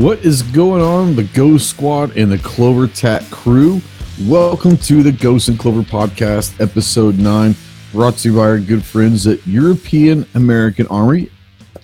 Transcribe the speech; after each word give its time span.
What 0.00 0.24
is 0.24 0.40
going 0.40 0.80
on, 0.80 1.14
the 1.14 1.24
Ghost 1.24 1.68
Squad 1.68 2.16
and 2.16 2.32
the 2.32 2.38
Clover 2.38 2.86
Tac 2.86 3.22
crew? 3.24 3.82
Welcome 4.22 4.78
to 4.78 5.02
the 5.02 5.12
Ghost 5.12 5.48
and 5.48 5.58
Clover 5.58 5.82
Podcast, 5.82 6.58
Episode 6.58 7.18
9, 7.18 7.54
brought 7.92 8.16
to 8.16 8.30
you 8.30 8.36
by 8.36 8.44
our 8.44 8.58
good 8.58 8.82
friends 8.82 9.26
at 9.26 9.46
European 9.46 10.26
American 10.32 10.86
Armory, 10.86 11.30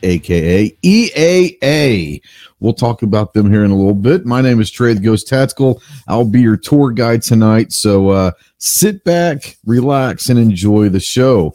aka 0.02 0.74
EAA. 0.82 2.22
We'll 2.58 2.72
talk 2.72 3.02
about 3.02 3.34
them 3.34 3.52
here 3.52 3.66
in 3.66 3.70
a 3.70 3.76
little 3.76 3.92
bit. 3.92 4.24
My 4.24 4.40
name 4.40 4.62
is 4.62 4.70
Trey 4.70 4.94
the 4.94 5.00
Ghost 5.00 5.28
Tactical. 5.28 5.82
I'll 6.08 6.24
be 6.24 6.40
your 6.40 6.56
tour 6.56 6.92
guide 6.92 7.20
tonight. 7.20 7.70
So 7.70 8.08
uh, 8.08 8.30
sit 8.56 9.04
back, 9.04 9.58
relax, 9.66 10.30
and 10.30 10.38
enjoy 10.38 10.88
the 10.88 11.00
show. 11.00 11.54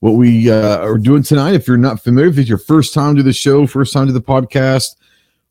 What 0.00 0.16
we 0.16 0.50
uh, 0.50 0.76
are 0.80 0.98
doing 0.98 1.22
tonight, 1.22 1.54
if 1.54 1.66
you're 1.66 1.78
not 1.78 2.04
familiar, 2.04 2.28
if 2.28 2.36
it's 2.36 2.50
your 2.50 2.58
first 2.58 2.92
time 2.92 3.16
to 3.16 3.22
the 3.22 3.32
show, 3.32 3.66
first 3.66 3.94
time 3.94 4.08
to 4.08 4.12
the 4.12 4.20
podcast, 4.20 4.96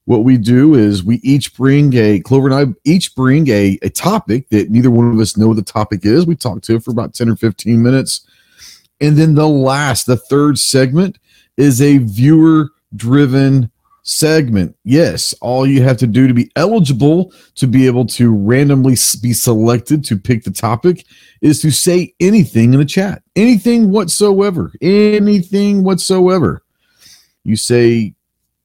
what 0.06 0.24
we 0.24 0.38
do 0.38 0.74
is 0.74 1.04
we 1.04 1.18
each 1.18 1.56
bring 1.56 1.94
a 1.94 2.20
Clover 2.22 2.48
and 2.48 2.56
I 2.56 2.74
each 2.84 3.16
bring 3.16 3.48
a, 3.50 3.78
a 3.82 3.90
topic 3.90 4.50
that 4.50 4.70
neither 4.70 4.92
one 4.92 5.12
of 5.12 5.20
us 5.20 5.38
know 5.38 5.50
what 5.50 5.58
the 5.58 5.62
topic 5.62 6.06
is. 6.06 6.26
We 6.26 6.36
talk 6.36 6.62
to 6.64 6.76
it 6.76 6.84
for 6.84 6.92
about 6.92 7.14
10 7.14 7.30
or 7.30 7.36
15 7.36 7.82
minutes. 7.82 8.28
And 9.00 9.18
then 9.18 9.36
the 9.36 9.48
last, 9.48 10.06
the 10.06 10.18
third 10.18 10.60
segment 10.60 11.18
is 11.58 11.82
a 11.82 12.00
viewer 12.00 12.70
driven 12.96 13.72
segment. 14.04 14.76
Yes, 14.84 15.34
all 15.42 15.68
you 15.68 15.84
have 15.84 15.98
to 15.98 16.08
do 16.08 16.28
to 16.28 16.34
be 16.34 16.52
eligible 16.56 17.32
to 17.56 17.68
be 17.68 17.86
able 17.86 18.06
to 18.08 18.34
randomly 18.34 18.96
be 19.22 19.34
selected 19.34 20.04
to 20.06 20.18
pick 20.18 20.44
the 20.44 20.52
topic 20.52 21.06
is 21.42 21.62
to 21.62 21.72
say 21.72 22.14
anything 22.20 22.74
in 22.74 22.80
the 22.80 22.86
chat. 22.86 23.22
Anything 23.36 23.92
whatsoever. 23.92 24.72
Anything 24.82 25.84
whatsoever. 25.84 26.64
You 27.44 27.56
say 27.56 28.16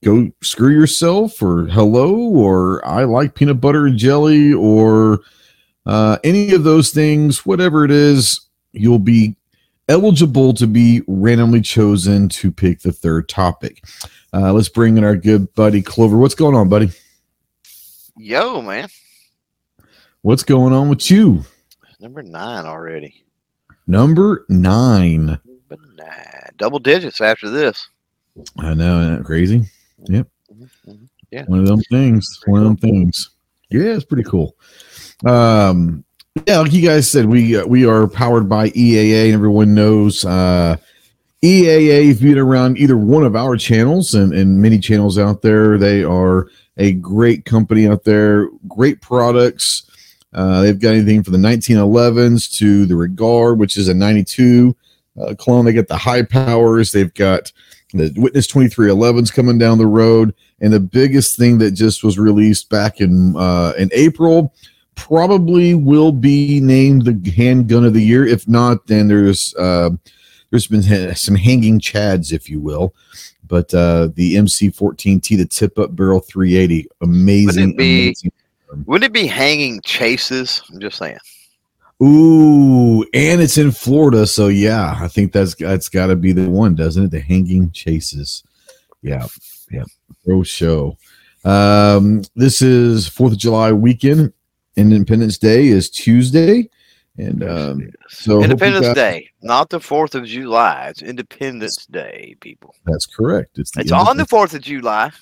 go 0.05 0.30
screw 0.42 0.72
yourself 0.72 1.42
or 1.42 1.66
hello 1.66 2.14
or 2.14 2.86
I 2.86 3.05
like 3.05 3.34
peanut 3.34 3.61
butter 3.61 3.86
and 3.86 3.98
jelly 3.98 4.52
or 4.52 5.20
uh, 5.86 6.19
any 6.25 6.52
of 6.52 6.64
those 6.64 6.91
things, 6.91 7.47
whatever 7.47 7.84
it 7.84 7.91
is, 7.91 8.41
you'll 8.72 8.98
be 8.98 9.36
eligible 9.89 10.52
to 10.55 10.67
be 10.67 11.02
randomly 11.06 11.61
chosen 11.61 12.28
to 12.28 12.50
pick 12.50 12.80
the 12.80 12.92
third 12.92 13.28
topic. 13.28 13.84
Uh, 14.33 14.52
let's 14.52 14.69
bring 14.69 14.98
in 14.98 15.05
our 15.05 15.17
good 15.17 15.52
buddy 15.55 15.80
Clover. 15.80 16.19
What's 16.19 16.34
going 16.34 16.55
on, 16.55 16.69
buddy? 16.69 16.91
Yo, 18.17 18.61
man. 18.62 18.89
What's 20.22 20.42
going 20.42 20.72
on 20.72 20.89
with 20.89 21.11
you? 21.11 21.44
Number 22.00 22.22
nine 22.22 22.67
already. 22.67 23.24
Number 23.86 24.44
nine. 24.48 25.27
Number 25.27 25.78
nine. 25.94 26.50
Double 26.56 26.80
digits 26.80 27.20
after 27.20 27.48
this. 27.48 27.89
I 28.58 28.74
know, 28.74 29.00
isn't 29.00 29.19
that 29.19 29.24
crazy? 29.24 29.62
Yep. 30.05 30.28
Mm-hmm. 30.52 31.05
Yeah. 31.30 31.44
One 31.47 31.61
of 31.61 31.66
them 31.66 31.80
things. 31.91 32.41
One 32.47 32.61
of 32.61 32.66
them 32.66 32.77
things. 32.77 33.30
Yeah, 33.70 33.94
it's 33.94 34.05
pretty 34.05 34.22
cool. 34.22 34.56
Um, 35.25 36.05
yeah, 36.47 36.58
like 36.58 36.72
you 36.72 36.86
guys 36.86 37.11
said, 37.11 37.27
we 37.27 37.56
uh, 37.56 37.66
we 37.66 37.86
are 37.86 38.06
powered 38.06 38.48
by 38.48 38.70
EAA, 38.70 39.27
and 39.27 39.34
everyone 39.34 39.74
knows 39.74 40.24
uh, 40.24 40.77
EAA. 41.42 42.11
If 42.11 42.20
you've 42.20 42.34
been 42.34 42.39
around 42.39 42.78
either 42.78 42.97
one 42.97 43.24
of 43.24 43.34
our 43.34 43.56
channels 43.56 44.14
and, 44.14 44.33
and 44.33 44.61
many 44.61 44.78
channels 44.78 45.18
out 45.18 45.42
there, 45.42 45.79
they 45.79 46.05
are 46.05 46.48
a 46.77 46.92
great 46.92 47.45
company 47.45 47.89
out 47.89 48.05
there. 48.05 48.48
Great 48.68 49.01
products. 49.01 49.90
Uh, 50.33 50.61
they've 50.61 50.78
got 50.78 50.90
anything 50.90 51.23
from 51.23 51.33
the 51.33 51.48
1911s 51.48 52.55
to 52.58 52.84
the 52.84 52.96
Regard, 52.96 53.58
which 53.58 53.78
is 53.78 53.89
a 53.89 53.95
92 53.95 54.77
uh, 55.18 55.34
clone. 55.34 55.64
They 55.64 55.73
got 55.73 55.89
the 55.89 55.96
high 55.96 56.23
powers. 56.23 56.92
They've 56.92 57.14
got 57.14 57.51
the 57.96 58.12
Witness 58.17 58.46
2311s 58.46 59.33
coming 59.33 59.58
down 59.58 59.79
the 59.79 59.86
road, 59.86 60.34
and 60.61 60.73
the 60.73 60.80
biggest 60.80 61.36
thing 61.36 61.58
that 61.58 61.73
just 61.73 62.05
was 62.05 62.18
released 62.18 62.68
back 62.70 63.01
in 63.01 63.36
uh, 63.36 63.73
in 63.79 63.90
April 63.92 64.55
probably 64.95 65.74
will 65.74 66.12
be 66.12 66.61
named 66.61 67.05
the 67.05 67.30
handgun 67.30 67.84
of 67.84 67.95
the 67.95 68.02
year. 68.02 68.27
If 68.27 68.48
not, 68.48 68.86
then 68.86 69.08
there's 69.08 69.55
uh, 69.57 69.90
there's 70.51 70.67
been 70.67 71.14
some 71.14 71.34
hanging 71.34 71.80
chads, 71.80 72.33
if 72.33 72.48
you 72.48 72.61
will. 72.61 72.95
But 73.46 73.73
uh, 73.73 74.08
the 74.14 74.34
MC14T, 74.34 75.36
the 75.36 75.46
tip 75.46 75.78
up 75.78 75.95
barrel 75.95 76.20
380, 76.20 76.89
amazing. 77.01 77.46
Wouldn't 77.46 77.74
it 77.74 77.78
be, 77.78 78.02
amazing. 78.02 78.33
Wouldn't 78.86 79.05
it 79.05 79.13
be 79.13 79.27
hanging 79.27 79.80
chases? 79.83 80.63
I'm 80.73 80.80
just 80.80 80.98
saying. 80.98 81.18
Ooh, 82.02 83.02
and 83.14 83.40
it's 83.40 83.57
in 83.57 83.70
Florida, 83.70 84.27
so 84.27 84.48
yeah, 84.48 84.98
I 85.01 85.08
think 85.08 85.33
that's 85.33 85.55
that's 85.55 85.89
got 85.89 86.08
to 86.08 86.17
be 86.17 86.33
the 86.33 86.51
one, 86.51 86.74
doesn't 86.74 87.05
it? 87.05 87.11
The 87.11 87.20
hanging 87.20 87.70
chases. 87.70 88.45
Yeah, 89.01 89.27
yeah, 89.70 89.84
pro 90.24 90.42
show. 90.42 90.98
Um, 91.45 92.23
this 92.34 92.61
is 92.61 93.08
Fourth 93.08 93.33
of 93.33 93.39
July 93.39 93.73
weekend. 93.73 94.33
Independence 94.77 95.39
Day 95.39 95.68
is 95.68 95.89
Tuesday, 95.89 96.68
and 97.17 97.42
um, 97.42 97.90
so 98.08 98.42
Independence 98.42 98.92
Day, 98.95 99.30
not 99.40 99.70
the 99.70 99.80
Fourth 99.80 100.14
of 100.14 100.27
July. 100.27 100.89
It's 100.89 101.01
Independence 101.01 101.86
Day, 101.86 102.36
people. 102.40 102.74
That's 102.84 103.07
correct. 103.07 103.58
It's 103.58 103.70
it's 103.78 103.90
on 103.92 104.18
the 104.18 104.27
Fourth 104.27 104.52
of 104.52 104.61
July. 104.61 105.13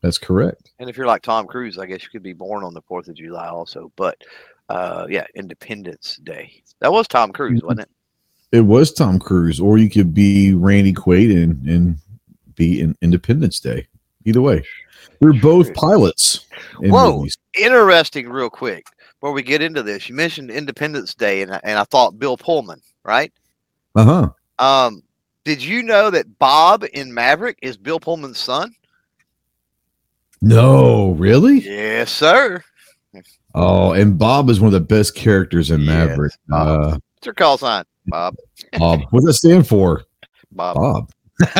That's 0.00 0.18
correct. 0.18 0.70
And 0.78 0.88
if 0.88 0.96
you're 0.96 1.06
like 1.06 1.22
Tom 1.22 1.46
Cruise, 1.46 1.78
I 1.78 1.84
guess 1.84 2.02
you 2.02 2.08
could 2.10 2.22
be 2.22 2.32
born 2.32 2.64
on 2.64 2.72
the 2.72 2.82
Fourth 2.82 3.08
of 3.08 3.16
July 3.16 3.48
also. 3.48 3.92
But 3.96 4.16
uh, 4.68 5.06
yeah, 5.08 5.26
Independence 5.34 6.16
Day. 6.22 6.62
That 6.80 6.92
was 6.92 7.08
Tom 7.08 7.32
Cruise, 7.32 7.62
wasn't 7.62 7.80
it? 7.80 7.90
It 8.52 8.60
was 8.60 8.92
Tom 8.92 9.18
Cruise, 9.18 9.60
or 9.60 9.78
you 9.78 9.90
could 9.90 10.14
be 10.14 10.54
Randy 10.54 10.92
Quaid 10.92 11.42
and 11.42 11.66
and 11.68 11.96
be 12.54 12.80
in 12.80 12.96
Independence 13.02 13.60
Day. 13.60 13.86
Either 14.24 14.40
way, 14.40 14.64
we're 15.20 15.32
both 15.32 15.74
pilots. 15.74 16.46
Whoa, 16.78 17.18
movies. 17.18 17.36
interesting. 17.58 18.28
Real 18.28 18.50
quick, 18.50 18.86
before 19.20 19.32
we 19.32 19.42
get 19.42 19.62
into 19.62 19.82
this, 19.82 20.08
you 20.08 20.14
mentioned 20.14 20.50
Independence 20.50 21.14
Day, 21.14 21.42
and 21.42 21.52
and 21.64 21.78
I 21.78 21.84
thought 21.84 22.18
Bill 22.18 22.36
Pullman, 22.36 22.80
right? 23.04 23.32
Uh 23.94 24.04
huh. 24.04 24.30
Um, 24.58 25.02
did 25.44 25.62
you 25.62 25.82
know 25.82 26.10
that 26.10 26.38
Bob 26.38 26.84
in 26.92 27.12
Maverick 27.12 27.58
is 27.60 27.76
Bill 27.76 28.00
Pullman's 28.00 28.38
son? 28.38 28.74
No, 30.40 31.12
really? 31.12 31.60
Yes, 31.60 32.10
sir. 32.10 32.62
Oh, 33.54 33.92
and 33.92 34.18
Bob 34.18 34.50
is 34.50 34.60
one 34.60 34.66
of 34.66 34.72
the 34.72 34.80
best 34.80 35.14
characters 35.14 35.70
in 35.70 35.80
yes, 35.80 35.88
Maverick. 35.88 36.32
Uh, 36.52 36.90
What's 36.90 37.26
your 37.26 37.34
call 37.34 37.56
sign, 37.56 37.84
Bob? 38.06 38.34
Bob. 38.78 39.02
What 39.10 39.20
does 39.20 39.26
that 39.26 39.34
stand 39.34 39.68
for? 39.68 40.04
Bob. 40.50 40.76
Bob. 40.76 41.10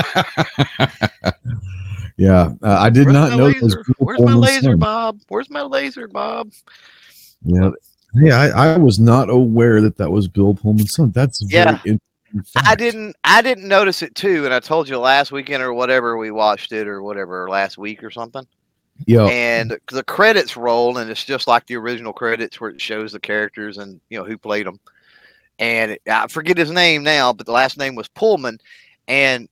yeah, 2.16 2.52
uh, 2.62 2.78
I 2.80 2.90
did 2.90 3.06
Where's 3.06 3.14
not 3.14 3.36
know. 3.36 3.52
Where's 3.98 4.20
my 4.20 4.34
laser, 4.34 4.72
son. 4.72 4.78
Bob? 4.78 5.20
Where's 5.28 5.50
my 5.50 5.62
laser, 5.62 6.08
Bob? 6.08 6.52
Yeah, 7.44 7.70
yeah, 8.14 8.40
I, 8.40 8.74
I, 8.74 8.76
was 8.76 8.98
not 8.98 9.30
aware 9.30 9.80
that 9.80 9.96
that 9.98 10.10
was 10.10 10.28
Bill 10.28 10.54
Pullman's 10.54 10.94
son. 10.94 11.10
That's 11.12 11.44
yeah. 11.48 11.78
I 12.56 12.74
didn't. 12.74 13.14
I 13.22 13.42
didn't 13.42 13.68
notice 13.68 14.02
it 14.02 14.14
too, 14.14 14.44
and 14.44 14.54
I 14.54 14.60
told 14.60 14.88
you 14.88 14.98
last 14.98 15.30
weekend 15.30 15.62
or 15.62 15.72
whatever 15.72 16.16
we 16.16 16.30
watched 16.30 16.72
it 16.72 16.88
or 16.88 17.02
whatever 17.02 17.48
last 17.48 17.78
week 17.78 18.02
or 18.02 18.10
something. 18.10 18.46
Yeah. 19.06 19.24
And 19.24 19.76
the 19.90 20.04
credits 20.04 20.56
roll, 20.56 20.98
and 20.98 21.10
it's 21.10 21.24
just 21.24 21.46
like 21.46 21.66
the 21.66 21.76
original 21.76 22.12
credits 22.12 22.60
where 22.60 22.70
it 22.70 22.80
shows 22.80 23.12
the 23.12 23.20
characters 23.20 23.78
and 23.78 24.00
you 24.08 24.18
know 24.18 24.24
who 24.24 24.38
played 24.38 24.66
them. 24.66 24.78
And 25.58 25.98
I 26.10 26.26
forget 26.28 26.58
his 26.58 26.70
name 26.70 27.02
now, 27.02 27.32
but 27.32 27.46
the 27.46 27.52
last 27.52 27.78
name 27.78 27.94
was 27.94 28.08
Pullman, 28.08 28.58
and 29.08 29.48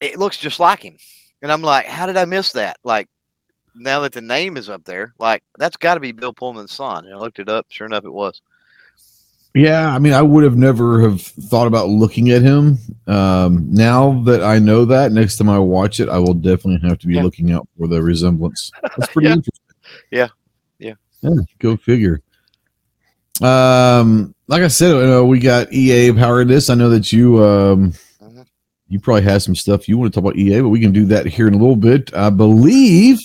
it 0.00 0.18
looks 0.18 0.38
just 0.38 0.60
like 0.60 0.82
him. 0.82 0.96
And 1.42 1.52
I'm 1.52 1.62
like, 1.62 1.86
how 1.86 2.06
did 2.06 2.16
I 2.16 2.24
miss 2.24 2.52
that? 2.52 2.78
Like, 2.84 3.08
now 3.74 4.00
that 4.00 4.12
the 4.12 4.20
name 4.20 4.56
is 4.56 4.68
up 4.68 4.84
there, 4.84 5.14
like 5.18 5.42
that's 5.58 5.76
got 5.76 5.94
to 5.94 6.00
be 6.00 6.12
Bill 6.12 6.32
Pullman's 6.32 6.72
son. 6.72 7.04
And 7.06 7.14
I 7.14 7.18
looked 7.18 7.38
it 7.38 7.48
up. 7.48 7.66
Sure 7.68 7.86
enough, 7.86 8.04
it 8.04 8.12
was. 8.12 8.40
Yeah, 9.54 9.92
I 9.92 9.98
mean, 9.98 10.12
I 10.12 10.22
would 10.22 10.44
have 10.44 10.56
never 10.56 11.00
have 11.00 11.20
thought 11.20 11.66
about 11.66 11.88
looking 11.88 12.30
at 12.30 12.42
him. 12.42 12.78
Um, 13.06 13.72
now 13.72 14.22
that 14.24 14.42
I 14.42 14.58
know 14.58 14.84
that, 14.84 15.10
next 15.10 15.36
time 15.36 15.48
I 15.48 15.58
watch 15.58 16.00
it, 16.00 16.08
I 16.08 16.18
will 16.18 16.34
definitely 16.34 16.86
have 16.88 16.98
to 16.98 17.06
be 17.06 17.14
yeah. 17.14 17.22
looking 17.22 17.52
out 17.52 17.66
for 17.76 17.88
the 17.88 18.02
resemblance. 18.02 18.70
That's 18.82 19.12
pretty 19.12 19.28
yeah. 19.28 19.34
interesting. 19.34 19.64
Yeah. 20.10 20.28
yeah, 20.78 20.94
yeah, 21.22 21.30
Go 21.58 21.76
figure. 21.76 22.20
Um, 23.40 24.34
like 24.48 24.62
I 24.62 24.68
said, 24.68 24.94
you 24.94 25.06
know, 25.06 25.24
we 25.24 25.38
got 25.38 25.72
EA 25.72 26.12
powered 26.12 26.48
this. 26.48 26.70
I 26.70 26.74
know 26.74 26.90
that 26.90 27.12
you 27.12 27.42
um, 27.42 27.92
mm-hmm. 28.22 28.42
you 28.88 29.00
probably 29.00 29.22
have 29.22 29.42
some 29.42 29.54
stuff 29.54 29.88
you 29.88 29.96
want 29.96 30.12
to 30.12 30.20
talk 30.20 30.28
about 30.28 30.38
EA, 30.38 30.60
but 30.60 30.68
we 30.68 30.80
can 30.80 30.92
do 30.92 31.04
that 31.06 31.26
here 31.26 31.48
in 31.48 31.54
a 31.54 31.58
little 31.58 31.76
bit. 31.76 32.12
I 32.14 32.30
believe, 32.30 33.18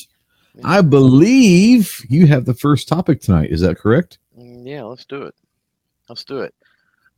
I 0.63 0.81
believe 0.81 2.05
you 2.09 2.27
have 2.27 2.45
the 2.45 2.53
first 2.53 2.87
topic 2.87 3.21
tonight. 3.21 3.51
Is 3.51 3.61
that 3.61 3.77
correct? 3.77 4.19
Mm, 4.37 4.67
yeah, 4.67 4.83
let's 4.83 5.05
do 5.05 5.23
it. 5.23 5.35
Let's 6.09 6.23
do 6.23 6.41
it. 6.41 6.53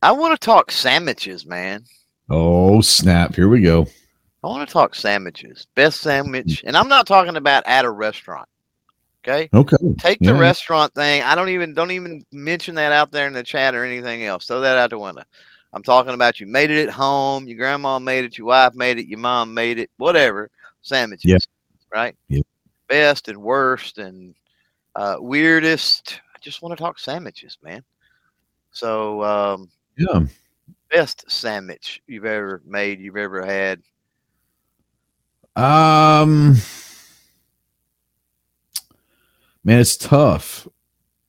I 0.02 0.12
want 0.12 0.38
to 0.38 0.44
talk 0.44 0.70
sandwiches, 0.70 1.46
man. 1.46 1.84
Oh, 2.28 2.80
snap. 2.80 3.34
Here 3.34 3.48
we 3.48 3.60
go. 3.60 3.86
I 4.44 4.48
want 4.48 4.68
to 4.68 4.72
talk 4.72 4.94
sandwiches. 4.94 5.66
Best 5.74 6.00
sandwich. 6.00 6.62
And 6.66 6.76
I'm 6.76 6.88
not 6.88 7.06
talking 7.06 7.36
about 7.36 7.66
at 7.66 7.84
a 7.84 7.90
restaurant. 7.90 8.48
Okay. 9.26 9.48
Okay. 9.52 9.76
Take 9.98 10.20
the 10.20 10.26
yeah. 10.26 10.38
restaurant 10.38 10.94
thing. 10.94 11.22
I 11.22 11.34
don't 11.34 11.48
even 11.48 11.74
don't 11.74 11.90
even 11.90 12.24
mention 12.30 12.76
that 12.76 12.92
out 12.92 13.10
there 13.10 13.26
in 13.26 13.32
the 13.32 13.42
chat 13.42 13.74
or 13.74 13.84
anything 13.84 14.24
else. 14.24 14.46
Throw 14.46 14.60
that 14.60 14.78
out 14.78 14.90
the 14.90 14.98
window. 14.98 15.24
I'm 15.72 15.82
talking 15.82 16.14
about 16.14 16.38
you 16.38 16.46
made 16.46 16.70
it 16.70 16.86
at 16.86 16.94
home, 16.94 17.48
your 17.48 17.58
grandma 17.58 17.98
made 17.98 18.24
it, 18.24 18.38
your 18.38 18.46
wife 18.46 18.74
made 18.74 18.98
it, 18.98 19.08
your 19.08 19.18
mom 19.18 19.52
made 19.52 19.78
it, 19.78 19.90
whatever. 19.96 20.48
Sandwiches. 20.82 21.28
Yeah. 21.28 21.38
Right? 21.92 22.16
Yeah. 22.28 22.42
best 22.88 23.28
and 23.28 23.42
worst 23.42 23.98
and 23.98 24.34
uh, 24.94 25.16
weirdest. 25.18 26.20
I 26.34 26.38
just 26.40 26.62
want 26.62 26.76
to 26.76 26.82
talk 26.82 26.98
sandwiches, 26.98 27.58
man. 27.62 27.82
So, 28.76 29.22
um, 29.24 29.70
Yeah. 29.96 30.26
best 30.90 31.24
sandwich 31.30 32.02
you've 32.06 32.26
ever 32.26 32.60
made, 32.66 33.00
you've 33.00 33.16
ever 33.16 33.42
had. 33.42 33.80
Um, 35.56 36.56
man, 39.64 39.80
it's 39.80 39.96
tough. 39.96 40.68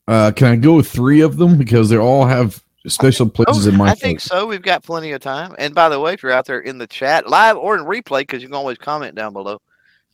Uh, 0.09 0.33
can 0.35 0.47
I 0.47 0.55
go 0.57 0.75
with 0.75 0.89
three 0.91 1.21
of 1.21 1.37
them 1.37 1.57
because 1.57 1.87
they 1.87 1.97
all 1.97 2.25
have 2.25 2.61
special 2.85 3.29
places 3.29 3.65
Oh, 3.65 3.69
in 3.69 3.77
my 3.77 3.91
I 3.91 3.95
think 3.95 4.19
so. 4.19 4.45
We've 4.45 4.61
got 4.61 4.83
plenty 4.83 5.13
of 5.13 5.21
time. 5.21 5.55
And 5.57 5.73
by 5.73 5.87
the 5.87 6.01
way, 6.01 6.15
if 6.15 6.23
you're 6.23 6.33
out 6.33 6.47
there 6.47 6.59
in 6.59 6.77
the 6.77 6.87
chat, 6.87 7.29
live 7.29 7.55
or 7.55 7.77
in 7.77 7.85
replay, 7.85 8.23
because 8.23 8.41
you 8.41 8.49
can 8.49 8.55
always 8.55 8.77
comment 8.77 9.15
down 9.15 9.31
below. 9.31 9.61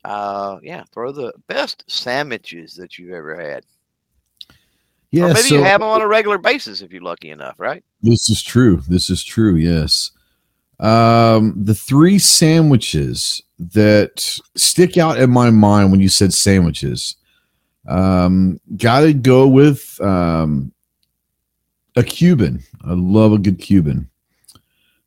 Uh, 0.05 0.59
yeah, 0.61 0.83
throw 0.93 1.11
the 1.11 1.33
best 1.47 1.83
sandwiches 1.87 2.75
that 2.75 2.99
you've 2.99 3.13
ever 3.13 3.35
had. 3.35 3.65
Yeah, 5.13 5.25
or 5.25 5.27
maybe 5.27 5.41
so 5.41 5.55
you 5.55 5.63
have 5.63 5.81
them 5.81 5.89
on 5.89 6.01
a 6.01 6.07
regular 6.07 6.39
basis 6.39 6.81
if 6.81 6.91
you're 6.91 7.03
lucky 7.03 7.29
enough, 7.29 7.53
right? 7.59 7.83
this 8.01 8.31
is 8.31 8.41
true. 8.41 8.81
This 8.87 9.11
is 9.11 9.23
true. 9.23 9.55
Yes. 9.55 10.09
Um, 10.79 11.53
the 11.55 11.75
three 11.75 12.17
sandwiches 12.17 13.43
that 13.59 14.39
stick 14.55 14.97
out 14.97 15.19
in 15.19 15.29
my 15.29 15.51
mind 15.51 15.91
when 15.91 15.99
you 15.99 16.09
said 16.09 16.33
sandwiches. 16.33 17.15
Um, 17.87 18.59
gotta 18.75 19.13
go 19.13 19.47
with 19.47 20.01
um 20.01 20.73
a 21.95 22.03
Cuban. 22.03 22.63
I 22.83 22.93
love 22.93 23.33
a 23.33 23.37
good 23.37 23.59
Cuban. 23.59 24.09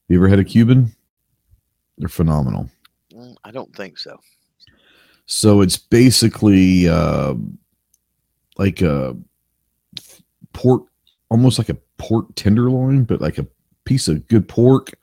You 0.06 0.18
ever 0.18 0.28
had 0.28 0.38
a 0.38 0.44
Cuban? 0.44 0.94
They're 1.98 2.08
phenomenal. 2.08 2.70
Mm, 3.12 3.34
I 3.42 3.50
don't 3.50 3.74
think 3.74 3.98
so. 3.98 4.20
So 5.24 5.62
it's 5.62 5.76
basically 5.76 6.88
uh, 6.88 7.34
like 8.56 8.82
a 8.82 9.16
pork, 10.56 10.84
almost 11.30 11.58
like 11.58 11.68
a 11.68 11.76
pork 11.98 12.26
tenderloin, 12.34 13.04
but 13.04 13.20
like 13.20 13.36
a 13.38 13.46
piece 13.84 14.08
of 14.08 14.26
good 14.26 14.48
pork 14.48 14.94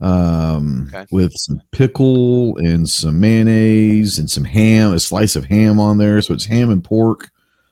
um, 0.00 0.88
Okay. 0.94 1.06
with 1.10 1.32
some 1.34 1.60
pickle 1.72 2.56
and 2.58 2.88
some 2.88 3.18
mayonnaise 3.18 4.18
and 4.18 4.30
some 4.30 4.44
ham, 4.44 4.92
a 4.92 5.00
slice 5.00 5.34
of 5.34 5.46
ham 5.46 5.80
on 5.80 5.98
there. 5.98 6.20
So 6.22 6.34
it's 6.34 6.44
ham 6.44 6.70
and 6.70 6.84
pork. 6.84 7.30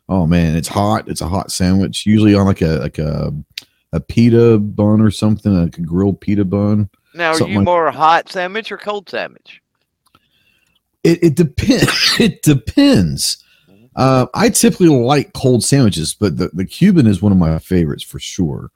Oh 0.09 0.27
man, 0.27 0.57
it's 0.57 0.69
hot. 0.69 1.09
It's 1.09 1.21
a 1.21 1.29
hot 1.29 1.51
sandwich, 1.53 2.07
usually 2.07 2.35
on 2.35 2.47
like 2.47 2.63
a 2.63 2.79
like 2.79 2.99
a 2.99 3.33
a 3.93 4.01
pita 4.01 4.59
bun 4.59 5.01
or 5.01 5.11
something, 5.11 5.53
like 5.53 5.79
a 5.79 5.83
grilled 5.83 6.21
pita 6.21 6.45
bun. 6.45 6.89
Now, 7.15 7.33
are 7.33 7.49
you 7.49 7.57
like- 7.59 7.65
more 7.65 7.91
hot 7.91 8.29
sandwich 8.31 8.71
or 8.73 8.79
cold 8.79 9.09
sandwich? 9.09 9.61
It, 11.05 11.23
it 11.23 11.37
depends. 11.37 12.17
it 12.21 12.43
depends. 12.43 13.43
Uh, 13.97 14.27
I 14.35 14.51
typically 14.51 14.89
like 14.89 15.33
cold 15.33 15.65
sandwiches, 15.65 16.15
but 16.15 16.37
the, 16.37 16.51
the 16.53 16.65
Cuban 16.67 17.07
is 17.07 17.23
one 17.23 17.33
of 17.33 17.39
my 17.39 17.59
favorites 17.59 18.03
for 18.05 18.19
sure. 18.19 18.71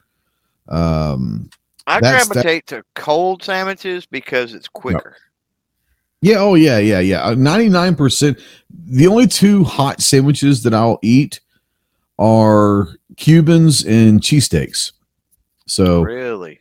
Um, 0.69 1.51
I 1.87 2.01
That's 2.01 2.27
that- 2.29 2.33
gravitate 2.33 2.67
to 2.69 2.83
cold 2.95 3.43
sandwiches 3.43 4.07
because 4.07 4.55
it's 4.55 4.69
quicker. 4.69 5.17
yeah, 6.23 6.37
oh 6.39 6.55
yeah, 6.55 6.79
yeah, 6.79 7.01
yeah. 7.01 7.35
Ninety 7.37 7.69
nine 7.69 7.95
percent. 7.97 8.39
The 8.87 9.07
only 9.07 9.27
two 9.27 9.65
hot 9.65 10.01
sandwiches 10.01 10.63
that 10.63 10.73
I'll 10.75 10.99
eat 11.03 11.41
are 12.19 12.89
Cubans 13.17 13.85
and 13.85 14.21
cheesesteaks. 14.21 14.93
So 15.67 16.03
Really? 16.03 16.61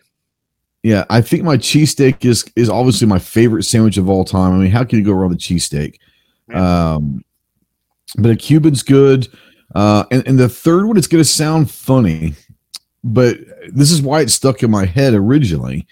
yeah, 0.84 1.06
I 1.10 1.22
think 1.22 1.44
my 1.44 1.58
cheesesteak 1.58 2.26
is 2.26 2.44
is 2.56 2.70
obviously 2.70 3.08
my 3.08 3.20
favorite 3.20 3.64
sandwich 3.64 3.98
of 3.98 4.10
all 4.10 4.26
time. 4.26 4.54
I 4.54 4.58
mean, 4.58 4.72
how 4.72 4.84
can 4.84 5.00
you 5.00 5.06
go 5.06 5.14
wrong 5.14 5.30
with 5.30 5.38
a 5.38 5.42
cheesesteak? 5.42 5.96
Um, 6.54 7.24
but 8.18 8.32
a 8.32 8.36
Cuban's 8.36 8.84
good. 8.84 9.28
Uh, 9.76 10.04
and, 10.12 10.28
and 10.28 10.40
the 10.40 10.50
third 10.50 10.86
one, 10.88 10.98
it's 10.98 11.08
going 11.08 11.24
to 11.24 11.30
sound 11.30 11.70
funny, 11.70 12.34
but 13.04 13.38
this 13.72 13.92
is 13.92 14.02
why 14.02 14.22
it 14.22 14.30
stuck 14.30 14.64
in 14.64 14.72
my 14.72 14.86
head 14.86 15.14
originally, 15.14 15.86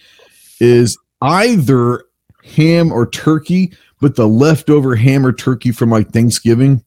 is 0.60 0.98
either 1.22 2.06
ham 2.44 2.92
or 2.92 3.08
turkey, 3.10 3.72
but 4.02 4.16
the 4.16 4.28
leftover 4.28 4.96
ham 4.96 5.26
or 5.26 5.32
turkey 5.34 5.72
from 5.72 5.90
like 5.92 6.10
Thanksgiving 6.10 6.84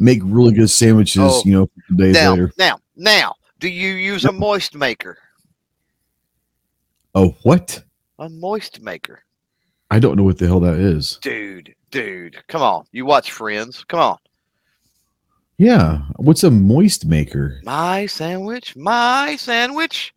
make 0.00 0.20
really 0.24 0.52
good 0.52 0.68
sandwiches, 0.70 1.22
Oh. 1.22 1.42
you 1.44 1.52
know, 1.52 1.70
days 1.96 2.14
Now, 2.14 2.30
later. 2.32 2.52
now, 2.58 2.78
now, 2.96 3.34
do 3.60 3.68
you 3.68 3.92
use 3.92 4.24
a 4.24 4.32
moist 4.32 4.74
maker? 4.74 5.16
Oh, 7.14 7.34
what? 7.42 7.82
A 8.18 8.28
moist 8.28 8.80
maker. 8.82 9.22
I 9.90 9.98
don't 9.98 10.16
know 10.16 10.24
what 10.24 10.38
the 10.38 10.46
hell 10.46 10.60
that 10.60 10.74
is. 10.74 11.18
Dude, 11.22 11.74
dude, 11.90 12.36
come 12.48 12.62
on. 12.62 12.84
You 12.92 13.06
watch 13.06 13.30
Friends. 13.32 13.84
Come 13.84 14.00
on. 14.00 14.18
Yeah. 15.58 16.02
What's 16.16 16.42
a 16.44 16.50
moist 16.50 17.06
maker? 17.06 17.60
My 17.64 18.06
sandwich, 18.06 18.74
my 18.76 19.36
sandwich. 19.36 20.12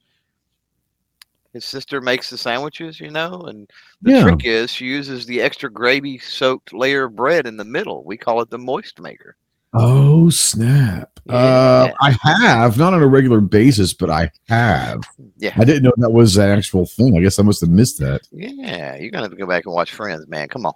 His 1.54 1.66
sister 1.66 2.02
makes 2.02 2.30
the 2.30 2.38
sandwiches, 2.38 3.00
you 3.00 3.10
know, 3.10 3.42
and 3.44 3.70
the 4.02 4.12
Yeah. 4.12 4.22
trick 4.24 4.46
is 4.46 4.72
she 4.72 4.86
uses 4.86 5.26
the 5.26 5.42
extra 5.42 5.72
gravy 5.72 6.18
soaked 6.20 6.74
layer 6.74 7.06
of 7.06 7.16
bread 7.16 7.48
in 7.48 7.58
the 7.58 7.66
middle. 7.66 8.04
We 8.04 8.18
call 8.18 8.42
it 8.42 8.50
the 8.50 8.58
moist 8.58 9.00
maker. 9.00 9.36
Oh 9.74 10.30
snap! 10.30 11.20
Uh, 11.30 11.90
I 12.02 12.16
have 12.42 12.78
not 12.78 12.94
on 12.94 13.04
a 13.04 13.08
regular 13.08 13.42
basis, 13.42 13.94
but 13.94 14.10
I 14.10 14.32
have. 14.48 15.02
Yeah. 15.38 15.54
I 15.58 15.66
didn't 15.66 15.84
know 15.84 15.92
that 15.98 16.10
was 16.10 16.38
an 16.38 16.50
actual 16.50 16.86
thing. 16.86 17.18
I 17.18 17.22
guess 17.22 17.38
I 17.38 17.44
must 17.44 17.62
have 17.62 17.70
missed 17.70 18.00
that. 18.00 18.22
Yeah, 18.32 18.96
you're 18.96 19.12
gonna 19.12 19.24
have 19.26 19.32
to 19.32 19.38
go 19.38 19.46
back 19.46 19.66
and 19.66 19.74
watch 19.74 19.94
Friends, 19.94 20.26
man. 20.28 20.48
Come 20.48 20.66
on. 20.66 20.74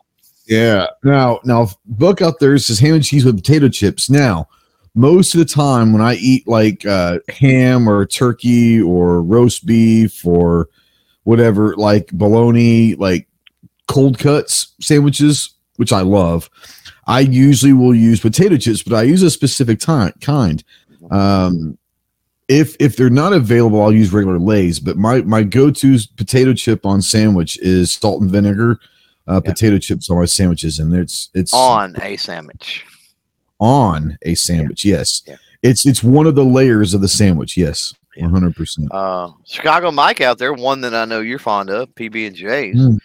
Yeah. 0.52 0.88
Now, 1.06 1.40
now, 1.46 1.70
book 1.86 2.22
out 2.22 2.40
there 2.40 2.58
says 2.58 2.78
ham 2.78 2.96
and 2.96 3.04
cheese 3.06 3.24
with 3.24 3.38
potato 3.38 3.70
chips. 3.70 4.10
Now, 4.10 4.50
most 4.94 5.34
of 5.34 5.40
the 5.40 5.46
time 5.46 5.94
when 5.94 6.02
I 6.02 6.16
eat 6.16 6.46
like 6.46 6.86
uh, 6.86 7.20
ham 7.30 7.88
or 7.88 8.06
turkey 8.06 8.82
or 8.82 9.22
roast 9.22 9.66
beef 9.66 10.26
or 10.26 10.68
whatever, 11.24 11.74
like 11.78 12.12
bologna, 12.12 12.96
like 12.96 13.30
cold 13.88 14.20
cuts 14.20 14.74
sandwiches, 14.82 15.52
which 15.78 15.94
I 15.94 16.02
love, 16.02 16.50
I 17.08 17.22
usually 17.22 17.72
will 17.72 17.96
use 17.96 18.20
potato 18.20 18.58
chips, 18.58 18.84
but 18.84 18.94
I 18.94 19.04
use 19.04 19.24
a 19.24 19.32
specific 19.32 19.80
time 19.80 20.12
kind. 20.20 20.62
Um, 21.12 21.78
if 22.50 22.76
if 22.82 22.98
they're 22.98 23.10
not 23.10 23.32
available, 23.32 23.82
I'll 23.82 23.94
use 23.94 24.12
regular 24.12 24.38
Lay's. 24.38 24.82
But 24.82 24.98
my 24.98 25.22
my 25.22 25.44
go 25.44 25.72
to 25.72 25.98
potato 26.18 26.54
chip 26.54 26.86
on 26.86 27.02
sandwich 27.02 27.58
is 27.60 27.94
salt 27.94 28.22
and 28.22 28.30
vinegar 28.30 28.82
uh, 29.32 29.42
Yeah. 29.44 29.52
potato 29.52 29.78
chips 29.80 30.10
on 30.10 30.18
my 30.18 30.26
sandwiches, 30.26 30.80
and 30.80 30.94
it's 30.94 31.30
it's 31.34 31.54
On 31.54 31.96
a 32.02 32.18
sandwich. 32.18 32.86
on 33.60 34.18
a 34.24 34.36
sandwich. 34.36 34.84
Yes, 34.86 35.22
Yeah. 35.28 35.36
it's 35.64 35.86
it's 35.86 36.04
one 36.04 36.28
of 36.28 36.36
the 36.36 36.44
layers 36.46 36.94
of 36.94 37.02
the 37.02 37.08
sandwich. 37.08 37.56
Yes, 37.58 37.94
one 38.18 38.32
hundred 38.32 38.56
percent. 38.56 38.92
Uh, 38.92 39.30
Chicago 39.46 39.92
Mike 39.92 40.22
out 40.22 40.38
there, 40.38 40.54
one 40.54 40.82
that 40.82 40.94
I 40.96 41.06
know 41.06 41.22
you're 41.22 41.40
fond 41.40 41.70
of, 41.70 41.94
PB 41.96 42.28
and 42.28 42.36
J's, 42.36 42.76
Mm, 42.76 43.00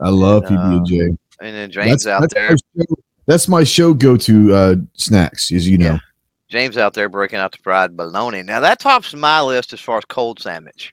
I 0.00 0.08
love 0.08 0.44
And, 0.44 0.56
PB 0.58 0.76
and 0.78 0.86
J. 0.86 0.98
and 1.00 1.18
then 1.40 1.70
James 1.70 2.06
out 2.06 2.20
that's 2.22 2.34
there, 2.34 2.50
My 2.50 2.56
show, 2.84 2.94
that's 3.26 3.48
my 3.48 3.64
show 3.64 3.94
go 3.94 4.16
to 4.16 4.54
uh, 4.54 4.76
snacks, 4.94 5.52
as 5.52 5.68
you 5.68 5.78
know. 5.78 5.92
Yeah. 5.92 5.98
James 6.48 6.76
out 6.76 6.94
there 6.94 7.08
breaking 7.08 7.38
out 7.38 7.52
the 7.52 7.58
fried 7.62 7.96
bologna. 7.96 8.42
Now 8.42 8.58
that 8.60 8.80
tops 8.80 9.14
my 9.14 9.40
list 9.40 9.72
as 9.72 9.78
far 9.80 9.98
as 9.98 10.04
cold 10.06 10.40
sandwich. 10.40 10.92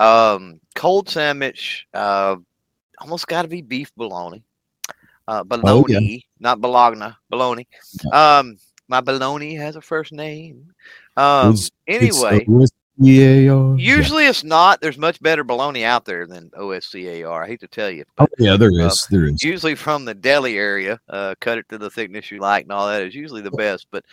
Um, 0.00 0.58
cold 0.74 1.08
sandwich, 1.08 1.86
uh, 1.94 2.36
almost 3.00 3.26
got 3.26 3.42
to 3.42 3.48
be 3.48 3.62
beef 3.62 3.92
bologna. 3.96 4.42
Uh, 5.26 5.44
Oh, 5.50 5.84
yeah. 5.88 5.98
bologna, 5.98 6.26
not 6.40 6.60
bologna, 6.60 7.12
bologna. 7.28 7.66
Um, 8.12 8.56
my 8.88 9.00
bologna 9.02 9.54
has 9.56 9.76
a 9.76 9.80
first 9.82 10.12
name. 10.12 10.72
Um, 11.16 11.52
It's- 11.52 11.70
It's 11.86 12.22
anyway, 12.22 12.44
OSCAR. 12.46 12.68
Yeah. 13.00 13.74
usually 13.76 14.26
it's 14.26 14.42
not. 14.42 14.80
There's 14.80 14.98
much 14.98 15.20
better 15.22 15.44
bologna 15.44 15.84
out 15.84 16.04
there 16.04 16.26
than 16.26 16.50
OSCAR. 16.50 17.44
I 17.44 17.46
hate 17.46 17.60
to 17.60 17.68
tell 17.68 17.90
you. 17.90 18.04
Oh 18.18 18.26
yeah, 18.38 18.56
there 18.56 18.70
Uh, 18.72 18.86
is. 18.86 19.06
There 19.10 19.26
is. 19.26 19.42
usually 19.44 19.74
from 19.76 20.04
the 20.04 20.14
deli 20.14 20.56
area. 20.58 20.98
Uh, 21.08 21.34
cut 21.40 21.58
it 21.58 21.68
to 21.68 21.78
the 21.78 21.90
thickness 21.90 22.30
you 22.32 22.40
like 22.40 22.64
and 22.64 22.72
all 22.72 22.88
that 22.88 23.02
is 23.02 23.14
usually 23.14 23.42
the 23.42 23.52
best. 23.52 23.86
But 23.92 24.04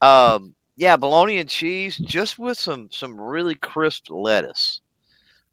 um, 0.00 0.54
yeah, 0.76 0.96
bologna 0.96 1.38
and 1.38 1.50
cheese, 1.50 1.96
just 1.98 2.38
with 2.38 2.58
some 2.58 2.88
some 2.92 3.20
really 3.20 3.56
crisp 3.56 4.08
lettuce, 4.08 4.80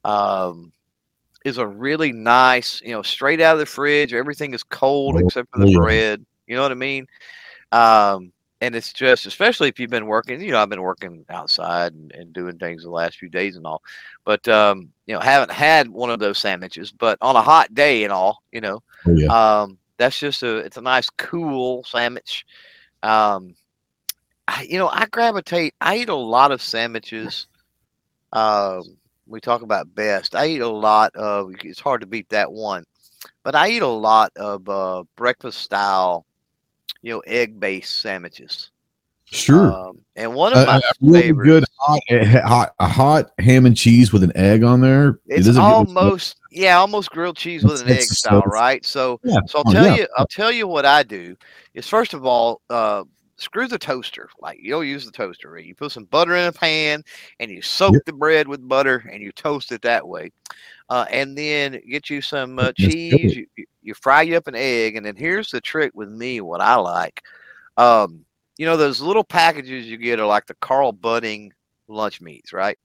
um, 0.05 0.71
is 1.47 1.57
a 1.57 1.65
really 1.67 2.11
nice. 2.11 2.81
You 2.81 2.91
know, 2.91 3.01
straight 3.01 3.41
out 3.41 3.53
of 3.53 3.59
the 3.59 3.65
fridge. 3.65 4.13
Everything 4.13 4.53
is 4.53 4.63
cold 4.63 5.15
Oh, 5.15 5.19
except 5.25 5.49
for 5.51 5.59
the 5.59 5.69
yeah. 5.71 5.77
bread. 5.77 6.25
You 6.45 6.55
know 6.55 6.61
what 6.61 6.71
I 6.71 6.75
mean? 6.75 7.07
Um, 7.71 8.31
and 8.61 8.75
it's 8.75 8.91
just, 8.93 9.25
especially 9.27 9.69
if 9.69 9.79
you've 9.79 9.89
been 9.91 10.07
working. 10.07 10.41
You 10.41 10.51
know, 10.51 10.61
I've 10.61 10.69
been 10.69 10.81
working 10.81 11.25
outside 11.29 11.93
and, 11.93 12.11
and 12.13 12.33
doing 12.33 12.57
things 12.57 12.83
the 12.83 12.89
last 12.89 13.17
few 13.17 13.29
days 13.29 13.55
and 13.55 13.65
all. 13.67 13.81
But 14.25 14.47
um, 14.47 14.89
you 15.05 15.13
know, 15.13 15.19
haven't 15.19 15.51
had 15.51 15.89
one 15.89 16.09
of 16.09 16.19
those 16.19 16.37
sandwiches. 16.39 16.91
But 16.91 17.17
on 17.21 17.35
a 17.35 17.41
hot 17.41 17.73
day 17.73 18.03
and 18.03 18.13
all, 18.13 18.41
you 18.51 18.61
know, 18.61 18.81
Oh 19.05 19.11
yeah. 19.11 19.27
um, 19.61 19.77
that's 19.97 20.19
just 20.19 20.43
a 20.43 20.57
it's 20.57 20.77
a 20.77 20.81
nice 20.81 21.09
cool 21.17 21.83
sandwich. 21.83 22.45
Um, 23.03 23.55
I, 24.47 24.63
you 24.69 24.77
know, 24.79 24.87
I 24.87 25.05
gravitate. 25.11 25.75
I 25.81 25.97
eat 25.97 26.09
a 26.09 26.15
lot 26.15 26.51
of 26.51 26.61
sandwiches. 26.61 27.47
Um, 28.33 28.97
we 29.27 29.39
talk 29.39 29.61
about 29.61 29.93
best. 29.93 30.35
I 30.35 30.47
eat 30.47 30.61
a 30.61 30.67
lot 30.67 31.15
of. 31.15 31.51
It's 31.63 31.79
hard 31.79 32.01
to 32.01 32.07
beat 32.07 32.29
that 32.29 32.51
one, 32.51 32.83
but 33.43 33.55
I 33.55 33.69
eat 33.69 33.81
a 33.81 33.87
lot 33.87 34.31
of 34.35 34.67
uh, 34.69 35.03
breakfast 35.15 35.59
style 35.59 36.25
you 37.01 37.13
know, 37.13 37.19
egg-based 37.25 38.01
sandwiches. 38.01 38.71
Sure. 39.25 39.73
Um, 39.73 39.99
and 40.15 40.33
one 40.33 40.53
of 40.53 40.65
my 40.67 40.77
a 40.77 40.81
really 41.01 41.21
favorites. 41.23 41.47
good 41.47 41.63
hot, 41.77 41.99
a, 42.09 42.41
hot, 42.47 42.73
hot 42.79 43.31
ham 43.39 43.65
and 43.65 43.75
cheese 43.75 44.13
with 44.13 44.23
an 44.23 44.31
egg 44.35 44.63
on 44.63 44.79
there. 44.79 45.19
It 45.27 45.45
It's 45.45 45.57
almost 45.57 46.37
yeah, 46.49 46.77
almost 46.77 47.11
grilled 47.11 47.35
cheese 47.35 47.63
with 47.63 47.81
an 47.81 47.89
egg 47.89 48.03
style, 48.03 48.41
right? 48.41 48.85
So 48.85 49.19
Yeah, 49.23 49.39
so 49.47 49.59
I'll 49.59 49.63
oh, 49.67 49.73
tell 49.73 49.85
yeah. 49.85 49.95
you 49.95 50.07
I'll 50.17 50.27
tell 50.27 50.51
you 50.51 50.65
what 50.65 50.85
I 50.85 51.03
do 51.03 51.35
is 51.73 51.87
first 51.87 52.13
of 52.13 52.25
all, 52.25 52.61
uh 52.69 53.03
screw 53.37 53.67
the 53.67 53.77
toaster. 53.77 54.29
Like 54.41 54.59
you 54.61 54.71
don't 54.71 54.87
use 54.87 55.05
the 55.05 55.11
toaster. 55.11 55.51
right? 55.51 55.65
You 55.65 55.75
put 55.75 55.91
some 55.91 56.05
butter 56.05 56.35
in 56.35 56.47
a 56.47 56.51
pan 56.51 57.03
and 57.39 57.49
you 57.51 57.61
soak 57.61 57.93
Yep. 57.95 58.05
the 58.05 58.13
bread 58.13 58.47
with 58.47 58.67
butter 58.67 59.07
and 59.11 59.21
you 59.21 59.31
toast 59.31 59.71
it 59.71 59.81
that 59.83 60.07
way. 60.07 60.31
Uh, 60.89 61.05
and 61.11 61.37
then 61.37 61.79
get 61.89 62.09
you 62.09 62.21
some 62.21 62.59
uh, 62.59 62.71
cheese. 62.73 63.35
You, 63.35 63.45
you, 63.57 63.65
you 63.81 63.93
fry 63.93 64.23
you 64.23 64.37
up 64.37 64.47
an 64.47 64.55
egg, 64.55 64.95
and 64.95 65.05
then 65.05 65.15
here's 65.15 65.49
the 65.51 65.61
trick 65.61 65.91
with 65.93 66.09
me. 66.09 66.41
What 66.41 66.61
I 66.61 66.75
like, 66.75 67.21
um, 67.77 68.25
you 68.57 68.65
know, 68.65 68.77
those 68.77 69.01
little 69.01 69.23
packages 69.23 69.85
you 69.87 69.97
get 69.97 70.19
are 70.19 70.25
like 70.27 70.45
the 70.47 70.55
Carl 70.55 70.93
Buddig 70.93 71.51
lunch 71.87 72.21
meats, 72.21 72.53
right? 72.53 72.77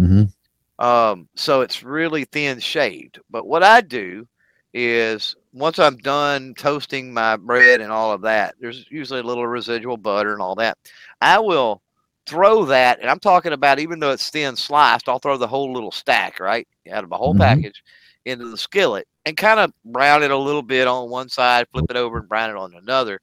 Mhm. 0.00 0.32
Um, 0.78 1.28
so 1.36 1.60
it's 1.60 1.82
really 1.82 2.24
thin 2.24 2.58
shaved. 2.60 3.20
But 3.30 3.46
what 3.46 3.62
I 3.62 3.80
do 3.80 4.26
is 4.74 5.36
once 5.52 5.78
I'm 5.78 5.96
done 5.98 6.54
toasting 6.54 7.12
my 7.12 7.36
bread 7.36 7.80
and 7.80 7.92
all 7.92 8.12
of 8.12 8.22
that, 8.22 8.54
there's 8.60 8.86
usually 8.90 9.20
a 9.20 9.24
little 9.24 9.46
residual 9.46 9.96
butter 9.96 10.32
and 10.32 10.40
all 10.42 10.54
that. 10.56 10.78
I 11.20 11.38
will 11.38 11.82
throw 12.26 12.64
that, 12.66 13.00
and 13.00 13.10
I'm 13.10 13.18
talking 13.18 13.52
about 13.52 13.78
even 13.78 13.98
though 13.98 14.12
it's 14.12 14.30
thin 14.30 14.56
sliced, 14.56 15.08
I'll 15.08 15.18
throw 15.18 15.36
the 15.36 15.46
whole 15.46 15.72
little 15.72 15.92
stack, 15.92 16.40
right? 16.40 16.66
Out 16.90 17.04
of 17.04 17.12
a 17.12 17.16
whole 17.16 17.34
Mhm. 17.34 17.38
package 17.38 17.82
into 18.24 18.48
the 18.48 18.56
skillet 18.56 19.06
and 19.26 19.36
kind 19.36 19.60
of 19.60 19.72
brown 19.84 20.22
it 20.22 20.30
a 20.30 20.36
little 20.36 20.62
bit 20.62 20.86
on 20.86 21.10
one 21.10 21.28
side, 21.28 21.66
flip 21.72 21.86
it 21.90 21.96
over 21.96 22.18
and 22.18 22.28
brown 22.28 22.50
it 22.50 22.56
on 22.56 22.74
another. 22.74 23.20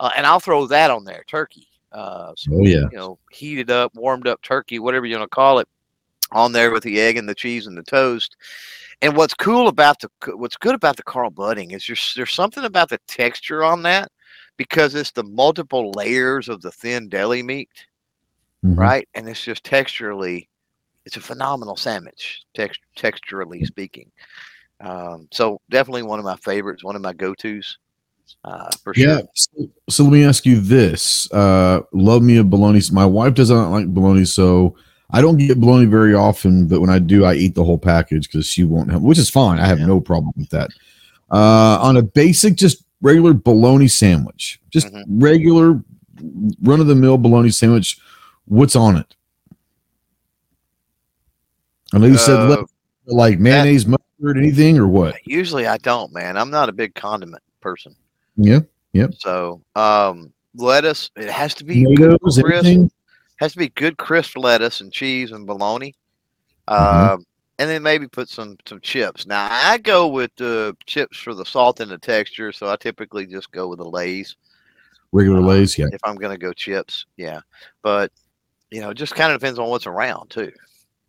Uh, 0.00 0.10
and 0.16 0.26
I'll 0.26 0.40
throw 0.40 0.66
that 0.66 0.90
on 0.90 1.04
there, 1.04 1.24
turkey. 1.26 1.68
Uh, 1.92 2.32
some 2.36 2.54
Oh 2.54 2.64
yeah. 2.64 2.88
you 2.90 2.96
know, 2.96 3.18
heated 3.30 3.70
up, 3.70 3.94
warmed 3.94 4.26
up 4.26 4.42
turkey, 4.42 4.78
whatever 4.78 5.06
you 5.06 5.18
want 5.18 5.30
to 5.30 5.34
call 5.34 5.58
it, 5.58 5.68
on 6.32 6.52
there 6.52 6.70
with 6.70 6.82
the 6.82 7.00
egg 7.00 7.16
and 7.16 7.28
the 7.28 7.34
cheese 7.34 7.66
and 7.66 7.76
the 7.76 7.82
toast. 7.82 8.36
And 9.00 9.16
what's 9.16 9.34
cool 9.34 9.68
about 9.68 10.00
the 10.00 10.10
what's 10.36 10.56
good 10.56 10.74
about 10.74 10.96
the 10.96 11.04
Carl 11.04 11.30
Buddig 11.30 11.72
is 11.72 11.86
there's 11.86 12.12
there's 12.16 12.32
something 12.32 12.64
about 12.64 12.88
the 12.88 12.98
texture 13.06 13.62
on 13.62 13.82
that 13.82 14.10
because 14.56 14.94
it's 14.94 15.12
the 15.12 15.22
multiple 15.22 15.92
layers 15.92 16.48
of 16.48 16.60
the 16.62 16.72
thin 16.72 17.08
deli 17.08 17.42
meat, 17.42 17.68
Mhm. 18.64 18.76
right? 18.76 19.08
And 19.14 19.28
it's 19.28 19.42
just 19.42 19.62
texturally, 19.62 20.48
it's 21.04 21.16
a 21.16 21.20
phenomenal 21.20 21.76
sandwich, 21.76 22.42
text, 22.54 22.80
texturally 22.96 23.64
speaking. 23.64 24.10
Um, 24.80 25.28
so 25.30 25.60
definitely 25.70 26.02
one 26.02 26.18
of 26.18 26.24
my 26.24 26.36
favorites, 26.36 26.82
one 26.82 26.96
of 26.96 27.02
my 27.02 27.12
go 27.12 27.34
tos, 27.34 27.78
uh, 28.44 28.68
for 28.82 28.94
sure. 28.94 29.08
Yeah. 29.08 29.20
So, 29.34 29.70
so 29.88 30.02
let 30.04 30.12
me 30.12 30.24
ask 30.24 30.44
you 30.44 30.60
this. 30.60 31.30
Uh, 31.32 31.82
love 31.92 32.22
me 32.22 32.38
a 32.38 32.44
bologna. 32.44 32.80
My 32.90 33.06
wife 33.06 33.34
does 33.34 33.50
not 33.50 33.70
like 33.70 33.86
bologna, 33.86 34.24
so 34.24 34.74
I 35.10 35.20
don't 35.22 35.36
get 35.38 35.58
bologna 35.58 35.86
very 35.86 36.14
often. 36.14 36.66
But 36.66 36.80
when 36.80 36.90
I 36.90 36.98
do, 36.98 37.24
I 37.24 37.34
eat 37.34 37.54
the 37.54 37.64
whole 37.64 37.78
package 37.78 38.30
because 38.30 38.46
she 38.46 38.64
won't 38.64 38.90
have, 38.90 39.02
which 39.02 39.18
is 39.18 39.30
fine. 39.30 39.58
I 39.58 39.66
have 39.66 39.78
Yeah. 39.80 39.86
no 39.86 40.00
problem 40.00 40.32
with 40.36 40.50
that. 40.50 40.70
Uh, 41.30 41.78
on 41.80 41.96
a 41.96 42.02
basic, 42.02 42.56
just 42.56 42.84
regular 43.00 43.32
bologna 43.32 43.88
sandwich, 43.88 44.60
just 44.70 44.88
Mhm. 44.88 45.04
regular 45.08 45.82
run 46.62 46.80
of 46.80 46.86
the 46.88 46.94
mill 46.94 47.16
bologna 47.18 47.50
sandwich. 47.50 47.98
What's 48.46 48.74
on 48.76 48.96
it? 48.96 49.14
I 51.92 51.98
know 51.98 52.06
you 52.06 52.18
said 52.18 52.38
Uh, 52.38 52.64
like 53.06 53.38
mayonnaise, 53.38 53.86
mustard, 53.86 54.36
anything, 54.36 54.78
or 54.78 54.86
what? 54.86 55.16
Usually 55.24 55.66
I 55.66 55.78
don't, 55.78 56.12
man. 56.12 56.36
I'm 56.36 56.50
not 56.50 56.68
a 56.68 56.72
big 56.72 56.94
condiment 56.94 57.42
person. 57.60 57.94
Yeah, 58.36 58.60
Yep. 58.92 59.14
So 59.18 59.62
um, 59.74 60.32
lettuce, 60.54 61.10
it 61.16 61.30
has 61.30 61.54
to 61.54 61.64
be 61.64 61.84
tomatoes, 61.84 62.18
crisp. 62.42 62.64
anything. 62.66 62.90
Has 63.38 63.52
to 63.52 63.58
be 63.58 63.70
good 63.70 63.96
crisp 63.96 64.36
lettuce 64.36 64.80
and 64.80 64.92
cheese 64.92 65.32
and 65.32 65.46
bologna. 65.46 65.94
Mhm. 66.68 67.12
Um, 67.12 67.24
and 67.58 67.68
then 67.68 67.82
maybe 67.82 68.06
put 68.06 68.28
some 68.28 68.56
some 68.66 68.80
chips. 68.80 69.26
Now 69.26 69.48
I 69.50 69.78
go 69.78 70.06
with 70.06 70.30
the 70.36 70.76
chips 70.86 71.18
for 71.18 71.34
the 71.34 71.44
salt 71.44 71.80
and 71.80 71.90
the 71.90 71.98
texture, 71.98 72.52
so 72.52 72.68
I 72.68 72.76
typically 72.76 73.26
just 73.26 73.50
go 73.50 73.68
with 73.68 73.78
the 73.78 73.88
Lay's 73.88 74.36
Regular 75.12 75.38
uh, 75.38 75.42
lays, 75.42 75.78
yeah. 75.78 75.86
if 75.90 76.00
I'm 76.04 76.16
gonna 76.16 76.36
go 76.36 76.52
chips. 76.52 77.06
Yeah, 77.16 77.40
but 77.82 78.12
you 78.70 78.80
know, 78.80 78.90
it 78.90 78.94
just 78.94 79.14
kind 79.14 79.32
of 79.32 79.40
depends 79.40 79.58
on 79.58 79.68
what's 79.68 79.86
around 79.86 80.28
too. 80.30 80.52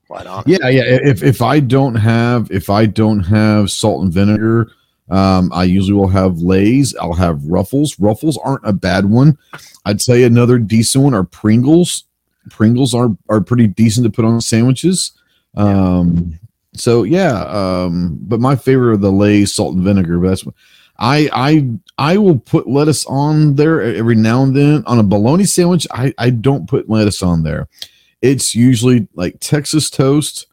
Quite 0.07 0.25
honestly. 0.25 0.53
Yeah, 0.53 0.69
yeah. 0.69 0.83
If 0.85 1.21
if 1.21 1.41
I 1.41 1.59
don't 1.59 1.95
have 1.95 2.49
if 2.49 2.69
I 2.69 2.85
don't 2.85 3.19
have 3.23 3.69
salt 3.69 4.03
and 4.03 4.13
vinegar, 4.13 4.71
um, 5.09 5.51
I 5.53 5.65
usually 5.65 5.93
will 5.93 6.07
have 6.07 6.37
Lay's. 6.39 6.95
I'll 6.95 7.13
have 7.13 7.43
Ruffles. 7.43 7.99
Ruffles 7.99 8.37
aren't 8.37 8.65
a 8.65 8.73
bad 8.73 9.05
one. 9.05 9.37
I'd 9.85 10.01
say 10.01 10.23
another 10.23 10.57
decent 10.57 11.03
one 11.03 11.13
are 11.13 11.25
Pringles. 11.25 12.05
Pringles 12.49 12.93
are 12.93 13.09
are 13.29 13.41
pretty 13.41 13.67
decent 13.67 14.05
to 14.05 14.11
put 14.11 14.25
on 14.25 14.41
sandwiches. 14.41 15.11
Um, 15.55 16.39
so 16.73 17.03
yeah. 17.03 17.43
Um, 17.45 18.17
but 18.21 18.39
my 18.39 18.55
favorite 18.55 18.93
are 18.93 18.97
the 18.97 19.11
Lay's 19.11 19.53
salt 19.53 19.75
and 19.75 19.83
vinegar. 19.83 20.19
But 20.19 20.29
that's 20.29 20.45
I 20.99 21.29
I 21.33 21.69
I 21.97 22.17
will 22.17 22.37
put 22.37 22.67
lettuce 22.67 23.05
on 23.05 23.55
there 23.55 23.81
every 23.81 24.15
now 24.15 24.43
and 24.43 24.55
then 24.55 24.83
on 24.85 24.99
a 24.99 25.03
bologna 25.03 25.45
sandwich. 25.45 25.87
I 25.91 26.13
I 26.17 26.29
don't 26.29 26.67
put 26.69 26.89
lettuce 26.89 27.23
on 27.23 27.43
there. 27.43 27.67
It's 28.21 28.53
usually 28.53 29.07
like 29.15 29.37
Texas 29.39 29.89
toast, 29.89 30.45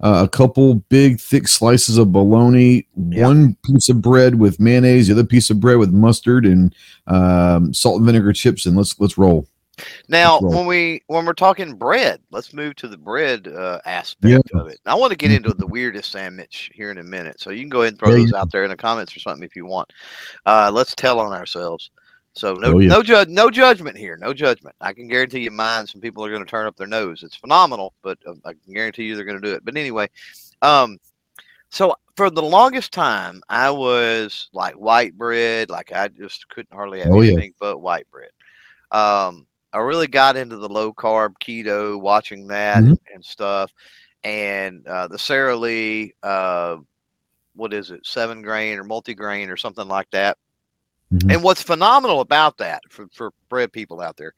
uh, 0.00 0.22
a 0.24 0.28
couple 0.28 0.76
big 0.88 1.20
thick 1.20 1.48
slices 1.48 1.98
of 1.98 2.12
bologna, 2.12 2.86
Yeah. 3.08 3.26
one 3.26 3.56
piece 3.64 3.88
of 3.88 4.00
bread 4.00 4.36
with 4.36 4.60
mayonnaise, 4.60 5.08
the 5.08 5.14
other 5.14 5.24
piece 5.24 5.50
of 5.50 5.58
bread 5.58 5.78
with 5.78 5.90
mustard 5.92 6.46
and 6.46 6.72
um, 7.08 7.74
salt 7.74 7.96
and 7.96 8.06
vinegar 8.06 8.32
chips, 8.32 8.64
and 8.64 8.76
let's 8.76 8.98
let's 9.00 9.18
roll. 9.18 9.48
Now, 10.08 10.40
roll. 10.40 10.52
when 10.52 10.66
we 10.66 11.02
when 11.06 11.24
we're 11.24 11.32
talking 11.32 11.74
bread, 11.74 12.20
let's 12.30 12.52
move 12.52 12.76
to 12.76 12.88
the 12.88 12.96
bread 12.96 13.48
uh, 13.48 13.80
aspect 13.84 14.50
of 14.52 14.68
it. 14.68 14.78
I 14.86 14.94
want 14.94 15.10
to 15.10 15.16
get 15.16 15.30
into 15.30 15.52
the 15.52 15.66
weirdest 15.66 16.12
sandwich 16.12 16.70
here 16.74 16.90
in 16.90 16.98
a 16.98 17.02
minute, 17.04 17.40
so 17.40 17.50
you 17.50 17.60
can 17.60 17.68
go 17.70 17.82
ahead 17.82 17.94
and 17.94 17.98
throw 17.98 18.10
Yeah, 18.10 18.18
those 18.18 18.32
out 18.32 18.50
there 18.52 18.64
in 18.64 18.70
the 18.70 18.76
comments 18.76 19.16
or 19.16 19.20
something 19.20 19.44
if 19.44 19.56
you 19.56 19.66
want. 19.66 19.92
Uh, 20.46 20.70
let's 20.72 20.94
tell 20.94 21.18
on 21.20 21.32
ourselves. 21.32 21.90
So 22.34 22.54
no 22.54 22.74
Oh, 22.74 22.78
yeah. 22.80 22.88
no 22.88 23.02
judge 23.02 23.28
no 23.28 23.50
judgment 23.50 23.96
here, 23.96 24.16
no 24.16 24.32
judgment. 24.34 24.74
I 24.80 24.92
can 24.92 25.06
guarantee 25.08 25.40
you, 25.40 25.50
mine. 25.50 25.86
Some 25.86 26.00
people 26.00 26.24
are 26.24 26.30
going 26.30 26.44
to 26.44 26.50
turn 26.50 26.66
up 26.66 26.76
their 26.76 26.86
nose. 26.86 27.22
It's 27.22 27.36
phenomenal, 27.36 27.94
but 28.02 28.18
uh, 28.26 28.34
I 28.44 28.52
can 28.54 28.74
guarantee 28.74 29.04
you 29.04 29.14
they're 29.16 29.24
going 29.24 29.40
to 29.40 29.48
do 29.48 29.54
it. 29.54 29.64
But 29.64 29.76
anyway, 29.76 30.08
um, 30.62 30.98
so 31.70 31.94
for 32.16 32.30
the 32.30 32.42
longest 32.42 32.92
time, 32.92 33.40
I 33.48 33.70
was 33.70 34.48
like 34.52 34.74
white 34.74 35.16
bread. 35.16 35.70
Like 35.70 35.92
I 35.92 36.08
just 36.08 36.48
couldn't 36.48 36.74
hardly 36.74 37.00
have 37.00 37.12
Oh, 37.12 37.20
yeah. 37.22 37.32
anything 37.32 37.54
but 37.60 37.78
white 37.80 38.06
bread. 38.10 38.30
Um, 38.90 39.46
I 39.74 39.78
really 39.78 40.06
got 40.06 40.36
into 40.36 40.56
the 40.56 40.68
low 40.68 40.92
carb 40.92 41.34
keto, 41.44 42.00
watching 42.00 42.46
that 42.46 42.84
Mhm. 42.84 42.98
and, 43.12 43.24
stuff, 43.24 43.72
and 44.22 44.86
uh, 44.86 45.08
the 45.08 45.18
Sara 45.18 45.56
Lee, 45.56 46.14
uh, 46.22 46.76
what 47.56 47.74
is 47.74 47.90
it, 47.90 48.06
seven 48.06 48.40
grain 48.42 48.78
or 48.78 48.84
multi 48.84 49.14
grain 49.14 49.50
or 49.50 49.56
something 49.56 49.88
like 49.88 50.08
that. 50.12 50.38
Mhm. 51.12 51.32
And 51.32 51.42
what's 51.42 51.62
phenomenal 51.62 52.20
about 52.20 52.56
that 52.58 52.82
for, 52.88 53.06
for 53.12 53.32
bread 53.48 53.72
people 53.72 54.00
out 54.00 54.16
there, 54.16 54.32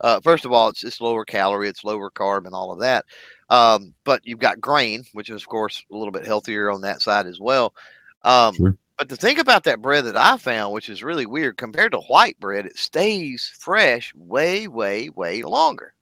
uh, 0.00 0.20
first 0.20 0.44
of 0.44 0.52
all, 0.52 0.68
it's 0.68 0.84
it's 0.84 1.00
lower 1.00 1.24
calorie, 1.24 1.68
it's 1.68 1.84
lower 1.84 2.10
carb, 2.10 2.44
and 2.46 2.54
all 2.54 2.72
of 2.72 2.80
that. 2.80 3.04
Um, 3.50 3.94
but 4.04 4.20
you've 4.24 4.38
got 4.38 4.60
grain, 4.60 5.04
which 5.12 5.30
is 5.30 5.42
of 5.42 5.48
course 5.48 5.82
a 5.92 5.96
little 5.96 6.12
bit 6.12 6.26
healthier 6.26 6.70
on 6.70 6.80
that 6.82 7.02
side 7.02 7.26
as 7.26 7.40
well. 7.40 7.74
Um, 8.22 8.54
Sure. 8.54 8.76
But 9.02 9.08
the 9.08 9.16
thing 9.16 9.40
about 9.40 9.64
that 9.64 9.82
bread 9.82 10.04
that 10.04 10.16
I 10.16 10.36
found, 10.36 10.72
which 10.72 10.88
is 10.88 11.02
really 11.02 11.26
weird, 11.26 11.56
compared 11.56 11.90
to 11.90 11.98
white 12.02 12.38
bread, 12.38 12.66
it 12.66 12.78
stays 12.78 13.52
fresh 13.58 14.14
way, 14.14 14.68
way, 14.68 15.08
way 15.08 15.42
longer. 15.42 15.92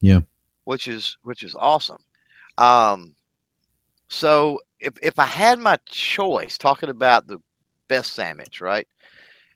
Yeah. 0.00 0.20
Which 0.64 0.88
is 0.88 1.18
which 1.22 1.42
is 1.42 1.54
awesome. 1.54 2.02
Um, 2.56 3.14
so 4.08 4.58
if 4.78 4.94
if 5.02 5.18
I 5.18 5.26
had 5.26 5.58
my 5.58 5.76
choice, 5.84 6.56
talking 6.56 6.88
about 6.88 7.26
the 7.26 7.42
best 7.88 8.14
sandwich, 8.14 8.62
right? 8.62 8.88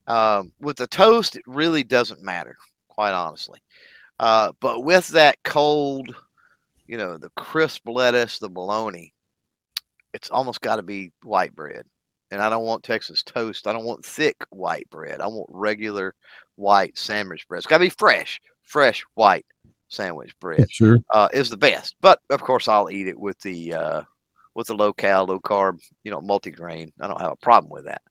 Um, 0.07 0.53
with 0.61 0.77
the 0.77 0.87
toast, 0.87 1.37
it 1.37 1.45
really 1.47 1.85
doesn't 1.85 2.23
matter, 2.23 2.59
quite 2.89 3.13
honestly. 3.13 3.61
Uh, 4.21 4.53
but 4.61 4.85
with 4.85 5.09
that 5.09 5.43
cold, 5.43 6.15
you 6.87 6.99
know, 6.99 7.17
the 7.17 7.31
crisp 7.31 7.89
lettuce, 7.89 8.39
the 8.39 8.51
bologna, 8.51 9.15
it's 10.13 10.29
almost 10.29 10.61
got 10.61 10.77
to 10.77 10.83
be 10.83 11.13
white 11.23 11.55
bread. 11.57 11.87
And 12.35 12.43
I 12.43 12.51
don't 12.51 12.65
want 12.65 12.83
Texas 12.83 13.23
toast. 13.23 13.67
I 13.69 13.73
don't 13.73 13.85
want 13.85 14.05
thick 14.05 14.37
white 14.51 14.91
bread. 14.91 15.21
I 15.21 15.27
want 15.29 15.49
regular 15.51 16.15
white 16.57 16.99
sandwich 16.99 17.47
bread. 17.49 17.59
It's 17.59 17.67
got 17.67 17.79
to 17.79 17.85
be 17.85 17.91
fresh, 17.91 18.41
fresh 18.63 19.05
white 19.15 19.47
sandwich 19.89 20.35
bread 20.41 20.67
Sure. 20.71 20.99
uh, 21.11 21.29
is 21.33 21.49
the 21.49 21.57
best. 21.57 21.95
But 22.01 22.19
of 22.31 22.41
course, 22.43 22.67
I'll 22.67 22.91
eat 22.91 23.07
it 23.07 23.19
with 23.19 23.39
the 23.41 23.73
uh, 23.75 24.03
with 24.55 24.67
the 24.67 24.75
low 24.75 24.93
cal, 24.93 25.25
low 25.27 25.39
carb, 25.39 25.79
you 26.03 26.11
know, 26.11 26.21
multigrain. 26.21 26.91
I 27.01 27.07
don't 27.07 27.21
have 27.21 27.33
a 27.33 27.37
problem 27.37 27.71
with 27.71 27.85
that. 27.85 28.03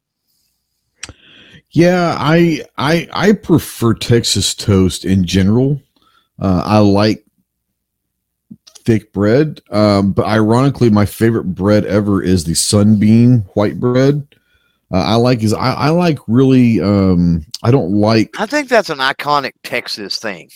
Yeah, 1.71 2.15
I 2.17 2.63
I 2.77 3.09
I 3.11 3.31
prefer 3.33 3.93
Texas 3.93 4.53
toast 4.55 5.05
in 5.05 5.25
general. 5.25 5.81
Uh, 6.39 6.61
I 6.65 6.77
like 6.79 7.25
thick 8.85 9.13
bread, 9.13 9.61
um, 9.71 10.11
but 10.13 10.25
ironically, 10.25 10.89
my 10.89 11.05
favorite 11.05 11.55
bread 11.55 11.85
ever 11.85 12.21
is 12.21 12.43
the 12.43 12.53
Sunbeam 12.55 13.39
white 13.53 13.79
bread. 13.79 14.27
Uh, 14.91 14.97
I 14.97 15.15
like 15.15 15.41
is 15.41 15.53
I, 15.53 15.73
I 15.73 15.89
like 15.89 16.19
really. 16.27 16.79
Um, 16.79 17.45
I 17.63 17.71
don't 17.71 17.93
like 17.93 18.39
I 18.39 18.45
think 18.45 18.69
that's 18.69 18.91
an 18.91 18.99
iconic 18.99 19.53
Texas 19.63 20.19
thing. 20.19 20.49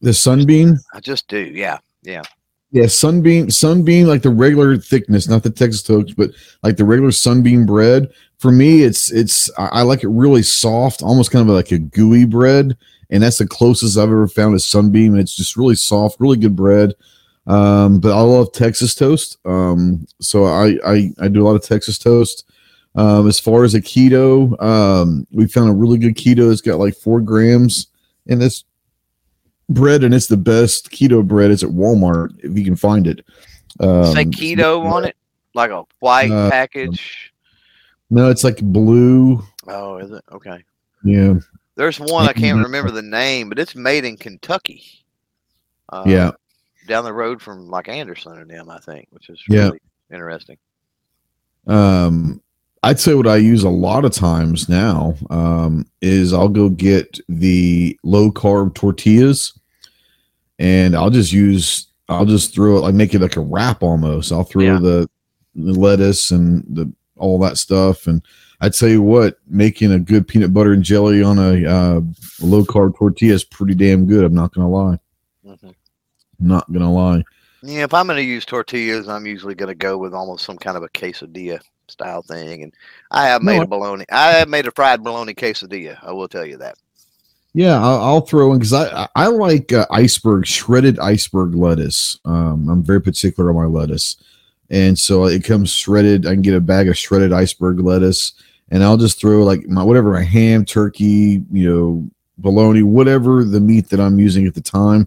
the 0.00 0.12
sunbeam. 0.12 0.78
I 0.92 1.00
just 1.00 1.28
do. 1.28 1.38
Yeah. 1.38 1.78
Yeah. 2.02 2.22
Yeah, 2.72 2.86
sunbeam, 2.86 3.50
sunbeam, 3.50 4.06
like 4.06 4.22
the 4.22 4.30
regular 4.30 4.78
thickness, 4.78 5.28
not 5.28 5.42
the 5.42 5.50
Texas 5.50 5.82
toast, 5.82 6.16
but 6.16 6.30
like 6.62 6.78
the 6.78 6.86
regular 6.86 7.12
sunbeam 7.12 7.66
bread. 7.66 8.10
For 8.38 8.50
me, 8.50 8.82
it's 8.82 9.12
it's 9.12 9.50
I 9.58 9.66
I 9.66 9.82
like 9.82 10.02
it 10.02 10.08
really 10.08 10.42
soft, 10.42 11.02
almost 11.02 11.30
kind 11.30 11.48
of 11.48 11.54
like 11.54 11.70
a 11.70 11.78
gooey 11.78 12.24
bread, 12.24 12.76
and 13.12 13.22
that's 13.22 13.38
the 13.38 13.46
closest 13.46 13.96
I've 13.96 14.04
ever 14.08 14.26
found 14.26 14.54
is 14.56 14.66
sunbeam. 14.66 15.16
It's 15.16 15.36
just 15.36 15.56
really 15.56 15.76
soft, 15.76 16.18
really 16.18 16.38
good 16.38 16.56
bread. 16.56 16.94
Um, 17.46 18.00
but 18.00 18.16
I 18.16 18.20
love 18.22 18.52
Texas 18.52 18.94
toast. 18.94 19.36
Um, 19.44 20.06
so 20.20 20.44
I 20.46 20.78
I, 20.84 21.10
I 21.20 21.28
do 21.28 21.42
a 21.42 21.46
lot 21.46 21.54
of 21.54 21.62
Texas 21.62 21.98
toast. 21.98 22.44
Um, 22.94 23.28
as 23.28 23.38
far 23.38 23.64
as 23.64 23.74
a 23.74 23.80
keto, 23.80 24.60
um, 24.62 25.26
we 25.30 25.46
found 25.46 25.70
a 25.70 25.74
really 25.74 25.98
good 25.98 26.16
keto. 26.16 26.50
It's 26.50 26.60
got 26.60 26.78
like 26.78 26.94
four 26.94 27.20
grams 27.20 27.88
in 28.26 28.38
this 28.38 28.64
bread, 29.68 30.04
and 30.04 30.14
it's 30.14 30.26
the 30.26 30.36
best 30.36 30.90
keto 30.90 31.26
bread. 31.26 31.50
It's 31.50 31.62
at 31.62 31.70
Walmart 31.70 32.38
if 32.42 32.56
you 32.56 32.64
can 32.64 32.76
find 32.76 33.06
it. 33.06 33.24
Um, 33.80 34.12
Say 34.14 34.24
keto 34.24 34.84
on 34.84 35.04
it, 35.04 35.16
like 35.54 35.70
a 35.70 35.84
white 36.00 36.30
Uh, 36.30 36.50
package. 36.50 37.32
No, 38.10 38.30
it's 38.30 38.44
like 38.44 38.60
blue. 38.60 39.42
Oh, 39.66 39.96
is 39.96 40.10
it? 40.10 40.22
Okay. 40.30 40.62
Yeah, 41.04 41.34
There's 41.74 41.98
one 41.98 42.28
I 42.28 42.32
can't 42.32 42.62
remember 42.62 42.90
the 42.90 43.02
name, 43.02 43.48
but 43.48 43.58
it's 43.58 43.74
made 43.74 44.04
in 44.04 44.16
Kentucky. 44.16 44.84
Uh, 45.88 46.04
yeah. 46.06 46.30
down 46.88 47.04
the 47.04 47.12
road 47.12 47.40
from 47.42 47.68
like 47.68 47.86
Anderson 47.88 48.38
and 48.38 48.50
them, 48.50 48.68
I 48.70 48.78
think, 48.78 49.06
which 49.10 49.28
is 49.28 49.42
Yeah. 49.48 49.64
really 49.66 49.80
interesting. 50.10 50.56
Um, 51.66 52.40
I'd 52.82 52.98
say 52.98 53.14
what 53.14 53.26
I 53.28 53.36
use 53.36 53.62
a 53.62 53.68
lot 53.68 54.04
of 54.04 54.12
times 54.12 54.68
now 54.68 55.14
um, 55.30 55.86
is 56.00 56.32
I'll 56.32 56.48
go 56.48 56.68
get 56.68 57.20
the 57.28 57.96
low 58.02 58.30
carb 58.32 58.74
tortillas, 58.74 59.56
and 60.58 60.96
I'll 60.96 61.10
just 61.10 61.32
use 61.32 61.86
I'll 62.08 62.26
just 62.26 62.52
throw 62.54 62.76
it 62.76 62.80
like 62.80 62.94
make 62.94 63.14
it 63.14 63.20
like 63.20 63.36
a 63.36 63.40
wrap 63.40 63.82
almost. 63.82 64.32
I'll 64.32 64.42
throw 64.44 64.64
Yeah. 64.64 64.78
the, 64.80 65.08
the 65.54 65.72
lettuce 65.72 66.30
and 66.32 66.64
the 66.68 66.92
all 67.16 67.38
that 67.40 67.58
stuff, 67.58 68.06
and 68.08 68.20
I'd 68.62 68.72
tell 68.74 68.88
you 68.88 69.02
what, 69.02 69.38
making 69.46 69.92
a 69.92 69.98
good 69.98 70.26
peanut 70.26 70.54
butter 70.54 70.72
and 70.72 70.82
jelly 70.82 71.22
on 71.22 71.38
a 71.38 71.66
uh, 71.68 72.00
low 72.40 72.64
carb 72.64 72.96
tortilla 72.96 73.34
is 73.34 73.44
pretty 73.44 73.74
damn 73.74 74.06
good. 74.06 74.24
I'm 74.24 74.34
not 74.34 74.54
gonna 74.54 74.70
lie. 74.70 74.98
hmm 75.44 75.70
not 76.38 76.70
gonna 76.72 76.92
lie. 76.92 77.22
Yeah, 77.64 77.84
if 77.84 77.92
I'm 77.94 78.06
going 78.06 78.16
to 78.16 78.24
use 78.24 78.44
tortillas, 78.44 79.08
I'm 79.08 79.24
usually 79.24 79.54
going 79.54 79.68
to 79.68 79.74
go 79.76 79.96
with 79.96 80.12
almost 80.12 80.44
some 80.44 80.58
kind 80.58 80.76
of 80.76 80.82
a 80.82 80.88
quesadilla 80.88 81.60
style 81.86 82.20
thing. 82.22 82.64
And 82.64 82.74
I 83.12 83.28
have 83.28 83.40
No, 83.40 83.52
made 83.52 83.60
I- 83.60 83.62
a 83.62 83.66
bologna. 83.68 84.04
I 84.10 84.30
have 84.32 84.48
made 84.48 84.66
a 84.66 84.72
fried 84.72 85.04
bologna 85.04 85.32
quesadilla. 85.32 85.96
I 86.02 86.10
will 86.10 86.26
tell 86.26 86.44
you 86.44 86.56
that. 86.56 86.74
Yeah, 87.54 87.80
I'll, 87.80 88.00
I'll 88.00 88.20
throw 88.22 88.52
in 88.52 88.58
because 88.58 88.72
I 88.72 89.02
I 89.04 89.08
I 89.14 89.26
like 89.28 89.72
uh, 89.72 89.86
iceberg 89.92 90.44
shredded 90.46 90.98
iceberg 90.98 91.54
lettuce. 91.54 92.18
Um, 92.24 92.68
I'm 92.68 92.82
very 92.82 93.00
particular 93.00 93.50
on 93.50 93.54
my 93.56 93.66
lettuce, 93.66 94.16
and 94.70 94.98
so 94.98 95.26
it 95.26 95.44
comes 95.44 95.70
shredded. 95.70 96.26
I 96.26 96.32
can 96.32 96.42
get 96.42 96.54
a 96.54 96.60
bag 96.60 96.88
of 96.88 96.98
shredded 96.98 97.32
iceberg 97.32 97.78
lettuce, 97.78 98.32
and 98.72 98.82
I'll 98.82 98.96
just 98.96 99.20
throw 99.20 99.44
like 99.44 99.68
my 99.68 99.84
whatever 99.84 100.12
my 100.12 100.24
ham, 100.24 100.64
turkey, 100.64 101.44
you 101.52 101.70
know, 101.70 102.10
bologna, 102.38 102.82
whatever 102.82 103.44
the 103.44 103.60
meat 103.60 103.90
that 103.90 104.00
I'm 104.00 104.18
using 104.18 104.46
at 104.46 104.54
the 104.54 104.62
time, 104.62 105.06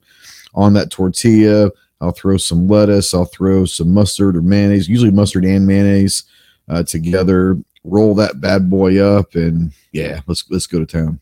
on 0.54 0.74
that 0.74 0.92
tortilla. 0.92 1.72
I'll 2.00 2.12
throw 2.12 2.38
some 2.38 2.68
lettuce. 2.68 3.14
I'll 3.14 3.26
throw 3.26 3.66
some 3.66 3.94
mustard 3.94 4.38
or 4.38 4.42
mayonnaise, 4.42 4.88
usually 4.88 5.12
mustard 5.12 5.46
and 5.46 5.66
mayonnaise 5.66 6.24
uh, 6.70 6.84
together. 6.84 7.58
Roll 7.84 8.14
that 8.16 8.40
bad 8.40 8.70
boy 8.70 9.00
up, 9.00 9.34
and 9.34 9.72
yeah, 9.92 10.22
let's 10.28 10.50
let's 10.50 10.68
go 10.68 10.80
to 10.80 10.86
town. 10.86 11.20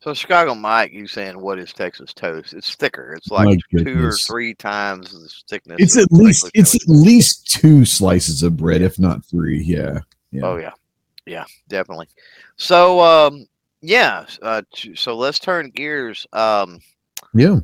So 0.00 0.14
Chicago 0.14 0.54
Mike, 0.54 0.92
you 0.92 1.06
saying 1.06 1.40
what 1.40 1.58
is 1.58 1.72
Texas 1.72 2.12
toast? 2.12 2.54
It's 2.54 2.74
thicker. 2.74 3.14
It's 3.14 3.28
like 3.28 3.58
two 3.76 4.04
or 4.04 4.12
three 4.12 4.54
times 4.54 5.12
the 5.12 5.28
thickness. 5.48 5.76
It's 5.80 5.96
at 5.96 6.12
least 6.12 6.50
it's 6.54 6.72
toast. 6.72 6.88
at 6.88 6.94
least 6.94 7.50
two 7.50 7.84
slices 7.84 8.42
of 8.44 8.56
bread, 8.56 8.82
if 8.82 8.98
not 8.98 9.24
three. 9.24 9.62
Yeah. 9.62 10.00
yeah. 10.30 10.42
Oh 10.42 10.56
yeah, 10.56 10.72
yeah, 11.26 11.44
definitely. 11.68 12.08
So 12.56 13.00
um, 13.00 13.46
yeah. 13.80 14.26
Uh, 14.40 14.62
so 14.94 15.16
let's 15.16 15.38
turn 15.38 15.70
gears. 15.70 16.26
Um, 16.32 16.80
Yeah. 17.34 17.60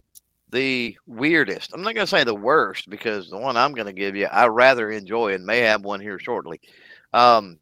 the 0.51 0.97
weirdest. 1.07 1.73
I'm 1.75 1.83
not 1.83 1.95
gonna 1.95 2.07
say 2.07 2.25
the 2.25 2.35
worst 2.35 2.89
because 2.89 3.29
the 3.31 3.39
one 3.39 3.57
I'm 3.57 3.73
gonna 3.75 3.93
give 3.93 4.17
you, 4.17 4.27
I 4.27 4.47
rather 4.47 4.91
enjoy 4.91 5.35
and 5.35 5.45
may 5.45 5.59
have 5.61 5.83
one 5.85 6.01
here 6.01 6.19
shortly. 6.19 6.61
Um, 7.13 7.59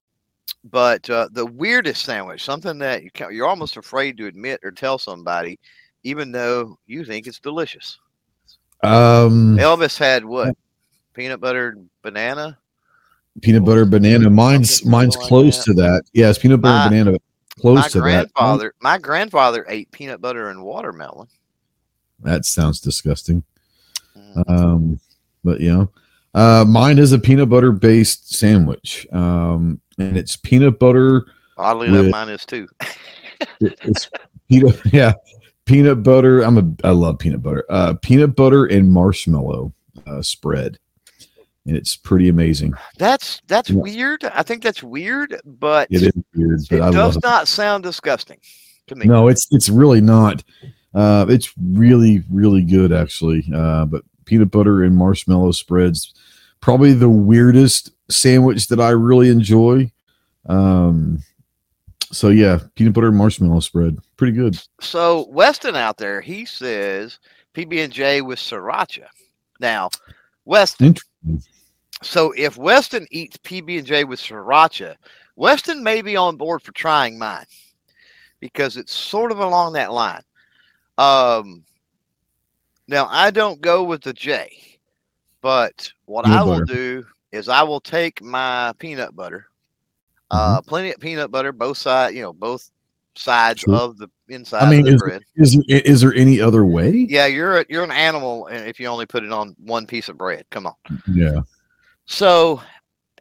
but 0.65 1.09
uh, 1.11 1.29
the 1.33 1.47
weirdest 1.47 2.05
sandwich, 2.05 2.43
something 2.43 2.79
that 2.79 3.03
you 3.03 3.11
ca- 3.11 3.29
you're 3.29 3.47
almost 3.47 3.77
afraid 3.77 4.17
to 4.19 4.27
admit 4.27 4.61
or 4.65 4.71
tell 4.73 4.99
somebody, 4.99 5.59
even 6.03 6.33
though 6.33 6.79
you 6.87 7.05
think 7.05 7.27
it's 7.27 7.41
delicious. 7.41 7.99
Um 8.83 9.57
Elvis 9.57 9.99
had 9.99 10.25
what? 10.25 10.57
Peanut 11.15 11.41
butter 11.41 11.77
banana. 12.03 12.59
Peanut 13.43 13.65
butter 13.65 13.85
banana. 13.85 14.31
Mine's 14.31 14.85
mine's 14.85 15.17
close 15.17 15.65
to 15.65 15.73
that. 15.75 16.03
Yeah, 16.13 16.31
it's 16.31 16.39
peanut 16.39 16.61
butter 16.61 16.79
My- 16.79 16.89
banana 16.89 17.19
close 17.61 17.77
my 17.79 17.89
to 17.89 17.99
that. 17.99 18.01
grandfather, 18.03 18.75
my 18.81 18.99
grandfather 18.99 19.65
ate 19.69 19.91
peanut 19.91 20.21
butter 20.21 20.51
and 20.51 20.63
watermelon. 20.63 21.27
That 22.23 22.45
sounds 22.45 22.81
disgusting. 22.81 23.43
Mhm. 24.17 24.51
Um 24.51 25.01
but 25.45 25.61
yeah. 25.61 25.87
Uh 26.35 26.65
mine 26.67 26.99
is 26.99 27.13
a 27.13 27.19
peanut 27.19 27.49
butter 27.49 27.73
based 27.73 28.35
sandwich. 28.35 29.07
Um 29.13 29.81
and 29.99 30.17
it's 30.17 30.37
peanut 30.37 30.79
butter 30.79 31.27
Oddly 31.59 31.89
enough, 31.89 32.11
mine 32.11 32.29
is 32.29 32.45
too. 32.45 32.69
it- 33.61 33.79
it's 33.83 34.09
peanut 34.49 34.81
yeah. 34.93 35.13
Peanut 35.67 36.03
butter. 36.03 36.43
I'm 36.43 36.59
a 36.59 36.87
I 36.87 36.91
love 36.93 37.19
peanut 37.19 37.43
butter. 37.43 37.65
Uh 37.69 37.95
peanut 38.01 38.37
butter 38.37 38.67
and 38.67 38.91
marshmallow 38.93 39.73
uh 40.07 40.23
spread. 40.23 40.79
And 41.67 41.77
it's 41.77 41.97
pretty 41.97 42.29
amazing. 42.29 42.75
That's 42.97 43.41
that's 43.49 43.71
Yeah. 43.71 43.81
weird. 43.81 44.25
I 44.25 44.43
think 44.43 44.63
that's 44.63 44.83
weird, 44.83 45.41
but 45.45 45.89
It 45.91 46.03
is 46.03 46.13
weird, 46.35 46.61
but 46.71 46.77
it 46.77 46.83
I 46.83 46.91
does 46.91 47.17
it. 47.17 47.23
not 47.25 47.49
sound 47.49 47.83
disgusting 47.83 48.39
to 48.87 48.95
me. 48.95 49.07
No, 49.07 49.29
it's 49.29 49.49
it's 49.51 49.69
really 49.69 50.01
not. 50.01 50.45
Uh, 50.95 51.27
it's 51.29 51.53
really 51.61 52.23
really 52.31 52.63
good 52.63 52.93
actually. 52.93 53.45
Uh, 53.55 53.85
but 53.85 54.03
peanut 54.27 54.51
butter 54.51 54.83
and 54.85 54.95
marshmallow 54.97 55.53
spreads 55.53 56.15
probably 56.61 56.93
the 56.95 57.09
weirdest 57.09 57.91
sandwich 58.09 58.69
that 58.69 58.81
I 58.81 58.91
really 58.91 59.29
enjoy. 59.29 59.91
Um, 60.49 61.23
so 62.13 62.29
yeah, 62.29 62.61
peanut 62.77 62.93
butter 62.93 63.09
and 63.09 63.17
marshmallow 63.17 63.61
spread, 63.61 63.99
pretty 64.17 64.33
good. 64.33 64.57
So 64.81 65.27
Weston 65.31 65.75
out 65.75 65.97
there, 65.99 66.21
he 66.21 66.45
says 66.45 67.19
PB 67.55 67.83
and 67.85 67.93
J 67.93 68.21
with 68.21 68.39
sriracha. 68.39 69.07
Now, 69.59 69.91
Weston. 70.45 70.87
Interesting. 70.89 71.43
So 72.03 72.33
if 72.37 72.57
Weston 72.57 73.07
eats 73.11 73.37
PB 73.39 73.79
and 73.79 73.87
J 73.87 74.05
with 74.05 74.21
sriracha, 74.21 74.97
Weston 75.37 75.83
may 75.83 76.03
be 76.03 76.17
on 76.17 76.37
board 76.37 76.63
for 76.63 76.73
trying 76.73 77.19
mine 77.19 77.47
because 78.41 78.77
it's 78.77 78.93
sort 78.95 79.33
of 79.33 79.39
along 79.39 79.73
that 79.75 79.93
line. 79.93 80.23
Um, 80.99 81.65
now 82.89 83.07
I 83.11 83.31
don't 83.31 83.61
go 83.61 83.83
with 83.83 84.03
the 84.03 84.13
J, 84.13 84.51
but 85.41 85.91
what 86.07 86.25
Peanut 86.25 86.41
I 86.41 86.43
will 86.45 86.61
butter. 86.61 86.65
do 86.75 87.07
is 87.33 87.49
I 87.49 87.63
will 87.63 87.81
take 87.81 88.23
my 88.23 88.73
peanut 88.79 89.15
butter, 89.17 89.47
uh, 90.31 90.61
plenty 90.63 90.93
of 90.93 91.01
peanut 91.01 91.31
butter, 91.31 91.53
both 91.53 91.77
sides, 91.79 92.15
you 92.15 92.23
know, 92.23 92.33
both 92.33 92.71
sides 93.15 93.61
Sure. 93.61 93.75
of 93.75 93.97
the 93.99 94.09
inside 94.29 94.63
I 94.65 94.71
mean, 94.71 94.81
of 94.81 94.87
the 94.87 94.95
is, 94.95 95.03
bread. 95.03 95.23
is 95.37 95.53
there, 95.57 95.81
is 95.81 96.01
there 96.03 96.15
any 96.15 96.41
other 96.41 96.65
way? 96.65 97.07
Yeah, 97.09 97.27
you're 97.27 97.61
a, 97.61 97.67
you're 97.69 97.85
an 97.85 97.91
animal 97.91 98.47
and 98.47 98.67
if 98.69 98.79
you 98.79 98.87
only 98.87 99.07
put 99.07 99.25
it 99.25 99.33
on 99.33 99.55
one 99.59 99.87
piece 99.87 100.09
of 100.09 100.17
bread. 100.19 100.45
Come 100.51 100.67
on. 100.67 100.75
Yeah. 101.13 101.41
So, 102.07 102.63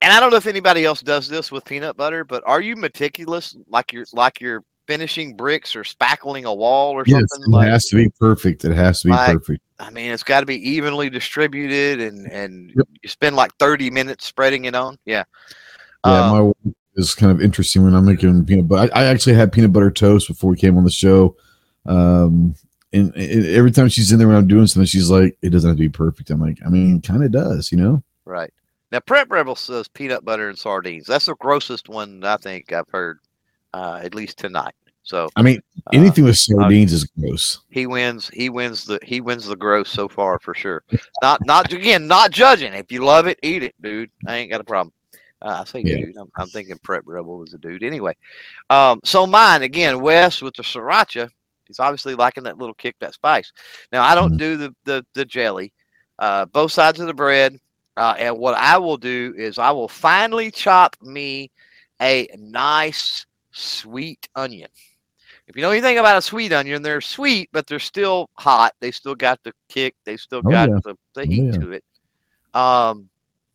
and 0.02 0.14
I 0.14 0.20
don't 0.20 0.32
know 0.32 0.38
if 0.38 0.48
anybody 0.48 0.86
else 0.86 1.02
does 1.02 1.28
this 1.28 1.52
with 1.52 1.66
peanut 1.66 1.98
butter, 1.98 2.24
but 2.24 2.44
are 2.46 2.62
you 2.62 2.76
meticulous 2.76 3.56
like 3.68 3.92
you're 3.92 4.06
like 4.14 4.40
you're 4.40 4.64
finishing 4.88 5.36
bricks 5.36 5.76
or 5.76 5.82
spackling 5.84 6.44
a 6.44 6.54
wall 6.54 6.92
or 6.94 7.04
Yes, 7.08 7.24
something? 7.30 7.52
it 7.54 7.56
Like, 7.56 7.68
has 7.70 7.86
to 7.86 7.96
be 7.96 8.10
perfect. 8.20 8.64
It 8.66 8.76
has 8.76 9.02
to 9.02 9.08
be 9.08 9.12
Like- 9.14 9.34
perfect. 9.38 9.62
I 9.80 9.90
mean, 9.90 10.12
it's 10.12 10.24
got 10.24 10.40
to 10.40 10.46
be 10.46 10.70
evenly 10.70 11.10
distributed, 11.10 12.00
and 12.00 12.32
and 12.32 12.72
Yep. 12.78 12.88
you 13.04 13.10
spend 13.10 13.36
like 13.36 13.52
thirty 13.60 13.90
minutes 13.90 14.26
spreading 14.26 14.66
it 14.66 14.76
on. 14.76 14.98
Yeah. 15.06 15.24
Yeah, 16.06 16.30
Um, 16.32 16.54
my 16.66 16.72
is 16.96 17.14
kind 17.14 17.30
of 17.32 17.42
interesting 17.42 17.84
when 17.84 17.94
I'm 17.94 18.06
making 18.06 18.46
peanut 18.46 18.70
butter. 18.70 18.90
I, 18.96 19.02
I 19.02 19.06
actually 19.08 19.34
had 19.36 19.52
peanut 19.52 19.74
butter 19.74 19.92
toast 19.92 20.30
before 20.30 20.50
we 20.50 20.56
came 20.56 20.78
on 20.78 20.86
the 20.86 20.90
show. 20.92 21.36
Um, 21.86 22.56
and, 22.94 23.14
and 23.16 23.46
every 23.48 23.72
time 23.72 23.90
she's 23.90 24.14
in 24.14 24.18
there 24.20 24.30
when 24.30 24.38
I'm 24.38 24.48
doing 24.48 24.66
something, 24.68 24.86
she's 24.88 25.10
like, 25.10 25.38
"It 25.42 25.50
doesn't 25.50 25.68
have 25.70 25.76
to 25.76 25.82
be 25.84 25.90
perfect." 25.90 26.30
I'm 26.30 26.40
like, 26.40 26.60
"I 26.66 26.70
mean, 26.70 27.02
kind 27.02 27.24
of 27.26 27.32
does, 27.32 27.70
you 27.72 27.78
know." 27.78 28.02
right. 28.24 28.54
Now, 28.96 29.02
Prep 29.02 29.30
Rebel 29.30 29.58
says 29.58 29.90
peanut 29.90 30.24
butter 30.24 30.48
and 30.48 30.58
sardines. 30.58 31.06
That's 31.06 31.26
the 31.26 31.36
grossest 31.36 31.90
one 31.90 32.24
I 32.24 32.38
think 32.38 32.72
I've 32.72 32.88
heard, 32.88 33.20
uh, 33.74 34.00
at 34.02 34.16
least 34.16 34.38
tonight. 34.38 34.74
So 35.04 35.28
I 35.36 35.42
mean, 35.42 35.60
uh, 35.86 35.90
anything 35.92 36.24
with 36.24 36.38
sardines 36.38 36.94
is 36.94 37.04
gross. 37.04 37.60
he 37.70 37.88
wins 37.88 38.30
he 38.30 38.50
wins 38.50 38.86
the 38.86 38.98
he 39.04 39.20
wins 39.20 39.48
the 39.48 39.56
gross 39.58 39.90
so 39.90 40.08
far 40.08 40.40
for 40.40 40.54
sure 40.54 40.82
not 41.22 41.44
not 41.46 41.74
again 41.74 42.08
not 42.08 42.32
judging 42.32 42.72
if 42.74 42.90
you 42.90 43.04
love 43.04 43.28
it 43.28 43.38
eat 43.44 43.64
it 43.64 43.76
dude 43.82 44.10
i 44.26 44.38
ain't 44.38 44.50
got 44.50 44.62
a 44.62 44.64
problem 44.64 44.94
Uh, 45.42 45.58
I 45.60 45.66
say 45.66 45.84
Yeah. 45.84 45.98
dude. 45.98 46.16
I'm, 46.16 46.32
I'm 46.38 46.48
thinking 46.48 46.78
Prep 46.82 47.04
Rebel 47.06 47.44
is 47.44 47.54
a 47.54 47.58
dude. 47.58 47.84
Anyway, 47.84 48.16
um, 48.70 49.02
so 49.04 49.28
mine 49.28 49.62
again, 49.64 50.00
Wes 50.00 50.42
with 50.42 50.56
the 50.56 50.64
sriracha. 50.64 51.30
He's 51.68 51.82
obviously 51.82 52.16
liking 52.16 52.46
that 52.46 52.58
little 52.58 52.74
kick, 52.76 52.96
that 53.02 53.14
spice. 53.14 53.52
Now 53.92 54.04
I 54.04 54.16
don't 54.16 54.36
Mhm. 54.36 54.38
do 54.38 54.56
the 54.58 54.76
the, 54.86 55.06
the 55.16 55.26
jelly. 55.26 55.74
Uh, 56.18 56.46
both 56.46 56.72
sides 56.72 57.02
of 57.02 57.08
the 57.08 57.14
bread. 57.14 57.60
Uh, 57.98 58.16
and 58.18 58.38
what 58.38 58.56
I 58.56 58.78
will 58.78 58.98
do 58.98 59.34
is 59.38 59.58
I 59.58 59.72
will 59.72 59.88
finally 59.88 60.52
chop 60.52 60.96
me 61.02 61.52
a 62.02 62.28
nice 62.38 63.26
sweet 63.52 64.28
onion. 64.36 64.70
If 65.48 65.56
you 65.56 65.62
know 65.62 65.72
anything 65.72 66.00
about 66.00 66.18
a 66.18 66.22
sweet 66.22 66.52
onion, 66.52 66.82
they're 66.82 67.02
sweet, 67.02 67.50
but 67.54 67.68
they're 67.68 67.80
still 67.80 68.30
hot. 68.34 68.74
They 68.82 68.92
still 68.92 69.16
got 69.16 69.40
the 69.44 69.54
kick. 69.70 69.96
They 70.04 70.18
still 70.18 70.42
Oh, 70.44 70.50
got 70.50 70.70
yeah. 70.70 70.80
the, 70.84 70.96
the 71.14 71.22
Oh, 71.22 71.26
heat 71.26 71.46
yeah. 71.46 71.60
to 71.60 71.72
it. 71.72 71.84
Um, 72.54 73.10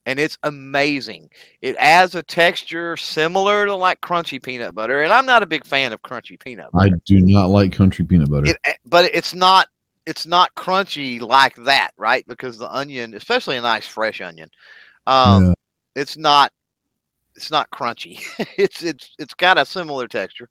and 0.07 0.19
it's 0.19 0.39
amazing. 0.45 1.29
It 1.61 1.77
adds 1.79 2.15
a 2.15 2.23
texture 2.23 2.97
similar 2.97 3.67
to 3.67 3.75
like 3.75 4.01
crunchy 4.01 4.43
peanut 4.43 4.75
butter, 4.75 5.03
and 5.03 5.13
I'm 5.13 5.27
not 5.27 5.43
a 5.43 5.47
big 5.47 5.65
fan 5.67 5.93
of 5.93 6.01
crunchy 6.03 6.39
peanut 6.41 6.73
butter. 6.73 6.95
I 6.95 6.99
do 7.05 7.21
not 7.21 7.47
like 7.51 7.73
crunchy 7.73 8.09
peanut 8.09 8.31
butter. 8.31 8.51
It, 8.51 8.59
eh, 8.65 8.75
but 8.87 9.11
it's 9.15 9.35
not 9.35 9.69
it's 10.11 10.27
not 10.27 10.55
crunchy 10.57 11.21
like 11.23 11.57
that, 11.57 11.93
right? 11.99 12.27
Because 12.29 12.59
the 12.59 12.73
onion, 12.75 13.15
especially 13.15 13.57
a 13.59 13.63
nice 13.63 13.87
fresh 13.87 14.21
onion, 14.21 14.51
um, 15.07 15.49
Yeah. 15.49 15.55
it's 15.97 16.17
not 16.17 16.53
it's 17.37 17.51
not 17.51 17.71
crunchy. 17.71 18.21
it's 18.59 18.83
it's 18.83 19.15
it's 19.19 19.35
got 19.35 19.59
a 19.59 19.67
similar 19.67 20.09
texture, 20.09 20.49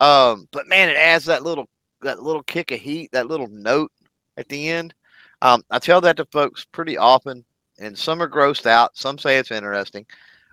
um, 0.00 0.48
but 0.52 0.68
man, 0.68 0.88
it 0.90 0.96
adds 0.96 1.26
that 1.26 1.42
little 1.44 1.68
that 2.02 2.22
little 2.22 2.42
kick 2.44 2.72
of 2.72 2.80
heat, 2.80 3.10
that 3.12 3.28
little 3.28 3.48
note 3.48 3.92
at 4.38 4.48
the 4.48 4.68
end. 4.70 4.94
Um, 5.42 5.62
I 5.70 5.78
tell 5.78 6.00
that 6.02 6.16
to 6.18 6.26
folks 6.26 6.64
pretty 6.72 6.96
often, 6.98 7.44
and 7.80 7.98
some 7.98 8.22
are 8.22 8.28
grossed 8.30 8.66
out. 8.66 8.96
Some 8.96 9.18
say 9.18 9.38
it's 9.38 9.50
interesting, 9.52 10.06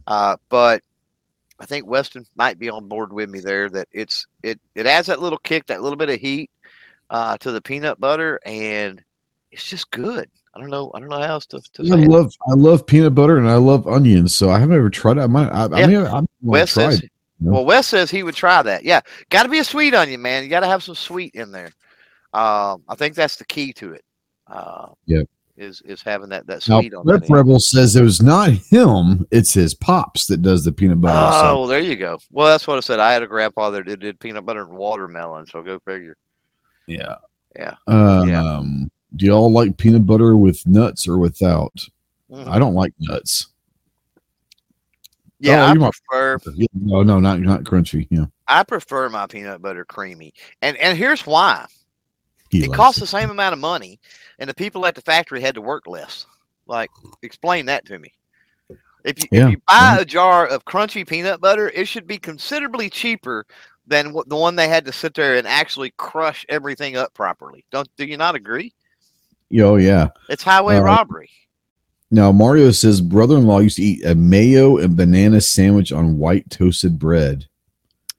uh, 0.07 0.37
but 0.49 0.81
I 1.59 1.65
think 1.65 1.87
Weston 1.87 2.25
might 2.35 2.59
be 2.59 2.69
on 2.69 2.87
board 2.87 3.13
with 3.13 3.29
me 3.29 3.39
there. 3.39 3.69
That 3.69 3.87
it's 3.91 4.27
it 4.43 4.59
it 4.75 4.87
adds 4.87 5.07
that 5.07 5.21
little 5.21 5.39
kick, 5.39 5.65
that 5.67 5.81
little 5.83 5.97
bit 5.97 6.09
of 6.09 6.19
heat 6.19 6.49
uh, 7.09 7.37
to 7.37 7.51
the 7.51 7.61
peanut 7.61 7.99
butter, 7.99 8.39
and 8.45 9.03
it's 9.51 9.63
just 9.69 9.89
good. 9.91 10.29
I 10.55 10.59
don't 10.59 10.69
know. 10.69 10.91
I 10.95 10.99
don't 10.99 11.09
know 11.09 11.17
how 11.19 11.23
else 11.33 11.45
to, 11.47 11.61
to 11.73 11.83
I 11.83 11.85
say. 11.89 12.01
it. 12.03 12.07
love 12.09 12.33
I 12.49 12.53
love 12.53 12.85
peanut 12.87 13.13
butter 13.15 13.37
and 13.37 13.47
I 13.47 13.55
love 13.55 13.87
onions, 13.87 14.35
so 14.35 14.49
I 14.49 14.57
haven't 14.59 14.75
ever 14.75 14.89
tried 14.89 15.17
it. 15.17 15.21
I 15.21 15.27
might. 15.27 15.49
I, 15.49 15.65
I 15.65 15.79
Yeah. 15.81 15.87
mean, 15.87 15.97
I, 16.07 16.17
I'm 16.17 16.27
Wes 16.41 16.73
try 16.73 16.89
says, 16.89 16.99
it. 17.01 17.11
know? 17.39 17.51
well, 17.51 17.65
Wes 17.65 17.87
says 17.87 18.09
he 18.09 18.23
would 18.23 18.33
try 18.35 18.61
that. 18.63 18.83
Yeah, 18.83 19.01
got 19.29 19.43
to 19.43 19.49
be 19.49 19.59
a 19.59 19.63
sweet 19.63 19.93
onion, 19.93 20.21
man. 20.21 20.43
You 20.43 20.49
got 20.49 20.61
to 20.61 20.67
have 20.67 20.81
some 20.83 20.95
sweet 20.95 21.35
in 21.35 21.51
there. 21.51 21.71
Um, 22.33 22.83
I 22.89 22.95
think 22.95 23.15
that's 23.15 23.35
the 23.35 23.45
key 23.45 23.71
to 23.73 23.93
it. 23.93 24.03
Uh, 24.47 24.87
Yep. 25.05 25.27
Is 25.57 25.81
is 25.85 26.03
having 26.03 26.29
that 26.29 26.45
that 26.45 26.67
Now, 26.69 26.79
sweet 26.81 26.93
on 26.93 27.03
Rep 27.05 27.21
that 27.21 27.29
end. 27.29 27.35
Rebel 27.35 27.59
says 27.59 27.95
it 27.95 28.03
was 28.03 28.21
not 28.21 28.51
him; 28.51 29.25
it's 29.31 29.53
his 29.55 29.73
pops 29.73 30.27
that 30.27 30.43
does 30.43 30.63
the 30.63 30.71
peanut 30.71 31.01
butter. 31.01 31.17
Oh, 31.19 31.31
so- 31.41 31.57
well, 31.61 31.67
there 31.67 31.79
you 31.79 31.95
go. 31.95 32.19
Well, 32.31 32.45
that's 32.47 32.67
what 32.67 32.77
I 32.77 32.81
said. 32.81 32.99
I 32.99 33.11
had 33.11 33.23
a 33.23 33.27
grandfather 33.27 33.83
that 33.83 33.99
did 33.99 34.19
peanut 34.19 34.45
butter 34.45 34.61
and 34.61 34.77
watermelon, 34.77 35.47
so 35.47 35.63
go 35.63 35.79
figure. 35.79 36.15
Yeah, 36.87 37.15
Yeah. 37.55 37.75
Um, 37.87 38.29
Yeah. 38.29 38.63
Do 39.15 39.25
y'all 39.25 39.51
like 39.51 39.77
peanut 39.77 40.05
butter 40.05 40.35
with 40.35 40.65
nuts 40.67 41.07
or 41.07 41.17
without? 41.17 41.73
Mhm. 42.31 42.47
I 42.47 42.59
don't 42.59 42.73
like 42.75 42.93
nuts. 42.99 43.47
Yeah, 45.39 45.61
Oh, 45.61 45.65
I 45.65 45.71
you're 45.73 45.81
my- 45.81 45.91
prefer 46.09 46.39
Yeah, 46.55 46.67
no, 46.73 47.03
no, 47.03 47.19
not 47.19 47.39
not 47.39 47.63
crunchy. 47.63 48.07
Yeah, 48.09 48.25
I 48.47 48.63
prefer 48.63 49.07
my 49.09 49.27
peanut 49.27 49.61
butter 49.61 49.85
creamy, 49.85 50.33
and 50.61 50.75
and 50.77 50.97
here's 50.97 51.25
why. 51.25 51.65
he 52.49 52.63
it 52.63 52.69
likes 52.69 52.77
costs 52.77 52.99
the 53.01 53.07
same 53.07 53.29
amount 53.29 53.53
of 53.53 53.59
money, 53.59 53.99
and 54.39 54.49
the 54.49 54.53
people 54.53 54.85
at 54.85 54.95
the 54.95 55.01
factory 55.01 55.41
had 55.41 55.53
to 55.55 55.61
work 55.61 55.85
less. 55.87 56.25
Like, 56.65 56.89
explain 57.21 57.65
that 57.67 57.85
to 57.85 57.99
me. 57.99 58.11
If 59.03 59.21
you, 59.23 59.27
Yeah, 59.31 59.45
if 59.47 59.51
you 59.51 59.61
buy 59.67 59.97
a 59.99 60.05
jar 60.05 60.47
of 60.47 60.65
crunchy 60.65 61.07
peanut 61.07 61.39
butter, 61.39 61.69
it 61.69 61.87
should 61.87 62.07
be 62.07 62.17
considerably 62.17 62.89
cheaper 62.89 63.45
than 63.87 64.13
the 64.27 64.35
one 64.35 64.55
they 64.55 64.67
had 64.67 64.85
to 64.85 64.91
sit 64.91 65.13
there 65.13 65.35
and 65.37 65.47
actually 65.47 65.93
crush 65.97 66.45
everything 66.49 66.95
up 66.97 67.13
properly. 67.13 67.63
Don't 67.71 67.87
do 67.97 68.05
you 68.05 68.17
not 68.17 68.35
agree? 68.35 68.73
Oh 69.59 69.77
yeah. 69.77 70.09
It's 70.29 70.43
highway 70.43 70.77
Uh, 70.77 70.81
robbery. 70.81 71.29
Now 72.11 72.31
Mario 72.31 72.71
says 72.71 73.01
brother-in-law 73.01 73.59
used 73.59 73.77
to 73.77 73.83
eat 73.83 74.05
a 74.05 74.13
mayo 74.15 74.77
and 74.77 74.95
banana 74.95 75.41
sandwich 75.41 75.91
on 75.91 76.17
white 76.17 76.49
toasted 76.49 76.99
bread. 76.99 77.45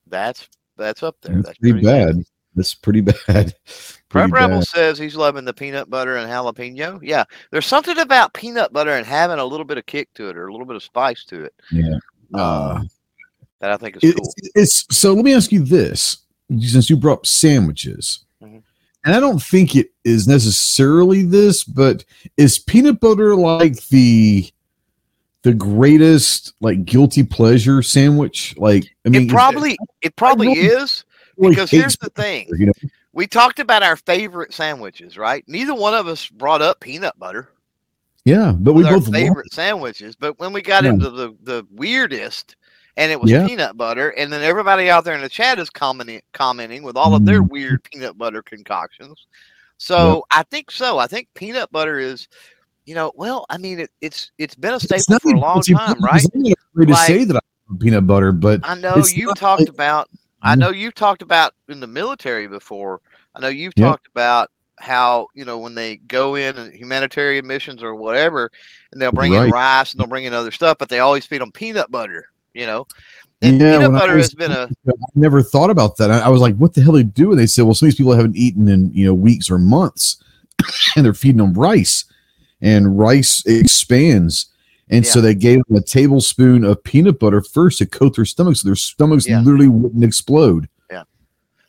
That's 0.07 0.49
that's 0.77 1.03
up 1.03 1.17
there. 1.23 1.43
That's, 1.43 1.59
pretty, 1.59 1.81
bad. 1.83 2.17
nasty. 2.17 2.31
That's 2.55 2.75
pretty 2.75 3.01
bad. 3.27 3.55
Prep 4.09 4.31
Rebel 4.33 4.63
says 4.63 4.97
he's 4.99 5.17
loving 5.17 5.45
the 5.45 5.53
peanut 5.53 5.91
butter 5.91 6.17
and 6.17 6.31
jalapeno. 6.31 6.99
Yeah, 7.03 7.25
there's 7.51 7.67
something 7.67 7.99
about 7.99 8.33
peanut 8.33 8.73
butter 8.73 8.93
and 8.93 9.07
having 9.07 9.39
a 9.39 9.45
little 9.45 9.67
bit 9.67 9.77
of 9.77 9.85
kick 9.87 10.09
to 10.15 10.31
it 10.31 10.37
or 10.37 10.47
a 10.49 10.53
little 10.53 10.67
bit 10.67 10.77
of 10.77 10.83
spice 10.83 11.25
to 11.27 11.45
it 11.45 11.55
Yeah. 11.71 11.99
uh, 12.35 12.39
Uh, 12.39 12.83
that 13.61 13.71
I 13.71 13.77
think 13.77 13.97
is 13.97 14.05
It- 14.11 14.17
cool. 14.17 14.33
it's, 14.37 14.85
it's 14.89 14.97
so. 14.97 15.15
Let 15.15 15.25
me 15.25 15.35
ask 15.35 15.53
you 15.53 15.65
this: 15.65 16.19
since 16.61 16.89
you 16.89 16.97
brought 16.97 17.19
up 17.19 17.27
sandwiches, 17.27 18.21
Mhm. 18.43 18.63
and 19.05 19.15
I 19.15 19.21
don't 19.21 19.43
think 19.43 19.75
it 19.77 19.91
is 20.05 20.27
necessarily 20.29 21.25
this, 21.25 21.65
but 21.65 22.05
is 22.37 22.59
peanut 22.59 23.01
butter 23.01 23.35
like 23.35 23.87
the 23.89 24.51
the 25.43 25.55
greatest 25.55 26.53
like 26.61 26.85
guilty 26.85 27.23
pleasure 27.23 27.83
sandwich? 27.83 28.55
Like, 28.59 28.85
I 29.07 29.09
mean, 29.09 29.23
it 29.23 29.31
probably 29.31 29.77
it 30.03 30.17
probably 30.17 30.53
is 30.53 31.05
really 31.37 31.55
because 31.55 31.71
here's 31.71 31.97
the 31.97 32.11
thing. 32.11 32.49
You 32.59 32.67
know? 32.67 32.73
We 33.13 33.27
talked 33.27 33.59
about 33.59 33.83
our 33.83 33.97
favorite 33.97 34.53
sandwiches, 34.55 35.17
right? 35.19 35.43
Neither 35.49 35.75
one 35.75 35.95
of 35.95 36.07
us 36.07 36.29
brought 36.29 36.63
up 36.63 36.81
peanut 36.81 37.19
butter. 37.19 37.49
Yeah, 38.25 38.53
but 38.53 38.75
we 38.75 38.83
both 38.83 39.11
favorite 39.11 39.53
sandwiches. 39.53 40.15
But 40.15 40.39
when 40.39 40.53
we 40.53 40.61
got 40.61 40.85
Yeah. 40.85 40.91
into 40.91 41.11
the 41.11 41.35
the 41.43 41.67
weirdest, 41.71 42.57
and 42.99 43.13
it 43.13 43.21
was 43.21 43.31
Yeah. 43.31 43.47
peanut 43.47 43.77
butter, 43.77 44.11
and 44.11 44.31
then 44.33 44.43
everybody 44.43 44.91
out 44.91 45.05
there 45.05 45.15
in 45.15 45.23
the 45.23 45.29
chat 45.29 45.59
is 45.59 45.71
commenting 45.71 46.21
commenting 46.33 46.83
with 46.83 46.97
all 46.97 47.15
of 47.15 47.25
their 47.25 47.43
Mhm. 47.43 47.49
weird 47.51 47.85
peanut 47.85 48.19
butter 48.19 48.43
concoctions. 48.43 49.27
So 49.79 50.27
I 50.33 50.43
think 50.43 50.71
so. 50.73 50.99
I 50.99 51.07
think 51.07 51.29
peanut 51.35 51.71
butter 51.71 52.01
is, 52.01 52.27
you 52.85 52.95
know, 52.97 53.13
well, 53.15 53.47
I 53.49 53.57
mean, 53.57 53.79
it, 53.81 53.91
it's 54.01 54.33
it's 54.39 54.57
been 54.57 54.73
a 54.73 54.77
It's 54.77 54.85
staple 54.87 55.05
not 55.15 55.23
for 55.23 55.35
a 55.35 55.39
long 55.39 55.63
time, 55.63 56.03
right? 56.03 56.13
'cause 56.21 56.31
I'm 56.35 56.43
not 56.43 56.59
afraid 56.75 56.89
Like- 56.91 57.07
to 57.07 57.13
say 57.13 57.25
that 57.25 57.37
I 57.37 57.41
peanut 57.79 58.07
butter, 58.07 58.33
but 58.33 58.61
I 58.65 58.75
know 58.75 58.97
you've 58.97 59.37
talked 59.37 59.61
like- 59.61 59.69
about. 59.69 60.09
I 60.43 60.55
Mhm. 60.55 60.59
know 60.59 60.71
you've 60.71 60.95
talked 60.95 61.23
about 61.23 61.55
in 61.69 61.81
the 61.81 61.87
military 61.87 62.47
before. 62.49 63.01
I 63.35 63.41
know 63.41 63.49
you've 63.49 63.75
Yeah. 63.77 63.87
talked 63.91 64.09
about 64.09 64.51
how 64.81 65.29
you 65.35 65.45
know 65.45 65.59
when 65.59 65.75
they 65.77 65.97
go 65.97 66.35
in 66.35 66.57
and 66.57 66.73
humanitarian 66.75 67.47
missions 67.47 67.83
or 67.83 67.95
whatever, 67.95 68.51
and 68.93 69.01
they'll 69.01 69.13
bring 69.13 69.35
in 69.35 69.51
rice 69.51 69.93
and 69.93 70.01
they'll 70.01 70.07
bring 70.09 70.25
in 70.25 70.33
other 70.35 70.51
stuff, 70.53 70.79
but 70.79 70.89
they 70.89 70.99
always 70.99 71.27
feed 71.27 71.41
them 71.41 71.53
peanut 71.53 71.91
butter. 71.93 72.31
You 72.59 72.67
know, 72.67 72.87
and 73.41 73.61
Yeah, 73.61 73.79
peanut 73.79 73.93
butter 73.93 74.17
was- 74.17 74.27
has 74.27 74.35
been 74.35 74.51
a 74.51 74.69
I 74.89 74.93
never 75.15 75.43
thought 75.43 75.71
about 75.71 75.97
that. 75.99 76.11
I, 76.11 76.21
I 76.21 76.29
was 76.29 76.41
like, 76.41 76.57
what 76.57 76.75
the 76.75 76.83
hell 76.83 76.95
they 76.95 77.05
do? 77.05 77.31
And 77.31 77.39
they 77.39 77.47
said, 77.47 77.63
well, 77.63 77.75
some 77.75 77.87
of 77.87 77.93
these 77.93 77.99
people 77.99 78.13
haven't 78.15 78.37
eaten 78.37 78.67
in 78.69 78.93
you 78.93 79.07
know 79.07 79.15
weeks 79.15 79.49
or 79.51 79.59
months, 79.59 80.17
and 80.97 81.05
they're 81.05 81.15
feeding 81.15 81.39
them 81.39 81.55
rice, 81.55 82.05
and 82.61 82.99
rice 82.99 83.45
expands. 83.47 84.47
And 84.91 85.07
so 85.07 85.21
they 85.21 85.35
gave 85.35 85.63
them 85.67 85.77
a 85.77 85.83
tablespoon 85.83 86.65
of 86.65 86.83
peanut 86.83 87.19
butter 87.21 87.43
first 87.43 87.77
to 87.79 87.87
coat 87.87 88.17
their 88.17 88.25
stomachs, 88.25 88.63
so 88.63 88.69
their 88.69 88.75
stomachs 88.75 89.29
Yeah. 89.29 89.41
literally 89.41 89.69
wouldn't 89.69 90.03
explode. 90.03 90.67
Yeah. 90.91 91.03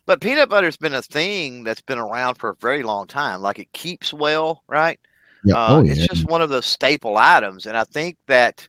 but 0.05 0.21
peanut 0.21 0.49
butter's 0.49 0.77
been 0.77 0.93
a 0.95 1.01
thing 1.01 1.63
that's 1.65 1.81
been 1.81 1.99
around 1.99 2.35
for 2.35 2.49
a 2.49 2.55
very 2.55 2.81
long 2.81 3.05
time. 3.07 3.41
Like 3.41 3.59
it 3.59 3.71
keeps 3.73 4.13
well, 4.13 4.63
right? 4.67 4.97
Yeah. 5.43 5.55
Uh, 5.55 5.67
oh 5.69 5.85
It's 5.85 6.07
just 6.07 6.29
one 6.29 6.41
of 6.41 6.49
those 6.49 6.65
staple 6.65 7.17
items, 7.17 7.65
and 7.67 7.77
I 7.77 7.83
think 7.83 8.17
that 8.27 8.67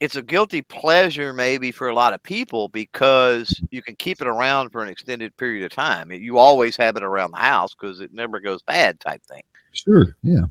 it's 0.00 0.16
a 0.16 0.22
guilty 0.22 0.62
pleasure 0.62 1.32
maybe 1.32 1.72
for 1.72 1.88
a 1.88 1.94
lot 1.94 2.12
of 2.14 2.22
people 2.22 2.68
because 2.68 3.60
you 3.70 3.82
can 3.82 3.96
keep 3.96 4.20
it 4.20 4.28
around 4.28 4.70
for 4.70 4.82
an 4.82 4.88
extended 4.88 5.36
period 5.36 5.64
of 5.64 5.72
time. 5.72 6.12
You 6.12 6.38
always 6.38 6.76
have 6.76 6.96
it 6.96 7.02
around 7.02 7.32
the 7.32 7.38
house 7.38 7.74
because 7.74 8.00
it 8.00 8.12
never 8.12 8.38
goes 8.38 8.62
bad, 8.62 9.00
type 9.00 9.22
thing. 9.24 9.42
Sure. 9.72 10.16
Yeah. 10.22 10.42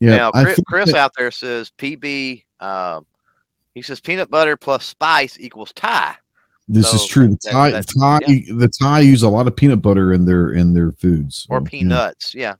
Yeah. 0.00 0.16
now, 0.16 0.30
Chris, 0.32 0.60
Chris 0.66 0.92
that- 0.92 0.98
out 0.98 1.12
there 1.16 1.30
says 1.30 1.70
PB. 1.78 2.44
Um, 2.60 3.06
he 3.74 3.82
says 3.82 4.00
peanut 4.00 4.30
butter 4.30 4.56
plus 4.56 4.84
spice 4.84 5.36
equals 5.38 5.72
Thai. 5.74 6.14
this 6.68 6.92
is 6.92 7.06
true. 7.06 7.28
The 7.28 7.38
that- 7.44 7.50
Thai, 7.52 7.70
that's- 7.70 7.94
Thai, 7.94 8.18
the 8.52 8.70
Thai 8.80 9.00
use 9.00 9.22
a 9.22 9.28
lot 9.28 9.46
of 9.46 9.54
peanut 9.54 9.80
butter 9.80 10.12
in 10.12 10.24
their 10.24 10.50
in 10.52 10.74
their 10.74 10.90
foods 10.92 11.46
Or 11.50 11.58
so, 11.60 11.64
yeah. 11.64 11.68
peanuts, 11.70 12.34
yeah. 12.34 12.54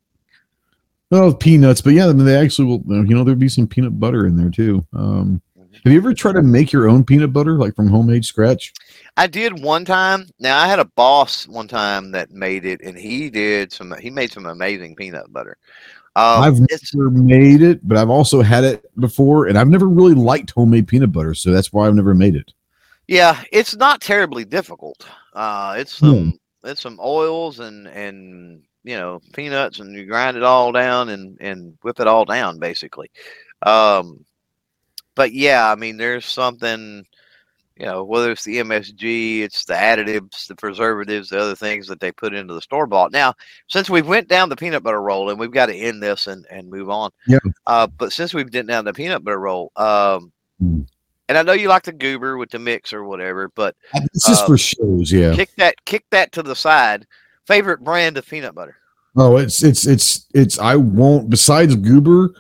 Oh, 1.11 1.35
peanuts, 1.35 1.81
but 1.83 1.93
yeah, 1.93 2.07
I 2.09 2.13
mean, 2.13 2.25
they 2.25 2.37
actually 2.37 2.67
will. 2.69 2.83
You 2.87 3.15
know, 3.15 3.23
there'd 3.25 3.39
be 3.39 3.49
some 3.49 3.67
peanut 3.67 3.99
butter 4.01 4.27
in 4.27 4.37
there 4.37 4.51
too. 4.51 4.87
Um. 4.95 5.43
Have 5.85 5.93
you 5.93 5.99
ever 5.99 6.15
tried 6.15 6.35
to 6.35 6.43
make 6.43 6.73
your 6.73 6.89
own 6.89 7.05
peanut 7.05 7.33
butter, 7.33 7.57
like 7.59 7.75
from 7.75 7.89
homemade 7.89 8.25
scratch? 8.25 8.73
I 9.17 9.27
did 9.27 9.63
one 9.63 9.85
time. 9.85 10.29
Now 10.39 10.59
I 10.59 10.67
had 10.67 10.79
a 10.79 10.85
boss 10.85 11.47
one 11.47 11.69
time 11.69 12.13
that 12.13 12.31
made 12.31 12.65
it, 12.65 12.81
and 12.83 12.97
he 12.97 13.31
did 13.31 13.73
some. 13.73 13.95
He 14.01 14.11
made 14.11 14.33
some 14.33 14.47
amazing 14.47 14.97
peanut 14.97 15.33
butter. 15.33 15.57
Um, 16.17 16.43
I've 16.43 16.61
never 16.61 17.11
made 17.11 17.63
it, 17.63 17.87
but 17.87 17.97
I've 17.97 18.11
also 18.11 18.43
had 18.43 18.65
it 18.65 18.85
before, 19.01 19.47
and 19.47 19.59
I've 19.59 19.69
never 19.69 19.89
really 19.89 20.15
liked 20.15 20.51
homemade 20.51 20.89
peanut 20.89 21.13
butter, 21.13 21.35
so 21.35 21.51
that's 21.51 21.73
why 21.73 21.87
I've 21.87 21.95
never 21.95 22.15
made 22.15 22.37
it. 22.37 22.53
yeah, 23.09 23.43
it's 23.53 23.77
not 23.77 24.01
terribly 24.01 24.45
difficult. 24.45 25.07
Uh, 25.33 25.75
it's 25.79 25.99
Hmm. 26.01 26.31
some 26.31 26.39
it's 26.65 26.81
some 26.81 26.99
oils 27.03 27.59
and 27.61 27.87
and 27.89 28.63
you 28.85 28.97
know 28.97 29.21
peanuts, 29.33 29.81
and 29.81 29.95
you 29.95 30.07
grind 30.07 30.37
it 30.37 30.43
all 30.43 30.73
down 30.73 31.09
and 31.09 31.37
and 31.41 31.77
whip 31.83 32.01
it 32.01 32.07
all 32.07 32.25
down 32.25 32.59
basically. 32.59 33.11
Um, 33.63 34.25
but 35.14 35.33
yeah, 35.33 35.70
I 35.70 35.75
mean, 35.75 35.96
there's 35.96 36.27
something 36.27 37.05
you 37.79 37.87
know, 37.87 38.05
whether 38.05 38.31
it's 38.31 38.44
the 38.44 38.59
MSG, 38.59 39.40
it's 39.40 39.64
the 39.64 39.72
additives, 39.72 40.46
the 40.46 40.55
preservatives, 40.55 41.31
the 41.31 41.40
other 41.40 41.57
things 41.57 41.88
that 41.88 41.98
they 42.01 42.12
put 42.12 42.35
into 42.35 42.53
the 42.53 42.61
store 42.61 42.87
bought. 42.87 43.12
Now, 43.12 43.35
since 43.66 43.88
we 43.88 44.03
went 44.03 44.29
down 44.29 44.51
the 44.51 44.57
peanut 44.57 44.83
butter 44.83 45.01
roll, 45.01 45.31
and 45.31 45.40
we've 45.40 45.51
got 45.51 45.66
to 45.66 45.75
end 45.75 46.03
this 46.03 46.27
and, 46.27 46.44
and 46.51 46.68
move 46.70 46.90
on. 46.90 47.11
Yeah. 47.27 47.38
Uh, 47.66 47.87
but 47.87 48.12
since 48.12 48.35
we've 48.35 48.51
done 48.51 48.66
down 48.66 48.85
the 48.85 48.92
peanut 48.92 49.25
butter 49.25 49.40
roll, 49.40 49.72
um, 49.77 50.31
Mm. 50.62 50.87
and 51.29 51.38
I 51.38 51.42
know 51.42 51.55
you 51.55 51.68
like 51.68 51.83
the 51.83 51.92
goober 51.92 52.37
with 52.37 52.51
the 52.51 52.59
mix 52.59 52.92
or 52.92 53.03
whatever, 53.05 53.48
but 53.57 53.75
It's 53.94 54.27
just 54.29 54.44
Uh, 54.44 54.46
for 54.48 54.59
shows, 54.59 55.11
yeah. 55.11 55.35
kick 55.35 55.51
that 55.57 55.75
kick 55.87 56.05
that 56.11 56.31
to 56.33 56.42
the 56.42 56.55
side. 56.55 57.05
Favorite 57.46 57.81
brand 57.83 58.16
of 58.18 58.29
peanut 58.29 58.55
butter? 58.55 58.77
Oh, 59.16 59.38
it's 59.38 59.64
it's 59.64 59.87
it's 59.87 60.27
it's. 60.35 60.59
I 60.59 60.77
won't. 60.77 61.31
Besides 61.31 61.75
Goober, 61.75 62.35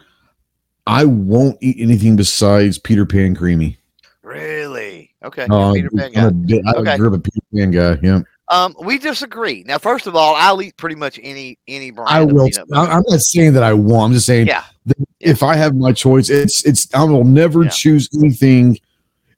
I 0.86 1.04
won't 1.04 1.56
eat 1.60 1.76
anything 1.80 2.16
besides 2.16 2.78
Peter 2.78 3.06
Pan 3.06 3.34
creamy. 3.34 3.78
Really? 4.22 5.10
Okay. 5.24 5.46
Uh, 5.50 5.72
Peter 5.72 5.90
Pan 5.90 6.10
I'm 6.16 6.42
guy. 6.42 6.46
bit, 6.56 6.62
I 6.66 6.72
Okay. 6.72 6.96
grew 6.96 7.08
up 7.08 7.14
a 7.14 7.18
Peter 7.20 7.40
Pan 7.54 7.70
guy. 7.70 7.98
Yeah, 8.02 8.20
Um, 8.48 8.74
we 8.82 8.98
disagree. 8.98 9.64
Now, 9.66 9.78
first 9.78 10.06
of 10.06 10.16
all, 10.16 10.34
I'll 10.36 10.60
eat 10.62 10.76
pretty 10.76 10.96
much 10.96 11.18
any 11.22 11.58
any 11.68 11.90
brand. 11.90 12.10
I 12.10 12.22
will. 12.24 12.48
I'm 12.74 13.02
not 13.08 13.20
saying 13.20 13.52
that 13.54 13.62
I 13.62 13.72
won't. 13.72 14.06
I'm 14.06 14.12
just 14.12 14.26
saying 14.26 14.46
Yeah. 14.48 14.64
that 14.86 14.96
if 15.20 15.42
I 15.42 15.54
have 15.56 15.74
my 15.74 15.92
choice, 15.92 16.28
it's 16.30 16.64
it's. 16.64 16.88
I 16.94 17.04
will 17.04 17.24
never 17.24 17.62
Yeah. 17.64 17.70
choose 17.70 18.08
anything 18.16 18.78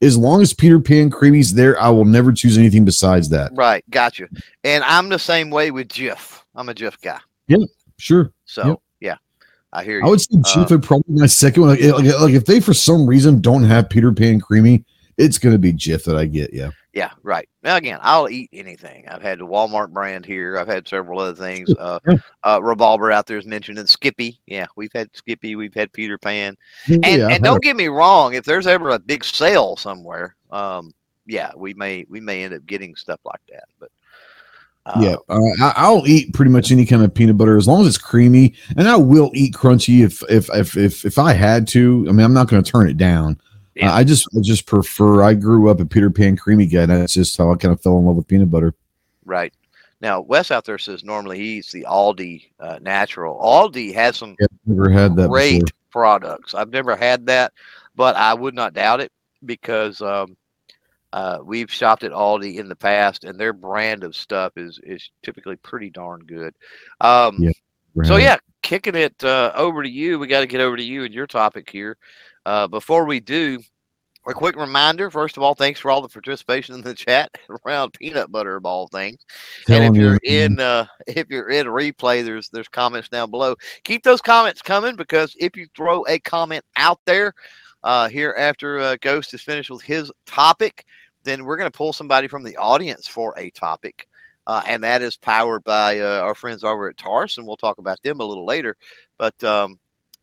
as 0.02 0.16
long 0.16 0.40
as 0.42 0.52
Peter 0.54 0.80
Pan 0.80 1.10
creamy's 1.10 1.52
there. 1.54 1.80
I 1.80 1.90
will 1.90 2.04
never 2.06 2.32
choose 2.32 2.56
anything 2.58 2.84
besides 2.84 3.28
that. 3.30 3.52
Right, 3.54 3.84
gotcha. 3.90 4.28
And 4.64 4.82
I'm 4.84 5.08
the 5.08 5.18
same 5.18 5.50
way 5.50 5.70
with 5.70 5.88
Jif. 5.88 6.40
I'm 6.54 6.68
a 6.68 6.74
Jif 6.74 7.00
guy. 7.02 7.18
Yeah. 7.48 7.58
Sure. 7.98 8.32
So 8.46 8.66
Yep. 8.66 8.78
I 9.74 9.84
hear 9.84 9.98
you. 9.98 10.06
I 10.06 10.08
would 10.08 10.20
say 10.20 10.38
Uh, 10.38 10.42
Jif 10.42 10.70
would 10.70 10.82
probably 10.82 11.16
my 11.20 11.26
second 11.26 11.62
one. 11.62 11.70
Like, 11.70 11.82
like, 11.82 12.20
like 12.20 12.34
if 12.34 12.46
they 12.46 12.60
for 12.60 12.74
some 12.74 13.06
reason 13.06 13.40
don't 13.40 13.64
have 13.64 13.90
Peter 13.90 14.12
Pan 14.12 14.40
creamy, 14.40 14.84
it's 15.18 15.38
gonna 15.38 15.58
be 15.58 15.72
Jif 15.72 16.04
that 16.04 16.16
I 16.16 16.26
get. 16.26 16.52
Yeah. 16.52 16.70
yeah, 16.92 17.10
right. 17.22 17.48
Now 17.62 17.76
again, 17.76 17.98
I'll 18.02 18.28
eat 18.28 18.50
anything. 18.52 19.06
I've 19.08 19.22
had 19.22 19.40
the 19.40 19.46
Walmart 19.46 19.90
brand 19.90 20.24
here. 20.24 20.58
I've 20.58 20.68
had 20.68 20.86
several 20.88 21.18
other 21.20 21.34
things. 21.34 21.72
Uh, 21.78 21.98
uh 22.44 22.60
Revolver 22.62 23.10
out 23.12 23.26
there 23.26 23.38
is 23.38 23.46
mentioned, 23.46 23.78
and 23.78 23.88
Skippy. 23.88 24.40
Yeah, 24.46 24.66
we've 24.76 24.92
had 24.94 25.10
Skippy. 25.14 25.56
We've 25.56 25.74
had 25.74 25.92
Peter 25.92 26.18
Pan. 26.18 26.56
And 26.86 27.04
yeah, 27.04 27.28
and 27.28 27.42
don't 27.42 27.62
get 27.62 27.76
me 27.76 27.88
wrong, 27.88 28.34
if 28.34 28.44
there's 28.44 28.66
ever 28.66 28.90
a 28.90 28.98
big 28.98 29.24
sale 29.24 29.76
somewhere, 29.76 30.36
um, 30.50 30.92
yeah, 31.26 31.50
we 31.56 31.74
may 31.74 32.06
we 32.08 32.20
may 32.20 32.44
end 32.44 32.54
up 32.54 32.64
getting 32.66 32.94
stuff 32.94 33.20
like 33.24 33.40
that. 33.50 33.64
But 33.80 33.90
uh, 34.86 35.00
yeah, 35.00 35.16
uh, 35.28 35.40
I, 35.60 35.72
I'll 35.76 36.06
eat 36.06 36.34
pretty 36.34 36.50
much 36.50 36.70
any 36.70 36.84
kind 36.84 37.02
of 37.02 37.14
peanut 37.14 37.38
butter 37.38 37.56
as 37.56 37.66
long 37.66 37.80
as 37.82 37.86
it's 37.88 37.98
creamy, 37.98 38.54
and 38.76 38.88
I 38.88 38.96
will 38.96 39.30
eat 39.34 39.54
crunchy 39.54 40.04
if 40.04 40.22
if 40.28 40.48
if 40.54 40.76
if, 40.76 41.04
if 41.04 41.18
I 41.18 41.32
had 41.32 41.66
to. 41.68 42.04
I 42.08 42.12
mean, 42.12 42.24
I'm 42.24 42.34
not 42.34 42.48
going 42.48 42.62
to 42.62 42.70
turn 42.70 42.88
it 42.88 42.96
down. 42.96 43.40
Yeah. 43.74 43.90
Uh, 43.90 43.96
I 43.96 44.04
just 44.04 44.28
I 44.36 44.40
just 44.40 44.66
prefer. 44.66 45.22
I 45.22 45.34
grew 45.34 45.68
up 45.68 45.80
a 45.80 45.84
Peter 45.86 46.10
Pan 46.10 46.36
creamy 46.36 46.66
guy. 46.66 46.82
And 46.82 46.92
that's 46.92 47.14
just 47.14 47.36
how 47.36 47.50
I 47.50 47.56
kind 47.56 47.72
of 47.72 47.80
fell 47.80 47.98
in 47.98 48.04
love 48.04 48.16
with 48.16 48.28
peanut 48.28 48.50
butter. 48.50 48.74
Right. 49.24 49.52
Now, 50.00 50.20
Wes 50.20 50.50
out 50.50 50.64
there 50.64 50.78
says 50.78 51.02
normally 51.02 51.38
he 51.38 51.44
eats 51.58 51.72
the 51.72 51.86
Aldi 51.88 52.50
uh, 52.60 52.78
natural. 52.82 53.40
Aldi 53.40 53.94
has 53.94 54.16
some 54.18 54.36
Yeah, 54.38 54.46
never 54.66 54.90
had 54.90 55.16
that 55.16 55.30
great 55.30 55.64
before. 55.64 55.78
products. 55.90 56.54
I've 56.54 56.70
never 56.70 56.94
had 56.94 57.26
that, 57.26 57.52
but 57.96 58.14
I 58.16 58.34
would 58.34 58.54
not 58.54 58.74
doubt 58.74 59.00
it 59.00 59.10
because 59.44 60.02
um, 60.02 60.36
uh, 61.14 61.38
we've 61.44 61.70
shopped 61.70 62.02
at 62.02 62.10
Aldi 62.10 62.56
in 62.56 62.68
the 62.68 62.74
past, 62.74 63.22
and 63.22 63.38
their 63.38 63.52
brand 63.52 64.02
of 64.02 64.16
stuff 64.16 64.52
is 64.56 64.80
is 64.82 65.10
typically 65.22 65.54
pretty 65.54 65.88
darn 65.88 66.20
good. 66.26 66.52
Um, 67.00 67.36
Yeah. 67.38 67.52
So 68.02 68.16
yeah, 68.16 68.38
kicking 68.62 68.96
it 68.96 69.22
uh, 69.22 69.52
over 69.54 69.84
to 69.84 69.88
you. 69.88 70.18
We 70.18 70.26
got 70.26 70.40
to 70.40 70.48
get 70.48 70.60
over 70.60 70.76
to 70.76 70.82
you 70.82 71.04
and 71.04 71.14
your 71.14 71.28
topic 71.28 71.70
here. 71.70 71.96
Uh, 72.44 72.66
before 72.66 73.04
we 73.04 73.20
do, 73.20 73.60
a 74.26 74.34
quick 74.34 74.56
reminder. 74.56 75.08
First 75.08 75.36
of 75.36 75.44
all, 75.44 75.54
thanks 75.54 75.78
for 75.78 75.92
all 75.92 76.02
the 76.02 76.08
participation 76.08 76.74
in 76.74 76.80
the 76.80 76.94
chat 76.94 77.30
around 77.64 77.92
peanut 77.92 78.32
butter 78.32 78.56
of 78.56 78.66
all 78.66 78.88
things. 78.88 79.18
and 79.68 79.84
if 79.84 79.94
you're 79.94 80.18
you, 80.24 80.40
in 80.46 80.58
uh, 80.58 80.86
if 81.06 81.28
you're 81.30 81.50
in 81.50 81.68
replay, 81.68 82.24
there's 82.24 82.48
there's 82.48 82.66
comments 82.66 83.08
down 83.08 83.30
below. 83.30 83.54
Keep 83.84 84.02
those 84.02 84.20
comments 84.20 84.62
coming 84.62 84.96
because 84.96 85.36
if 85.38 85.56
you 85.56 85.68
throw 85.76 86.04
a 86.08 86.18
comment 86.18 86.64
out 86.74 86.98
there 87.06 87.32
uh, 87.84 88.08
here 88.08 88.34
after 88.36 88.80
uh, 88.80 88.96
Ghost 89.00 89.32
is 89.32 89.42
finished 89.42 89.70
with 89.70 89.82
his 89.82 90.10
topic, 90.26 90.84
then 91.24 91.44
we're 91.44 91.56
going 91.56 91.70
to 91.70 91.76
pull 91.76 91.92
somebody 91.92 92.28
from 92.28 92.42
the 92.42 92.56
audience 92.56 93.08
for 93.08 93.34
a 93.38 93.50
topic. 93.50 94.06
Uh, 94.46 94.62
and 94.66 94.84
that 94.84 95.02
is 95.02 95.16
powered 95.16 95.64
by 95.64 96.00
uh, 96.00 96.20
our 96.20 96.34
friends 96.34 96.64
over 96.64 96.88
at 96.88 96.98
Taurus, 96.98 97.38
and 97.38 97.46
we'll 97.46 97.56
talk 97.56 97.78
about 97.78 98.02
them 98.02 98.20
a 98.20 98.24
little 98.24 98.44
later. 98.44 98.76
But 99.18 99.42
um, 99.42 99.78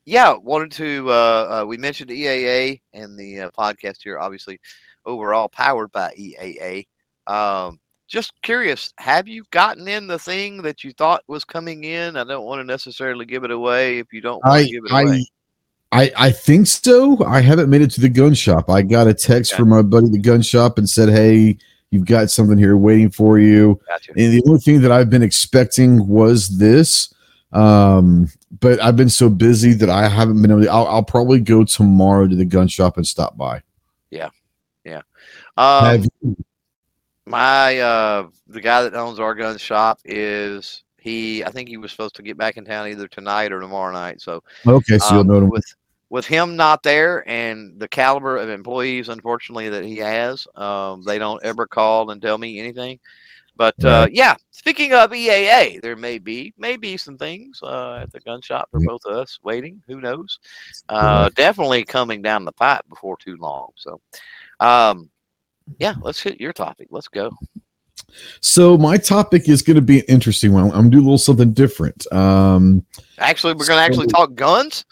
yeah, 0.06 0.34
wanted 0.36 0.72
to. 0.74 1.10
Uh, 1.10 1.62
uh, 1.64 1.66
we 1.66 1.78
mentioned 1.78 2.12
EAA 2.12 2.82
and 2.94 3.18
the 3.18 3.42
uh, 3.42 3.52
podcast 3.52 3.98
here, 4.04 4.20
obviously, 4.20 4.60
overall 5.06 5.50
powered 5.50 5.92
by 5.92 6.14
EAA. 6.18 6.86
Um, 7.28 7.80
just 8.08 8.34
curious, 8.42 8.94
have 8.98 9.28
you 9.28 9.44
gotten 9.52 9.88
in 9.88 10.06
the 10.06 10.20
thing 10.20 10.62
that 10.64 10.84
you 10.84 10.92
thought 10.92 11.24
was 11.28 11.46
coming 11.46 11.86
in? 11.86 12.18
I 12.18 12.24
don't 12.24 12.46
want 12.46 12.60
to 12.60 12.66
necessarily 12.66 13.26
give 13.26 13.44
it 13.44 13.52
away 13.52 14.00
if 14.00 14.12
you 14.12 14.22
don't 14.22 14.44
want 14.44 14.54
I 14.54 14.64
to 14.64 14.70
give 14.70 14.84
it 14.86 14.92
I, 14.92 15.02
away. 15.02 15.26
I 15.92 16.12
I 16.18 16.32
think 16.32 16.68
so. 16.68 17.24
I 17.26 17.42
haven't 17.42 17.70
made 17.70 17.82
it 17.82 17.92
to 17.92 18.02
the 18.02 18.10
gun 18.10 18.34
shop. 18.34 18.70
I 18.70 18.82
got 18.82 19.08
a 19.08 19.14
text 19.14 19.54
Okay. 19.54 19.60
from 19.62 19.70
my 19.70 19.82
buddy 19.82 20.06
at 20.08 20.12
the 20.14 20.20
gun 20.20 20.42
shop 20.42 20.78
and 20.78 20.90
said, 20.90 21.10
"Hey, 21.10 21.58
you've 21.90 22.06
got 22.06 22.30
something 22.30 22.58
here 22.58 22.78
waiting 22.78 23.10
for 23.10 23.40
you." 23.40 23.80
Gotcha. 23.88 24.12
And 24.12 24.34
the 24.34 24.42
only 24.48 24.60
thing 24.60 24.82
that 24.82 24.92
I've 24.92 25.10
been 25.10 25.24
expecting 25.24 26.08
was 26.08 26.58
this. 26.58 27.14
Um, 27.52 28.30
but 28.62 28.82
I've 28.82 28.96
been 28.96 29.10
so 29.10 29.30
busy 29.30 29.74
that 29.74 29.90
I 29.90 30.08
haven't 30.08 30.42
been 30.42 30.52
able 30.52 30.62
to. 30.64 30.70
I'll, 30.70 30.88
I'll 30.88 31.04
probably 31.04 31.42
go 31.42 31.66
tomorrow 31.66 32.26
to 32.28 32.36
the 32.36 32.46
gun 32.46 32.68
shop 32.70 32.96
and 32.98 33.06
stop 33.06 33.36
by. 33.38 33.62
Um, 35.58 35.86
Have 35.86 36.06
you? 36.22 36.38
my 37.26 37.78
uh, 37.80 38.28
the 38.48 38.62
guy 38.62 38.84
that 38.84 38.96
owns 38.96 39.20
our 39.20 39.36
gun 39.36 39.58
shop 39.58 40.00
is 40.06 40.84
he. 40.98 41.44
I 41.44 41.52
think 41.52 41.68
he 41.70 41.78
was 41.78 41.92
supposed 41.92 42.16
to 42.16 42.24
get 42.24 42.38
back 42.38 42.56
in 42.58 42.64
town 42.66 42.88
either 42.88 43.08
tonight 43.08 43.52
or 43.52 43.60
tomorrow 43.60 43.92
night. 43.92 44.22
So 44.22 44.44
Okay, 44.66 44.98
so 44.98 45.12
you'll 45.16 45.22
um, 45.22 45.28
know. 45.28 45.40
them. 45.42 45.50
with 45.50 45.66
with 46.12 46.28
him 46.28 46.58
not 46.58 46.84
there 46.84 47.28
and 47.28 47.80
the 47.80 47.88
caliber 47.88 48.36
of 48.36 48.50
employees 48.50 49.08
unfortunately 49.08 49.70
that 49.70 49.86
he 49.86 49.96
has 49.96 50.46
um, 50.56 51.04
they 51.04 51.18
don't 51.18 51.42
ever 51.42 51.66
call 51.66 52.12
and 52.12 52.22
tell 52.22 52.38
me 52.38 52.60
anything. 52.60 53.00
But 53.56 53.84
uh, 53.84 54.08
yeah. 54.12 54.36
speaking 54.52 54.94
of 54.94 55.12
eaa 55.12 55.82
there 55.82 55.96
may 55.96 56.20
be 56.20 56.54
maybe 56.58 56.98
some 56.98 57.18
things 57.18 57.62
uh, 57.64 58.00
at 58.02 58.12
the 58.12 58.20
gun 58.20 58.42
shop 58.42 58.68
for 58.72 58.82
both 58.82 59.06
of 59.06 59.16
us 59.16 59.40
waiting. 59.42 59.82
Who 59.88 60.02
knows? 60.02 60.40
Uh, 60.90 61.30
definitely 61.30 61.86
coming 61.86 62.22
down 62.22 62.44
the 62.44 62.52
pipe 62.52 62.84
before 62.90 63.16
too 63.18 63.38
long. 63.38 63.70
So 63.78 64.02
um, 64.60 65.10
yeah 65.80 65.96
let's 66.02 66.22
hit 66.22 66.42
your 66.42 66.54
topic. 66.54 66.90
Let's 66.92 67.08
go. 67.08 67.32
So 68.42 68.78
my 68.78 68.98
topic 68.98 69.48
is 69.48 69.62
going 69.62 69.76
to 69.76 69.82
be 69.82 70.00
an 70.00 70.06
interesting 70.10 70.52
one. 70.52 70.66
I'm 70.66 70.72
going 70.72 70.84
to 70.86 70.98
do 70.98 71.00
a 71.00 71.04
little 71.04 71.18
something 71.18 71.54
different. 71.54 72.12
Um, 72.12 72.86
actually 73.18 73.54
we're 73.54 73.68
going 73.68 73.80
to 73.80 73.86
actually 73.86 74.08
talk 74.08 74.36
guns 74.36 74.84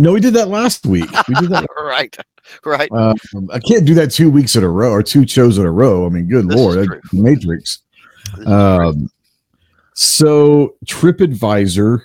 no, 0.00 0.12
we 0.14 0.20
did 0.20 0.32
that 0.34 0.48
last 0.48 0.86
week. 0.86 1.10
We 1.28 1.34
did 1.34 1.50
that. 1.50 1.66
right 1.76 2.16
right 2.64 2.90
Um, 2.90 3.16
I 3.52 3.58
can't 3.58 3.84
do 3.84 3.94
that 3.94 4.10
two 4.10 4.30
weeks 4.30 4.56
in 4.56 4.64
a 4.64 4.68
row 4.68 4.90
or 4.90 5.02
two 5.02 5.26
shows 5.26 5.58
in 5.58 5.66
a 5.66 5.70
row. 5.70 6.06
I 6.06 6.08
mean, 6.08 6.26
good 6.26 6.48
This 6.48 6.56
lord, 6.56 6.78
that's 6.78 7.12
Matrix. 7.12 7.80
This 8.24 8.38
is 8.38 8.44
great. 8.44 8.48
Um, 8.48 9.10
so 9.94 10.74
TripAdvisor, 10.86 12.00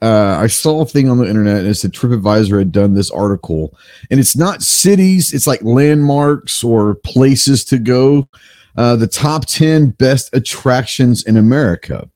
uh, 0.00 0.38
I 0.40 0.46
saw 0.46 0.82
a 0.82 0.86
thing 0.86 1.10
on 1.10 1.18
the 1.18 1.28
internet 1.28 1.58
and 1.58 1.66
it 1.66 1.74
said 1.74 1.92
TripAdvisor 1.92 2.56
had 2.56 2.70
done 2.70 2.94
this 2.94 3.10
article, 3.10 3.76
and 4.10 4.20
it's 4.20 4.36
not 4.36 4.62
cities, 4.62 5.34
it's 5.34 5.48
like 5.48 5.62
landmarks 5.62 6.62
or 6.62 6.94
places 6.94 7.64
to 7.66 7.78
go. 7.78 8.28
Uh, 8.76 8.94
the 8.94 9.08
top 9.08 9.46
10 9.46 9.90
best 9.90 10.30
attractions 10.32 11.24
in 11.24 11.36
America. 11.36 12.08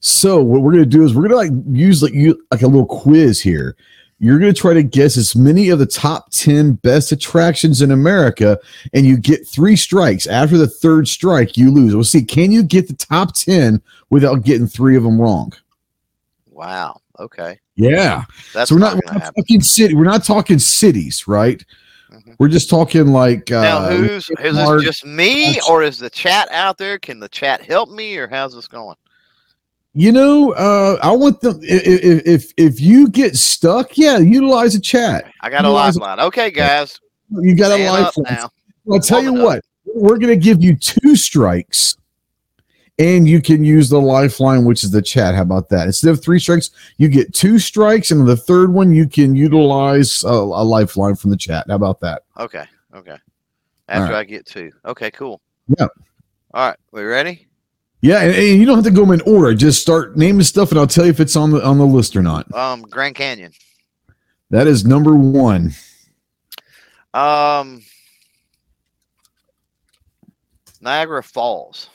So 0.00 0.42
what 0.42 0.60
we're 0.62 0.72
gonna 0.72 0.84
do 0.84 1.04
is 1.04 1.14
we're 1.14 1.22
gonna 1.22 1.36
like 1.36 1.52
use 1.70 2.02
like 2.02 2.12
you 2.12 2.44
like 2.50 2.62
a 2.62 2.66
little 2.66 2.86
quiz 2.86 3.40
here. 3.40 3.76
You're 4.24 4.38
gonna 4.38 4.52
try 4.52 4.72
to 4.72 4.84
guess 4.84 5.16
as 5.16 5.34
many 5.34 5.68
of 5.70 5.80
the 5.80 5.86
top 5.86 6.30
10 6.30 6.74
best 6.74 7.10
attractions 7.10 7.82
in 7.82 7.90
America, 7.90 8.56
and 8.94 9.04
you 9.04 9.16
get 9.16 9.48
three 9.48 9.74
strikes. 9.74 10.28
After 10.28 10.56
the 10.56 10.68
third 10.68 11.08
strike, 11.08 11.56
you 11.56 11.72
lose. 11.72 11.92
We'll 11.92 12.04
see. 12.04 12.22
Can 12.22 12.52
you 12.52 12.62
get 12.62 12.86
the 12.86 12.94
top 12.94 13.34
10 13.34 13.82
without 14.10 14.44
getting 14.44 14.68
three 14.68 14.96
of 14.96 15.02
them 15.02 15.20
wrong? 15.20 15.52
wow 16.46 17.00
okay 17.18 17.58
Yeah. 17.74 18.22
that's 18.54 18.68
so 18.68 18.76
we're 18.76 18.80
not, 18.80 18.94
we're 18.94 19.12
not 19.12 19.34
talking 19.34 19.60
city. 19.60 19.94
We're 19.94 20.04
not 20.04 20.22
talking 20.22 20.60
cities, 20.60 21.26
right? 21.26 21.64
Mhm. 22.12 22.36
We're 22.38 22.48
just 22.48 22.70
talking 22.70 23.08
like 23.08 23.50
Now, 23.50 23.78
uh, 23.78 23.90
who's 23.96 24.30
is 24.30 24.54
this 24.54 24.82
just 24.84 25.04
me, 25.04 25.58
or 25.68 25.82
is 25.82 25.98
the 25.98 26.10
chat 26.10 26.48
out 26.52 26.78
there? 26.78 26.98
Can 27.00 27.18
the 27.18 27.28
chat 27.28 27.62
help 27.62 27.90
me, 27.90 28.16
or 28.18 28.28
how's 28.28 28.54
this 28.54 28.68
going? 28.68 28.94
You 29.94 30.10
know, 30.12 30.52
uh, 30.52 30.98
I 31.02 31.12
want 31.12 31.40
them 31.40 31.58
if, 31.62 32.26
if 32.26 32.52
if 32.56 32.80
you 32.80 33.08
get 33.08 33.36
stuck, 33.36 33.96
yeah, 33.98 34.18
utilize 34.18 34.74
a 34.74 34.80
chat. 34.80 35.30
I 35.40 35.50
got 35.50 35.64
a 35.64 35.68
Utilize- 35.68 35.96
lifeline. 35.96 36.26
Okay, 36.26 36.50
guys, 36.50 36.98
You 37.30 37.54
got 37.54 37.72
a 37.72 37.78
man 37.78 37.92
lifeline. 38.04 38.34
now. 38.34 38.50
I'll 38.90 39.00
tell 39.00 39.22
you 39.22 39.32
what, 39.34 39.62
we're 39.84 40.18
going 40.18 40.28
to 40.38 40.42
give 40.42 40.62
you 40.62 40.74
two 40.76 41.14
strikes, 41.14 41.96
and 42.98 43.28
you 43.28 43.40
can 43.40 43.62
use 43.64 43.88
the 43.88 44.00
lifeline, 44.00 44.64
which 44.64 44.82
is 44.82 44.90
the 44.90 45.02
chat. 45.02 45.34
How 45.34 45.42
about 45.42 45.68
that? 45.68 45.86
Instead 45.86 46.10
of 46.10 46.22
three 46.22 46.38
strikes, 46.38 46.70
you 46.96 47.08
get 47.08 47.32
two 47.34 47.58
strikes, 47.58 48.10
and 48.10 48.26
the 48.26 48.36
third 48.36 48.72
one 48.72 48.92
you 48.92 49.06
can 49.06 49.36
utilize 49.36 50.24
a, 50.24 50.28
a 50.28 50.64
lifeline 50.64 51.14
from 51.16 51.30
the 51.30 51.36
chat. 51.36 51.66
How 51.68 51.76
about 51.76 52.00
that? 52.00 52.22
Okay, 52.38 52.64
okay. 52.94 53.16
After 53.88 54.14
right. 54.14 54.20
I 54.20 54.24
get 54.24 54.46
two. 54.46 54.72
Okay, 54.86 55.10
cool. 55.10 55.40
Yeah. 55.78 55.86
All 56.54 56.68
right. 56.68 56.76
We 56.92 57.02
ready? 57.02 57.46
Yeah, 58.02 58.20
and, 58.20 58.34
and 58.34 58.58
you 58.58 58.66
don't 58.66 58.74
have 58.76 58.84
to 58.84 58.90
go 58.90 59.12
in 59.12 59.20
order. 59.22 59.54
Just 59.54 59.80
start 59.80 60.16
naming 60.16 60.42
stuff, 60.42 60.70
and 60.72 60.78
I'll 60.80 60.88
tell 60.88 61.04
you 61.04 61.10
if 61.10 61.20
it's 61.20 61.36
on 61.36 61.52
the 61.52 61.64
on 61.64 61.78
the 61.78 61.86
list 61.86 62.16
or 62.16 62.22
not. 62.22 62.52
Um, 62.54 62.82
Grand 62.82 63.14
Canyon. 63.14 63.52
That 64.50 64.66
is 64.66 64.84
number 64.84 65.14
one. 65.14 65.72
Um, 67.14 67.82
Niagara 70.80 71.22
Falls. 71.22 71.88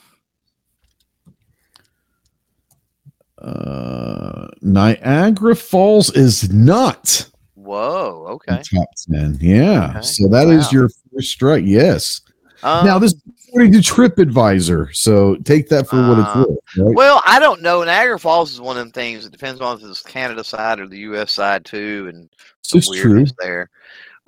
Uh, 3.36 4.48
Niagara 4.62 5.54
Falls 5.54 6.10
is 6.16 6.50
not 6.52 7.28
Whoa. 7.54 8.26
Okay. 8.30 8.62
top 8.74 8.88
ten. 9.10 9.36
Yeah, 9.40 9.90
Okay. 9.90 10.00
so 10.02 10.28
that 10.28 10.48
is 10.48 10.64
Wow. 10.66 10.70
your 10.72 10.88
first 11.14 11.30
strike. 11.30 11.64
Yes. 11.66 12.22
Um, 12.62 12.86
now 12.86 12.98
this 12.98 13.12
is 13.12 13.22
according 13.58 13.82
to 13.82 13.92
TripAdvisor, 13.92 14.94
so 14.94 15.34
take 15.36 15.68
that 15.68 15.88
for 15.88 15.96
what 16.08 16.18
it's 16.20 16.28
Uh, 16.28 16.44
worth. 16.48 16.58
Right? 16.78 16.94
Well, 16.94 17.22
I 17.26 17.38
don't 17.40 17.60
know. 17.60 17.82
Niagara 17.82 18.18
Falls 18.18 18.52
is 18.52 18.60
one 18.60 18.76
of 18.76 18.84
them 18.84 18.92
things. 18.92 19.26
It 19.26 19.32
depends 19.32 19.60
on 19.60 19.78
if 19.78 19.84
it's 19.84 20.02
Canada 20.02 20.44
side 20.44 20.78
or 20.78 20.86
the 20.86 20.98
U.S. 21.00 21.32
side 21.32 21.64
too, 21.64 22.06
and 22.12 22.28
This 22.72 22.88
is 22.88 22.96
true. 23.00 23.24
there. 23.40 23.68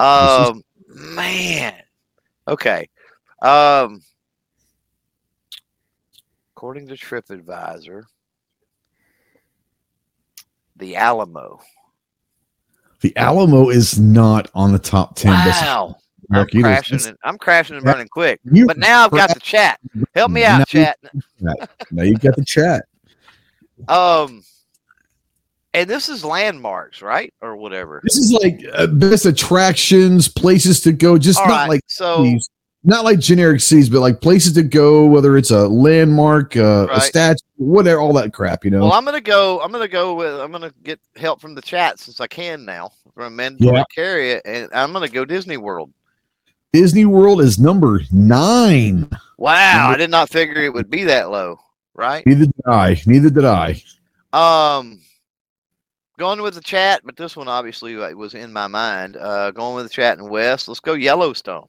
Um, 0.00 0.64
man. 0.88 1.74
Okay. 2.48 2.88
Um, 3.42 4.02
according 6.56 6.88
to 6.88 6.94
TripAdvisor, 6.94 8.02
the 10.76 10.96
Alamo. 10.96 11.60
The 13.00 13.16
Alamo 13.16 13.70
is 13.70 13.98
not 13.98 14.50
on 14.54 14.72
the 14.72 14.78
top 14.78 15.14
ten. 15.14 15.32
Wow. 15.32 15.96
I'm 16.30 16.46
crashing. 16.46 17.06
And, 17.08 17.16
I'm 17.24 17.38
crashing 17.38 17.76
and 17.76 17.84
burning 17.84 18.08
quick. 18.08 18.40
You 18.44 18.66
But 18.66 18.78
now 18.78 19.04
I've 19.04 19.10
got 19.10 19.32
the 19.34 19.40
chat. 19.40 19.78
Help 20.14 20.30
me 20.30 20.42
Now 20.42 20.60
out, 20.60 20.72
you- 20.74 20.84
chat. 20.84 20.98
now 21.90 22.02
you've 22.02 22.20
got 22.20 22.36
the 22.36 22.44
chat. 22.44 22.84
Um, 23.88 24.42
and 25.72 25.88
this 25.88 26.10
is 26.10 26.22
landmarks, 26.24 27.00
right, 27.00 27.32
or 27.40 27.56
whatever. 27.56 28.00
This 28.04 28.18
is 28.18 28.30
like 28.30 28.60
uh, 28.74 28.88
best 28.88 29.24
attractions, 29.24 30.28
places 30.28 30.80
to 30.82 30.92
go. 30.92 31.16
Just 31.16 31.38
All 31.40 31.46
not 31.48 31.60
right. 31.60 31.68
like 31.70 31.80
so 31.86 32.24
cities. 32.24 32.50
not 32.84 33.04
like 33.04 33.20
generic 33.20 33.60
cities, 33.62 33.88
but 33.88 34.00
like 34.00 34.20
places 34.20 34.52
to 34.54 34.62
go. 34.62 35.06
Whether 35.06 35.38
it's 35.38 35.50
a 35.50 35.66
landmark, 35.66 36.56
uh, 36.58 36.88
a 36.90 37.00
statue, 37.00 37.38
whatever, 37.56 38.00
all 38.00 38.12
that 38.12 38.34
crap. 38.34 38.66
You 38.66 38.70
know. 38.72 38.80
Well, 38.80 38.92
I'm 38.92 39.04
gonna 39.06 39.20
go. 39.20 39.60
I'm 39.62 39.72
gonna 39.72 39.88
go 39.88 40.14
with. 40.14 40.34
I'm 40.40 40.52
gonna 40.52 40.74
get 40.82 41.00
help 41.16 41.40
from 41.40 41.54
the 41.54 41.62
chat 41.62 41.98
since 42.00 42.20
I 42.20 42.26
can 42.26 42.66
now 42.66 42.90
from 43.14 43.34
Men 43.36 43.56
Yeah. 43.58 43.84
carry 43.94 44.32
it, 44.32 44.42
and 44.44 44.68
I'm 44.74 44.92
gonna 44.92 45.08
go 45.08 45.24
Disney 45.24 45.56
World. 45.56 45.90
Disney 46.72 47.04
World 47.04 47.40
is 47.40 47.58
number 47.58 48.00
nine. 48.12 49.08
Wow, 49.38 49.90
I 49.90 49.96
did 49.96 50.10
not 50.10 50.28
figure 50.28 50.62
it 50.62 50.72
would 50.72 50.90
be 50.90 51.04
that 51.04 51.30
low. 51.30 51.58
Right. 51.94 52.24
Neither 52.26 52.46
did 52.46 52.66
I. 52.66 53.00
Neither 53.06 53.30
did 53.30 53.44
I. 53.44 53.82
Um, 54.32 55.00
going 56.18 56.40
with 56.40 56.54
the 56.54 56.60
chat, 56.60 57.00
but 57.04 57.16
this 57.16 57.36
one 57.36 57.48
obviously 57.48 57.96
was 57.96 58.34
in 58.34 58.52
my 58.52 58.68
mind. 58.68 59.16
Uh, 59.16 59.50
going 59.50 59.74
with 59.74 59.86
the 59.86 59.90
chat 59.90 60.18
and 60.18 60.30
West. 60.30 60.68
Let's 60.68 60.80
go 60.80 60.94
Yellowstone. 60.94 61.66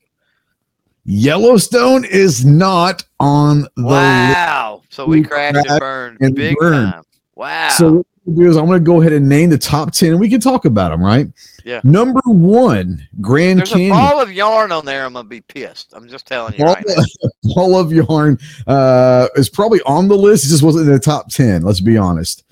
Yellowstone 1.05 2.05
is 2.05 2.45
not 2.45 3.03
on 3.19 3.61
the 3.61 3.69
list. 3.77 3.89
Wow. 3.89 4.83
So 4.89 5.05
we 5.07 5.21
We 5.21 5.27
crashed 5.27 5.67
and 5.67 5.79
burned 5.79 6.17
and 6.21 6.35
big 6.35 6.55
burned. 6.57 6.91
time. 6.91 7.03
Wow. 7.35 7.69
So 7.69 8.05
do 8.25 8.49
is 8.49 8.57
I'm 8.57 8.65
going 8.67 8.79
to 8.79 8.85
go 8.85 9.01
ahead 9.01 9.13
and 9.13 9.27
name 9.27 9.49
the 9.49 9.57
top 9.57 9.91
ten, 9.91 10.11
and 10.11 10.19
we 10.19 10.29
can 10.29 10.39
talk 10.39 10.65
about 10.65 10.89
them. 10.89 11.03
Right? 11.03 11.27
Yeah. 11.65 11.81
Number 11.83 12.21
one, 12.25 13.07
Grand 13.19 13.59
There's 13.59 13.71
Canyon. 13.71 13.91
a 13.91 13.95
ball 13.95 14.21
of 14.21 14.31
yarn 14.31 14.71
on 14.71 14.85
there. 14.85 15.05
I'm 15.05 15.13
gonna 15.13 15.27
be 15.27 15.41
pissed. 15.41 15.93
I'm 15.93 16.07
just 16.07 16.25
telling 16.27 16.53
you 16.53 16.65
Ball, 16.65 16.75
right 16.75 16.85
now. 16.87 17.29
Ball 17.55 17.79
of 17.79 17.91
Yarn 17.91 18.37
uh, 18.67 19.27
is 19.35 19.49
probably 19.49 19.81
on 19.85 20.07
the 20.07 20.17
list. 20.17 20.45
It 20.45 20.49
just 20.49 20.63
wasn't 20.63 20.87
in 20.87 20.93
the 20.93 20.99
top 20.99 21.29
10. 21.29 21.63
Let's 21.63 21.81
be 21.81 21.97
honest. 21.97 22.43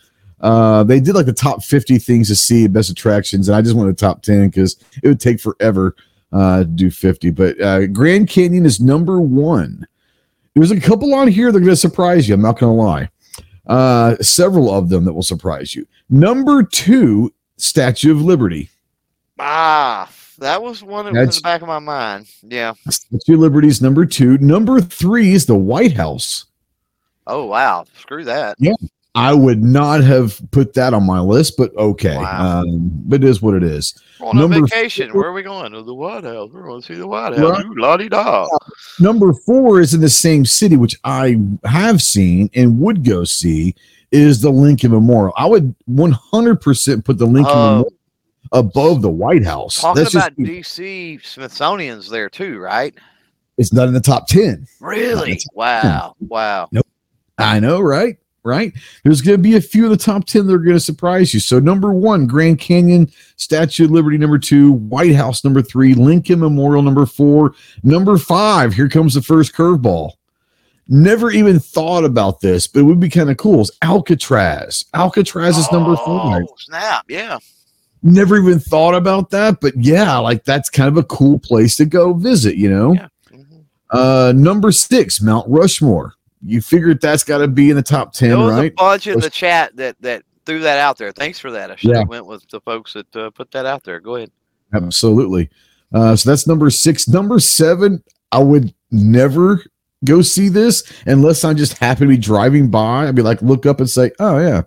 Uh, 0.42 0.84
they 0.84 1.00
did 1.00 1.16
like 1.16 1.26
the 1.26 1.34
top 1.34 1.64
50 1.64 2.00
things 2.00 2.30
to 2.30 2.36
see, 2.36 2.68
best 2.68 2.90
attractions, 2.90 3.50
and 3.50 3.56
I 3.56 3.62
just 3.62 3.76
went 3.76 3.90
the 3.90 3.94
top 3.94 4.22
10 4.22 4.50
because 4.50 4.78
it 5.04 5.08
would 5.08 5.20
take 5.20 5.40
forever 5.40 5.96
uh, 6.32 6.60
to 6.60 6.66
do 6.66 6.92
50. 6.92 7.32
But 7.32 7.60
uh, 7.60 7.88
Grand 7.88 8.30
Canyon 8.30 8.66
is 8.66 8.80
number 8.80 9.20
one. 9.20 9.86
There's 10.56 10.72
a 10.72 10.80
couple 10.80 11.14
on 11.14 11.28
here 11.28 11.52
that 11.52 11.58
are 11.58 11.62
going 11.62 11.72
to 11.72 11.76
surprise 11.76 12.28
you. 12.28 12.36
I'm 12.36 12.42
not 12.42 12.58
going 12.58 12.76
to 12.76 12.82
lie. 12.82 13.10
Uh, 13.70 14.18
several 14.18 14.74
of 14.74 14.90
them 14.90 15.06
that 15.06 15.14
will 15.14 15.24
surprise 15.24 15.76
you. 15.76 15.88
Number 16.10 16.64
two, 16.64 17.32
Statue 17.58 18.12
of 18.12 18.22
Liberty. 18.22 18.70
Ah, 19.38 20.12
that 20.40 20.62
was 20.62 20.84
one 20.84 21.06
that 21.06 21.14
was 21.14 21.38
in 21.38 21.42
the 21.42 21.44
back 21.44 21.62
of 21.62 21.68
my 21.68 21.80
mind. 21.80 22.28
Yeah. 22.42 22.74
Statue 22.90 23.36
of 23.36 23.40
Liberty 23.42 23.68
is 23.68 23.82
number 23.82 24.06
two. 24.06 24.38
Number 24.40 24.82
three 24.82 25.34
is 25.34 25.46
the 25.46 25.56
White 25.56 25.94
House. 25.94 26.46
Oh 27.28 27.46
wow. 27.46 27.86
Screw 28.00 28.24
that. 28.24 28.58
I 29.16 29.34
would 29.34 29.64
not 29.64 30.02
have 30.04 30.40
put 30.52 30.74
that 30.76 30.94
on 30.94 31.06
my 31.06 31.20
list, 31.20 31.58
but 31.58 31.76
okay. 31.76 32.16
Wow. 32.16 32.62
Um, 32.62 32.90
but 33.06 33.24
it 33.24 33.28
is 33.30 33.42
what 33.42 33.56
it 33.56 33.64
is. 33.64 34.00
On 34.22 34.38
a 34.38 34.40
Number 34.42 34.62
vacation. 34.68 35.12
four- 35.12 35.22
Where 35.22 35.30
are 35.32 35.34
we 35.34 35.42
going? 35.42 35.72
To 35.74 35.82
the 35.82 35.94
White 35.94 36.24
House. 36.24 36.50
We're 36.54 36.64
going 36.64 36.82
to 36.82 36.88
see 36.88 36.94
the 36.94 37.08
White 37.08 37.36
House. 37.38 37.64
Right. 37.64 37.66
La-di-da. 37.76 38.48
Number 39.00 39.34
four 39.34 39.80
is 39.80 39.94
in 39.94 40.02
the 40.02 40.10
same 40.10 40.46
city, 40.46 40.78
which 40.78 40.96
I 41.04 41.38
have 41.64 42.02
seen 42.02 42.50
and 42.54 42.80
would 42.80 43.04
go 43.04 43.24
see, 43.24 43.74
is 44.12 44.42
the 44.42 44.52
Lincoln 44.52 44.92
Memorial. 44.92 45.34
I 45.38 45.48
would 45.48 45.76
100% 45.90 47.04
put 47.04 47.18
the 47.18 47.26
Lincoln 47.26 47.52
Oh. 47.56 47.66
Memorial 47.66 47.94
above 48.52 49.02
the 49.02 49.10
White 49.10 49.44
House. 49.46 49.82
Talking 49.82 50.02
That's 50.04 50.14
just, 50.14 50.28
about 50.28 50.38
DC 50.40 51.24
Smithsonian's 51.26 52.10
there 52.10 52.30
too, 52.30 52.60
right? 52.60 52.94
it's 53.58 53.74
not 53.74 53.88
in 53.90 53.94
the 53.94 54.00
top 54.00 54.26
10. 54.28 54.66
Really? 54.80 55.38
Wow. 55.54 56.16
Wow. 56.22 56.70
I 57.38 57.60
know, 57.60 57.82
right? 57.82 58.18
Right. 58.44 58.74
There's 59.04 59.22
going 59.22 59.38
to 59.38 59.44
be 59.44 59.58
a 59.58 59.62
few 59.62 59.84
of 59.84 59.92
the 59.92 59.98
top 59.98 60.26
10 60.26 60.48
that 60.48 60.54
are 60.54 60.60
going 60.60 60.76
to 60.76 60.80
surprise 60.80 61.34
you. 61.34 61.40
So, 61.40 61.60
number 61.60 61.92
one, 61.92 62.26
Grand 62.26 62.60
Canyon, 62.60 63.12
Statue 63.36 63.86
of 63.86 63.92
Liberty, 63.92 64.18
number 64.18 64.40
two, 64.40 64.72
White 64.72 65.14
House, 65.16 65.44
number 65.44 65.62
three, 65.62 65.94
Lincoln 65.94 66.40
Memorial, 66.40 66.82
number 66.82 67.06
four, 67.06 67.54
number 67.84 68.18
five. 68.18 68.74
Here 68.74 68.88
comes 68.88 69.14
the 69.14 69.22
first 69.22 69.54
curveball. 69.54 70.14
Never 70.88 71.30
even 71.32 71.60
thought 71.60 72.04
about 72.04 72.40
this, 72.40 72.66
but 72.66 72.80
it 72.80 72.84
would 72.84 73.00
be 73.00 73.10
kind 73.10 73.30
of 73.30 73.38
cool. 73.38 73.62
Is 73.62 73.72
Alcatraz. 73.84 74.86
Alcatraz 74.96 75.58
is 75.58 75.72
number. 75.72 75.96
Oh, 76.00 76.48
snap. 76.58 77.06
Yeah. 77.08 77.38
Never 78.02 78.38
even 78.38 78.60
thought 78.60 78.96
about 78.96 79.30
that, 79.32 79.60
but 79.60 79.74
yeah, 79.78 80.18
like 80.18 80.46
that's 80.46 80.70
kind 80.70 80.88
of 80.88 80.98
a 80.98 81.04
cool 81.04 81.38
place 81.38 81.76
to 81.76 81.86
go 81.86 82.14
visit, 82.14 82.56
you 82.56 82.70
know? 82.70 82.94
Yeah. 82.94 83.08
Mhm. 83.32 83.64
Uh, 83.92 84.32
number 84.36 84.72
six, 84.72 85.22
Mount 85.22 85.48
Rushmore. 85.50 86.14
You 86.46 86.62
figured 86.62 87.02
that's 87.02 87.24
got 87.24 87.40
to 87.40 87.48
be 87.48 87.70
in 87.70 87.76
the 87.76 87.82
top 87.84 88.14
10, 88.14 88.30
There 88.30 88.38
was 88.38 88.52
right? 88.52 88.72
a 88.72 88.76
bunch 88.76 89.08
in 89.08 89.20
the 89.20 89.30
chat 89.30 89.76
that 89.76 89.96
that 90.02 90.24
threw 90.46 90.60
that 90.62 90.80
out 90.80 90.98
there. 90.98 91.12
Thanks 91.12 91.38
for 91.38 91.52
that. 91.52 91.70
I 91.72 91.76
should 91.76 91.92
Yeah. 91.92 92.00
have 92.00 92.08
went 92.10 92.26
with 92.26 92.48
the 92.50 92.62
folks 92.62 92.94
that 92.94 93.16
uh, 93.16 93.30
put 93.32 93.52
that 93.52 93.66
out 93.66 93.84
there. 93.84 94.00
Go 94.00 94.16
ahead. 94.16 94.32
Absolutely. 94.74 95.50
Uh, 95.94 96.16
so 96.16 96.30
that's 96.30 96.48
number 96.48 96.70
six. 96.70 97.08
Number 97.08 97.40
seven, 97.40 98.04
I 98.32 98.40
would 98.40 98.74
never 98.92 99.64
go 100.06 100.22
see 100.22 100.48
this 100.50 100.84
unless 101.06 101.44
I 101.44 101.54
just 101.54 101.78
happen 101.78 102.08
to 102.08 102.16
be 102.16 102.18
driving 102.18 102.70
by. 102.70 103.08
I'd 103.08 103.16
be 103.16 103.22
like, 103.22 103.42
look 103.42 103.66
up 103.66 103.80
and 103.80 103.90
say, 103.90 104.12
oh, 104.20 104.40
yeah, 104.40 104.62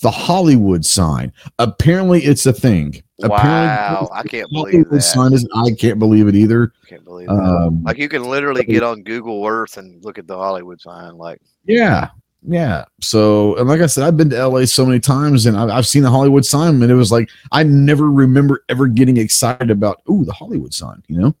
the 0.00 0.10
Hollywood 0.10 0.84
sign. 0.84 1.32
Apparently, 1.58 2.20
it's 2.24 2.46
a 2.46 2.52
thing. 2.52 3.02
Wow. 3.18 4.08
I 4.12 4.22
can't 4.22 4.48
believe 4.50 4.72
Hollywood 4.72 4.90
that. 4.92 5.02
sign 5.02 5.32
is, 5.32 5.48
I 5.54 5.72
can't 5.72 5.98
believe 5.98 6.28
it 6.28 6.36
either. 6.36 6.72
Can't 6.88 7.04
believe. 7.04 7.28
Um, 7.28 7.82
Like 7.82 7.98
you 7.98 8.08
can 8.08 8.24
literally 8.24 8.64
get 8.64 8.82
on 8.82 9.02
Google 9.02 9.44
Earth 9.44 9.76
and 9.76 10.02
look 10.04 10.18
at 10.18 10.26
the 10.26 10.36
Hollywood 10.36 10.80
sign. 10.80 11.16
Like, 11.16 11.40
yeah. 11.64 12.10
Yeah. 12.46 12.84
So, 13.00 13.56
and 13.56 13.68
like 13.68 13.80
I 13.80 13.86
said, 13.86 14.04
I've 14.04 14.16
been 14.16 14.30
to 14.30 14.46
LA 14.46 14.64
so 14.66 14.86
many 14.86 15.00
times 15.00 15.46
and 15.46 15.56
I've, 15.56 15.70
I've 15.70 15.86
seen 15.86 16.04
the 16.04 16.10
Hollywood 16.10 16.46
sign, 16.46 16.80
and 16.80 16.90
it 16.90 16.94
was 16.94 17.10
like, 17.10 17.28
I 17.50 17.64
never 17.64 18.08
remember 18.10 18.64
ever 18.68 18.86
getting 18.86 19.16
excited 19.16 19.70
about, 19.70 20.02
ooh, 20.08 20.24
the 20.24 20.32
Hollywood 20.32 20.72
sign, 20.72 21.02
you 21.08 21.18
know? 21.18 21.34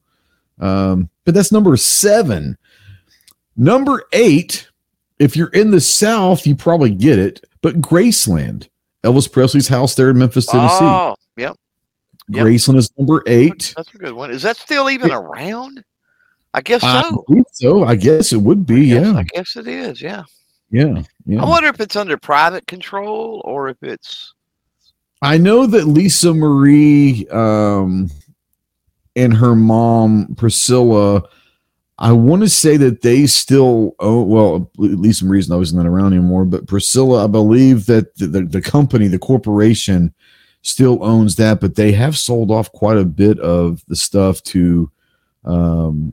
Um, 0.60 1.08
but 1.24 1.34
that's 1.34 1.52
number 1.52 1.76
seven. 1.76 2.58
Number 3.56 4.02
eight, 4.12 4.68
if 5.20 5.36
you're 5.36 5.48
in 5.48 5.70
the 5.70 5.80
South, 5.80 6.46
you 6.46 6.56
probably 6.56 6.90
get 6.90 7.18
it, 7.18 7.44
but 7.62 7.80
Graceland, 7.80 8.68
Elvis 9.04 9.30
Presley's 9.30 9.68
house 9.68 9.94
there 9.94 10.10
in 10.10 10.18
Memphis, 10.18 10.46
Tennessee. 10.46 10.78
oh, 10.80 11.16
yep, 11.36 11.56
yep. 12.28 12.46
Graceland 12.46 12.76
is 12.76 12.90
number 12.98 13.22
eight. 13.26 13.72
that's 13.76 13.94
a 13.94 13.98
good 13.98 14.12
one. 14.12 14.30
Is 14.30 14.42
that 14.42 14.56
still 14.56 14.90
even 14.90 15.10
around? 15.10 15.82
I 16.54 16.60
guess 16.62 16.82
I 16.82 17.02
so. 17.02 17.24
believe 17.26 17.44
so 17.52 17.84
I 17.84 17.94
guess 17.94 18.32
it 18.32 18.38
would 18.38 18.66
be. 18.66 18.86
Yes, 18.86 19.06
Yeah. 19.06 19.18
I 19.18 19.22
guess 19.24 19.56
it 19.56 19.68
is. 19.68 20.00
Yeah. 20.00 20.24
Yeah. 20.70 21.02
Yeah. 21.26 21.42
I 21.42 21.48
wonder 21.48 21.68
if 21.68 21.80
it's 21.80 21.96
under 21.96 22.16
private 22.16 22.66
control 22.66 23.42
or 23.44 23.68
if 23.68 23.76
it's. 23.82 24.34
I 25.20 25.36
know 25.36 25.66
that 25.66 25.86
Lisa 25.86 26.32
Marie 26.32 27.26
um, 27.30 28.10
and 29.16 29.34
her 29.34 29.54
mom 29.54 30.34
Priscilla. 30.36 31.22
I 32.00 32.12
want 32.12 32.42
to 32.42 32.48
say 32.48 32.76
that 32.76 33.02
they 33.02 33.26
still 33.26 33.96
own. 33.98 34.28
Well, 34.28 34.70
at 34.78 34.98
least 34.98 35.20
some 35.20 35.28
reason 35.28 35.52
I 35.52 35.56
wasn't 35.56 35.86
around 35.86 36.12
anymore, 36.12 36.44
but 36.44 36.66
Priscilla, 36.68 37.24
I 37.24 37.26
believe 37.26 37.86
that 37.86 38.14
the, 38.16 38.26
the, 38.28 38.42
the 38.42 38.62
company, 38.62 39.08
the 39.08 39.18
corporation, 39.18 40.14
still 40.62 41.02
owns 41.04 41.36
that, 41.36 41.60
but 41.60 41.74
they 41.74 41.90
have 41.92 42.16
sold 42.16 42.50
off 42.50 42.70
quite 42.72 42.98
a 42.98 43.04
bit 43.04 43.38
of 43.40 43.82
the 43.88 43.96
stuff 43.96 44.42
to 44.44 44.90
um, 45.44 46.12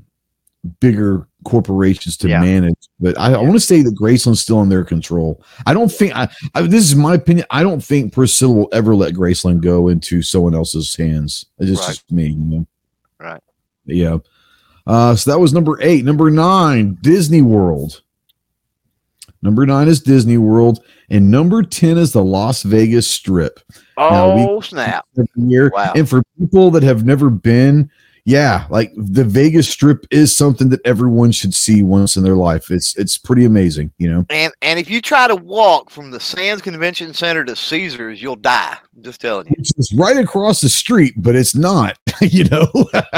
bigger 0.80 1.28
corporations 1.44 2.18
to 2.18 2.30
Yeah. 2.30 2.40
manage. 2.42 2.78
But 3.00 3.18
I, 3.20 3.34
I 3.34 3.38
want 3.42 3.54
to 3.54 3.60
say 3.60 3.82
that 3.84 3.94
Graceland's 3.96 4.42
still 4.42 4.62
in 4.62 4.70
their 4.70 4.84
control. 4.84 5.44
I 5.68 5.74
don't 5.76 5.92
think 5.92 6.16
I, 6.16 6.28
I 6.56 6.64
this 6.64 6.84
is 6.86 6.96
my 6.96 7.14
opinion. 7.16 7.46
I 7.52 7.62
don't 7.62 7.84
think 7.84 8.14
Priscilla 8.14 8.54
will 8.54 8.70
ever 8.72 8.96
let 8.96 9.14
Graceland 9.14 9.62
go 9.62 9.88
into 9.90 10.22
someone 10.24 10.56
else's 10.56 10.96
hands. 10.96 11.46
It's 11.60 11.70
just, 11.70 11.82
Right. 11.84 11.88
just 11.90 12.12
me, 12.12 12.28
you 12.30 12.36
know. 12.38 12.68
Right. 13.20 13.42
Yeah. 13.86 14.18
Uh, 14.88 15.16
so 15.16 15.32
that 15.32 15.40
was 15.40 15.54
number 15.54 15.78
eight. 15.82 16.06
Number 16.06 16.30
nine, 16.30 16.98
Disney 17.02 17.42
World. 17.42 18.02
Number 19.42 19.66
nine 19.66 19.88
is 19.88 20.02
Disney 20.02 20.38
World, 20.38 20.84
and 21.10 21.30
number 21.30 21.62
ten 21.62 21.98
is 21.98 22.14
the 22.14 22.24
Las 22.24 22.64
Vegas 22.64 23.08
Strip 23.08 23.60
Now, 23.98 24.36
we- 24.36 24.42
Oh 24.44 24.60
snap! 24.62 25.06
year. 25.36 25.72
Wow. 25.74 25.94
And 25.96 26.10
for 26.10 26.24
people 26.40 26.72
that 26.72 26.84
have 26.84 27.06
never 27.06 27.30
been, 27.30 27.90
yeah, 28.28 28.65
like 28.71 28.91
the 28.97 29.23
Vegas 29.23 29.69
Strip 29.69 30.07
is 30.09 30.36
something 30.36 30.69
that 30.69 30.82
everyone 30.84 31.32
should 31.32 31.53
see 31.53 31.84
once 31.84 32.17
in 32.17 32.23
their 32.23 32.36
life. 32.36 32.71
It's 32.71 32.95
it's 32.95 33.19
pretty 33.19 33.45
amazing, 33.45 33.91
you 33.99 34.11
know. 34.11 34.26
And 34.32 34.51
and 34.63 34.80
if 34.80 34.89
you 34.89 34.99
try 34.99 35.28
to 35.28 35.36
walk 35.36 35.91
from 35.91 36.09
the 36.09 36.19
Sands 36.19 36.63
Convention 36.63 37.13
Center 37.13 37.45
to 37.45 37.55
Caesars, 37.55 38.23
you'll 38.23 38.36
die. 38.36 38.78
I'm 38.95 39.03
just 39.03 39.21
telling 39.21 39.45
you. 39.45 39.53
It's 39.59 39.93
right 39.93 40.17
across 40.17 40.59
the 40.59 40.69
street, 40.69 41.13
but 41.17 41.36
it's 41.36 41.53
not, 41.53 41.99
you 42.21 42.45
know. 42.45 42.67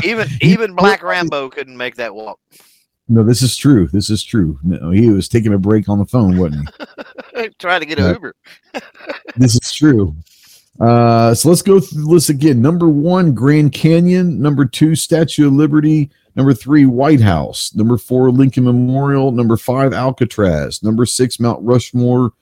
Even 0.03 0.27
even 0.41 0.75
Black 0.75 1.01
Rambo 1.01 1.49
couldn't 1.49 1.77
make 1.77 1.95
that 1.95 2.13
walk. 2.13 2.37
no, 3.07 3.23
this 3.23 3.41
is 3.41 3.55
true. 3.55 3.87
This 3.87 4.09
is 4.09 4.21
true. 4.21 4.59
No, 4.61 4.91
he 4.91 5.09
was 5.09 5.29
taking 5.29 5.53
a 5.53 5.57
break 5.57 5.87
on 5.87 5.99
the 5.99 6.05
phone, 6.05 6.37
wasn't 6.37 6.69
he? 7.33 7.49
Trying 7.59 7.79
to 7.79 7.85
get 7.85 7.97
an. 7.99 8.13
Uber. 8.13 8.35
this 9.37 9.55
is 9.55 9.71
true. 9.71 10.13
Uh, 10.80 11.34
so 11.34 11.49
let's 11.49 11.61
go 11.61 11.80
through 11.80 12.03
the 12.03 12.09
list 12.09 12.30
again. 12.30 12.61
Number 12.61 12.88
one, 12.88 13.34
Grand 13.34 13.71
Canyon. 13.71 14.39
Number 14.39 14.65
two, 14.65 14.95
Statue 14.95 15.47
of 15.47 15.53
Liberty. 15.53 16.09
Number 16.36 16.53
three, 16.53 16.86
White 16.86 17.21
House. 17.21 17.73
Number 17.73 17.97
four, 17.97 18.30
Lincoln 18.30 18.65
Memorial. 18.65 19.32
Number 19.32 19.57
five, 19.57 19.93
Alcatraz. 19.93 20.84
Number 20.84 21.05
six, 21.05 21.39
Mount 21.39 21.63
Rushmore. 21.63 22.34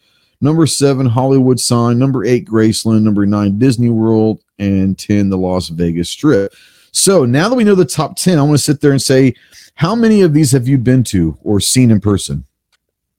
Number 0.41 0.67
seven, 0.67 1.05
Hollywood 1.05 1.59
Sign. 1.59 1.97
Number 1.97 2.25
eight, 2.25 2.45
Graceland. 2.45 3.03
Number 3.03 3.25
nine, 3.25 3.57
Disney 3.57 3.89
World. 3.89 4.41
And 4.57 4.97
10, 4.97 5.29
the 5.29 5.37
Las 5.37 5.67
Vegas 5.67 6.09
Strip. 6.09 6.53
So 6.91 7.25
now 7.25 7.49
that 7.49 7.55
we 7.55 7.65
know 7.65 7.75
the 7.75 7.83
top 7.83 8.15
10, 8.15 8.39
I 8.39 8.41
want 8.41 8.53
to 8.53 8.57
sit 8.57 8.79
there 8.79 8.91
and 8.91 9.01
say, 9.01 9.33
how 9.73 9.95
many 9.95 10.21
of 10.21 10.33
these 10.33 10.51
have 10.53 10.65
you 10.65 10.77
been 10.77 11.03
to 11.05 11.37
or 11.43 11.59
seen 11.59 11.91
in 11.91 11.99
person? 11.99 12.45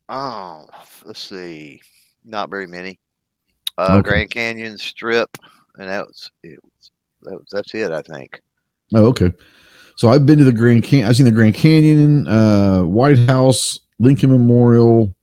Oh, 0.09 0.67
let's 1.05 1.21
see. 1.21 1.83
Not 2.25 2.49
very 2.49 2.67
many. 2.67 2.99
Uh, 3.79 3.99
Okay. 3.99 4.09
Grand 4.09 4.31
Canyon 4.31 4.79
Strip, 4.79 5.37
and 5.79 5.89
that 5.89 6.07
was 6.07 6.31
it. 6.43 6.59
Was, 6.63 6.91
that 7.23 7.35
was, 7.35 7.49
that's 7.53 7.75
it, 7.75 7.93
I 7.93 8.03
think. 8.03 8.41
Oh, 8.95 9.07
okay. 9.07 9.33
So 9.97 10.09
I've 10.09 10.27
been 10.27 10.39
to 10.39 10.45
the 10.45 10.53
Grand 10.53 10.85
Canyon. 10.85 11.09
I've 11.09 11.17
seen 11.17 11.27
the 11.27 11.33
Grand 11.33 11.55
Canyon, 11.55 12.29
uh, 12.29 12.83
White 12.83 13.19
House, 13.19 13.81
Lincoln 13.99 14.31
Memorial, 14.31 15.15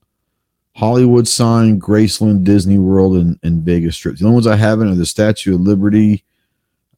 Hollywood 0.76 1.28
Sign, 1.28 1.80
Graceland, 1.80 2.44
Disney 2.44 2.80
World, 2.80 3.16
and, 3.16 3.40
and 3.44 3.64
Vegas 3.64 3.96
Strip. 3.96 4.18
The 4.18 4.26
only 4.26 4.36
ones 4.36 4.48
I 4.48 4.56
haven't 4.56 4.90
are 4.90 4.96
the 4.96 5.06
Statue 5.06 5.56
of 5.56 5.62
Liberty, 5.62 6.24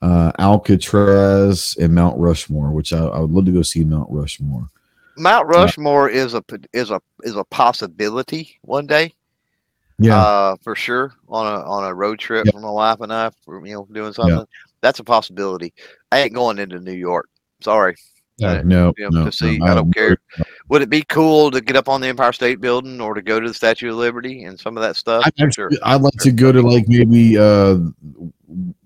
uh, 0.01 0.31
Alcatraz, 0.39 1.75
and 1.79 1.93
Mount 1.93 2.17
Rushmore, 2.17 2.71
which 2.71 2.93
I, 2.93 2.99
I 2.99 3.19
would 3.19 3.31
love 3.31 3.45
to 3.45 3.51
go 3.51 3.61
see 3.61 3.83
Mount 3.83 4.09
Rushmore. 4.09 4.69
Mount 5.17 5.47
Rushmore 5.47 6.09
is 6.09 6.33
a 6.33 6.43
is 6.73 6.91
a 6.91 7.01
is 7.23 7.37
a 7.37 7.43
possibility 7.45 8.59
one 8.61 8.85
day. 8.85 9.13
Yeah. 9.97 10.19
uh, 10.19 10.55
for 10.61 10.75
sure 10.75 11.13
on 11.29 11.45
a 11.47 11.63
on 11.65 11.85
a 11.85 11.93
road 11.93 12.19
trip 12.19 12.45
Yeah. 12.45 12.51
for 12.51 12.59
my 12.59 12.69
wife 12.71 12.99
and 12.99 13.13
I, 13.13 13.31
for, 13.43 13.65
you 13.65 13.75
know, 13.75 13.87
doing 13.91 14.13
something. 14.13 14.45
That's 14.81 14.99
a 14.99 15.03
possibility. 15.03 15.73
I 16.11 16.19
ain't 16.19 16.33
going 16.33 16.59
into 16.59 16.79
New 16.79 16.93
York. 16.93 17.29
Sorry. 17.61 17.95
Uh, 18.43 18.61
no, 18.65 18.93
you 18.97 19.09
know, 19.09 19.19
no, 19.19 19.25
to 19.25 19.31
see. 19.31 19.57
no, 19.59 19.65
I 19.65 19.73
don't 19.75 19.95
care. 19.95 20.17
Would 20.67 20.81
it 20.81 20.89
be 20.89 21.03
cool 21.07 21.49
to 21.51 21.61
get 21.61 21.77
up 21.77 21.87
on 21.87 22.01
the 22.01 22.07
Empire 22.07 22.33
State 22.33 22.59
Building 22.59 22.99
or 22.99 23.13
to 23.13 23.21
go 23.21 23.39
to 23.39 23.47
the 23.47 23.53
Statue 23.53 23.91
of 23.91 23.95
Liberty 23.95 24.43
and 24.43 24.59
some 24.59 24.75
of 24.75 24.83
that 24.83 24.97
stuff? 24.97 25.23
I'd, 25.39 25.53
sure. 25.53 25.71
I'd 25.83 26.01
like 26.01 26.17
to 26.19 26.31
go 26.31 26.51
to 26.51 26.61
like 26.61 26.89
maybe 26.89 27.37
uh, 27.37 27.77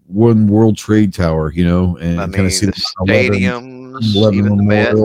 one 0.06 0.48
World 0.48 0.78
Trade 0.78 1.14
Tower, 1.16 1.52
you 1.52 1.66
know, 1.66 1.98
and 1.98 2.22
I 2.22 2.28
kind 2.28 2.46
of 2.46 2.54
see 2.54 2.68
the 2.68 2.72
the 3.06 3.14
11 3.14 3.40
stadiums, 3.40 4.16
11 4.16 4.38
even 4.38 4.58
the 4.58 4.64
Met. 4.64 4.96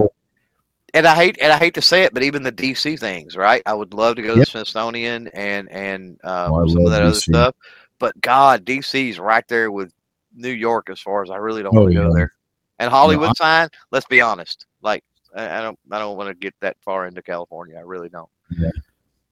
And 0.95 1.07
I 1.07 1.15
hate 1.15 1.37
and 1.43 1.53
I 1.53 1.59
hate 1.59 1.75
to 1.75 1.83
say 1.83 2.05
it, 2.05 2.15
but 2.15 2.23
even 2.23 2.43
the 2.43 2.53
DC 2.53 2.99
things, 2.99 3.37
right? 3.37 3.61
I 3.67 3.75
would 3.75 3.93
love 3.93 4.17
to 4.17 4.23
go 4.23 4.29
to 4.35 4.39
Yep. 4.39 4.47
the 4.47 4.51
Smithsonian 4.51 5.29
and 5.35 5.69
and 5.71 6.19
um, 6.25 6.53
Oh, 6.55 6.67
some 6.69 6.87
of 6.87 6.93
that 6.93 7.03
other 7.03 7.15
stuff. 7.15 7.55
But 7.99 8.19
God, 8.21 8.65
DC's 8.65 9.19
right 9.19 9.45
there 9.49 9.71
with 9.73 9.93
New 10.35 10.51
York 10.53 10.89
as 10.91 11.01
far 11.01 11.23
as 11.23 11.31
I 11.31 11.37
really 11.37 11.63
don't 11.63 11.77
Oh, 11.77 11.83
want 11.83 11.93
to 11.93 11.99
yeah. 11.99 12.07
go 12.07 12.15
there. 12.15 12.33
And 12.79 12.91
Hollywood 12.91 13.31
I- 13.31 13.35
sign, 13.35 13.69
let's 13.91 14.07
be 14.07 14.21
honest. 14.21 14.67
Like 14.83 15.03
I, 15.35 15.59
I 15.59 15.63
don't 15.63 15.79
I 15.91 15.99
don't 15.99 16.17
want 16.17 16.29
to 16.29 16.35
get 16.35 16.55
that 16.61 16.77
far 16.85 17.07
into 17.09 17.23
California. 17.23 17.77
I 17.77 17.81
really 17.81 18.09
don't. 18.09 18.31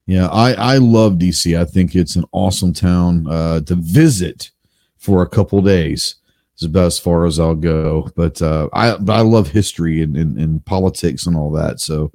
Yeah, 0.06 0.26
I 0.28 0.52
I 0.54 0.76
love 0.78 1.14
DC. 1.14 1.56
I 1.58 1.64
think 1.64 1.94
it's 1.94 2.16
an 2.16 2.24
awesome 2.32 2.72
town 2.72 3.26
uh, 3.28 3.60
to 3.60 3.76
visit 3.76 4.50
for 4.98 5.22
a 5.22 5.28
couple 5.28 5.62
days. 5.62 6.16
It's 6.54 6.64
about 6.64 6.86
as 6.86 6.98
far 6.98 7.24
as 7.26 7.40
I'll 7.40 7.54
go. 7.54 8.10
But 8.14 8.40
uh, 8.42 8.68
I 8.72 8.96
but 8.96 9.14
I 9.14 9.20
love 9.20 9.48
history 9.48 10.02
and, 10.02 10.16
and, 10.16 10.38
and 10.38 10.64
politics 10.64 11.26
and 11.26 11.36
all 11.36 11.50
that. 11.52 11.80
So 11.80 12.12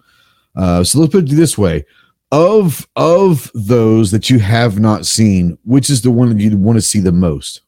uh, 0.56 0.84
so 0.84 1.00
let's 1.00 1.12
put 1.12 1.26
it 1.26 1.36
this 1.36 1.58
way: 1.58 1.86
of 2.32 2.88
of 2.96 3.52
those 3.54 4.12
that 4.12 4.30
you 4.30 4.40
have 4.40 4.80
not 4.80 5.06
seen, 5.06 5.58
which 5.64 5.90
is 5.90 6.02
the 6.02 6.12
one 6.12 6.30
that 6.30 6.42
you 6.42 6.56
want 6.58 6.78
to 6.78 6.82
see 6.82 7.00
the 7.00 7.12
most? 7.12 7.62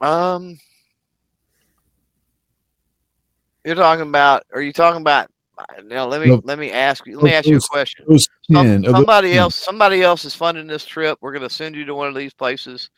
Um 0.00 0.58
You're 3.64 3.74
talking 3.74 4.08
about 4.08 4.44
are 4.54 4.62
you 4.62 4.72
talking 4.72 5.00
about 5.00 5.28
now 5.84 6.06
let 6.06 6.20
me 6.20 6.28
No. 6.28 6.40
let 6.44 6.58
me 6.58 6.70
ask 6.70 7.04
you 7.06 7.16
let 7.16 7.24
me 7.24 7.32
ask 7.32 7.46
you 7.46 7.56
a 7.56 7.60
question. 7.60 8.06
Some- 8.18 8.28
10 8.64 8.76
of 8.76 8.82
those 8.84 8.92
somebody 8.94 9.36
else 9.36 9.54
somebody 9.56 10.02
else 10.02 10.24
is 10.24 10.34
funding 10.34 10.66
this 10.66 10.84
trip. 10.84 11.18
We're 11.20 11.32
gonna 11.32 11.50
send 11.50 11.74
you 11.74 11.84
to 11.84 11.94
one 11.94 12.08
of 12.08 12.14
these 12.14 12.32
places. 12.32 12.90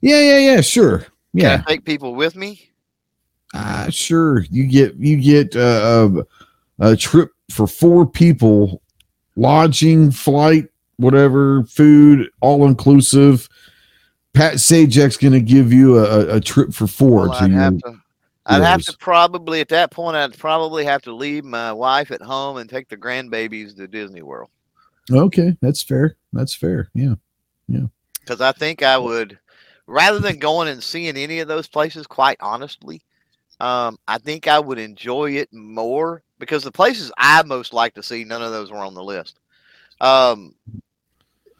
Yeah, 0.00 0.20
yeah, 0.20 0.38
yeah. 0.38 0.60
Sure. 0.60 0.98
Can 1.00 1.08
Yeah. 1.34 1.62
I 1.66 1.70
take 1.72 1.84
people 1.84 2.14
with 2.14 2.36
me? 2.36 2.70
Uh, 3.54 3.88
sure. 3.90 4.40
You 4.50 4.66
get 4.66 4.96
you 4.96 5.16
get 5.16 5.56
uh, 5.56 6.10
a 6.80 6.96
trip 6.96 7.30
for 7.50 7.66
four 7.66 8.06
people, 8.06 8.82
lodging, 9.36 10.10
flight, 10.10 10.68
whatever, 10.96 11.64
food, 11.64 12.28
all 12.40 12.66
inclusive. 12.66 13.48
Pat 14.34 14.54
Sajak's 14.54 15.16
going 15.16 15.32
to 15.32 15.40
give 15.40 15.72
you 15.72 15.98
a, 15.98 16.36
a 16.36 16.40
trip 16.40 16.72
for 16.74 16.86
four. 16.86 17.28
Well, 17.28 17.32
I'd 17.32 17.50
your- 17.50 17.60
have 17.60 17.78
to 17.78 17.98
I'd 18.46 18.62
have 18.62 18.82
to 18.82 18.96
probably 18.98 19.60
at 19.60 19.68
that 19.68 19.90
point 19.90 20.16
I'd 20.16 20.38
probably 20.38 20.84
have 20.84 21.02
to 21.02 21.12
leave 21.14 21.44
my 21.44 21.72
wife 21.72 22.10
at 22.10 22.22
home 22.22 22.56
and 22.58 22.68
take 22.68 22.88
the 22.88 22.96
grandbabies 22.96 23.76
to 23.76 23.86
Disney 23.88 24.22
World. 24.22 24.48
okay, 25.10 25.56
that's 25.60 25.82
fair. 25.82 26.16
That's 26.32 26.54
fair. 26.54 26.88
Yeah, 26.94 27.14
yeah. 27.66 27.86
Because 28.20 28.40
I 28.42 28.52
think 28.52 28.82
I 28.82 28.96
would 28.98 29.38
rather 29.88 30.20
than 30.20 30.38
going 30.38 30.68
and 30.68 30.84
seeing 30.84 31.16
any 31.16 31.40
of 31.40 31.48
those 31.48 31.68
places, 31.68 32.06
quite 32.06 32.38
honestly, 32.40 33.02
um, 33.60 33.98
I 34.08 34.18
think 34.18 34.48
I 34.48 34.60
would 34.60 34.78
enjoy 34.78 35.32
it 35.32 35.52
more 35.52 36.22
because 36.38 36.64
the 36.64 36.72
places 36.72 37.12
I 37.18 37.42
most 37.44 37.72
like 37.72 37.94
to 37.94 38.02
see, 38.04 38.24
none 38.24 38.42
of 38.42 38.52
those 38.52 38.70
were 38.72 38.78
on 38.78 38.94
the 38.94 39.04
list. 39.04 39.40
Um, 40.00 40.54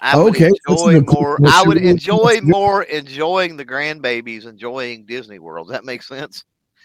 I 0.01 0.17
would 0.17 0.37
Okay, 0.37 0.51
enjoy 0.69 0.99
more. 1.01 1.41
I 1.45 1.63
would 1.63 1.79
enjoy 1.79 2.41
more 2.41 2.85
enjoying 2.85 3.57
the 3.57 3.65
grandbabies, 3.67 4.47
enjoying 4.47 5.07
Disney 5.07 5.39
World. 5.41 5.69
Does 5.69 5.73
that 5.73 5.85
make 5.85 6.03
sense? 6.03 6.45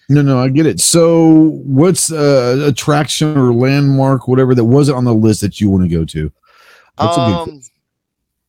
No, 0.10 0.22
no, 0.22 0.40
I 0.40 0.50
get 0.50 0.66
it. 0.66 0.80
So, 0.82 1.62
what's 1.66 2.12
uh, 2.12 2.66
attraction 2.68 3.38
or 3.38 3.54
landmark, 3.54 4.28
whatever 4.28 4.54
that 4.54 4.66
wasn't 4.66 4.98
on 4.98 5.06
the 5.06 5.14
list 5.14 5.42
that 5.42 5.62
you 5.62 5.70
want 5.70 5.84
to 5.84 5.90
go 5.90 6.04
to? 6.06 6.32
That's 7.00 7.18
um, 7.18 7.62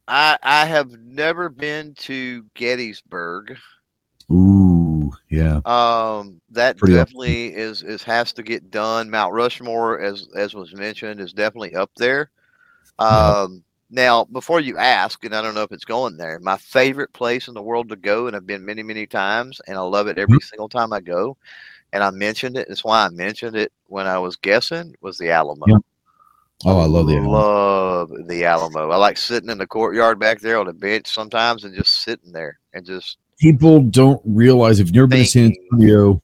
I 0.09 0.39
I 0.43 0.67
have 0.67 0.91
never 0.93 1.49
been 1.49 1.95
to 2.01 2.45
Gettysburg. 2.55 3.57
Ooh, 4.31 5.13
yeah. 5.31 5.61
Um, 5.65 6.41
that 6.51 6.77
Pretty 6.77 6.95
definitely 6.95 7.55
is 7.55 7.83
is 7.83 8.03
has 8.03 8.33
to 8.35 8.43
get 8.43 8.71
done. 8.71 9.11
Mount 9.11 9.33
Rushmore, 9.33 10.01
as 10.01 10.29
as 10.37 10.55
was 10.55 10.75
mentioned, 10.75 11.21
is 11.21 11.33
definitely 11.33 11.75
up 11.75 11.91
there. 11.97 12.31
Yeah. 13.01 13.43
Um, 13.43 13.65
now 13.91 14.25
before 14.25 14.61
you 14.61 14.77
ask, 14.79 15.25
and 15.25 15.35
I 15.35 15.43
don't 15.43 15.55
know 15.55 15.63
if 15.63 15.73
it's 15.73 15.85
going 15.85 16.17
there, 16.17 16.39
my 16.41 16.57
favorite 16.57 17.13
place 17.13 17.49
in 17.49 17.55
the 17.55 17.63
world 17.63 17.89
to 17.91 17.97
go, 17.97 18.27
and 18.27 18.37
I've 18.37 18.47
been 18.47 18.65
many 18.65 18.83
many 18.83 19.07
times, 19.07 19.61
and 19.67 19.77
I 19.77 19.81
love 19.81 20.09
it 20.09 20.19
every 20.19 20.41
single 20.41 20.69
time 20.69 20.93
I 20.93 21.01
go. 21.01 21.37
And 21.93 22.03
I 22.03 22.11
mentioned 22.11 22.57
it. 22.57 22.67
That's 22.69 22.83
why 22.83 23.05
I 23.05 23.09
mentioned 23.11 23.55
it 23.55 23.71
when 23.87 24.09
I 24.09 24.19
was 24.19 24.35
guessing. 24.35 24.97
Was 25.01 25.17
the 25.17 25.31
Alamo? 25.31 25.65
Yeah. 25.69 25.79
Oh, 26.65 26.79
I 26.79 26.87
love 26.87 27.07
the 27.07 27.17
Alamo. 27.17 27.31
Love 27.31 28.11
the 28.27 28.45
Alamo. 28.45 28.91
I 28.91 28.97
like 28.97 29.19
sitting 29.19 29.51
in 29.51 29.59
the 29.59 29.67
courtyard 29.67 30.19
back 30.19 30.41
there 30.41 30.59
on 30.59 30.69
a 30.69 30.73
bench 30.73 31.07
sometimes 31.07 31.65
and 31.65 31.75
just 31.75 32.03
sitting 32.03 32.33
there 32.33 32.59
and 32.73 32.87
just 32.87 33.19
people 33.39 33.83
don't 33.83 34.21
realize 34.25 34.81
if 34.81 34.87
you've 34.87 34.95
never 34.95 35.07
been 35.07 35.25
to 35.25 35.31
San 35.31 35.53
Antonio. 35.73 36.23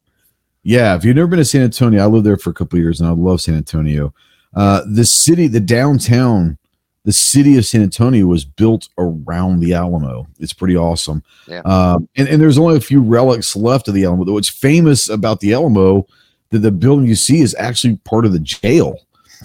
Yeah, 0.63 0.95
if 0.95 1.05
you've 1.05 1.17
never 1.17 1.29
been 1.29 1.39
to 1.39 1.45
San 1.45 1.63
Antonio, 1.63 2.03
I 2.03 2.07
lived 2.07 2.27
there 2.27 2.37
for 2.37 2.51
a 2.51 2.55
couple 2.55 2.79
of 2.79 2.83
years 2.83 3.01
and 3.01 3.09
I 3.09 3.13
love 3.13 3.41
San 3.41 3.55
Antonio. 3.55 4.15
Uh, 4.55 4.83
the 4.91 5.05
city, 5.05 5.47
the 5.47 5.61
downtown, 5.61 6.59
the 7.05 7.13
city 7.13 7.57
of 7.57 7.65
San 7.65 7.83
Antonio 7.83 8.27
was 8.27 8.45
built 8.45 8.89
around 8.99 9.61
the 9.61 9.75
Alamo. 9.75 10.27
It's 10.39 10.53
pretty 10.53 10.77
awesome. 10.77 11.23
Yeah. 11.47 11.61
Um, 11.61 12.09
and, 12.17 12.29
and 12.29 12.41
there's 12.41 12.59
only 12.59 12.77
a 12.77 12.81
few 12.81 13.01
relics 13.01 13.57
left 13.57 13.89
of 13.89 13.95
the 13.95 14.05
Alamo. 14.05 14.31
What's 14.33 14.49
famous 14.49 15.09
about 15.09 15.41
the 15.41 15.55
Alamo, 15.55 16.07
the, 16.51 16.59
the 16.59 16.71
building 16.71 17.07
you 17.07 17.15
see 17.15 17.41
is 17.41 17.55
actually 17.59 17.97
part 17.97 18.27
of 18.27 18.33
the 18.33 18.39
jail 18.39 18.97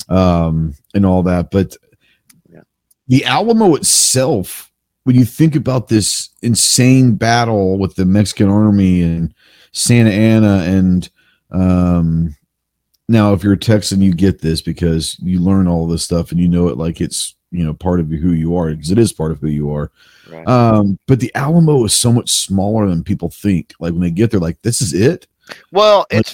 um, 0.10 0.76
and 0.94 1.06
all 1.06 1.24
that. 1.24 1.52
But 1.52 1.76
Yeah. 2.52 2.62
the 3.08 3.26
Alamo 3.26 3.76
itself, 3.76 4.72
when 5.04 5.16
you 5.16 5.26
think 5.26 5.56
about 5.56 5.88
this 5.88 6.30
insane 6.42 7.16
battle 7.16 7.78
with 7.78 7.96
the 7.96 8.06
Mexican 8.06 8.50
army 8.50 9.02
and 9.02 9.34
Santa 9.72 10.12
Anna, 10.12 10.64
and 10.66 11.10
um, 11.52 12.36
now 13.08 13.34
if 13.34 13.44
you're 13.44 13.54
a 13.54 13.58
Texan, 13.58 14.02
you 14.02 14.14
get 14.14 14.42
this 14.42 14.62
because 14.62 15.18
you 15.20 15.40
learn 15.40 15.68
all 15.68 15.88
this 15.88 16.04
stuff 16.04 16.32
and 16.32 16.40
you 16.40 16.48
know 16.48 16.68
it 16.70 16.78
like 16.78 17.02
it's 17.02 17.36
you 17.52 17.64
know 17.64 17.74
part 17.74 18.00
of 18.00 18.10
who 18.10 18.32
you 18.32 18.58
are 18.58 18.72
because 18.72 18.92
it 18.92 18.98
is 18.98 19.14
part 19.14 19.32
of 19.32 19.40
who 19.40 19.48
you 19.48 19.72
are. 19.72 19.92
Right. 20.30 20.48
Um, 20.48 20.98
but 21.08 21.20
the 21.20 21.32
Alamo 21.36 21.86
is 21.86 21.94
so 21.94 22.12
much 22.12 22.32
smaller 22.32 22.88
than 22.88 23.04
people 23.04 23.30
think. 23.30 23.74
Like 23.80 23.92
when 23.94 24.02
they 24.02 24.12
get 24.12 24.32
there, 24.32 24.40
like 24.40 24.62
this 24.64 24.82
is 24.82 24.94
it. 24.94 25.28
Well, 25.72 26.08
it's 26.10 26.34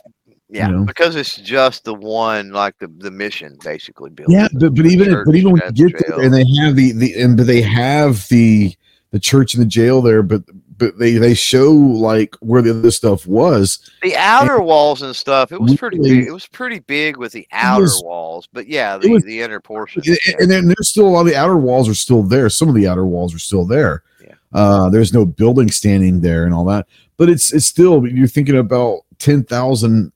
yeah, 0.52 0.68
know. 0.68 0.84
because 0.84 1.16
it's 1.16 1.38
just 1.38 1.86
the 1.86 1.94
one, 1.94 2.52
like 2.52 2.78
the 2.78 2.88
the 2.98 3.10
mission, 3.10 3.58
basically. 3.64 4.10
Built. 4.10 4.30
Yeah, 4.30 4.50
but, 4.54 4.76
but 4.76 4.86
even 4.86 5.24
but 5.26 5.36
even 5.36 5.54
when 5.54 5.62
and 5.62 5.78
you 5.78 5.90
get 5.90 6.08
there 6.08 6.22
and 6.22 6.34
they 6.34 6.46
have 6.62 6.76
the 6.76 6.92
the 6.92 7.22
and 7.22 7.38
but 7.38 7.48
they 7.48 7.62
have 7.62 8.28
the 8.28 8.76
the 9.12 9.20
church 9.20 9.54
and 9.54 9.62
the 9.62 9.68
jail 9.68 10.02
there, 10.02 10.22
but 10.22 10.44
but 10.78 10.98
they 10.98 11.14
they 11.14 11.34
show 11.34 11.72
like 11.72 12.36
where 12.42 12.62
the 12.62 12.72
other 12.72 12.92
stuff 12.92 13.26
was. 13.26 13.90
the 14.02 14.16
outer 14.16 14.60
walls 14.60 15.04
and 15.04 15.16
stuff. 15.16 15.52
It 15.54 15.62
was 15.62 15.76
pretty 15.76 16.00
big. 16.00 16.28
It 16.28 16.32
was 16.32 16.48
pretty 16.48 16.80
big 16.80 17.16
with 17.18 17.32
the 17.32 17.48
outer 17.52 17.84
was- 17.84 18.02
walls, 18.04 18.50
but 18.52 18.68
yeah, 18.68 18.98
the, 18.98 19.10
was- 19.10 19.24
the 19.24 19.42
inner 19.42 19.62
portion. 19.62 20.02
And, 20.06 20.36
and 20.40 20.52
then 20.52 20.68
there's 20.68 20.90
still 20.90 21.08
a 21.08 21.10
lot 21.10 21.22
of 21.22 21.28
the 21.28 21.36
outer 21.36 21.58
walls 21.58 21.88
are 21.88 21.94
still 21.94 22.24
there. 22.24 22.50
Some 22.50 22.68
of 22.68 22.76
the 22.76 22.88
outer 22.88 23.06
walls 23.06 23.34
are 23.34 23.40
still 23.40 23.66
there. 23.66 24.04
Yeah. 24.22 24.34
Uh, 24.54 24.90
there's 24.90 25.14
no 25.14 25.26
building 25.26 25.72
standing 25.72 26.20
there 26.20 26.46
and 26.46 26.54
all 26.54 26.66
that, 26.66 26.88
but 27.16 27.30
it's 27.30 27.54
it's 27.54 27.66
still 27.66 28.06
you're 28.06 28.28
thinking 28.28 28.58
about 28.58 29.02
ten 29.18 29.44
thousand 29.44 30.12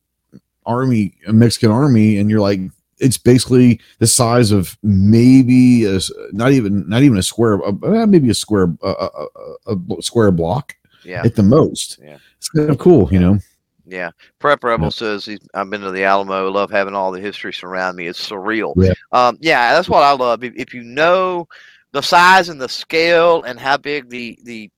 army 0.66 1.16
a 1.28 1.34
Mexican 1.34 1.72
army, 1.72 2.18
and 2.18 2.30
you're 2.30 2.42
like 2.42 2.60
it's 3.00 3.18
basically 3.18 3.80
the 4.00 4.08
size 4.08 4.52
of 4.52 4.78
maybe 4.82 5.86
a, 5.86 6.00
not 6.32 6.52
even 6.52 6.88
not 6.88 7.04
even 7.04 7.18
a 7.18 7.24
square, 7.24 7.64
uh, 7.64 7.74
uh, 7.84 8.06
maybe 8.06 8.30
a 8.30 8.34
square 8.34 8.74
uh, 8.82 8.92
uh, 8.92 9.26
uh, 9.68 9.76
a 9.98 10.02
square 10.02 10.32
block 10.32 10.76
yeah, 11.04 11.22
at 11.26 11.36
the 11.36 11.44
most. 11.44 12.00
Yeah. 12.02 12.18
It's 12.38 12.50
kind 12.50 12.70
of 12.70 12.78
cool, 12.78 13.10
you 13.12 13.20
know. 13.20 13.40
yeah. 13.86 14.12
Prep 14.40 14.64
Rebel 14.64 14.92
says 14.92 15.26
he's, 15.26 15.40
I've 15.54 15.70
been 15.70 15.82
to 15.82 15.92
the 15.92 16.04
Alamo. 16.04 16.50
Love 16.50 16.72
having 16.72 16.96
all 16.96 17.12
the 17.12 17.20
history 17.20 17.54
surround 17.54 17.98
me. 17.98 18.08
It's 18.08 18.30
surreal. 18.30 18.74
Yeah. 18.78 18.94
Um, 19.12 19.38
yeah, 19.42 19.74
that's 19.74 19.90
what 19.90 20.04
I 20.04 20.12
love. 20.14 20.44
If, 20.44 20.54
if 20.56 20.74
you 20.74 20.84
know 20.84 21.48
the 21.92 22.02
size 22.02 22.50
and 22.50 22.62
the 22.62 22.70
scale 22.70 23.44
and 23.44 23.60
how 23.60 23.78
big 23.78 24.10
the 24.10 24.38
the 24.44 24.70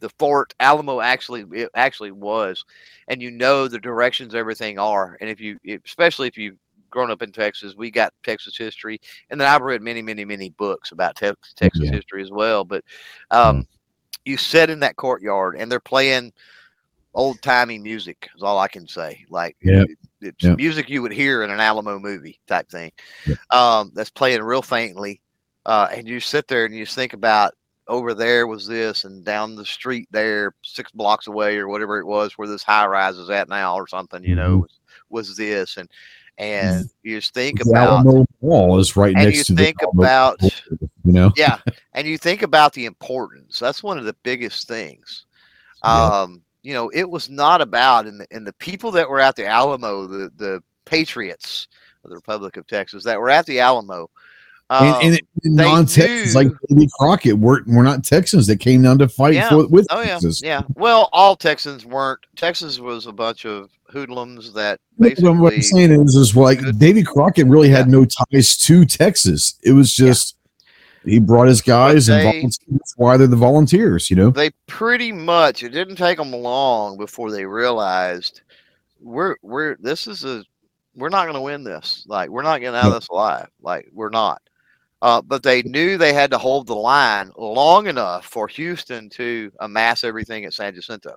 the 0.00 0.08
fort 0.18 0.52
Alamo 0.60 1.00
actually 1.00 1.44
it 1.52 1.70
actually 1.74 2.10
was, 2.10 2.64
and 3.08 3.22
you 3.22 3.30
know 3.30 3.68
the 3.68 3.78
directions 3.78 4.34
everything 4.34 4.78
are, 4.78 5.16
and 5.20 5.30
if 5.30 5.40
you 5.40 5.58
especially 5.84 6.26
if 6.28 6.36
you've 6.36 6.56
grown 6.90 7.10
up 7.10 7.22
in 7.22 7.30
Texas, 7.30 7.76
we 7.76 7.90
got 7.90 8.12
Texas 8.24 8.56
history, 8.58 9.00
and 9.30 9.40
then 9.40 9.46
I've 9.46 9.62
read 9.62 9.80
many 9.82 10.02
many 10.02 10.24
many 10.24 10.50
books 10.50 10.90
about 10.92 11.14
Tex 11.16 11.54
Texas 11.54 11.84
Yeah. 11.84 11.92
history 11.92 12.22
as 12.22 12.30
well. 12.32 12.64
But 12.64 12.82
um, 13.30 13.66
you 14.24 14.36
sit 14.36 14.70
in 14.70 14.80
that 14.80 14.96
courtyard 14.96 15.56
and 15.56 15.70
they're 15.70 15.80
playing 15.80 16.32
old 17.14 17.40
timey 17.42 17.78
music 17.78 18.28
is 18.36 18.42
all 18.42 18.58
I 18.58 18.68
can 18.68 18.86
say. 18.86 19.24
Like 19.30 19.56
it- 19.82 19.98
it's 20.20 20.44
Yeah. 20.44 20.54
music 20.54 20.88
you 20.88 21.00
would 21.02 21.12
hear 21.12 21.42
in 21.42 21.50
an 21.50 21.60
Alamo 21.60 21.98
movie 21.98 22.38
type 22.46 22.68
thing. 22.68 22.92
Yeah. 23.26 23.34
Um, 23.50 23.90
that's 23.94 24.10
playing 24.10 24.42
real 24.42 24.62
faintly. 24.62 25.20
Uh, 25.66 25.88
and 25.92 26.06
you 26.08 26.20
sit 26.20 26.46
there 26.48 26.64
and 26.66 26.74
you 26.74 26.84
just 26.84 26.94
think 26.94 27.12
about 27.12 27.52
over 27.90 28.14
there 28.14 28.46
was 28.46 28.66
this 28.66 29.04
and 29.04 29.24
down 29.24 29.56
the 29.56 29.66
street 29.66 30.08
there 30.12 30.54
six 30.62 30.90
blocks 30.92 31.26
away 31.26 31.58
or 31.58 31.68
whatever 31.68 31.98
it 31.98 32.06
was 32.06 32.38
where 32.38 32.48
this 32.48 32.62
high 32.62 32.86
rise 32.86 33.16
is 33.18 33.28
at 33.30 33.48
now 33.48 33.74
or 33.74 33.86
something, 33.88 34.22
you 34.24 34.36
know, 34.36 34.58
Mhm. 34.58 34.60
was, 34.62 34.80
was 35.28 35.36
this 35.36 35.76
and 35.76 35.90
and 36.38 36.88
you 37.02 37.18
just 37.18 37.34
think 37.34 37.62
The 37.62 37.68
about 37.70 38.06
Alamo 38.06 38.24
Wall 38.40 38.78
is 38.78 38.96
right 38.96 39.14
and 39.14 39.24
next 39.26 39.36
you 39.36 39.44
to 39.44 39.54
think 39.56 39.82
Alamo 39.82 40.02
about 40.02 40.40
you 41.04 41.12
know. 41.12 41.32
yeah 41.36 41.58
and 41.94 42.06
you 42.06 42.16
think 42.16 42.42
about 42.42 42.72
the 42.72 42.86
importance 42.86 43.58
that's 43.58 43.82
one 43.82 43.98
of 43.98 44.04
the 44.04 44.16
biggest 44.22 44.66
things 44.68 45.26
Yeah. 45.84 46.04
um 46.22 46.42
you 46.62 46.72
know 46.72 46.88
it 46.90 47.08
was 47.10 47.28
not 47.28 47.60
about 47.60 48.06
and 48.06 48.20
the, 48.20 48.26
and 48.30 48.46
the 48.46 48.52
people 48.54 48.90
that 48.92 49.08
were 49.10 49.20
at 49.20 49.34
the 49.36 49.46
alamo 49.46 50.06
the 50.06 50.30
the 50.36 50.62
patriots 50.84 51.66
of 52.04 52.10
the 52.10 52.16
republic 52.16 52.56
of 52.56 52.66
texas 52.66 53.02
that 53.04 53.18
were 53.18 53.30
at 53.30 53.44
the 53.46 53.58
alamo 53.60 54.08
um, 54.70 54.84
and, 55.02 55.04
and, 55.04 55.20
and 55.44 55.56
non-Texans 55.56 56.34
like 56.34 56.48
Davy 56.68 56.88
Crockett 56.98 57.36
we're, 57.36 57.60
we're 57.66 57.82
not 57.82 58.04
Texans 58.04 58.46
that 58.46 58.58
came 58.60 58.82
down 58.82 58.98
to 58.98 59.08
fight 59.08 59.34
Yeah. 59.34 59.48
for, 59.50 59.66
with 59.68 59.86
oh 59.90 60.00
yeah 60.00 60.06
Texas. 60.14 60.40
yeah 60.42 60.62
well 60.74 61.08
all 61.12 61.36
texans 61.36 61.84
weren't 61.84 62.20
texas 62.36 62.78
was 62.78 63.06
a 63.06 63.12
bunch 63.12 63.44
of 63.46 63.70
hoodlums 63.88 64.52
that 64.54 64.78
What 64.96 65.22
I'm- 65.24 65.38
what 65.40 65.52
I'm 65.54 65.62
saying 65.62 65.90
is, 65.92 66.14
is 66.14 66.36
like 66.36 66.60
Davy 66.78 67.02
Crockett 67.02 67.46
really 67.48 67.68
had 67.68 67.88
no 67.88 68.04
ties 68.06 68.56
to 68.58 68.84
Texas. 68.84 69.58
It 69.64 69.72
was 69.72 69.92
just 69.92 70.36
he 71.04 71.18
brought 71.18 71.48
his 71.48 71.60
guys 71.62 72.08
and 72.08 72.20
they- 72.20 72.24
volunteers. 72.24 72.58
That's 72.68 72.94
why 72.96 73.16
they're 73.16 73.26
the 73.26 73.34
volunteers, 73.36 74.08
you 74.10 74.16
know. 74.16 74.30
they 74.30 74.50
pretty 74.68 75.10
much 75.10 75.62
it 75.64 75.70
didn't 75.70 75.96
take 75.96 76.18
them 76.18 76.30
long 76.30 76.98
before 76.98 77.32
they 77.32 77.44
realized 77.46 78.42
we're 79.00 79.34
we're 79.42 79.76
this 79.80 80.06
is 80.06 80.24
a 80.24 80.44
we're 80.94 81.08
not 81.08 81.24
going 81.24 81.34
to 81.34 81.40
win 81.40 81.64
this 81.64 82.04
like 82.06 82.28
we're 82.30 82.42
not 82.42 82.60
getting 82.60 82.76
out 82.76 82.86
of 82.86 82.92
this 82.92 83.08
alive 83.08 83.48
like 83.62 83.88
we're 83.92 84.10
not 84.10 84.40
uh, 85.02 85.22
but 85.22 85.42
they 85.42 85.62
knew 85.62 85.96
they 85.96 86.12
had 86.12 86.30
to 86.30 86.38
hold 86.38 86.66
the 86.66 86.74
line 86.74 87.30
long 87.36 87.86
enough 87.86 88.26
for 88.26 88.48
Houston 88.48 89.08
to 89.10 89.50
amass 89.60 90.04
everything 90.04 90.44
at 90.44 90.52
San 90.52 90.74
Jacinto. 90.74 91.16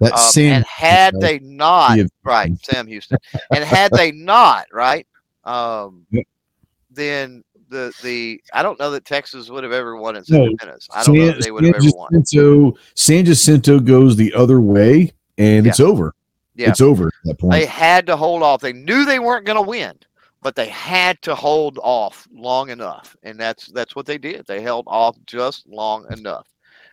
That 0.00 0.12
Um, 0.12 0.18
Sam 0.18 0.54
and 0.56 0.64
had 0.64 1.14
uh, 1.16 1.18
they 1.18 1.38
not, 1.40 1.98
right, 2.22 2.52
Sam 2.62 2.86
Houston, 2.86 3.18
and 3.52 3.64
had 3.64 3.90
they 3.92 4.12
not, 4.12 4.66
right, 4.72 5.06
um, 5.44 6.06
then 6.90 7.42
the 7.68 7.92
the 8.02 8.40
I 8.52 8.62
don't 8.62 8.78
know 8.78 8.90
that 8.92 9.04
Texas 9.04 9.50
would 9.50 9.64
have 9.64 9.72
ever 9.72 9.96
won 9.96 10.16
in 10.16 10.24
San 10.24 10.38
No. 10.38 10.76
I 10.92 11.04
don't 11.04 11.18
know 11.18 11.26
that 11.26 11.42
they 11.42 11.50
would 11.50 11.64
have 11.64 11.74
ever 11.74 11.86
won. 11.94 12.10
Jacinto, 12.12 12.74
San 12.94 13.24
Jacinto 13.24 13.80
goes 13.80 14.16
the 14.16 14.32
other 14.34 14.60
way, 14.60 15.12
and 15.36 15.66
it's 15.66 15.80
over. 15.80 16.14
Yeah. 16.54 16.70
It's 16.70 16.80
over 16.80 17.06
at 17.06 17.12
that 17.24 17.38
point. 17.38 17.52
They 17.52 17.66
had 17.66 18.06
to 18.06 18.16
hold 18.16 18.42
off. 18.42 18.60
They 18.60 18.72
knew 18.72 19.04
they 19.04 19.20
weren't 19.20 19.46
going 19.46 19.62
to 19.62 19.68
win, 19.68 19.96
but 20.42 20.54
they 20.54 20.68
had 20.68 21.20
to 21.22 21.34
hold 21.34 21.78
off 21.82 22.28
long 22.32 22.70
enough, 22.70 23.16
and 23.22 23.38
that's 23.38 23.66
that's 23.68 23.96
what 23.96 24.06
they 24.06 24.18
did. 24.18 24.46
They 24.46 24.60
held 24.60 24.84
off 24.86 25.16
just 25.26 25.66
long 25.66 26.06
enough, 26.12 26.46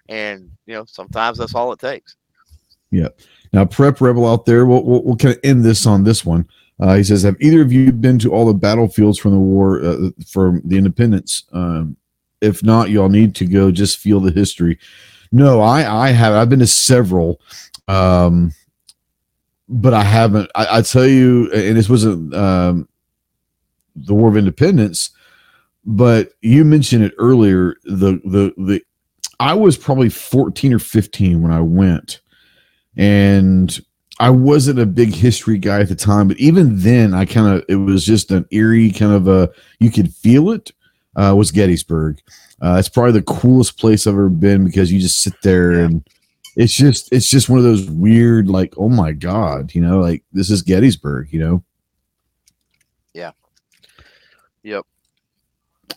and 0.10 0.50
you 0.66 0.74
know 0.74 0.86
sometimes 0.86 1.38
that's 1.38 1.56
all 1.56 1.72
it 1.72 1.80
takes. 1.80 2.16
Yeah. 2.92 3.10
Now, 3.54 3.66
prep 3.66 4.02
rebel 4.02 4.28
out 4.28 4.46
there, 4.46 4.66
we'll, 4.66 4.84
we'll, 4.84 5.04
we'll 5.04 5.16
kind 5.16 5.36
of 5.36 5.40
end 5.44 5.64
this 5.64 5.86
on 5.86 6.04
this 6.04 6.26
one. 6.26 6.48
Uh, 6.80 6.96
he 6.96 7.04
says, 7.04 7.24
"Have 7.24 7.38
either 7.40 7.62
of 7.62 7.72
you 7.72 7.92
been 7.92 8.20
to 8.20 8.34
all 8.34 8.46
the 8.46 8.54
battlefields 8.54 9.18
from 9.18 9.32
the 9.32 9.40
war 9.40 9.82
uh, 9.82 10.10
from 10.28 10.62
the 10.66 10.78
independence? 10.78 11.44
Um, 11.54 11.96
if 12.42 12.64
not, 12.64 12.90
y'all 12.90 13.10
need 13.10 13.34
to 13.36 13.46
go. 13.46 13.72
Just 13.72 13.98
feel 13.98 14.20
the 14.20 14.32
history." 14.32 14.78
No, 15.32 15.62
I 15.62 16.08
I 16.08 16.10
have. 16.12 16.34
I've 16.34 16.50
been 16.50 16.60
to 16.60 16.68
several, 16.68 17.40
um, 17.88 18.54
but 19.70 19.94
I 19.94 20.04
haven't. 20.04 20.50
I, 20.54 20.80
I 20.80 20.82
tell 20.82 21.08
you, 21.08 21.50
and 21.54 21.78
this 21.78 21.90
wasn't 21.90 22.34
um, 22.34 22.90
the 23.96 24.14
War 24.14 24.30
of 24.30 24.38
Independence, 24.38 25.10
but 25.86 26.32
you 26.42 26.66
mentioned 26.66 27.04
it 27.04 27.14
earlier. 27.18 27.76
The 27.86 28.20
the 28.26 28.54
the 28.58 28.82
I 29.40 29.54
was 29.54 29.78
probably 29.78 30.10
fourteen 30.10 30.74
or 30.74 30.80
fifteen 30.80 31.42
when 31.42 31.52
I 31.52 31.62
went 31.62 32.22
and 32.98 33.80
I 34.20 34.30
wasn't 34.30 34.80
a 34.80 34.86
big 34.86 35.14
history 35.14 35.58
guy 35.58 35.82
at 35.82 35.90
the 35.90 35.96
time, 35.96 36.28
but 36.30 36.38
even 36.38 36.80
then, 36.80 37.14
I 37.14 37.26
kind 37.26 37.54
of 37.58 37.66
it 37.68 37.76
was 37.76 38.06
just 38.06 38.32
an 38.32 38.46
eerie 38.52 38.92
kind 38.92 39.12
of 39.12 39.28
a 39.28 39.50
you 39.80 39.92
could 39.92 40.14
feel 40.14 40.52
it. 40.52 40.72
Uh, 41.18 41.34
was 41.38 41.52
Gettysburg? 41.52 42.20
Uh, 42.62 42.76
it's 42.80 42.90
probably 42.90 43.14
the 43.14 43.22
coolest 43.24 43.78
place 43.80 44.06
I've 44.08 44.14
ever 44.14 44.30
been 44.30 44.66
because 44.66 44.92
you 44.92 45.00
just 45.00 45.22
sit 45.22 45.34
there 45.44 45.74
Yeah. 45.74 45.86
and 45.86 46.10
it's 46.58 46.74
just 46.74 47.12
it's 47.12 47.30
just 47.30 47.50
one 47.50 47.58
of 47.60 47.66
those 47.66 47.90
weird 47.90 48.48
like 48.48 48.74
oh 48.78 48.88
my 48.88 49.12
god 49.12 49.76
you 49.76 49.82
know 49.82 50.00
like 50.00 50.24
this 50.32 50.50
is 50.50 50.62
Gettysburg 50.62 51.28
you 51.34 51.40
know. 51.40 51.64
Yep. 54.66 54.84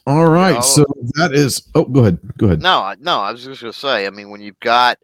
All 0.06 0.28
right, 0.28 0.54
know- 0.56 0.60
so 0.60 0.84
that 1.14 1.32
is. 1.32 1.68
Oh, 1.74 1.84
go 1.84 2.00
ahead. 2.00 2.18
Go 2.36 2.46
ahead. 2.46 2.60
No, 2.60 2.94
no. 3.00 3.20
I 3.20 3.32
was 3.32 3.42
just 3.44 3.62
going 3.62 3.72
to 3.72 3.78
say. 3.78 4.06
I 4.06 4.10
mean, 4.10 4.28
when 4.28 4.42
you've 4.42 4.60
got 4.60 4.98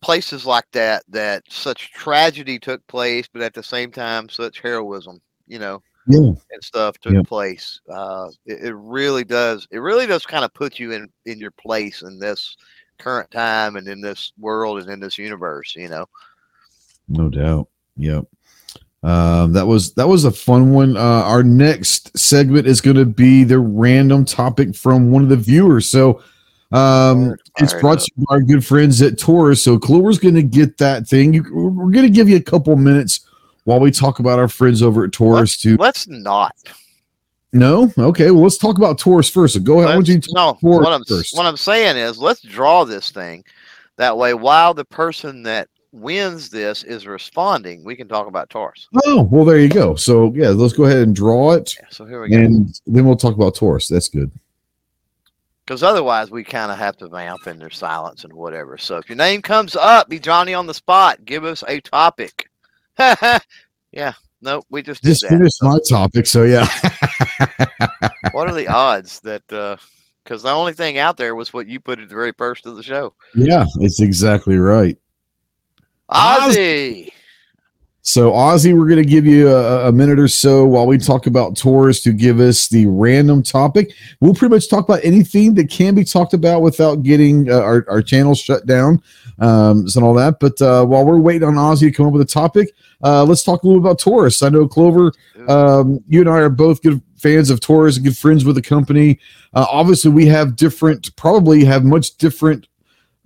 places 0.00 0.44
like 0.44 0.66
that, 0.72 1.04
that 1.08 1.44
such 1.48 1.92
tragedy 1.92 2.58
took 2.58 2.84
place, 2.88 3.28
but 3.32 3.42
at 3.42 3.54
the 3.54 3.62
same 3.62 3.92
time, 3.92 4.28
such 4.28 4.60
heroism, 4.60 5.20
you 5.46 5.58
know, 5.60 5.80
Yeah, 6.08 6.18
and 6.50 6.62
stuff 6.62 6.98
took 6.98 7.12
Yeah. 7.12 7.22
place. 7.22 7.80
Uh, 7.88 8.28
it, 8.44 8.64
it 8.64 8.74
really 8.74 9.24
does. 9.24 9.68
It 9.70 9.78
really 9.78 10.06
does 10.06 10.26
kind 10.26 10.44
of 10.44 10.52
put 10.52 10.80
you 10.80 10.90
in 10.92 11.08
in 11.26 11.38
your 11.38 11.52
place 11.52 12.02
in 12.02 12.18
this 12.18 12.56
current 12.98 13.30
time 13.30 13.76
and 13.76 13.86
in 13.86 14.00
this 14.00 14.32
world 14.38 14.80
and 14.80 14.90
in 14.90 14.98
this 14.98 15.16
universe. 15.18 15.74
You 15.76 15.88
know. 15.88 16.06
No 17.08 17.28
doubt. 17.28 17.68
Yep. 17.96 18.24
Um, 19.04 19.52
that 19.52 19.66
was 19.66 19.92
that 19.94 20.08
was 20.08 20.24
a 20.24 20.30
fun 20.30 20.72
one. 20.72 20.96
Uh, 20.96 21.00
our 21.00 21.42
next 21.44 22.16
segment 22.18 22.66
is 22.66 22.80
going 22.80 22.96
to 22.96 23.04
be 23.04 23.44
the 23.44 23.58
random 23.60 24.24
topic 24.24 24.74
from 24.74 25.10
one 25.12 25.22
of 25.22 25.28
the 25.28 25.36
viewers. 25.36 25.88
So 25.88 26.20
um, 26.72 27.36
it's 27.58 27.74
brought 27.74 28.00
to 28.00 28.10
you 28.16 28.26
by 28.28 28.34
our 28.36 28.40
good 28.42 28.66
friends 28.66 29.00
at 29.00 29.16
Taurus. 29.18 29.62
So 29.62 29.78
Clover's 29.78 30.18
going 30.18 30.34
to 30.34 30.42
get 30.42 30.78
that 30.78 31.06
thing. 31.06 31.32
You, 31.32 31.42
we're 31.52 31.92
going 31.92 32.06
to 32.06 32.10
give 32.12 32.28
you 32.28 32.36
a 32.36 32.42
couple 32.42 32.74
minutes 32.76 33.20
while 33.64 33.78
we 33.78 33.90
talk 33.92 34.18
about 34.18 34.38
our 34.40 34.48
friends 34.48 34.82
over 34.82 35.04
at 35.04 35.12
Taurus. 35.12 35.40
Let's, 35.40 35.62
To 35.62 35.76
let's 35.76 36.08
not. 36.08 36.56
no, 37.52 37.92
okay. 37.98 38.32
Well, 38.32 38.42
let's 38.42 38.58
talk 38.58 38.78
about 38.78 38.98
Taurus 38.98 39.30
first. 39.30 39.54
So 39.54 39.60
go 39.60 39.74
ahead. 39.74 39.86
Why 39.86 39.92
don't 39.92 40.08
Let's- 40.08 40.26
you 40.26 40.34
no, 40.34 40.58
what 40.60 40.92
I'm 40.92 41.04
first? 41.04 41.36
what 41.36 41.46
I'm 41.46 41.56
saying 41.56 41.96
is 41.96 42.18
let's 42.18 42.40
draw 42.42 42.84
this 42.84 43.10
thing. 43.10 43.44
That 43.96 44.16
way, 44.18 44.34
while 44.34 44.74
the 44.74 44.84
person 44.84 45.42
that 45.44 45.68
wins 45.92 46.50
this 46.50 46.84
is 46.84 47.06
responding, 47.06 47.84
we 47.84 47.96
can 47.96 48.08
talk 48.08 48.26
about 48.26 48.50
Taurus. 48.50 48.88
Oh, 49.06 49.22
well, 49.22 49.44
there 49.44 49.58
you 49.58 49.68
go. 49.68 49.94
So 49.96 50.32
yeah, 50.34 50.48
let's 50.50 50.72
go 50.74 50.84
ahead 50.84 50.98
and 50.98 51.14
draw 51.16 51.52
it, 51.52 51.74
Yeah, 51.80 51.86
so 51.90 52.04
here 52.04 52.20
we 52.22 52.28
go. 52.30 52.36
and 52.36 52.80
then 52.86 53.06
we'll 53.06 53.16
talk 53.16 53.34
about 53.34 53.54
Taurus. 53.54 53.88
That's 53.88 54.08
good. 54.08 54.30
Because 55.64 55.82
otherwise, 55.82 56.30
we 56.30 56.44
kind 56.44 56.72
of 56.72 56.78
have 56.78 56.96
to 56.96 57.08
vamp 57.08 57.46
and 57.46 57.60
there's 57.60 57.76
silence 57.76 58.24
and 58.24 58.32
whatever. 58.32 58.78
So 58.78 58.96
if 58.96 59.08
your 59.08 59.16
name 59.16 59.42
comes 59.42 59.76
up, 59.76 60.08
be 60.08 60.18
Johnny 60.18 60.54
on 60.54 60.66
the 60.66 60.72
spot. 60.72 61.24
Give 61.26 61.44
us 61.44 61.62
a 61.68 61.80
topic. 61.80 62.48
yeah. 62.98 64.12
No, 64.40 64.62
we 64.70 64.82
just 64.82 65.02
did 65.02 65.10
Just 65.10 65.22
that. 65.22 65.30
finished 65.30 65.62
my 65.62 65.78
topic. 65.88 66.26
So 66.26 66.44
yeah. 66.44 66.66
What 68.32 68.48
are 68.48 68.54
the 68.54 68.68
odds 68.68 69.20
that? 69.20 69.42
Uh, 69.52 69.76
Because 70.24 70.42
the 70.42 70.50
only 70.50 70.72
thing 70.74 70.98
out 70.98 71.16
there 71.16 71.34
was 71.34 71.52
what 71.52 71.66
you 71.66 71.80
put 71.80 71.98
at 71.98 72.08
the 72.08 72.14
very 72.14 72.32
first 72.36 72.66
of 72.66 72.76
the 72.76 72.82
show. 72.82 73.14
yeah, 73.34 73.64
it's 73.80 74.00
exactly 74.00 74.56
right. 74.58 74.96
Oz- 76.08 76.56
Ozzy. 76.56 77.12
So, 78.08 78.32
Ozzy, 78.32 78.72
we're 78.72 78.88
going 78.88 79.02
to 79.02 79.08
give 79.08 79.26
you 79.26 79.50
a, 79.50 79.88
a 79.88 79.92
minute 79.92 80.18
or 80.18 80.28
so 80.28 80.64
while 80.64 80.86
we 80.86 80.96
talk 80.96 81.26
about 81.26 81.58
Taurus 81.58 82.00
to 82.04 82.12
give 82.12 82.40
us 82.40 82.66
the 82.66 82.86
random 82.86 83.42
topic. 83.42 83.92
We'll 84.20 84.34
pretty 84.34 84.54
much 84.54 84.70
talk 84.70 84.88
about 84.88 85.04
anything 85.04 85.52
that 85.56 85.68
can 85.68 85.94
be 85.94 86.04
talked 86.04 86.32
about 86.32 86.62
without 86.62 87.02
getting 87.02 87.50
uh, 87.50 87.60
our, 87.60 87.84
our 87.86 88.00
channel 88.00 88.34
shut 88.34 88.64
down 88.64 89.02
um, 89.40 89.86
and 89.94 90.02
all 90.02 90.14
that. 90.14 90.40
But 90.40 90.58
uh, 90.62 90.86
while 90.86 91.04
we're 91.04 91.18
waiting 91.18 91.46
on 91.46 91.56
Ozzy 91.56 91.80
to 91.80 91.92
come 91.92 92.06
up 92.06 92.14
with 92.14 92.22
a 92.22 92.24
topic, 92.24 92.72
uh, 93.04 93.24
let's 93.24 93.44
talk 93.44 93.62
a 93.62 93.66
little 93.66 93.82
about 93.82 93.98
Taurus. 93.98 94.42
I 94.42 94.48
know, 94.48 94.66
Clover, 94.66 95.12
um, 95.46 96.02
you 96.08 96.20
and 96.20 96.30
I 96.30 96.38
are 96.38 96.48
both 96.48 96.82
good 96.82 97.02
fans 97.18 97.50
of 97.50 97.60
Taurus 97.60 97.96
and 97.96 98.06
good 98.06 98.16
friends 98.16 98.42
with 98.42 98.56
the 98.56 98.62
company. 98.62 99.18
Uh, 99.52 99.66
obviously, 99.70 100.10
we 100.10 100.24
have 100.26 100.56
different, 100.56 101.14
probably 101.16 101.62
have 101.66 101.84
much 101.84 102.16
different 102.16 102.68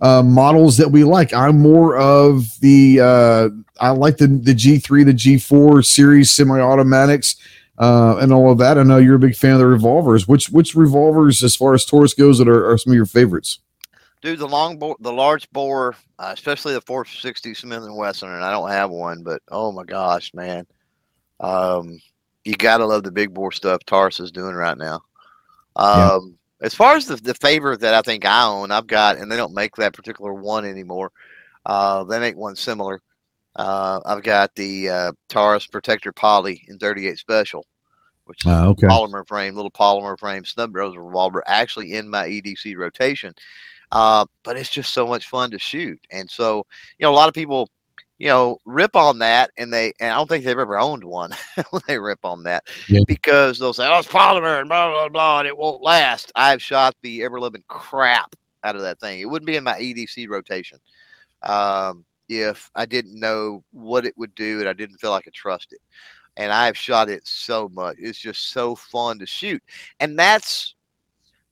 uh, 0.03 0.21
models 0.21 0.75
that 0.77 0.91
we 0.91 1.05
like. 1.05 1.33
I'm 1.33 1.59
more 1.59 1.97
of 1.97 2.59
the 2.59 2.99
uh, 2.99 3.49
I 3.79 3.89
like 3.91 4.17
the 4.17 4.27
the 4.27 4.53
G3, 4.53 5.05
the 5.05 5.13
G4 5.13 5.83
series 5.83 6.29
semi-automatics, 6.29 7.37
uh, 7.79 8.17
and 8.17 8.33
all 8.33 8.51
of 8.51 8.57
that. 8.57 8.77
I 8.77 8.83
know 8.83 8.97
you're 8.97 9.15
a 9.15 9.19
big 9.19 9.35
fan 9.35 9.53
of 9.53 9.59
the 9.59 9.65
revolvers. 9.65 10.27
Which 10.27 10.49
which 10.49 10.75
revolvers, 10.75 11.41
as 11.41 11.55
far 11.55 11.73
as 11.73 11.85
Taurus 11.85 12.13
goes, 12.13 12.37
that 12.37 12.49
are, 12.49 12.69
are 12.69 12.77
some 12.77 12.91
of 12.91 12.97
your 12.97 13.05
favorites? 13.05 13.59
Dude, 14.21 14.39
the 14.39 14.47
long 14.47 14.77
bore, 14.77 14.97
the 14.99 15.11
large 15.11 15.49
bore, 15.51 15.95
uh, 16.19 16.31
especially 16.33 16.73
the 16.73 16.81
460 16.81 17.53
Smith 17.53 17.83
and 17.83 17.95
Wesson, 17.95 18.29
and 18.29 18.43
I 18.43 18.51
don't 18.51 18.69
have 18.69 18.89
one, 18.89 19.23
but 19.23 19.41
oh 19.51 19.71
my 19.71 19.83
gosh, 19.85 20.33
man, 20.33 20.67
um, 21.39 21.97
you 22.43 22.55
gotta 22.55 22.85
love 22.85 23.03
the 23.03 23.11
big 23.11 23.33
bore 23.33 23.53
stuff 23.53 23.85
Taurus 23.85 24.19
is 24.19 24.31
doing 24.31 24.53
right 24.53 24.77
now. 24.77 25.01
Yeah. 25.77 26.19
As 26.63 26.73
far 26.73 26.95
as 26.95 27.05
the, 27.05 27.17
the 27.17 27.35
favorite 27.35 27.81
that 27.81 27.93
I 27.93 28.01
think 28.01 28.25
I 28.25 28.45
own, 28.45 28.71
I've 28.71 28.87
got, 28.87 29.17
and 29.17 29.31
they 29.31 29.37
don't 29.37 29.53
make 29.53 29.75
that 29.75 29.93
particular 29.93 30.33
one 30.33 30.65
anymore. 30.65 31.11
Uh, 31.65 32.03
they 32.05 32.19
make 32.19 32.37
one 32.37 32.55
similar. 32.55 33.01
Uh, 33.55 33.99
I've 34.05 34.23
got 34.23 34.55
the 34.55 34.89
uh, 34.89 35.11
Taurus 35.29 35.67
Protector 35.67 36.11
Poly 36.11 36.65
in 36.69 36.79
38 36.79 37.19
Special, 37.19 37.65
which 38.25 38.45
is 38.45 38.51
Uh, 38.51 38.69
okay. 38.69 38.87
polymer 38.87 39.27
frame, 39.27 39.55
little 39.55 39.71
polymer 39.71 40.17
frame 40.17 40.45
snub 40.45 40.73
nose 40.73 40.95
revolver, 40.97 41.43
actually 41.47 41.93
in 41.93 42.09
my 42.09 42.27
EDC 42.27 42.75
rotation. 42.77 43.33
Uh, 43.91 44.25
but 44.43 44.57
it's 44.57 44.71
just 44.71 44.93
so 44.93 45.05
much 45.05 45.27
fun 45.27 45.51
to 45.51 45.59
shoot, 45.59 45.99
and 46.11 46.29
so 46.29 46.65
you 46.97 47.03
know 47.05 47.11
a 47.11 47.15
lot 47.15 47.29
of 47.29 47.35
people, 47.35 47.69
you 48.19 48.27
know, 48.27 48.57
rip 48.65 48.95
on 48.95 49.19
that, 49.19 49.51
and 49.57 49.73
they 49.73 49.93
and 49.99 50.11
I 50.11 50.15
don't 50.15 50.27
think 50.29 50.45
they've 50.45 50.57
ever 50.57 50.79
owned 50.79 51.03
one 51.03 51.31
when 51.71 51.81
they 51.87 51.97
rip 51.99 52.23
on 52.23 52.43
that 52.43 52.63
Yeah. 52.87 53.01
because 53.07 53.59
they'll 53.59 53.73
say, 53.73 53.87
"Oh, 53.87 53.99
it's 53.99 54.07
polymer 54.07 54.59
and 54.59 54.69
blah 54.69 54.89
blah 54.91 55.09
blah, 55.09 55.39
and 55.39 55.47
it 55.47 55.57
won't 55.57 55.81
last." 55.81 56.31
I've 56.35 56.61
shot 56.61 56.95
the 57.01 57.23
ever 57.23 57.39
living 57.39 57.63
crap 57.67 58.35
out 58.63 58.75
of 58.75 58.81
that 58.83 58.99
thing. 58.99 59.19
It 59.19 59.25
wouldn't 59.25 59.47
be 59.47 59.55
in 59.57 59.63
my 59.63 59.77
EDC 59.79 60.27
rotation 60.29 60.79
um, 61.43 62.05
if 62.29 62.69
I 62.75 62.85
didn't 62.85 63.19
know 63.19 63.63
what 63.71 64.05
it 64.05 64.13
would 64.17 64.33
do 64.35 64.59
and 64.59 64.69
I 64.69 64.73
didn't 64.73 64.97
feel 64.97 65.11
like 65.11 65.23
I 65.23 65.25
could 65.25 65.33
trust 65.33 65.73
it 65.73 65.79
and 66.37 66.51
I've 66.51 66.77
shot 66.77 67.09
it 67.09 67.21
so 67.27 67.69
much. 67.73 67.97
It's 67.99 68.17
just 68.19 68.51
so 68.51 68.75
fun 68.75 69.19
to 69.19 69.25
shoot, 69.25 69.61
and 69.99 70.17
that's 70.17 70.75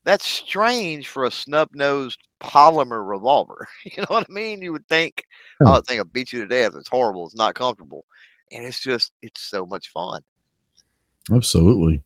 that's 0.03 0.25
strange 0.25 1.07
for 1.07 1.25
a 1.25 1.31
snub-nosed 1.31 2.19
polymer 2.41 3.07
revolver. 3.07 3.67
You 3.85 4.01
know 4.03 4.07
what 4.09 4.27
I 4.29 4.33
mean? 4.33 4.61
You 4.61 4.71
would 4.73 4.87
think, 4.87 5.23
oh, 5.61 5.75
that 5.75 5.87
thing 5.87 5.97
will 5.97 6.05
beat 6.05 6.31
you 6.33 6.41
to 6.41 6.47
death. 6.47 6.73
It's 6.75 6.89
horrible. 6.89 7.25
It's 7.25 7.35
not 7.35 7.55
comfortable, 7.55 8.05
and 8.51 8.65
it's 8.65 8.79
just 8.79 9.11
it's 9.21 9.41
so 9.41 9.65
much 9.65 9.89
fun. 9.89 10.21
Absolutely. 11.31 12.01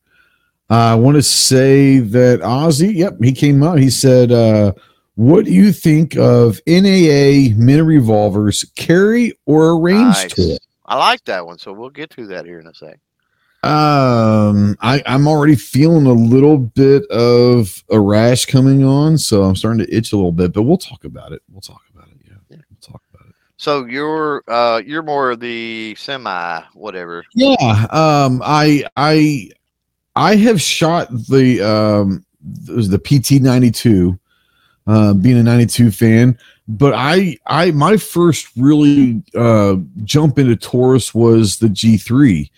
I 0.69 0.95
want 0.95 1.15
to 1.15 1.21
say 1.21 1.99
that 1.99 2.39
Ozzy, 2.41 2.93
yep, 2.95 3.17
he 3.21 3.31
came 3.31 3.61
out. 3.61 3.77
He 3.77 3.89
said, 3.89 4.31
uh, 4.31 4.73
What 5.15 5.45
do 5.45 5.51
you 5.51 5.71
think 5.71 6.17
of 6.17 6.59
NAA 6.67 7.53
mini 7.55 7.81
revolvers, 7.81 8.65
carry 8.75 9.37
or 9.45 9.69
a 9.69 9.75
range 9.75 9.99
Nice. 10.15 10.33
tool? 10.33 10.57
I 10.87 10.97
like 10.97 11.23
that 11.25 11.45
one, 11.45 11.57
so 11.59 11.71
we'll 11.71 11.89
get 11.89 12.09
to 12.11 12.27
that 12.27 12.45
here 12.45 12.59
in 12.59 12.67
a 12.67 12.73
sec. 12.73 12.99
Um, 13.65 14.77
I, 14.81 15.01
I'm 15.05 15.27
already 15.27 15.55
feeling 15.55 16.05
a 16.05 16.13
little 16.13 16.57
bit 16.57 17.05
of 17.07 17.83
a 17.89 17.99
rash 17.99 18.45
coming 18.45 18.83
on, 18.83 19.17
so 19.17 19.43
I'm 19.43 19.55
starting 19.55 19.85
to 19.85 19.95
itch 19.95 20.13
a 20.13 20.15
little 20.15 20.31
bit, 20.31 20.53
but 20.53 20.63
we'll 20.63 20.77
talk 20.77 21.03
about 21.03 21.31
it. 21.31 21.41
We'll 21.51 21.61
talk 21.61 21.81
about 21.93 22.07
it. 22.09 22.17
Yeah, 22.27 22.35
Yeah. 22.49 22.57
we'll 22.69 22.79
talk 22.81 23.01
about 23.13 23.27
it. 23.27 23.35
So 23.57 23.85
you're 23.85 24.43
uh 24.47 24.81
you're 24.85 25.01
more 25.03 25.35
the 25.35 25.95
semi 25.97 26.61
whatever. 26.73 27.23
Yeah. 27.33 27.87
Um, 27.91 28.41
I 28.45 28.83
I 28.97 29.49
I 30.15 30.35
have 30.35 30.61
shot 30.61 31.09
the 31.29 31.61
um 31.61 32.25
it 32.67 32.75
was 32.75 32.89
the 32.89 32.99
PT 32.99 33.41
ninety 33.41 33.71
two, 33.71 34.19
uh, 34.85 35.13
being 35.13 35.37
a 35.37 35.43
ninety 35.43 35.65
two 35.65 35.89
fan. 35.89 36.37
But 36.67 36.93
I 36.95 37.37
I 37.47 37.71
my 37.71 37.97
first 37.97 38.49
really 38.55 39.23
uh 39.33 39.77
jump 40.03 40.37
into 40.37 40.55
Taurus 40.55 41.15
was 41.15 41.57
the 41.57 41.69
G 41.69 41.97
three, 41.97 42.51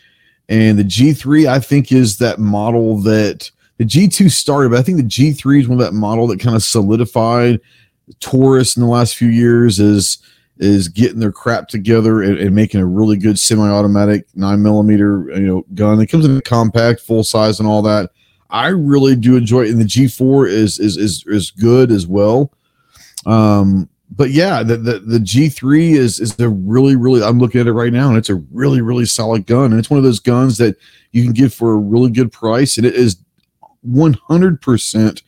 and 0.50 0.78
the 0.78 0.84
G 0.84 1.14
three 1.14 1.48
I 1.48 1.60
think 1.60 1.92
is 1.92 2.18
that 2.20 2.40
model 2.40 3.02
that 3.02 3.50
the 3.78 3.86
G 3.86 4.08
two 4.08 4.30
started, 4.30 4.72
but 4.72 4.80
I 4.80 4.84
think 4.84 4.98
the 4.98 5.04
G 5.04 5.32
three 5.32 5.60
is 5.60 5.68
one 5.68 5.80
of 5.80 5.86
that 5.86 5.94
model 5.94 6.28
that 6.28 6.40
kind 6.40 6.56
of 6.56 6.64
solidified 6.64 7.60
Taurus 8.20 8.76
in 8.78 8.82
the 8.82 8.90
last 8.90 9.16
few 9.16 9.28
years 9.28 9.80
is 9.80 10.20
is 10.60 10.88
getting 10.88 11.20
their 11.20 11.32
crap 11.32 11.68
together 11.68 12.24
and, 12.24 12.38
and 12.40 12.56
making 12.56 12.80
a 12.80 12.86
really 12.86 13.16
good 13.16 13.38
semi-automatic 13.38 14.26
nine 14.34 14.64
millimeter 14.64 15.30
you 15.36 15.48
know 15.48 15.66
gun. 15.74 16.00
It 16.02 16.08
comes 16.08 16.26
in 16.26 16.40
compact, 16.42 17.02
full 17.02 17.24
size, 17.24 17.60
and 17.60 17.68
all 17.68 17.82
that. 17.84 18.12
I 18.50 18.68
really 18.68 19.16
do 19.16 19.36
enjoy 19.36 19.64
it, 19.64 19.72
and 19.72 19.82
the 19.82 19.86
G4 19.86 20.50
is 20.50 20.80
is 20.80 20.98
is 20.98 21.24
is 21.28 21.52
good 21.52 21.92
as 21.92 22.08
well. 22.08 22.52
Um, 23.26 23.90
but 24.10 24.32
yeah, 24.32 24.64
the, 24.64 24.78
the 24.78 25.00
the 25.00 25.20
G3 25.20 25.92
is 25.96 26.20
is 26.20 26.40
a 26.40 26.48
really 26.50 26.96
really. 26.96 27.22
I'm 27.22 27.40
looking 27.40 27.60
at 27.62 27.68
it 27.68 27.74
right 27.74 27.92
now, 27.94 28.08
and 28.10 28.18
it's 28.18 28.30
a 28.30 28.36
really 28.52 28.82
really 28.82 29.06
solid 29.06 29.46
gun, 29.46 29.72
and 29.72 29.80
it's 29.80 29.90
one 29.90 29.98
of 29.98 30.04
those 30.04 30.20
guns 30.20 30.58
that 30.60 30.78
you 31.12 31.24
can 31.24 31.34
get 31.34 31.52
for 31.54 31.74
a 31.74 31.78
really 31.78 32.10
good 32.12 32.32
price, 32.32 32.78
and 32.78 32.86
it 32.86 32.96
is 32.96 33.18
100 33.82 34.62
percent 34.62 35.24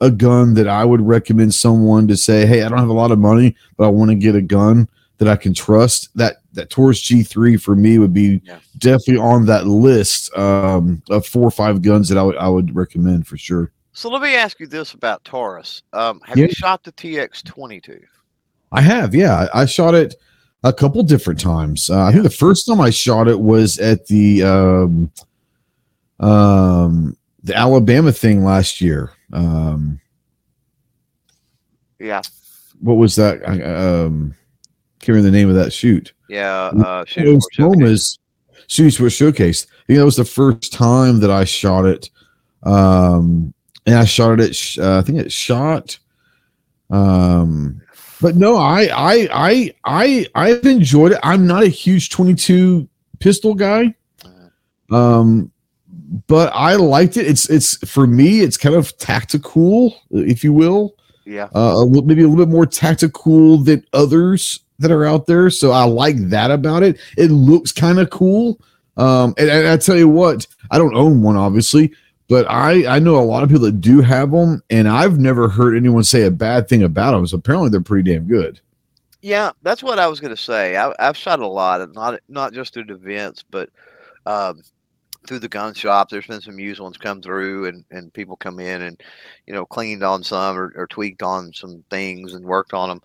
a 0.00 0.10
gun 0.10 0.54
that 0.54 0.66
I 0.66 0.84
would 0.84 1.02
recommend 1.02 1.54
someone 1.54 2.08
to 2.08 2.16
say, 2.16 2.46
"Hey, 2.46 2.62
I 2.62 2.68
don't 2.68 2.78
have 2.78 2.88
a 2.88 2.92
lot 2.92 3.10
of 3.10 3.18
money, 3.18 3.54
but 3.76 3.84
I 3.84 3.88
want 3.88 4.10
to 4.10 4.14
get 4.14 4.34
a 4.34 4.40
gun 4.42 4.88
that 5.18 5.28
I 5.28 5.36
can 5.36 5.52
trust." 5.52 6.08
That 6.16 6.36
that 6.52 6.70
Taurus 6.70 7.02
G3 7.02 7.60
for 7.60 7.76
me 7.76 7.98
would 7.98 8.12
be 8.14 8.40
Yeah. 8.44 8.58
definitely 8.78 9.18
on 9.18 9.46
that 9.46 9.66
list 9.66 10.34
um, 10.36 11.02
of 11.10 11.26
four 11.26 11.44
or 11.44 11.50
five 11.50 11.82
guns 11.82 12.08
that 12.08 12.16
I 12.18 12.22
would 12.22 12.36
I 12.36 12.48
would 12.48 12.74
recommend 12.74 13.26
for 13.26 13.36
sure. 13.36 13.70
So 13.92 14.08
let 14.08 14.22
me 14.22 14.34
ask 14.36 14.58
you 14.60 14.66
this 14.66 14.94
about 14.94 15.22
Taurus. 15.24 15.82
Um, 15.92 16.20
have 16.24 16.38
Yeah. 16.38 16.46
you 16.46 16.52
shot 16.52 16.82
the 16.84 16.92
TX 16.92 17.42
twenty 17.44 17.80
two? 17.80 18.00
I 18.72 18.80
have, 18.80 19.14
yeah, 19.14 19.48
I 19.54 19.62
I 19.62 19.66
shot 19.66 19.94
it 19.94 20.14
a 20.62 20.72
couple 20.72 21.02
different 21.02 21.40
times. 21.40 21.90
Uh, 21.90 22.02
I 22.02 22.12
think 22.12 22.22
the 22.22 22.30
first 22.30 22.66
time 22.66 22.80
I 22.80 22.90
shot 22.90 23.28
it 23.28 23.40
was 23.40 23.78
at 23.78 24.06
the 24.06 24.42
um, 24.42 25.10
um, 26.20 27.16
the 27.42 27.54
Alabama 27.56 28.12
thing 28.12 28.44
last 28.44 28.80
year. 28.80 29.10
Um, 29.32 30.00
Yeah, 31.98 32.22
what 32.80 32.94
was 32.94 33.16
that? 33.16 33.40
I, 33.48 33.62
um, 33.62 34.34
can't 35.00 35.08
remember 35.16 35.30
the 35.30 35.36
name 35.36 35.48
of 35.48 35.54
that 35.56 35.72
shoot. 35.72 36.12
yeah. 36.28 36.70
Uh, 36.76 37.02
It 37.02 37.08
shooting 37.08 37.34
was 37.36 37.44
sport 37.52 37.54
showcase. 37.54 37.78
Soma's 37.80 38.18
Shooting 38.68 38.90
Sport 38.92 39.12
Showcase. 39.12 39.66
I 39.70 39.82
think 39.86 39.98
that 39.98 40.04
was 40.04 40.16
the 40.16 40.24
first 40.24 40.72
time 40.72 41.18
that 41.20 41.30
I 41.30 41.44
shot 41.44 41.86
it. 41.86 42.08
Um, 42.62 43.52
and 43.86 43.96
I 43.96 44.04
shot 44.04 44.38
it 44.38 44.40
at, 44.50 44.54
sh- 44.54 44.78
uh, 44.78 44.98
I 44.98 45.02
think 45.02 45.18
it 45.18 45.32
shot. 45.32 45.98
Um, 46.90 47.80
but 48.20 48.36
no, 48.36 48.56
I, 48.56 48.88
I, 48.92 49.28
I, 49.32 49.74
I, 49.84 50.26
I've 50.34 50.66
enjoyed 50.66 51.12
it. 51.12 51.18
I'm 51.22 51.46
not 51.46 51.62
a 51.62 51.68
huge 51.68 52.10
22 52.10 52.88
pistol 53.18 53.54
guy. 53.54 53.94
Um, 54.90 55.52
but 56.26 56.52
I 56.54 56.74
liked 56.74 57.16
it. 57.16 57.26
It's, 57.26 57.48
it's 57.48 57.76
for 57.88 58.06
me, 58.06 58.40
it's 58.40 58.56
kind 58.56 58.74
of 58.74 58.96
tactical, 58.98 59.94
if 60.10 60.42
you 60.42 60.52
will. 60.52 60.96
Yeah. 61.24 61.48
Uh, 61.54 61.72
a 61.74 61.84
little, 61.84 62.02
maybe 62.02 62.22
a 62.22 62.28
little 62.28 62.44
bit 62.44 62.52
more 62.52 62.66
tactical 62.66 63.58
than 63.58 63.84
others 63.92 64.60
that 64.80 64.90
are 64.90 65.04
out 65.04 65.26
there. 65.26 65.50
So 65.50 65.70
I 65.70 65.84
like 65.84 66.16
that 66.30 66.50
about 66.50 66.82
it. 66.82 66.98
It 67.16 67.30
looks 67.30 67.70
kind 67.70 68.00
of 68.00 68.10
cool. 68.10 68.60
Um, 68.96 69.34
and, 69.38 69.48
and 69.48 69.68
I 69.68 69.76
tell 69.76 69.96
you 69.96 70.08
what, 70.08 70.46
I 70.70 70.78
don't 70.78 70.96
own 70.96 71.22
one, 71.22 71.36
obviously, 71.36 71.92
but 72.30 72.48
I 72.48 72.86
I 72.86 72.98
know 73.00 73.16
a 73.16 73.26
lot 73.26 73.42
of 73.42 73.48
people 73.48 73.64
that 73.64 73.80
do 73.80 74.00
have 74.00 74.30
them, 74.30 74.62
and 74.70 74.88
I've 74.88 75.18
never 75.18 75.48
heard 75.48 75.76
anyone 75.76 76.04
say 76.04 76.22
a 76.22 76.30
bad 76.30 76.68
thing 76.68 76.84
about 76.84 77.10
them. 77.10 77.26
So 77.26 77.36
apparently 77.36 77.70
they're 77.70 77.80
pretty 77.80 78.08
damn 78.08 78.28
good. 78.28 78.60
Yeah, 79.20 79.50
that's 79.62 79.82
what 79.82 79.98
I 79.98 80.06
was 80.06 80.20
going 80.20 80.34
to 80.34 80.40
say. 80.40 80.76
I, 80.76 80.94
I've 81.00 81.16
shot 81.16 81.40
a 81.40 81.46
lot, 81.46 81.92
not 81.92 82.20
not 82.28 82.52
just 82.52 82.72
through 82.72 82.84
events, 82.88 83.44
but 83.50 83.68
um, 84.26 84.62
through 85.26 85.40
the 85.40 85.48
gun 85.48 85.74
shop. 85.74 86.08
There's 86.08 86.28
been 86.28 86.40
some 86.40 86.60
used 86.60 86.80
ones 86.80 86.96
come 86.96 87.20
through, 87.20 87.66
and 87.66 87.84
and 87.90 88.14
people 88.14 88.36
come 88.36 88.60
in 88.60 88.82
and 88.82 89.02
you 89.48 89.52
know 89.52 89.66
cleaned 89.66 90.04
on 90.04 90.22
some 90.22 90.56
or, 90.56 90.72
or 90.76 90.86
tweaked 90.86 91.24
on 91.24 91.52
some 91.52 91.84
things 91.90 92.34
and 92.34 92.44
worked 92.44 92.74
on 92.74 92.90
them. 92.90 93.02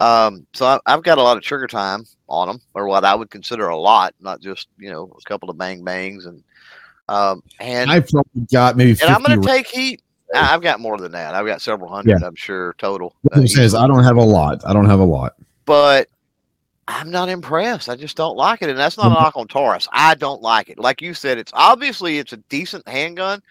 Um, 0.00 0.46
so 0.52 0.66
I, 0.66 0.80
I've 0.84 1.02
got 1.02 1.16
a 1.16 1.22
lot 1.22 1.38
of 1.38 1.42
trigger 1.42 1.66
time 1.66 2.04
on 2.28 2.48
them, 2.48 2.60
or 2.74 2.86
what 2.88 3.06
I 3.06 3.14
would 3.14 3.30
consider 3.30 3.68
a 3.68 3.78
lot, 3.78 4.14
not 4.20 4.42
just 4.42 4.68
you 4.76 4.90
know 4.90 5.16
a 5.18 5.28
couple 5.28 5.48
of 5.48 5.56
bang 5.56 5.82
bangs 5.82 6.26
and 6.26 6.44
um, 7.08 7.42
and 7.60 7.90
I 7.90 8.00
probably 8.00 8.42
got 8.52 8.76
maybe. 8.76 8.92
50 8.94 9.06
and 9.06 9.14
I'm 9.14 9.22
going 9.22 9.40
to 9.40 9.46
take 9.46 9.66
heat. 9.66 10.02
I've 10.34 10.60
got 10.60 10.80
more 10.80 10.98
than 10.98 11.12
that. 11.12 11.34
I've 11.34 11.46
got 11.46 11.62
several 11.62 11.88
hundred, 11.88 12.22
I'm 12.22 12.34
sure 12.34 12.74
total. 12.78 13.14
uh, 13.32 13.46
says. 13.46 13.74
I 13.74 13.86
don't 13.86 14.02
have 14.02 14.16
a 14.16 14.22
lot. 14.22 14.66
I 14.66 14.72
don't 14.72 14.86
have 14.86 15.00
a 15.00 15.04
lot. 15.04 15.34
but 15.64 16.08
I'm 16.88 17.10
not 17.10 17.28
impressed. 17.28 17.88
I 17.88 17.96
just 17.96 18.16
don't 18.16 18.36
like 18.36 18.62
it, 18.62 18.68
and 18.70 18.78
that's 18.78 18.96
not 18.96 19.06
a 19.10 19.14
Mhm. 19.14 19.18
knock 19.18 19.36
on 19.36 19.48
Taurus. 19.48 19.88
I 19.92 20.14
don't 20.14 20.40
like 20.42 20.68
it. 20.68 20.78
Like 20.78 21.02
you 21.02 21.14
said, 21.14 21.36
it's 21.38 21.50
obviously 21.54 22.18
it's 22.18 22.32
a 22.32 22.36
decent 22.48 22.86
handgun, 22.88 23.42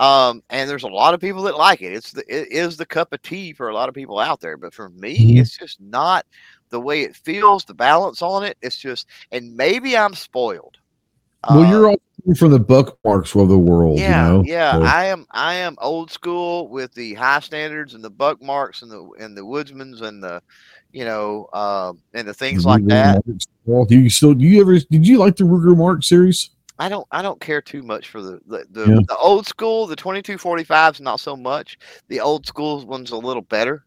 um, 0.00 0.42
and 0.50 0.68
there's 0.68 0.82
a 0.82 0.88
lot 0.88 1.14
of 1.14 1.20
people 1.20 1.42
that 1.42 1.56
like 1.56 1.80
it. 1.82 1.92
It's 1.92 2.10
the 2.12 2.22
it 2.28 2.48
is 2.50 2.76
the 2.76 2.86
cup 2.86 3.12
of 3.12 3.22
tea 3.22 3.52
for 3.52 3.68
a 3.68 3.74
lot 3.74 3.88
of 3.88 3.94
people 3.94 4.18
out 4.18 4.40
there, 4.40 4.56
but 4.56 4.74
for 4.74 4.88
me, 4.90 5.34
Mhm. 5.36 5.40
it's 5.40 5.56
just 5.56 5.80
not 5.80 6.26
the 6.70 6.80
way 6.80 7.02
it 7.02 7.14
feels. 7.14 7.64
The 7.64 7.74
balance 7.74 8.20
on 8.22 8.42
it, 8.44 8.56
it's 8.62 8.78
just, 8.78 9.06
and 9.30 9.54
maybe 9.56 9.96
I'm 9.96 10.14
spoiled. 10.14 10.78
Well, 11.48 11.64
Uh, 11.64 11.70
you're 11.70 11.88
all 11.88 12.00
from 12.36 12.50
the 12.50 12.58
Buck 12.58 12.98
Marks 13.04 13.34
of 13.34 13.48
the 13.48 13.58
world. 13.58 13.98
yeah, 13.98 14.26
you 14.26 14.32
know? 14.32 14.44
yeah. 14.44 14.78
I 14.78 15.06
am. 15.06 15.26
I 15.30 15.54
am 15.54 15.76
old 15.80 16.10
school 16.10 16.68
with 16.68 16.92
the 16.94 17.14
high 17.14 17.40
standards 17.40 17.94
and 17.94 18.02
the 18.02 18.10
Buck 18.10 18.42
Marks 18.42 18.82
and 18.82 18.90
the 18.90 19.08
and 19.18 19.36
the 19.36 19.42
woodsmans 19.42 20.02
and 20.02 20.22
the, 20.22 20.42
you 20.92 21.04
know, 21.04 21.48
um, 21.52 22.00
and 22.14 22.26
the 22.26 22.34
things 22.34 22.64
like 22.64 22.84
that. 22.86 23.22
Do 23.26 23.86
you 23.88 24.10
still 24.10 24.34
do 24.34 24.44
you 24.44 24.60
ever 24.60 24.78
did 24.78 25.06
you 25.06 25.18
like 25.18 25.36
the 25.36 25.44
Ruger 25.44 25.76
Mark 25.76 26.04
series? 26.04 26.50
I 26.78 26.88
don't. 26.88 27.06
I 27.12 27.22
don't 27.22 27.40
care 27.40 27.60
too 27.60 27.82
much 27.82 28.08
for 28.08 28.22
the 28.22 28.40
the, 28.46 28.64
the, 28.70 28.86
Yeah. 28.88 29.00
the 29.06 29.16
old 29.16 29.46
school. 29.46 29.86
The 29.86 29.96
twenty 29.96 30.22
two 30.22 30.38
forty 30.38 30.64
fives 30.64 31.00
not 31.00 31.20
so 31.20 31.36
much. 31.36 31.78
The 32.08 32.20
old 32.20 32.46
school 32.46 32.84
one's 32.86 33.10
a 33.10 33.16
little 33.16 33.42
better, 33.42 33.84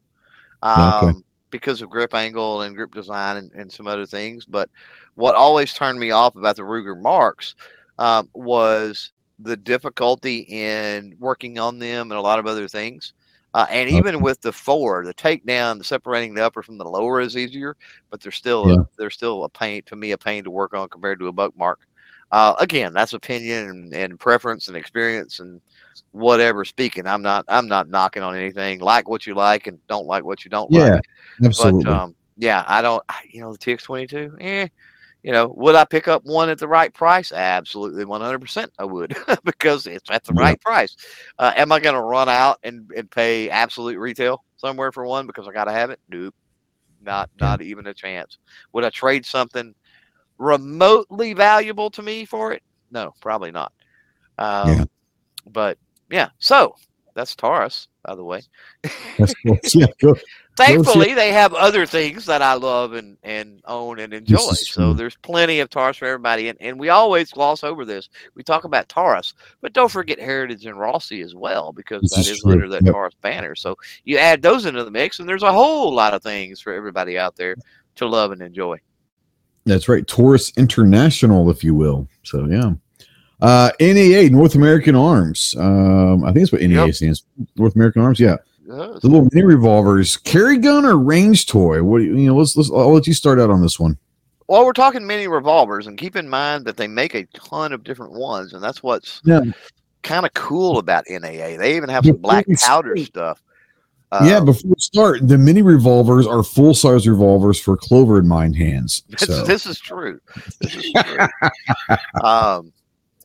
um, 0.61 1.09
okay. 1.09 1.17
because 1.49 1.81
of 1.81 1.89
grip 1.89 2.13
angle 2.13 2.61
and 2.61 2.75
grip 2.75 2.93
design 2.93 3.38
and, 3.38 3.51
and 3.53 3.71
some 3.71 3.88
other 3.88 4.05
things. 4.05 4.45
But 4.45 4.69
what 5.15 5.36
always 5.36 5.73
turned 5.73 5.99
me 5.99 6.11
off 6.11 6.36
about 6.36 6.55
the 6.57 6.61
Ruger 6.61 6.99
Marks 7.01 7.55
um, 8.00 8.30
was 8.34 9.12
the 9.39 9.58
difficulty 9.58 10.39
in 10.50 11.16
working 11.20 11.60
on 11.60 11.80
them 11.80 12.12
and 12.12 12.18
a 12.18 12.22
lot 12.22 12.39
of 12.39 12.48
other 12.48 12.68
things. 12.68 13.14
Uh, 13.54 13.66
and 13.70 13.89
even 13.89 14.20
with 14.22 14.41
the 14.41 14.52
four, 14.52 15.06
the 15.06 15.14
takedown, 15.14 15.78
the 15.78 15.84
separating 15.84 16.34
the 16.34 16.46
upper 16.46 16.62
from 16.62 16.78
the 16.78 16.84
lower 16.84 17.22
is 17.22 17.38
easier, 17.38 17.76
but 18.10 18.20
they're 18.20 18.32
still 18.32 18.70
Yeah. 18.70 18.84
they're 18.98 19.10
still 19.10 19.46
a 19.46 19.50
pain 19.50 19.82
to 19.86 19.96
me, 19.96 20.12
a 20.12 20.18
pain 20.18 20.43
to 20.43 20.52
work 20.52 20.74
on 20.74 20.89
compared 20.89 21.20
to 21.20 21.28
a 21.28 21.32
Buck 21.32 21.56
Mark. 21.58 21.80
Uh, 22.34 22.54
again, 22.60 22.91
that's 22.93 23.14
opinion 23.14 23.70
and, 23.70 23.93
and 23.93 24.20
preference 24.20 24.68
and 24.68 24.76
experience 24.76 25.39
and 25.39 25.62
whatever 26.12 26.66
speaking. 26.66 27.08
I'm 27.08 27.22
not 27.22 27.46
I'm 27.48 27.70
not 27.70 27.88
knocking 27.88 28.24
on 28.24 28.36
anything. 28.36 28.80
Like 28.82 29.08
what 29.08 29.26
you 29.26 29.36
like 29.36 29.68
and 29.68 29.80
don't 29.88 30.06
like 30.06 30.26
what 30.26 30.43
you 30.43 30.52
don't 30.52 30.70
Yeah, 30.70 30.96
like. 30.96 31.04
Absolutely. 31.43 31.86
But 31.86 31.93
um, 31.93 32.16
yeah, 32.38 32.66
I 32.68 32.82
don't. 32.82 33.04
You 33.30 33.41
know, 33.41 33.54
the 33.54 33.58
TX22. 33.58 34.36
Eh. 34.41 34.68
You 35.26 35.34
know, 35.34 35.53
would 35.57 35.76
I 35.76 35.86
pick 35.86 36.07
up 36.07 36.23
one 36.26 36.49
at 36.49 36.59
the 36.59 36.69
right 36.69 36.93
price? 36.93 37.34
Absolutely, 37.34 38.05
100% 38.05 38.71
I 38.80 38.86
would 38.86 39.15
because 39.45 39.88
it's 39.88 40.09
at 40.11 40.23
the 40.26 40.34
Yeah. 40.39 40.43
right 40.43 40.61
price. 40.61 40.95
Uh, 41.39 41.51
am 41.57 41.71
I 41.73 41.80
going 41.82 41.95
to 41.95 42.01
run 42.01 42.30
out 42.30 42.59
and, 42.63 42.89
and 42.95 43.11
pay 43.11 43.49
absolute 43.49 43.97
retail 43.99 44.43
somewhere 44.57 44.91
for 44.91 45.05
one 45.05 45.28
because 45.28 45.47
I 45.47 45.53
got 45.53 45.65
to 45.65 45.73
have 45.73 45.91
it? 45.91 45.99
Nope, 46.09 46.36
not 47.01 47.30
not 47.39 47.61
even 47.61 47.88
a 47.88 47.93
chance. 47.93 48.38
Would 48.73 48.86
I 48.86 48.91
trade 48.91 49.26
something 49.26 49.73
remotely 50.38 51.34
valuable 51.34 51.89
to 51.91 52.03
me 52.03 52.26
for 52.26 52.53
it? 52.53 52.63
No, 52.91 53.13
probably 53.21 53.51
not. 53.51 53.73
Um, 54.39 54.67
Yeah. 54.80 54.86
But 55.47 55.78
yeah, 56.09 56.30
so 56.39 56.76
that's 57.16 57.36
Taurus, 57.36 57.88
by 58.03 58.13
the 58.16 58.24
way. 58.24 58.41
Yeah, 59.74 59.88
go- 59.99 60.16
Thankfully, 60.57 61.13
they 61.13 61.34
have 61.34 61.53
other 61.53 61.86
things 61.86 62.26
that 62.28 62.41
I 62.41 62.53
love 62.53 62.93
and, 62.93 63.18
and 63.24 63.61
own 63.66 63.99
and 63.99 64.13
enjoy. 64.13 64.38
So 64.53 64.93
there's 64.93 65.18
plenty 65.18 65.59
of 65.59 65.70
Taurus 65.70 65.97
for 65.97 66.05
everybody. 66.05 66.47
And, 66.47 66.57
and 66.61 66.80
we 66.80 66.88
always 66.89 67.32
gloss 67.32 67.63
over 67.63 67.84
this. 67.84 68.07
We 68.36 68.43
talk 68.43 68.63
about 68.63 68.88
Taurus, 68.88 69.34
but 69.59 69.74
don't 69.74 69.91
forget 69.91 70.18
Heritage 70.18 70.66
and 70.66 70.80
Rossi 70.80 71.22
as 71.22 71.36
well, 71.36 71.74
because 71.74 72.03
This 72.03 72.11
that 72.11 72.20
is 72.22 72.28
is 72.38 72.45
under 72.45 72.70
that 72.70 72.84
Yep. 72.86 72.93
Taurus 72.93 73.16
banner. 73.22 73.53
So 73.55 73.76
you 74.05 74.18
add 74.18 74.41
those 74.41 74.66
into 74.66 74.86
the 74.86 74.91
mix, 74.91 75.20
and 75.20 75.28
there's 75.28 75.43
a 75.43 75.51
whole 75.51 75.93
lot 75.93 76.13
of 76.13 76.24
things 76.24 76.61
for 76.61 76.72
everybody 76.72 77.18
out 77.18 77.36
there 77.36 77.55
to 77.95 78.07
love 78.07 78.32
and 78.32 78.41
enjoy. 78.41 78.80
That's 79.66 79.89
right. 79.89 80.07
Taurus 80.07 80.53
International, 80.55 81.49
if 81.49 81.66
you 81.66 81.76
will. 81.76 82.07
So 82.24 82.45
yeah. 82.45 82.72
Uh 83.41 83.69
NAA, 83.79 84.29
North 84.31 84.55
American 84.55 84.95
Arms. 84.95 85.55
Um, 85.57 86.23
I 86.23 86.27
think 86.31 86.47
that's 86.47 86.51
what 86.51 86.61
NAA 86.61 86.86
Yep. 86.86 86.95
stands. 86.95 87.25
North 87.55 87.75
American 87.75 88.01
Arms, 88.01 88.19
yeah. 88.19 88.38
Yes. 88.67 89.01
The 89.01 89.07
little 89.09 89.27
mini 89.31 89.45
revolvers, 89.45 90.17
carry 90.17 90.57
gun 90.57 90.86
or 90.86 90.97
range 90.97 91.45
toy. 91.45 91.83
What 91.83 91.99
do 91.99 92.05
you, 92.05 92.17
you 92.17 92.27
know? 92.27 92.36
Let's 92.36 92.55
let's. 92.57 92.71
I'll 92.71 92.91
let 92.93 93.05
you 93.07 93.13
start 93.13 93.39
out 93.39 93.49
on 93.51 93.61
this 93.61 93.79
one. 93.79 93.97
Well, 94.47 94.65
we're 94.65 94.73
talking 94.73 95.05
mini 95.05 95.27
revolvers, 95.27 95.88
and 95.88 95.97
keep 95.97 96.15
in 96.15 96.29
mind 96.29 96.65
that 96.65 96.77
they 96.77 96.88
make 96.88 97.13
a 97.15 97.25
ton 97.33 97.73
of 97.73 97.83
different 97.83 98.13
ones, 98.13 98.53
and 98.53 98.63
that's 98.63 98.81
what's 98.83 99.21
Yeah. 99.25 99.41
kind 100.03 100.25
of 100.25 100.33
cool 100.33 100.77
about 100.79 101.03
NAA. 101.09 101.57
They 101.57 101.75
even 101.75 101.89
have 101.89 102.05
some 102.05 102.17
black 102.17 102.45
powder 102.61 102.95
stuff. 102.97 103.41
yeah, 104.23 104.38
Uh, 104.38 104.45
before 104.45 104.69
we 104.69 104.75
start, 104.79 105.27
the 105.27 105.38
mini 105.38 105.61
revolvers 105.63 106.25
are 106.27 106.41
full 106.43 106.73
size 106.75 107.07
revolvers 107.07 107.59
for 107.59 107.75
Clover 107.75 108.17
and 108.19 108.27
Mine 108.27 108.53
hands. 108.53 109.03
This, 109.19 109.27
this 109.47 109.65
is 109.65 109.79
true. 109.79 110.19
This 110.61 110.75
is 110.75 110.91
true. 110.93 111.27
um, 112.23 112.71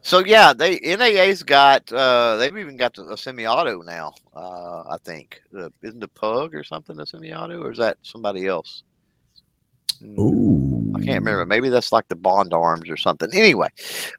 so 0.03 0.20
yeah, 0.20 0.53
they 0.53 0.78
NAA's 0.80 1.42
got 1.42 1.92
uh, 1.92 2.36
they've 2.36 2.57
even 2.57 2.76
got 2.76 2.98
a 2.98 3.16
semi-auto 3.16 3.82
now. 3.82 4.14
Uh, 4.34 4.82
I 4.88 4.96
think 5.05 5.42
isn't 5.82 6.01
the 6.01 6.09
Pug 6.09 6.55
or 6.55 6.64
something 6.64 6.98
a 7.01 7.07
semi-auto, 7.07 7.62
or 7.62 7.72
is 7.72 7.78
that 7.78 7.98
somebody 8.03 8.46
else? 8.46 8.82
Ooh. 10.03 10.92
I 10.94 10.98
can't 10.98 11.18
remember. 11.18 11.44
Maybe 11.46 11.68
that's 11.68 11.92
like 11.92 12.09
the 12.09 12.16
Bond 12.16 12.53
Arms 12.53 12.88
or 12.88 12.96
something. 12.96 13.28
Anyway, 13.32 13.68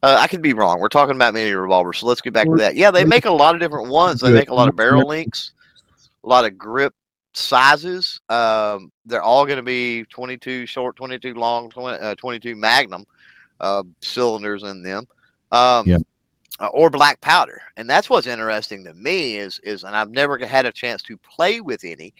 uh, 0.03 0.17
I 0.19 0.27
could 0.27 0.41
be 0.41 0.53
wrong. 0.53 0.79
We're 0.79 0.89
talking 0.89 1.15
about 1.15 1.33
mini 1.33 1.51
revolvers, 1.51 1.97
so 1.97 2.07
let's 2.07 2.21
get 2.21 2.33
back 2.33 2.47
to 2.47 2.55
that. 2.57 2.75
Yeah, 2.75 2.91
they 2.91 3.03
make 3.03 3.25
a 3.25 3.31
lot 3.31 3.55
of 3.55 3.61
different 3.61 3.89
ones. 3.89 4.21
They 4.21 4.31
make 4.31 4.49
a 4.49 4.53
lot 4.53 4.69
of 4.69 4.75
barrel 4.75 5.07
links, 5.07 5.53
a 6.23 6.29
lot 6.29 6.45
of 6.45 6.57
grip 6.57 6.93
sizes. 7.33 8.21
Um, 8.29 8.91
they're 9.05 9.23
all 9.23 9.45
going 9.45 9.57
to 9.57 9.63
be 9.63 10.05
22 10.05 10.65
short, 10.65 10.95
22 10.95 11.33
long, 11.33 11.69
20, 11.69 11.97
uh, 11.97 12.15
22 12.15 12.55
Magnum 12.55 13.05
uh, 13.59 13.83
cylinders 14.01 14.63
in 14.63 14.83
them. 14.83 15.07
Um, 15.51 15.87
Yeah. 15.87 15.97
uh, 16.59 16.67
or 16.67 16.89
black 16.89 17.19
powder, 17.21 17.61
and 17.77 17.89
that's 17.89 18.09
what's 18.09 18.27
interesting 18.27 18.83
to 18.83 18.93
me 18.93 19.37
is 19.37 19.59
is, 19.63 19.83
and 19.83 19.95
I've 19.95 20.11
never 20.11 20.37
had 20.37 20.65
a 20.65 20.71
chance 20.71 21.01
to 21.03 21.17
play 21.17 21.59
with 21.61 21.83
any, 21.83 22.13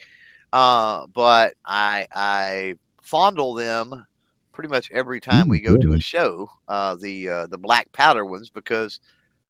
uh, 0.54 1.06
but 1.14 1.54
I 1.66 2.08
I 2.14 2.76
fondle 3.02 3.54
them 3.54 4.06
pretty 4.52 4.70
much 4.70 4.90
every 4.92 5.20
time 5.22 5.48
Mm, 5.48 5.50
we 5.50 5.60
go 5.62 5.78
to 5.78 5.94
a 5.94 6.00
show. 6.00 6.50
Uh, 6.68 6.96
the 6.96 7.30
uh, 7.30 7.48
the 7.48 7.58
black 7.58 7.92
powder 7.94 8.26
ones 8.26 8.50
because 8.50 9.00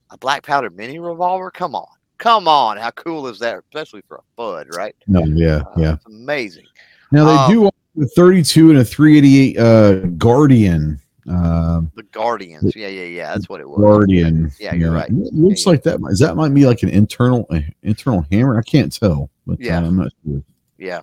a 0.10 0.18
black 0.18 0.44
powder 0.44 0.70
mini 0.70 1.00
revolver. 1.00 1.52
Come 1.52 1.74
on, 1.76 1.88
come 2.18 2.48
on! 2.48 2.78
How 2.78 2.92
cool 2.92 3.28
is 3.28 3.40
that? 3.40 3.60
Especially 3.60 4.02
for 4.08 4.18
a 4.18 4.24
bud, 4.36 4.68
right? 4.76 4.96
No, 5.08 5.24
yeah, 5.26 5.64
Uh, 5.76 5.80
yeah. 5.80 5.96
amazing. 6.08 6.66
Now 7.12 7.26
they 7.26 7.36
um, 7.36 7.72
do 7.96 8.04
a 8.04 8.06
32 8.08 8.70
and 8.72 8.80
a 8.80 8.86
388 8.86 9.58
uh 9.58 9.94
Guardian. 10.18 11.00
Um, 11.32 11.92
The 11.96 12.04
Guardians, 12.04 12.76
yeah, 12.76 12.88
yeah, 12.88 13.04
yeah. 13.06 13.34
That's 13.34 13.48
what 13.48 13.62
it 13.62 13.70
was. 13.70 13.80
Guardian. 13.80 14.52
Yeah, 14.60 14.74
you're 14.74 14.92
right. 14.92 15.10
It 15.10 15.34
looks 15.34 15.66
like 15.66 15.84
that. 15.84 16.00
Is 16.10 16.20
that 16.20 16.36
might 16.36 16.54
be 16.54 16.66
like 16.66 16.84
an 16.84 16.90
internal 16.90 17.46
uh, 17.50 17.60
internal 17.84 18.26
hammer? 18.32 18.58
I 18.60 18.64
can't 18.64 18.92
tell, 18.92 19.30
but 19.48 19.60
Yeah. 19.60 19.78
uh, 19.80 19.86
I'm 19.88 19.98
not 19.98 20.12
sure. 20.26 20.44
Yeah. 20.78 21.02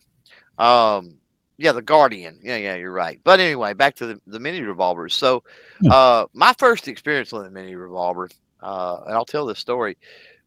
Um 0.59 1.15
yeah, 1.61 1.73
the 1.73 1.83
Guardian. 1.83 2.39
Yeah, 2.43 2.57
yeah, 2.57 2.75
you're 2.77 2.93
right. 2.93 3.21
But 3.25 3.41
anyway, 3.41 3.73
back 3.75 3.95
to 3.97 4.07
the, 4.07 4.21
the 4.27 4.39
mini 4.39 4.61
revolvers. 4.61 5.15
So 5.15 5.43
Yeah. 5.81 5.93
uh 5.95 6.27
my 6.35 6.53
first 6.59 6.89
experience 6.89 7.33
with 7.33 7.47
a 7.47 7.51
mini 7.51 7.75
revolver, 7.75 8.29
uh, 8.63 9.01
and 9.07 9.15
I'll 9.15 9.25
tell 9.25 9.47
this 9.47 9.59
story, 9.59 9.97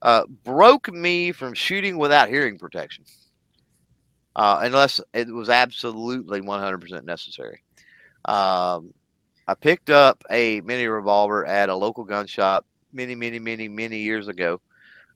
uh, 0.01 0.25
broke 0.43 0.91
me 0.93 1.31
from 1.31 1.53
shooting 1.53 1.97
without 1.97 2.29
hearing 2.29 2.57
protection. 2.59 3.05
Uh, 4.35 4.59
unless 4.63 5.01
it 5.13 5.27
was 5.27 5.49
absolutely 5.49 6.39
100% 6.39 7.03
necessary. 7.03 7.61
Um, 8.25 8.93
I 9.47 9.53
picked 9.53 9.89
up 9.89 10.23
a 10.29 10.61
mini 10.61 10.87
revolver 10.87 11.45
at 11.45 11.69
a 11.69 11.75
local 11.75 12.03
gun 12.03 12.27
shop 12.27 12.65
many, 12.93 13.15
many, 13.15 13.39
many, 13.39 13.67
many 13.67 13.99
years 13.99 14.27
ago. 14.27 14.61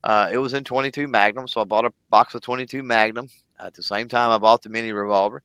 Uh, 0.03 0.30
it 0.32 0.38
was 0.38 0.53
in 0.53 0.63
22 0.63 1.07
Magnum, 1.07 1.47
so 1.47 1.61
I 1.61 1.63
bought 1.63 1.86
a 1.86 1.93
box 2.09 2.36
of 2.36 2.41
22 2.41 2.84
Magnum 2.84 3.28
At 3.59 3.73
the 3.73 3.84
same 3.84 4.07
time, 4.07 4.30
I 4.30 4.38
bought 4.38 4.61
the 4.61 4.69
mini 4.69 4.91
revolver, 4.91 5.41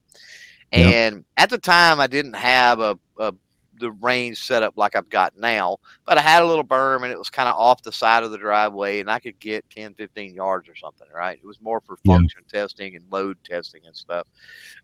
and 0.72 1.24
at 1.36 1.50
the 1.50 1.58
time, 1.58 1.98
I 1.98 2.06
didn't 2.06 2.34
have 2.34 2.80
a, 2.80 2.98
a 3.18 3.32
the 3.80 3.90
range 3.92 4.38
set 4.38 4.62
up 4.62 4.74
like 4.76 4.94
I've 4.94 5.08
got 5.08 5.36
now, 5.36 5.78
but 6.04 6.18
I 6.18 6.20
had 6.20 6.42
a 6.42 6.46
little 6.46 6.64
berm 6.64 7.02
and 7.02 7.10
it 7.10 7.18
was 7.18 7.30
kind 7.30 7.48
of 7.48 7.56
off 7.56 7.82
the 7.82 7.90
side 7.90 8.22
of 8.22 8.30
the 8.30 8.38
driveway, 8.38 9.00
and 9.00 9.10
I 9.10 9.18
could 9.18 9.38
get 9.40 9.68
10, 9.70 9.94
15 9.94 10.34
yards 10.34 10.68
or 10.68 10.76
something. 10.76 11.08
Right? 11.12 11.38
It 11.42 11.46
was 11.46 11.60
more 11.60 11.80
for 11.80 11.96
function 12.06 12.42
testing 12.48 12.94
and 12.94 13.04
load 13.10 13.38
testing 13.42 13.80
and 13.86 13.96
stuff. 13.96 14.28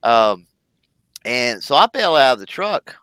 Um, 0.02 0.46
and 1.24 1.62
so 1.62 1.76
I 1.76 1.86
bail 1.86 2.16
out 2.16 2.34
of 2.34 2.40
the 2.40 2.46
truck, 2.46 2.96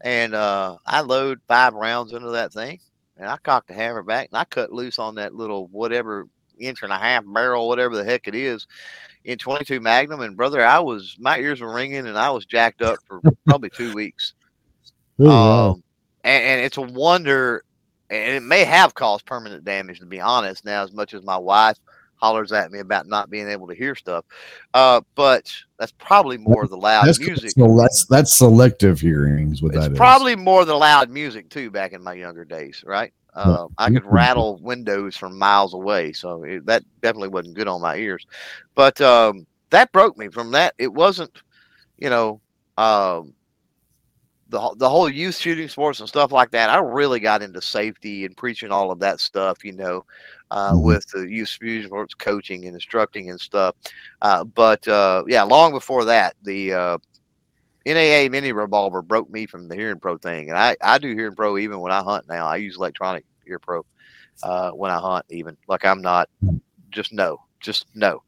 and 0.00 0.34
uh, 0.34 0.76
I 0.86 1.00
load 1.00 1.40
five 1.48 1.74
rounds 1.74 2.12
into 2.12 2.30
that 2.30 2.52
thing, 2.52 2.80
and 3.16 3.28
I 3.28 3.36
cocked 3.38 3.68
the 3.68 3.74
hammer 3.74 4.02
back, 4.02 4.28
and 4.30 4.38
I 4.38 4.44
cut 4.44 4.72
loose 4.72 4.98
on 4.98 5.14
that 5.16 5.34
little 5.34 5.68
whatever 5.68 6.26
inch 6.58 6.82
and 6.82 6.92
a 6.92 6.98
half 6.98 7.24
barrel, 7.26 7.68
whatever 7.68 7.96
the 7.96 8.04
heck 8.04 8.28
it 8.28 8.34
is, 8.34 8.66
in 9.24 9.38
22 9.38 9.80
Magnum. 9.80 10.20
And 10.20 10.36
brother, 10.36 10.64
I 10.64 10.78
was 10.78 11.16
my 11.18 11.38
ears 11.38 11.60
were 11.60 11.74
ringing, 11.74 12.06
and 12.06 12.18
I 12.18 12.30
was 12.30 12.46
jacked 12.46 12.82
up 12.82 12.98
for 13.06 13.20
probably 13.46 13.70
two 13.70 13.92
weeks. 13.94 14.34
Oh, 15.18 15.24
wow. 15.24 15.70
Um, 15.70 15.82
and, 16.24 16.44
and 16.44 16.60
it's 16.62 16.78
a 16.78 16.82
wonder, 16.82 17.64
and 18.10 18.34
it 18.34 18.42
may 18.42 18.64
have 18.64 18.94
caused 18.94 19.26
permanent 19.26 19.64
damage 19.64 20.00
to 20.00 20.06
be 20.06 20.20
honest. 20.20 20.64
Now, 20.64 20.82
as 20.82 20.92
much 20.92 21.14
as 21.14 21.22
my 21.22 21.36
wife 21.36 21.78
hollers 22.24 22.52
at 22.52 22.72
me 22.72 22.78
about 22.78 23.06
not 23.06 23.28
being 23.28 23.48
able 23.48 23.66
to 23.66 23.74
hear 23.74 23.94
stuff, 23.94 24.24
uh, 24.72 25.02
but 25.14 25.52
that's 25.78 25.92
probably 25.92 26.38
more 26.38 26.66
the 26.66 26.76
loud 26.76 27.06
that's, 27.06 27.18
music. 27.20 27.50
so 27.50 27.76
that's 27.76 28.06
that's 28.06 28.32
selective 28.32 28.98
hearings. 28.98 29.62
What 29.62 29.74
It's 29.74 29.84
that 29.84 29.92
is. 29.92 29.98
probably 29.98 30.34
more 30.36 30.64
the 30.64 30.74
loud 30.74 31.10
music 31.10 31.50
too. 31.50 31.70
Back 31.70 31.92
in 31.92 32.02
my 32.02 32.14
younger 32.14 32.44
days, 32.44 32.82
right? 32.86 33.12
Uh, 33.34 33.66
I 33.78 33.90
could 33.90 34.06
rattle 34.06 34.58
windows 34.62 35.16
from 35.16 35.36
miles 35.36 35.74
away, 35.74 36.12
so 36.12 36.44
it, 36.44 36.64
that 36.66 36.84
definitely 37.02 37.28
wasn't 37.28 37.56
good 37.56 37.66
on 37.68 37.80
my 37.80 37.96
ears. 37.96 38.24
But 38.74 39.00
um, 39.00 39.46
that 39.70 39.90
broke 39.92 40.16
me 40.16 40.28
from 40.28 40.52
that. 40.52 40.74
It 40.78 40.92
wasn't, 40.92 41.42
you 41.98 42.10
know, 42.10 42.40
um, 42.78 43.34
the 44.50 44.74
the 44.76 44.88
whole 44.88 45.08
youth 45.08 45.36
shooting 45.36 45.68
sports 45.68 45.98
and 45.98 46.08
stuff 46.08 46.30
like 46.30 46.52
that. 46.52 46.70
I 46.70 46.78
really 46.78 47.18
got 47.18 47.42
into 47.42 47.60
safety 47.60 48.24
and 48.24 48.36
preaching 48.36 48.70
all 48.70 48.92
of 48.92 49.00
that 49.00 49.18
stuff, 49.18 49.64
you 49.64 49.72
know, 49.72 50.04
uh, 50.50 50.72
Mhm. 50.72 50.82
with 50.82 51.06
the 51.08 51.22
youth 51.28 51.48
sports 51.48 52.14
coaching 52.14 52.66
and 52.66 52.74
instructing 52.74 53.30
and 53.30 53.40
stuff. 53.40 53.74
Uh, 54.22 54.44
but 54.44 54.86
uh, 54.88 55.24
yeah, 55.26 55.42
long 55.42 55.72
before 55.72 56.04
that, 56.06 56.34
the 56.42 56.72
uh, 56.72 56.98
NAA 57.86 58.28
mini 58.30 58.52
revolver 58.52 59.02
broke 59.02 59.30
me 59.30 59.46
from 59.46 59.68
the 59.68 59.74
hearing 59.74 60.00
pro 60.00 60.16
thing, 60.18 60.50
and 60.50 60.58
I 60.58 60.76
I 60.82 60.98
do 60.98 61.14
hearing 61.14 61.34
pro 61.34 61.58
even 61.58 61.80
when 61.80 61.92
I 61.92 62.02
hunt 62.02 62.28
now. 62.28 62.46
I 62.46 62.56
use 62.56 62.76
electronic 62.76 63.24
ear 63.46 63.58
pro 63.58 63.84
uh, 64.42 64.70
when 64.72 64.90
I 64.90 64.98
hunt, 64.98 65.26
even 65.30 65.56
like 65.68 65.84
I'm 65.84 66.02
not 66.02 66.28
just 66.90 67.12
no, 67.12 67.38
just 67.60 67.86
no. 67.94 68.22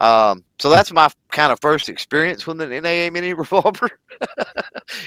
Um, 0.00 0.44
so 0.58 0.68
that's 0.70 0.92
my 0.92 1.08
kind 1.30 1.52
of 1.52 1.60
first 1.60 1.88
experience 1.88 2.46
with 2.46 2.60
an 2.60 2.72
NAA 2.72 3.10
mini 3.10 3.32
revolver. 3.34 3.88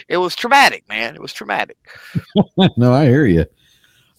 it 0.07 0.18
was 0.18 0.36
traumatic, 0.36 0.88
man. 0.88 1.16
It 1.16 1.22
was 1.22 1.34
traumatic. 1.34 1.78
no, 2.78 2.93
I 2.93 3.05
hear 3.05 3.26
you. 3.26 3.45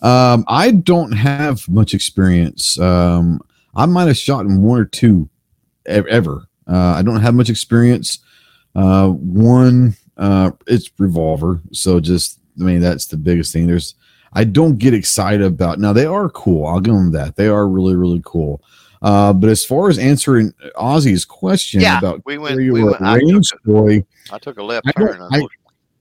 Um, 0.02 0.44
I 0.46 0.70
don't 0.72 1.12
have 1.12 1.68
much 1.68 1.94
experience. 1.94 2.78
Um, 2.78 3.40
I 3.74 3.86
might 3.86 4.08
have 4.08 4.16
shot 4.16 4.46
in 4.46 4.62
one 4.62 4.80
or 4.80 4.84
two 4.84 5.28
ever. 5.86 6.46
Uh, 6.66 6.94
I 6.96 7.02
don't 7.02 7.20
have 7.20 7.34
much 7.34 7.48
experience. 7.48 8.18
Uh, 8.74 9.08
one, 9.08 9.96
uh, 10.16 10.50
it's 10.66 10.90
revolver. 10.98 11.60
So 11.72 12.00
just, 12.00 12.40
I 12.60 12.64
mean, 12.64 12.80
that's 12.80 13.06
the 13.06 13.16
biggest 13.16 13.52
thing. 13.52 13.66
There's, 13.66 13.94
I 14.32 14.44
don't 14.44 14.76
get 14.78 14.92
excited 14.92 15.42
about. 15.42 15.78
Now 15.78 15.92
they 15.92 16.06
are 16.06 16.28
cool. 16.30 16.66
I'll 16.66 16.80
give 16.80 16.94
them 16.94 17.12
that. 17.12 17.36
They 17.36 17.48
are 17.48 17.68
really, 17.68 17.96
really 17.96 18.20
cool. 18.24 18.62
Uh, 19.02 19.32
but 19.32 19.48
as 19.48 19.64
far 19.64 19.88
as 19.88 19.98
answering 19.98 20.52
Ozzy's 20.76 21.24
question 21.24 21.80
Yeah, 21.80 21.98
about 21.98 22.22
we 22.24 22.38
went. 22.38 22.56
We 22.56 22.70
were 22.70 22.92
went 22.92 23.02
I, 23.02 23.16
range 23.16 23.50
took 23.50 23.62
boy, 23.62 24.04
a, 24.30 24.34
I 24.34 24.38
took 24.38 24.58
a 24.58 24.62
left 24.62 24.88
I 24.88 24.92
turn. 24.92 25.22
I-. 25.30 25.46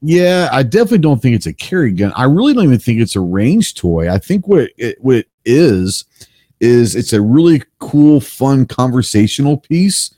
yeah, 0.01 0.49
I 0.51 0.63
definitely 0.63 0.99
don't 0.99 1.21
think 1.21 1.35
it's 1.35 1.45
a 1.45 1.53
carry 1.53 1.91
gun. 1.91 2.13
I 2.15 2.23
really 2.25 2.53
don't 2.53 2.65
even 2.65 2.79
think 2.79 2.99
it's 2.99 3.15
a 3.15 3.21
range 3.21 3.75
toy. 3.75 4.11
I 4.11 4.17
think 4.17 4.47
what 4.47 4.69
it 4.77 4.97
what 5.01 5.17
it 5.17 5.27
is 5.45 6.05
is 6.59 6.95
it's 6.95 7.13
a 7.13 7.21
really 7.21 7.63
cool, 7.79 8.19
fun 8.19 8.65
conversational 8.65 9.57
piece 9.57 10.13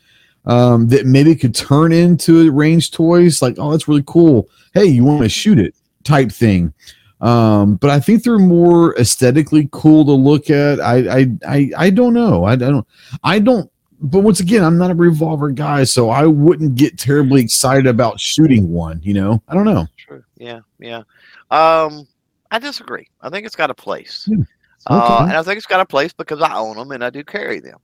um, 0.45 0.87
that 0.87 1.05
maybe 1.05 1.35
could 1.35 1.55
turn 1.55 1.91
into 1.91 2.51
range 2.51 2.91
toys. 2.91 3.41
Like, 3.41 3.55
oh, 3.57 3.71
that's 3.71 3.87
really 3.87 4.03
cool. 4.05 4.49
Hey, 4.73 4.85
you 4.85 5.03
want 5.03 5.23
to 5.23 5.29
shoot 5.29 5.59
it? 5.59 5.75
Type 6.03 6.31
thing. 6.31 6.73
Um, 7.19 7.75
but 7.75 7.89
I 7.89 7.99
think 7.99 8.23
they're 8.23 8.39
more 8.39 8.97
aesthetically 8.97 9.69
cool 9.71 10.05
to 10.05 10.11
look 10.11 10.49
at. 10.49 10.79
I 10.79 11.19
I 11.19 11.27
I, 11.47 11.71
I 11.77 11.89
don't 11.89 12.13
know. 12.13 12.43
I, 12.45 12.53
I 12.53 12.55
don't 12.55 12.87
I 13.23 13.39
don't. 13.39 13.71
But 13.99 14.19
once 14.19 14.39
again, 14.39 14.63
I'm 14.63 14.77
not 14.77 14.91
a 14.91 14.95
revolver 14.95 15.49
guy, 15.49 15.83
so 15.83 16.09
I 16.09 16.25
wouldn't 16.27 16.75
get 16.75 16.99
terribly 16.99 17.41
excited 17.41 17.87
about 17.87 18.19
shooting 18.19 18.71
one. 18.71 18.99
You 19.03 19.15
know, 19.15 19.43
I 19.47 19.55
don't 19.55 19.65
know. 19.65 19.87
True. 19.97 20.23
Yeah, 20.37 20.59
yeah. 20.79 21.03
Um, 21.49 22.07
I 22.51 22.59
disagree. 22.59 23.07
I 23.21 23.29
think 23.29 23.45
it's 23.45 23.55
got 23.55 23.69
a 23.69 23.75
place. 23.75 24.25
Hmm. 24.25 24.43
Uh, 24.85 25.25
and 25.27 25.33
I 25.33 25.43
think 25.43 25.57
it's 25.57 25.65
got 25.65 25.81
a 25.81 25.85
place 25.85 26.13
because 26.13 26.41
I 26.41 26.55
own 26.55 26.77
them 26.77 26.91
and 26.91 27.03
I 27.03 27.09
do 27.09 27.23
carry 27.23 27.59
them. 27.59 27.79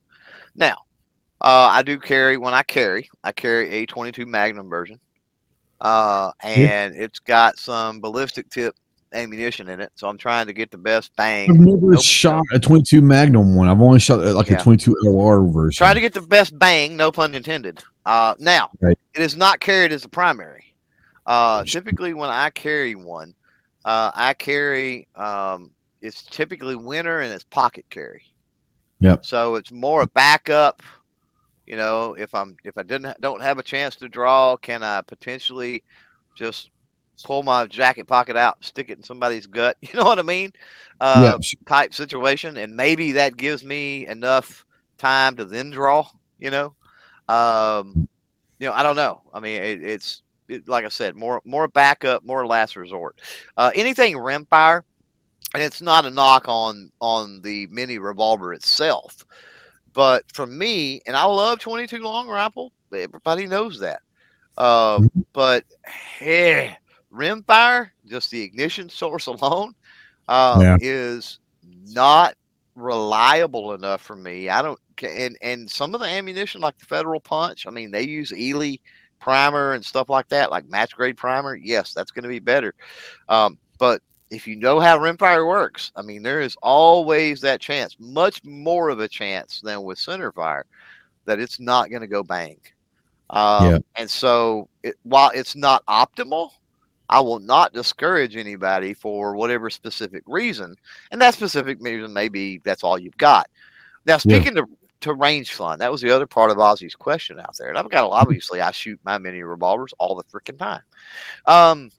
Now, 0.54 0.84
uh, 1.40 1.68
I 1.70 1.82
do 1.82 1.98
carry 1.98 2.38
when 2.38 2.54
I 2.54 2.62
carry, 2.62 3.10
I 3.22 3.32
carry 3.32 3.68
a 3.70 3.86
22 3.86 4.24
Magnum 4.24 4.70
version, 4.70 4.98
uh, 5.80 6.32
and 6.42 6.94
it's 6.96 7.18
got 7.18 7.58
some 7.58 8.00
ballistic 8.00 8.48
tip 8.48 8.74
ammunition 9.14 9.68
in 9.68 9.80
it. 9.80 9.90
So 9.94 10.08
I'm 10.08 10.18
trying 10.18 10.46
to 10.46 10.52
get 10.52 10.70
the 10.70 10.78
best 10.78 11.14
bang. 11.16 11.50
I've 11.50 11.56
never 11.58 11.96
shot 11.98 12.44
a 12.52 12.58
22 12.58 13.00
Magnum 13.00 13.54
one. 13.54 13.68
I've 13.68 13.80
only 13.80 14.00
shot 14.00 14.20
uh, 14.20 14.34
like 14.34 14.48
Yeah. 14.50 14.60
a 14.60 14.62
22 14.62 14.96
LR 15.04 15.52
version. 15.52 15.78
Try 15.78 15.94
to 15.94 16.00
get 16.00 16.12
the 16.12 16.20
best 16.20 16.58
bang, 16.58 16.96
no 16.96 17.10
pun 17.12 17.34
intended. 17.34 17.82
Uh, 18.04 18.34
now, 18.38 18.70
Right. 18.80 18.98
it 19.14 19.22
is 19.22 19.36
not 19.36 19.60
carried 19.60 19.92
as 19.92 20.04
a 20.04 20.08
primary. 20.08 20.74
Uh, 21.26 21.64
typically, 21.64 22.12
when 22.12 22.28
I 22.28 22.50
carry 22.50 22.94
one, 22.94 23.34
uh, 23.84 24.10
I 24.14 24.34
carry 24.34 25.08
um, 25.14 25.70
it's 26.02 26.22
typically 26.22 26.76
winter 26.76 27.20
and 27.20 27.32
it's 27.32 27.44
pocket 27.44 27.86
carry. 27.88 28.22
Yep. 29.00 29.24
So 29.24 29.54
it's 29.54 29.72
more 29.72 30.02
a 30.02 30.06
backup. 30.06 30.82
You 31.66 31.76
know, 31.76 32.14
if 32.14 32.34
I'm 32.34 32.56
if 32.64 32.76
I 32.76 32.82
didn't 32.82 33.18
don't 33.22 33.40
have 33.40 33.58
a 33.58 33.62
chance 33.62 33.96
to 33.96 34.08
draw, 34.08 34.56
can 34.58 34.82
I 34.82 35.00
potentially 35.00 35.82
just 36.34 36.70
pull 37.22 37.42
my 37.42 37.66
jacket 37.66 38.06
pocket 38.06 38.36
out, 38.36 38.64
stick 38.64 38.90
it 38.90 38.98
in 38.98 39.04
somebody's 39.04 39.46
gut? 39.46 39.76
You 39.82 39.98
know 39.98 40.04
what 40.04 40.18
I 40.18 40.22
mean? 40.22 40.52
Uh, 41.00 41.38
yeah, 41.40 41.56
type 41.66 41.94
situation, 41.94 42.56
and 42.56 42.74
maybe 42.74 43.12
that 43.12 43.36
gives 43.36 43.64
me 43.64 44.06
enough 44.06 44.64
time 44.98 45.36
to 45.36 45.44
then 45.44 45.70
draw. 45.70 46.06
You 46.38 46.50
know, 46.50 46.74
um, 47.28 48.08
you 48.58 48.66
know, 48.66 48.72
I 48.72 48.82
don't 48.82 48.96
know. 48.96 49.22
I 49.32 49.40
mean, 49.40 49.62
it, 49.62 49.82
it's 49.82 50.22
it, 50.48 50.68
like 50.68 50.84
I 50.84 50.88
said, 50.88 51.16
more 51.16 51.40
more 51.44 51.68
backup, 51.68 52.24
more 52.24 52.46
last 52.46 52.76
resort. 52.76 53.20
Uh, 53.56 53.70
anything 53.74 54.16
rimfire, 54.16 54.82
and 55.54 55.62
it's 55.62 55.82
not 55.82 56.06
a 56.06 56.10
knock 56.10 56.44
on 56.48 56.90
on 57.00 57.40
the 57.42 57.66
mini 57.68 57.98
revolver 57.98 58.52
itself, 58.52 59.24
but 59.92 60.24
for 60.32 60.46
me, 60.46 61.00
and 61.06 61.16
I 61.16 61.24
love 61.24 61.58
22 61.60 61.98
long 61.98 62.28
rifle. 62.28 62.72
Everybody 62.92 63.46
knows 63.46 63.80
that. 63.80 64.00
Uh, 64.56 65.00
but 65.32 65.64
eh, 66.20 66.72
rimfire, 67.14 67.90
just 68.06 68.30
the 68.30 68.42
ignition 68.42 68.88
source 68.90 69.26
alone, 69.28 69.74
um, 70.28 70.70
Yeah. 70.70 70.78
is 70.78 71.38
not 71.92 72.34
reliable 72.74 73.72
enough 73.74 74.02
for 74.02 74.16
me. 74.16 74.48
I 74.48 74.62
don't, 74.62 74.78
and 75.02 75.36
and 75.42 75.70
some 75.70 75.94
of 75.94 76.00
the 76.00 76.06
ammunition, 76.06 76.60
like 76.60 76.78
the 76.78 76.86
Federal 76.86 77.20
Punch, 77.20 77.66
I 77.66 77.70
mean, 77.70 77.90
they 77.90 78.02
use 78.02 78.32
Eley 78.32 78.80
primer 79.20 79.72
and 79.74 79.84
stuff 79.84 80.08
like 80.10 80.28
that, 80.28 80.50
like 80.50 80.68
match 80.68 80.94
grade 80.94 81.16
primer. 81.16 81.54
Yes, 81.56 81.92
that's 81.94 82.10
going 82.12 82.24
to 82.24 82.28
be 82.28 82.40
better. 82.40 82.74
Um, 83.28 83.58
but 83.78 84.02
if 84.30 84.46
you 84.46 84.56
know 84.56 84.80
how 84.80 84.98
rimfire 84.98 85.46
works, 85.46 85.92
I 85.96 86.02
mean, 86.02 86.22
there 86.22 86.40
is 86.40 86.56
always 86.62 87.40
that 87.42 87.60
chance, 87.60 87.96
much 87.98 88.42
more 88.44 88.88
of 88.90 89.00
a 89.00 89.08
chance 89.08 89.60
than 89.60 89.82
with 89.82 89.98
center 89.98 90.32
fire, 90.32 90.64
that 91.26 91.40
it's 91.40 91.60
not 91.60 91.90
going 91.90 92.02
to 92.02 92.08
go 92.08 92.22
bang. 92.22 92.58
Um, 93.30 93.70
Yeah. 93.70 93.78
And 93.96 94.10
so, 94.10 94.68
it, 94.82 94.96
while 95.02 95.30
it's 95.34 95.56
not 95.56 95.84
optimal, 95.86 96.50
I 97.08 97.20
will 97.20 97.38
not 97.38 97.72
discourage 97.72 98.36
anybody 98.36 98.94
for 98.94 99.34
whatever 99.36 99.70
specific 99.70 100.22
reason, 100.26 100.74
and 101.10 101.20
that 101.20 101.34
specific 101.34 101.78
reason 101.80 102.12
may 102.12 102.28
be 102.28 102.58
that's 102.64 102.82
all 102.84 102.98
you've 102.98 103.16
got. 103.16 103.48
Now, 104.06 104.18
speaking 104.18 104.54
to 104.56 104.66
to 105.02 105.12
range 105.12 105.52
fun, 105.52 105.78
that 105.80 105.92
was 105.92 106.00
the 106.00 106.10
other 106.10 106.26
part 106.26 106.50
of 106.50 106.56
Ozzy's 106.56 106.94
question 106.94 107.38
out 107.38 107.56
there, 107.58 107.68
and 107.68 107.76
I've 107.76 107.90
got 107.90 108.04
a 108.04 108.08
obviously 108.08 108.60
I 108.60 108.70
shoot 108.70 108.98
my 109.04 109.18
mini 109.18 109.42
revolvers 109.42 109.92
all 109.98 110.14
the 110.14 110.24
freaking 110.24 110.58
time. 110.58 110.80
Um, 111.46 111.90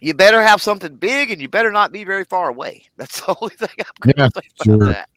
you 0.00 0.14
better 0.14 0.42
have 0.42 0.62
something 0.62 0.96
big, 0.96 1.30
and 1.30 1.40
you 1.42 1.48
better 1.48 1.72
not 1.72 1.92
be 1.92 2.04
very 2.04 2.24
far 2.24 2.48
away. 2.48 2.84
That's 2.96 3.20
the 3.20 3.36
only 3.40 3.54
thing 3.54 3.68
I'm 3.78 4.12
Yeah, 4.16 4.28
going 4.28 4.30
to 4.30 4.40
say 4.42 4.48
about 4.60 4.64
sure. 4.64 4.92
that. 4.92 5.08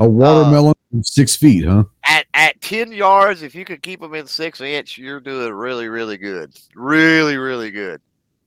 a 0.00 0.08
watermelon 0.08 0.74
from 0.90 1.02
six 1.02 1.36
feet, 1.36 1.64
huh? 1.64 1.84
At 2.04 2.26
at 2.34 2.60
ten 2.60 2.92
yards, 2.92 3.42
if 3.42 3.54
you 3.54 3.64
could 3.64 3.82
keep 3.82 4.00
them 4.00 4.14
in 4.14 4.26
six 4.26 4.60
inch, 4.60 4.98
you're 4.98 5.20
doing 5.20 5.52
really 5.52 5.88
really 5.88 6.16
good, 6.16 6.52
really 6.74 7.36
really 7.36 7.70
good. 7.70 8.00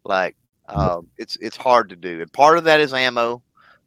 Like 0.03 0.35
um, 0.67 1.07
it's 1.17 1.37
it's 1.37 1.57
hard 1.57 1.89
to 1.89 1.95
do, 1.95 2.21
and 2.21 2.31
part 2.33 2.57
of 2.57 2.63
that 2.65 2.79
is 2.79 2.93
ammo. 2.93 3.41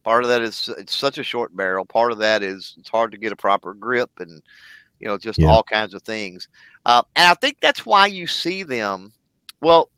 Part 0.05 0.23
of 0.23 0.29
that 0.29 0.43
is 0.43 0.69
it's 0.79 0.95
such 0.95 1.19
a 1.19 1.25
short 1.25 1.55
barrel. 1.57 1.85
Part 1.87 2.13
of 2.13 2.19
that 2.19 2.43
is 2.43 2.75
it's 2.79 2.91
hard 2.91 3.11
to 3.13 3.19
get 3.19 3.33
a 3.33 3.37
proper 3.37 3.75
grip 3.75 4.11
and 4.19 4.43
you 5.01 5.09
know, 5.09 5.19
just 5.19 5.41
Yeah. 5.41 5.49
all 5.49 5.63
kinds 5.63 5.95
of 5.95 6.03
things. 6.03 6.49
Uh, 6.87 7.03
and 7.17 7.29
I 7.29 7.35
think 7.35 7.59
that's 7.61 7.85
why 7.85 8.07
you 8.07 8.27
see 8.27 8.63
them. 8.63 9.13
Well, 9.61 9.91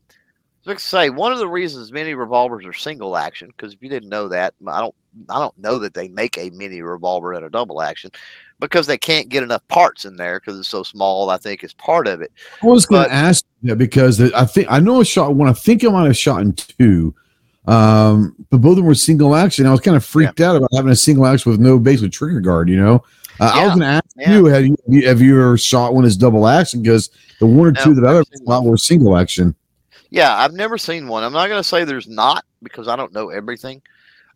let's 0.67 0.85
say 0.85 1.11
one 1.11 1.33
of 1.33 1.39
the 1.39 1.49
reasons 1.49 1.93
mini 1.93 2.15
revolvers 2.15 2.67
are 2.67 2.73
single 2.73 3.17
action, 3.17 3.49
because 3.49 3.73
if 3.73 3.83
you 3.83 3.89
didn't 3.89 4.09
know 4.09 4.29
that, 4.29 4.53
I 4.67 4.81
don't, 4.81 4.95
I 5.31 5.39
don't 5.39 5.57
know 5.57 5.79
that 5.79 5.95
they 5.95 6.09
make 6.09 6.37
a 6.37 6.51
mini 6.51 6.83
revolver 6.83 7.33
and 7.33 7.45
a 7.45 7.51
double 7.51 7.81
action 7.81 8.11
because 8.59 8.87
they 8.87 8.99
can't 8.99 9.29
get 9.29 9.43
enough 9.43 9.67
parts 9.69 10.05
in 10.05 10.17
there 10.17 10.41
because 10.41 10.59
it's 10.59 10.69
so 10.69 10.83
small. 10.83 11.31
I 11.31 11.39
think 11.39 11.65
is 11.65 11.73
part 11.73 12.07
of 12.07 12.21
it. 12.21 12.33
I 12.63 12.67
was 12.67 12.85
going 12.85 13.09
to 13.09 13.15
ask 13.15 13.45
that 13.63 13.77
because 13.77 14.21
I 14.33 14.45
think 14.45 14.67
I 14.71 14.81
know 14.81 15.01
I 15.01 15.05
shot 15.05 15.35
one. 15.35 15.49
I 15.49 15.53
think 15.53 15.85
I 15.85 15.89
might 15.89 16.07
have 16.07 16.17
shot 16.17 16.43
in 16.43 16.53
two, 16.53 17.15
um, 17.67 18.35
but 18.51 18.59
both 18.59 18.73
of 18.73 18.77
them 18.79 18.87
were 18.87 18.95
single 18.95 19.35
action. 19.35 19.67
I 19.67 19.71
was 19.71 19.81
kind 19.81 19.97
of 19.97 20.05
freaked 20.05 20.41
out 20.41 20.57
about 20.57 20.71
having 20.75 20.91
a 20.91 20.97
single 20.97 21.27
action 21.27 21.51
with 21.51 21.61
no 21.61 21.79
basically 21.79 22.11
trigger 22.11 22.41
guard. 22.41 22.69
You 22.69 22.77
know, 22.77 23.05
uh, 23.41 23.53
I 23.55 23.65
was 23.65 23.71
going 23.71 23.81
to 23.81 23.87
ask 23.87 24.05
yeah. 24.17 24.33
you 24.33 24.47
have 24.47 24.67
you 24.67 25.07
have 25.07 25.21
you 25.21 25.41
ever 25.41 25.57
shot 25.57 25.95
one 25.95 26.05
as 26.05 26.17
double 26.17 26.47
action? 26.47 26.83
Because 26.83 27.11
the 27.39 27.47
one 27.47 27.69
or 27.69 27.73
No, 27.73 27.85
two 27.85 27.95
that 27.95 28.05
I've 28.05 28.17
ever 28.17 28.25
shot 28.47 28.65
were 28.65 28.77
single 28.77 29.17
action. 29.17 29.55
Yeah, 30.11 30.37
I've 30.37 30.53
never 30.53 30.79
seen 30.79 31.09
one. 31.09 31.25
I'm 31.25 31.33
not 31.33 31.49
going 31.49 31.63
to 31.63 31.69
say 31.69 31.85
there's 31.85 32.09
not 32.09 32.45
because 32.63 32.89
I 32.89 32.97
don't 32.97 33.13
know 33.13 33.31
everything. 33.31 33.83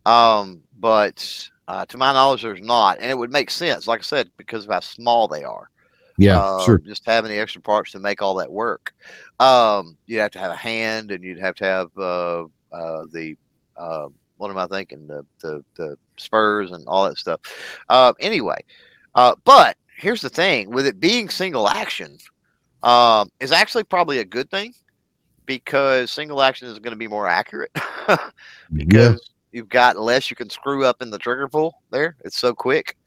Um, 0.05 0.61
but 0.79 1.49
uh, 1.67 1.85
to 1.85 1.97
my 1.97 2.11
knowledge, 2.13 2.41
there's 2.41 2.61
not, 2.61 2.99
and 2.99 3.09
it 3.09 3.17
would 3.17 3.31
make 3.31 3.49
sense, 3.49 3.87
like 3.87 3.99
I 3.99 4.03
said, 4.03 4.29
because 4.37 4.65
of 4.65 4.71
how 4.71 4.79
small 4.79 5.27
they 5.27 5.43
are. 5.43 5.69
Yeah, 6.17 6.43
Um, 6.43 6.65
sure. 6.65 6.77
Just 6.79 7.05
having 7.05 7.31
the 7.31 7.39
extra 7.39 7.61
parts 7.61 7.91
to 7.91 7.99
make 7.99 8.21
all 8.21 8.35
that 8.35 8.51
work. 8.51 8.93
Um, 9.39 9.97
you'd 10.05 10.19
have 10.19 10.31
to 10.31 10.39
have 10.39 10.51
a 10.51 10.55
hand, 10.55 11.11
and 11.11 11.23
you'd 11.23 11.39
have 11.39 11.55
to 11.55 11.63
have 11.63 11.89
uh, 11.97 12.43
uh, 12.71 13.05
the 13.11 13.37
uh, 13.77 14.07
what 14.37 14.51
am 14.51 14.57
I 14.57 14.67
thinking? 14.67 15.07
The 15.07 15.25
the 15.39 15.63
the 15.75 15.97
spurs 16.17 16.71
and 16.71 16.85
all 16.87 17.07
that 17.07 17.17
stuff. 17.17 17.39
Uh, 17.89 18.13
anyway, 18.19 18.59
uh, 19.15 19.35
but 19.45 19.77
here's 19.97 20.21
the 20.21 20.29
thing: 20.29 20.69
with 20.69 20.85
it 20.85 20.99
being 20.99 21.29
single 21.29 21.67
action, 21.67 22.17
um, 22.83 23.29
is 23.39 23.51
actually 23.51 23.83
probably 23.83 24.19
a 24.19 24.25
good 24.25 24.51
thing 24.51 24.73
because 25.45 26.11
single 26.11 26.41
action 26.41 26.67
is 26.67 26.79
going 26.79 26.93
to 26.93 26.97
be 26.97 27.07
more 27.07 27.27
accurate 27.27 27.71
because 28.73 29.29
you've 29.51 29.69
got 29.69 29.97
less 29.97 30.29
you 30.29 30.35
can 30.35 30.49
screw 30.49 30.85
up 30.85 31.01
in 31.01 31.09
the 31.09 31.17
trigger 31.17 31.47
pull 31.47 31.73
there. 31.89 32.15
It's 32.23 32.37
so 32.37 32.53
quick. 32.53 32.97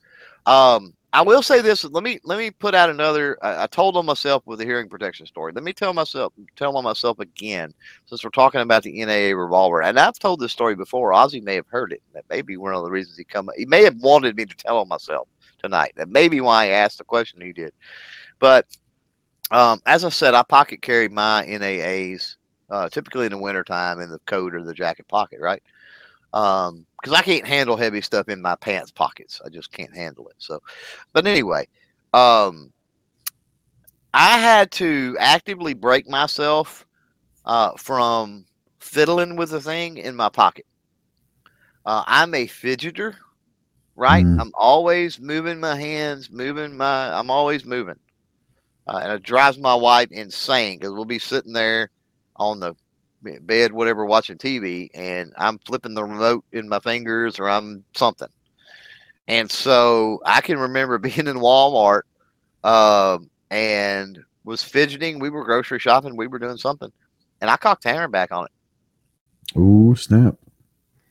Um, 0.47 0.95
I 1.15 1.23
will 1.23 1.43
say 1.43 1.63
this. 1.63 1.85
Let 1.85 2.03
me 2.03 2.19
let 2.25 2.39
me 2.39 2.51
put 2.51 2.75
out 2.75 2.91
another. 2.91 3.39
I, 3.41 3.63
I 3.63 3.67
told 3.69 3.97
on 3.97 4.05
myself 4.05 4.43
with 4.47 4.59
the 4.59 4.65
hearing 4.65 4.89
protection 4.89 5.27
story. 5.27 5.53
Let 5.55 5.63
me 5.63 5.73
tell 5.73 5.93
myself 5.95 6.33
tell 6.57 6.77
on 6.77 6.83
myself 6.83 7.21
again 7.21 7.73
since 8.07 8.25
we're 8.25 8.31
talking 8.31 8.61
about 8.61 8.83
the 8.83 9.05
NAA 9.05 9.39
revolver. 9.41 9.83
And 9.83 9.99
I've 9.99 10.19
told 10.19 10.41
this 10.41 10.51
story 10.51 10.75
before. 10.75 11.13
Ozzy 11.13 11.41
may 11.41 11.55
have 11.55 11.69
heard 11.69 11.93
it. 11.93 12.03
That 12.15 12.29
may 12.29 12.43
be 12.43 12.57
one 12.57 12.75
of 12.75 12.83
the 12.83 12.91
reasons 12.91 13.17
he 13.17 13.23
come. 13.23 13.49
He 13.57 13.65
may 13.65 13.85
have 13.85 13.97
wanted 14.01 14.37
me 14.37 14.45
to 14.45 14.57
tell 14.57 14.79
on 14.79 14.89
myself 14.89 15.29
tonight. 15.63 15.93
That 15.95 16.09
may 16.09 16.27
be 16.27 16.41
why 16.41 16.67
he 16.67 16.73
asked 16.73 16.99
the 16.99 17.05
question 17.05 17.41
he 17.41 17.53
did. 17.53 17.73
But 18.41 18.67
um, 19.51 19.81
as 19.87 20.05
I 20.05 20.09
said, 20.09 20.35
I 20.35 20.43
pocket 20.43 20.83
carry 20.83 21.09
my 21.09 21.45
NAAs 21.47 22.37
uh, 22.71 22.89
typically 22.89 23.27
in 23.27 23.33
the 23.33 23.39
wintertime 23.39 24.01
in 24.01 24.11
the 24.11 24.19
coat 24.21 24.55
or 24.55 24.63
the 24.63 24.75
jacket 24.75 25.07
pocket, 25.09 25.41
right? 25.41 25.63
Um, 26.33 26.87
because 27.01 27.19
I 27.19 27.23
can't 27.23 27.47
handle 27.47 27.77
heavy 27.77 28.01
stuff 28.01 28.29
in 28.29 28.43
my 28.43 28.57
pants 28.57 28.91
pockets. 28.91 29.41
I 29.45 29.51
just 29.51 29.71
can't 29.71 29.95
handle 29.95 30.29
it. 30.29 30.37
So, 30.39 30.61
but 31.13 31.27
anyway, 31.27 31.69
um, 32.13 32.73
I 34.15 34.39
had 34.39 34.71
to 34.73 35.17
actively 35.21 35.75
break 35.75 36.09
myself 36.09 36.87
uh, 37.45 37.73
from 37.77 38.47
fiddling 38.79 39.37
with 39.37 39.51
the 39.51 39.61
thing 39.61 39.99
in 39.99 40.17
my 40.17 40.29
pocket. 40.29 40.67
Uh, 41.85 42.03
I'm 42.07 42.35
a 42.35 42.47
fidgeter, 42.47 43.17
right? 43.97 44.25
Mm. 44.25 44.41
I'm 44.41 44.53
always 44.55 45.21
moving 45.21 45.61
my 45.61 45.77
hands, 45.77 46.31
moving 46.31 46.77
my. 46.77 47.13
I'm 47.13 47.31
always 47.31 47.65
moving, 47.65 47.99
uh, 48.87 49.01
and 49.03 49.13
it 49.13 49.23
drives 49.23 49.59
my 49.59 49.75
wife 49.75 50.09
insane 50.11 50.79
because 50.79 50.93
we'll 50.93 51.05
be 51.05 51.19
sitting 51.19 51.53
there 51.53 51.91
on 52.37 52.61
the 52.61 52.75
bed, 53.41 53.73
whatever, 53.73 54.05
watching 54.05 54.37
TV, 54.37 54.89
and 54.95 55.33
I'm 55.37 55.59
flipping 55.59 55.95
the 55.95 56.05
remote 56.05 56.45
in 56.53 56.69
my 56.69 56.79
fingers 56.79 57.39
or 57.39 57.49
I'm 57.49 57.85
something. 57.95 58.29
And 59.27 59.51
so 59.51 60.21
I 60.25 60.41
can 60.41 60.59
remember 60.59 60.99
being 60.99 61.27
in 61.27 61.37
Walmart 61.37 62.03
um, 62.63 63.31
and 63.51 64.19
was 64.45 64.63
fidgeting. 64.63 65.19
We 65.19 65.31
were 65.31 65.45
grocery 65.45 65.79
shopping. 65.79 66.17
We 66.17 66.27
were 66.27 66.39
doing 66.39 66.59
something, 66.59 66.93
and 67.41 67.51
I 67.51 67.57
cocked 67.57 67.85
hammer 67.85 68.09
back 68.09 68.33
on 68.33 68.47
it. 68.47 69.59
Ooh, 69.59 69.95
snap. 69.97 70.37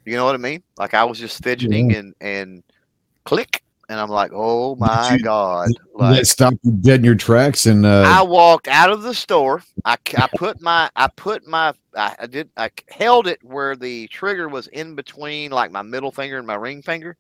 You 0.06 0.16
know 0.16 0.26
what 0.26 0.36
I 0.36 0.40
mean? 0.40 0.62
Like 0.78 0.94
I 0.94 1.04
was 1.06 1.18
just 1.18 1.44
fidgeting 1.44 1.96
and 1.96 2.14
and 2.20 2.64
click, 3.24 3.63
and 3.94 4.02
I'm 4.02 4.10
like, 4.10 4.32
oh 4.34 4.76
my 4.76 5.14
you- 5.14 5.24
god! 5.24 5.70
Like 5.94 6.18
that 6.18 6.26
stop 6.26 6.56
you 6.64 6.72
dead 6.72 7.02
in 7.02 7.06
your 7.06 7.14
tracks 7.14 7.68
and 7.68 7.86
I 7.86 8.22
uh, 8.22 8.26
walked 8.26 8.68
out 8.68 8.90
of 8.90 9.04
the 9.04 9.14
store. 9.14 9.64
I, 9.86 9.98
I 10.18 10.28
put 10.36 10.60
my 10.62 10.90
I 10.96 11.08
put 11.08 11.46
my 11.48 11.74
I, 11.96 12.16
I 12.20 12.26
did 12.26 12.50
I 12.58 12.72
held 12.90 13.28
it 13.28 13.44
where 13.44 13.76
the 13.76 14.08
trigger 14.08 14.50
was 14.50 14.66
in 14.68 14.96
between 14.96 15.52
like 15.52 15.72
my 15.72 15.84
middle 15.84 16.12
finger 16.12 16.40
and 16.40 16.48
my 16.48 16.56
ring 16.56 16.82
finger. 16.82 17.16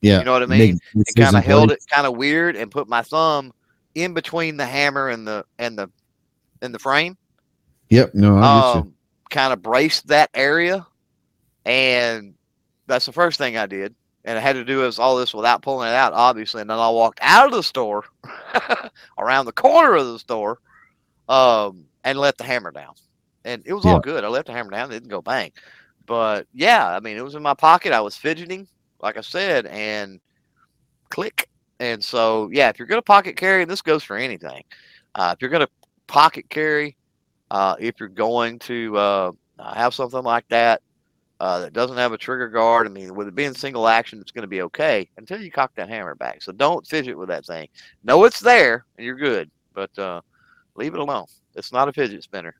yeah, 0.00 0.20
You 0.20 0.24
know 0.24 0.32
what 0.32 0.42
I 0.42 0.46
mean? 0.46 0.78
And 0.94 1.04
kind 1.14 1.36
of 1.36 1.44
held 1.44 1.70
it 1.70 1.80
kind 1.92 2.06
of 2.06 2.16
weird 2.16 2.56
and 2.56 2.70
put 2.70 2.88
my 2.88 3.02
thumb 3.02 3.52
in 3.94 4.14
between 4.14 4.56
the 4.56 4.66
hammer 4.66 5.10
and 5.10 5.26
the 5.28 5.44
and 5.58 5.78
the 5.78 5.90
and 6.62 6.74
the 6.74 6.78
frame. 6.78 7.18
Yep, 7.90 8.14
no, 8.14 8.38
I. 8.38 8.72
Um, 8.78 8.94
kind 9.30 9.52
of 9.52 9.60
braced 9.60 10.06
that 10.08 10.30
area, 10.32 10.86
and 11.66 12.34
that's 12.86 13.04
the 13.04 13.12
first 13.12 13.36
thing 13.36 13.58
I 13.58 13.66
did. 13.66 13.94
And 14.28 14.38
I 14.38 14.42
had 14.42 14.54
to 14.54 14.64
do 14.64 14.84
all 15.00 15.16
this 15.16 15.34
without 15.34 15.62
pulling 15.62 15.88
it 15.90 15.94
out, 15.94 16.14
obviously. 16.14 16.62
And 16.62 16.70
then 16.70 16.78
I 16.78 16.90
walked 16.90 17.20
out 17.22 17.46
of 17.48 17.52
the 17.54 17.64
store, 17.64 18.04
around 19.18 19.46
the 19.46 19.52
corner 19.52 19.96
of 19.96 20.06
the 20.06 20.20
store, 20.20 20.58
um, 21.28 21.86
and 22.04 22.18
let 22.18 22.38
the 22.38 22.44
hammer 22.44 22.72
down. 22.72 22.94
And 23.44 23.62
it 23.66 23.74
was 23.74 23.86
Yeah. 23.86 23.94
all 23.94 24.00
good. 24.00 24.24
I 24.24 24.28
left 24.28 24.48
the 24.48 24.52
hammer 24.54 24.70
down; 24.72 24.90
it 24.90 24.94
didn't 24.94 25.10
go 25.10 25.22
bang. 25.22 25.52
But 26.06 26.46
yeah, 26.52 26.88
I 26.88 27.00
mean, 27.00 27.16
it 27.18 27.24
was 27.24 27.36
in 27.36 27.42
my 27.42 27.54
pocket. 27.54 27.92
I 27.92 28.00
was 28.00 28.16
fidgeting, 28.16 28.68
like 29.02 29.16
I 29.18 29.22
said, 29.22 29.66
and 29.66 30.20
click. 31.10 31.48
And 31.80 32.04
so, 32.04 32.50
yeah, 32.52 32.68
if 32.70 32.78
you're 32.78 32.88
going 32.88 32.98
to 33.00 33.04
pocket 33.04 33.36
carry, 33.36 33.62
and 33.62 33.70
this 33.70 33.82
goes 33.82 34.04
for 34.04 34.16
anything. 34.16 34.64
Uh, 35.14 35.32
if 35.36 35.42
you're 35.42 35.50
going 35.50 35.66
to 35.66 35.70
pocket 36.08 36.50
carry, 36.50 36.96
uh, 37.50 37.76
if 37.80 38.00
you're 38.00 38.08
going 38.08 38.58
to 38.60 38.96
uh, 38.98 39.32
have 39.74 39.94
something 39.94 40.22
like 40.22 40.46
that 40.50 40.82
uh, 41.40 41.60
that 41.60 41.72
doesn't 41.72 41.96
have 41.96 42.12
a 42.12 42.18
trigger 42.18 42.48
guard, 42.48 42.86
I 42.86 42.90
mean, 42.90 43.14
with 43.14 43.28
it 43.28 43.34
being 43.34 43.54
single 43.54 43.86
action, 43.86 44.20
it's 44.20 44.32
going 44.32 44.42
to 44.42 44.48
be 44.48 44.62
okay 44.62 45.08
until 45.16 45.40
you 45.40 45.50
cock 45.50 45.72
that 45.76 45.88
hammer 45.88 46.14
back. 46.14 46.42
So 46.42 46.52
don't 46.52 46.86
fidget 46.86 47.16
with 47.16 47.28
that 47.28 47.46
thing. 47.46 47.68
Know 48.02 48.24
it's 48.24 48.40
there 48.40 48.84
and 48.96 49.06
you're 49.06 49.14
good, 49.14 49.50
but 49.72 49.96
uh, 49.98 50.20
leave 50.74 50.94
it 50.94 51.00
alone. 51.00 51.26
It's 51.54 51.72
not 51.72 51.88
a 51.88 51.92
fidget 51.92 52.22
spinner. 52.24 52.54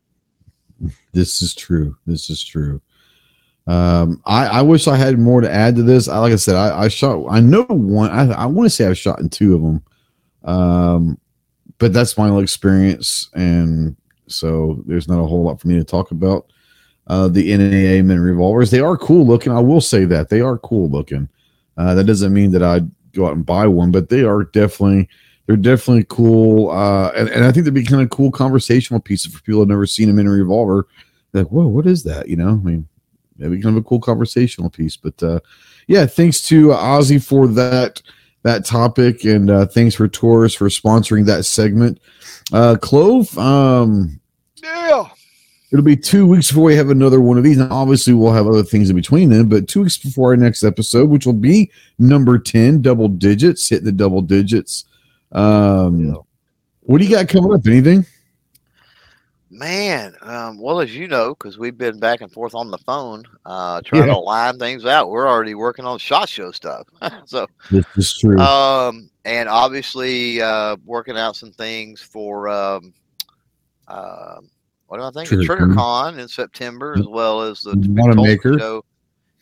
This 1.12 1.42
is 1.42 1.54
true. 1.54 1.96
This 2.06 2.30
is 2.30 2.42
true. 2.42 2.80
Um, 3.66 4.22
I, 4.24 4.46
I 4.46 4.62
wish 4.62 4.88
I 4.88 4.96
had 4.96 5.18
more 5.18 5.40
to 5.40 5.50
add 5.50 5.76
to 5.76 5.82
this. 5.82 6.08
I, 6.08 6.18
like 6.18 6.32
I 6.32 6.36
said, 6.36 6.54
I, 6.54 6.84
I 6.84 6.88
shot. 6.88 7.26
I 7.28 7.40
know 7.40 7.64
one. 7.64 8.10
I, 8.10 8.32
I 8.32 8.46
want 8.46 8.66
to 8.66 8.70
say 8.70 8.86
I've 8.86 8.96
shot 8.96 9.20
in 9.20 9.28
two 9.28 9.54
of 9.54 9.60
them, 9.60 9.82
um, 10.44 11.18
but 11.76 11.92
that's 11.92 12.16
my 12.16 12.34
experience, 12.38 13.28
and 13.34 13.94
so 14.26 14.82
there's 14.86 15.06
not 15.06 15.20
a 15.20 15.26
whole 15.26 15.42
lot 15.42 15.60
for 15.60 15.68
me 15.68 15.76
to 15.76 15.84
talk 15.84 16.12
about. 16.12 16.50
Uh, 17.08 17.26
the 17.28 17.56
NAA 17.56 18.02
men 18.02 18.20
revolvers, 18.20 18.70
they 18.70 18.80
are 18.80 18.96
cool 18.96 19.26
looking. 19.26 19.50
I 19.50 19.60
will 19.60 19.80
say 19.80 20.04
that 20.04 20.28
they 20.28 20.40
are 20.40 20.58
cool 20.58 20.88
looking. 20.90 21.28
Uh, 21.76 21.94
that 21.94 22.04
doesn't 22.04 22.32
mean 22.32 22.52
that 22.52 22.62
I'd 22.62 22.90
go 23.12 23.26
out 23.26 23.34
and 23.34 23.46
buy 23.46 23.66
one, 23.66 23.90
but 23.90 24.08
they 24.08 24.22
are 24.22 24.44
definitely 24.44 25.08
they're 25.46 25.56
definitely 25.56 26.04
cool. 26.10 26.70
Uh, 26.70 27.10
and, 27.16 27.30
and 27.30 27.44
I 27.44 27.50
think 27.50 27.64
they'd 27.64 27.72
be 27.72 27.84
kind 27.84 28.02
of 28.02 28.10
cool 28.10 28.30
conversational 28.30 29.00
pieces 29.00 29.32
for 29.32 29.40
people 29.42 29.60
who've 29.60 29.68
never 29.68 29.86
seen 29.86 30.08
them 30.08 30.18
in 30.18 30.26
a 30.26 30.30
revolver. 30.30 30.86
They're 31.32 31.44
like, 31.44 31.52
whoa, 31.52 31.66
what 31.66 31.86
is 31.86 32.02
that? 32.04 32.28
You 32.28 32.36
know, 32.36 32.50
I 32.50 32.54
mean, 32.56 32.86
maybe 33.38 33.60
kind 33.62 33.76
of 33.76 33.82
a 33.82 33.88
cool 33.88 34.00
conversational 34.00 34.68
piece. 34.68 34.96
But 34.96 35.22
uh, 35.22 35.40
yeah, 35.86 36.04
thanks 36.04 36.42
to 36.48 36.68
Ozzy 36.68 37.22
for 37.22 37.46
that 37.48 38.02
that 38.42 38.64
topic, 38.64 39.24
and 39.24 39.50
uh, 39.50 39.66
thanks 39.66 39.94
for 39.94 40.06
Taurus 40.06 40.54
for 40.54 40.68
sponsoring 40.68 41.24
that 41.26 41.44
segment. 41.44 41.98
Uh, 42.52 42.76
Clove, 42.80 43.36
um, 43.38 44.20
Yeah. 44.62 45.08
It'll 45.70 45.84
be 45.84 45.96
two 45.96 46.26
weeks 46.26 46.48
before 46.48 46.64
we 46.64 46.76
have 46.76 46.88
another 46.88 47.20
one 47.20 47.36
of 47.36 47.44
these. 47.44 47.58
And 47.58 47.70
obviously, 47.70 48.14
we'll 48.14 48.32
have 48.32 48.46
other 48.46 48.62
things 48.62 48.88
in 48.88 48.96
between 48.96 49.28
then, 49.28 49.48
but 49.48 49.68
two 49.68 49.82
weeks 49.82 49.98
before 49.98 50.30
our 50.30 50.36
next 50.36 50.64
episode, 50.64 51.10
which 51.10 51.26
will 51.26 51.34
be 51.34 51.70
number 51.98 52.38
10, 52.38 52.80
double 52.80 53.08
digits, 53.08 53.68
hitting 53.68 53.84
the 53.84 53.92
double 53.92 54.22
digits. 54.22 54.84
Um, 55.32 56.06
Yeah. 56.06 56.14
What 56.80 56.98
do 56.98 57.04
you 57.04 57.10
got 57.10 57.28
coming 57.28 57.52
up? 57.52 57.66
Anything? 57.66 58.06
Man, 59.50 60.14
um, 60.22 60.58
well, 60.60 60.80
as 60.80 60.94
you 60.94 61.06
know, 61.08 61.30
because 61.34 61.58
we've 61.58 61.76
been 61.76 61.98
back 61.98 62.20
and 62.20 62.30
forth 62.32 62.54
on 62.54 62.70
the 62.70 62.78
phone, 62.78 63.24
uh, 63.44 63.80
trying 63.82 64.06
Yeah. 64.08 64.14
to 64.14 64.18
line 64.20 64.58
things 64.58 64.84
out. 64.86 65.10
We're 65.10 65.28
already 65.28 65.54
working 65.54 65.84
on 65.84 65.98
SHOT 65.98 66.28
Show 66.28 66.50
stuff. 66.52 66.86
so, 67.26 67.46
This 67.70 67.84
is 67.96 68.16
true. 68.18 68.38
um, 68.38 69.10
and 69.26 69.48
obviously, 69.48 70.40
uh, 70.40 70.76
working 70.84 71.18
out 71.18 71.36
some 71.36 71.50
things 71.52 72.00
for, 72.00 72.48
um, 72.48 72.94
um 73.88 74.48
what 74.88 74.98
do 74.98 75.04
I 75.04 75.10
think? 75.10 75.28
TriggrCon. 75.28 76.18
In 76.18 76.28
September, 76.28 76.94
as 76.98 77.06
well 77.06 77.42
as 77.42 77.60
the 77.60 77.72
Wanenmacher. 77.72 78.58
show 78.58 78.84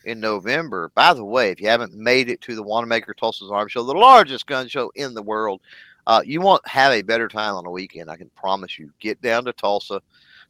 in 0.05 0.19
November. 0.19 0.91
By 0.95 1.13
the 1.13 1.25
way, 1.25 1.51
if 1.51 1.59
you 1.59 1.67
haven't 1.67 1.93
made 1.93 2.29
it 2.29 2.39
to 2.41 2.55
the 2.55 2.63
Wanenmacher 2.63 3.15
Tulsa's 3.17 3.51
Arms 3.51 3.71
Show, 3.71 3.83
the 3.83 3.93
largest 3.93 4.45
gun 4.45 4.67
show 4.67 4.91
in 4.95 5.13
the 5.13 5.23
world, 5.23 5.61
Uh, 6.05 6.21
you 6.25 6.39
won't 6.39 6.65
have 6.65 6.93
a 6.93 7.01
better 7.01 7.27
time 7.27 7.55
on 7.55 7.65
a 7.65 7.69
weekend. 7.69 8.09
I 8.09 8.15
can 8.15 8.29
promise 8.29 8.79
you. 8.79 8.89
Get 8.99 9.21
down 9.21 9.43
to 9.43 9.51
Tulsa. 9.51 10.01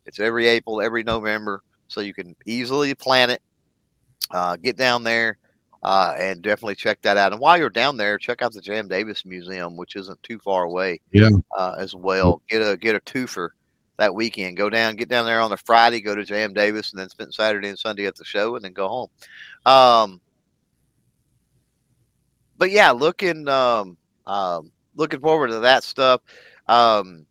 It's 0.05 0.19
every 0.19 0.47
April, 0.47 0.81
every 0.81 1.01
November, 1.03 1.63
so 1.87 2.01
you 2.01 2.13
can 2.13 2.35
easily 2.45 2.93
plan 2.93 3.31
it. 3.31 3.41
Uh, 4.29 4.55
get 4.57 4.77
down 4.77 5.03
there 5.03 5.39
uh, 5.81 6.13
and 6.19 6.43
definitely 6.43 6.75
check 6.75 7.01
that 7.01 7.17
out. 7.17 7.31
And 7.31 7.41
while 7.41 7.57
you're 7.57 7.71
down 7.71 7.97
there, 7.97 8.19
check 8.19 8.43
out 8.43 8.53
the 8.53 8.61
J.M. 8.61 8.87
Davis 8.87 9.25
Museum, 9.25 9.75
which 9.75 9.95
isn't 9.95 10.21
too 10.21 10.37
far 10.39 10.65
away. 10.65 10.99
Yeah. 11.11 11.29
Uh, 11.57 11.75
as 11.79 11.95
well, 11.95 12.41
get 12.47 12.59
a 12.61 12.77
get 12.77 12.95
a 12.95 12.99
twofer 12.99 13.49
that 13.97 14.13
weekend. 14.13 14.57
Go 14.57 14.69
down, 14.69 14.95
get 14.95 15.09
down 15.09 15.25
there 15.25 15.41
on 15.41 15.49
the 15.49 15.57
Friday, 15.57 16.01
go 16.01 16.15
to 16.15 16.23
J.M. 16.23 16.53
Davis, 16.53 16.91
and 16.91 16.99
then 16.99 17.09
spend 17.09 17.33
Saturday 17.33 17.69
and 17.69 17.79
Sunday 17.79 18.05
at 18.05 18.15
the 18.15 18.25
show, 18.25 18.55
and 18.55 18.63
then 18.63 18.73
go 18.73 18.87
home. 18.87 19.09
Um, 19.65 20.21
but 22.57 22.71
yeah, 22.71 22.91
looking 22.91 23.47
um, 23.47 23.97
um, 24.25 24.71
looking 24.95 25.19
forward 25.19 25.49
to 25.49 25.59
that 25.59 25.83
stuff. 25.83 26.21
Um, 26.67 27.25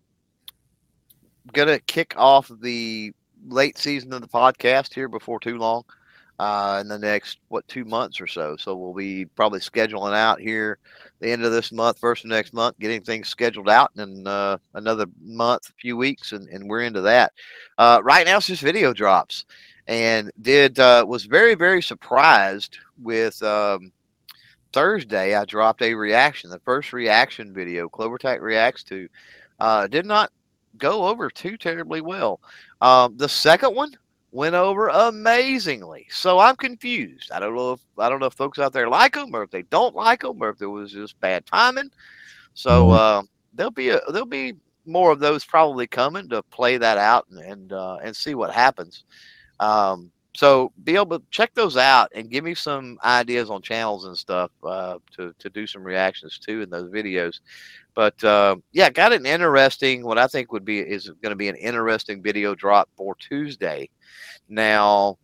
gonna 1.52 1.80
kick 1.80 2.14
off 2.16 2.50
the 2.60 3.12
late 3.48 3.78
season 3.78 4.12
of 4.12 4.20
the 4.20 4.28
podcast 4.28 4.92
here 4.94 5.08
before 5.08 5.40
too 5.40 5.58
long. 5.58 5.84
Uh, 6.38 6.78
in 6.82 6.88
the 6.88 6.98
next 6.98 7.38
what 7.48 7.66
two 7.66 7.84
months 7.86 8.20
or 8.20 8.26
so. 8.26 8.56
So 8.56 8.76
we'll 8.76 8.92
be 8.92 9.24
probably 9.24 9.60
scheduling 9.60 10.14
out 10.14 10.38
here 10.38 10.78
the 11.20 11.30
end 11.30 11.44
of 11.44 11.52
this 11.52 11.72
month, 11.72 11.98
first 11.98 12.24
of 12.24 12.30
next 12.30 12.52
month, 12.52 12.78
getting 12.78 13.02
things 13.02 13.28
scheduled 13.28 13.70
out 13.70 13.90
in 13.96 14.26
uh, 14.26 14.58
another 14.74 15.06
month, 15.22 15.70
a 15.70 15.80
few 15.80 15.96
weeks, 15.96 16.32
and, 16.32 16.46
and 16.48 16.68
we're 16.68 16.82
into 16.82 17.00
that. 17.00 17.32
Uh, 17.78 18.00
right 18.04 18.26
now, 18.26 18.36
it's 18.36 18.48
just 18.48 18.62
video 18.62 18.92
drops, 18.92 19.46
and 19.86 20.30
did 20.42 20.78
uh, 20.78 21.04
was 21.08 21.24
very 21.24 21.54
very 21.54 21.80
surprised 21.80 22.76
with 23.02 23.42
um, 23.42 23.90
Thursday. 24.72 25.34
I 25.34 25.46
dropped 25.46 25.80
a 25.80 25.94
reaction, 25.94 26.50
the 26.50 26.58
first 26.60 26.92
reaction 26.92 27.54
video, 27.54 27.88
Clover 27.88 28.18
Tac 28.18 28.42
reacts 28.42 28.84
to, 28.84 29.08
uh, 29.58 29.86
did 29.86 30.04
not 30.04 30.30
go 30.76 31.06
over 31.06 31.30
too 31.30 31.56
terribly 31.56 32.02
well. 32.02 32.40
Um, 32.82 33.16
the 33.16 33.28
second 33.28 33.74
one 33.74 33.96
went 34.32 34.54
over 34.54 34.88
amazingly. 34.88 36.06
So 36.10 36.38
I'm 36.38 36.56
confused. 36.56 37.30
I 37.32 37.40
don't 37.40 37.54
know 37.54 37.72
if 37.72 37.80
I 37.98 38.08
don't 38.08 38.20
know 38.20 38.26
if 38.26 38.34
folks 38.34 38.58
out 38.58 38.72
there 38.72 38.88
like 38.88 39.14
them 39.14 39.34
or 39.34 39.42
if 39.42 39.50
they 39.50 39.62
don't 39.62 39.94
like 39.94 40.20
them 40.20 40.42
or 40.42 40.50
if 40.50 40.58
there 40.58 40.70
was 40.70 40.92
just 40.92 41.18
bad 41.20 41.46
timing. 41.46 41.90
So 42.54 42.86
mm-hmm. 42.86 42.92
uh, 42.92 43.22
there'll 43.54 43.70
be 43.70 43.90
a, 43.90 44.00
there'll 44.10 44.26
be 44.26 44.54
more 44.84 45.10
of 45.10 45.20
those 45.20 45.44
probably 45.44 45.86
coming 45.86 46.28
to 46.28 46.42
play 46.44 46.76
that 46.76 46.98
out 46.98 47.26
and 47.30 47.40
and, 47.40 47.72
uh, 47.72 47.98
and 48.02 48.14
see 48.14 48.34
what 48.34 48.52
happens. 48.52 49.04
Um, 49.58 50.10
so 50.36 50.70
be 50.84 50.96
able 50.96 51.18
to 51.18 51.24
check 51.30 51.54
those 51.54 51.78
out 51.78 52.12
and 52.14 52.30
give 52.30 52.44
me 52.44 52.54
some 52.54 52.98
ideas 53.02 53.48
on 53.48 53.62
channels 53.62 54.04
and 54.04 54.16
stuff 54.16 54.50
uh, 54.62 54.98
to 55.16 55.34
to 55.38 55.50
do 55.50 55.66
some 55.66 55.82
reactions 55.82 56.38
to 56.40 56.62
in 56.62 56.70
those 56.70 56.90
videos. 56.90 57.40
But 57.96 58.22
uh, 58.22 58.56
yeah, 58.72 58.90
got 58.90 59.14
an 59.14 59.24
interesting. 59.24 60.04
What 60.04 60.18
I 60.18 60.26
think 60.26 60.52
would 60.52 60.66
be 60.66 60.80
is 60.80 61.08
going 61.22 61.30
to 61.30 61.36
be 61.36 61.48
an 61.48 61.56
interesting 61.56 62.22
video 62.22 62.54
drop 62.54 62.90
for 62.94 63.14
Tuesday. 63.16 63.88
Now, 64.50 65.16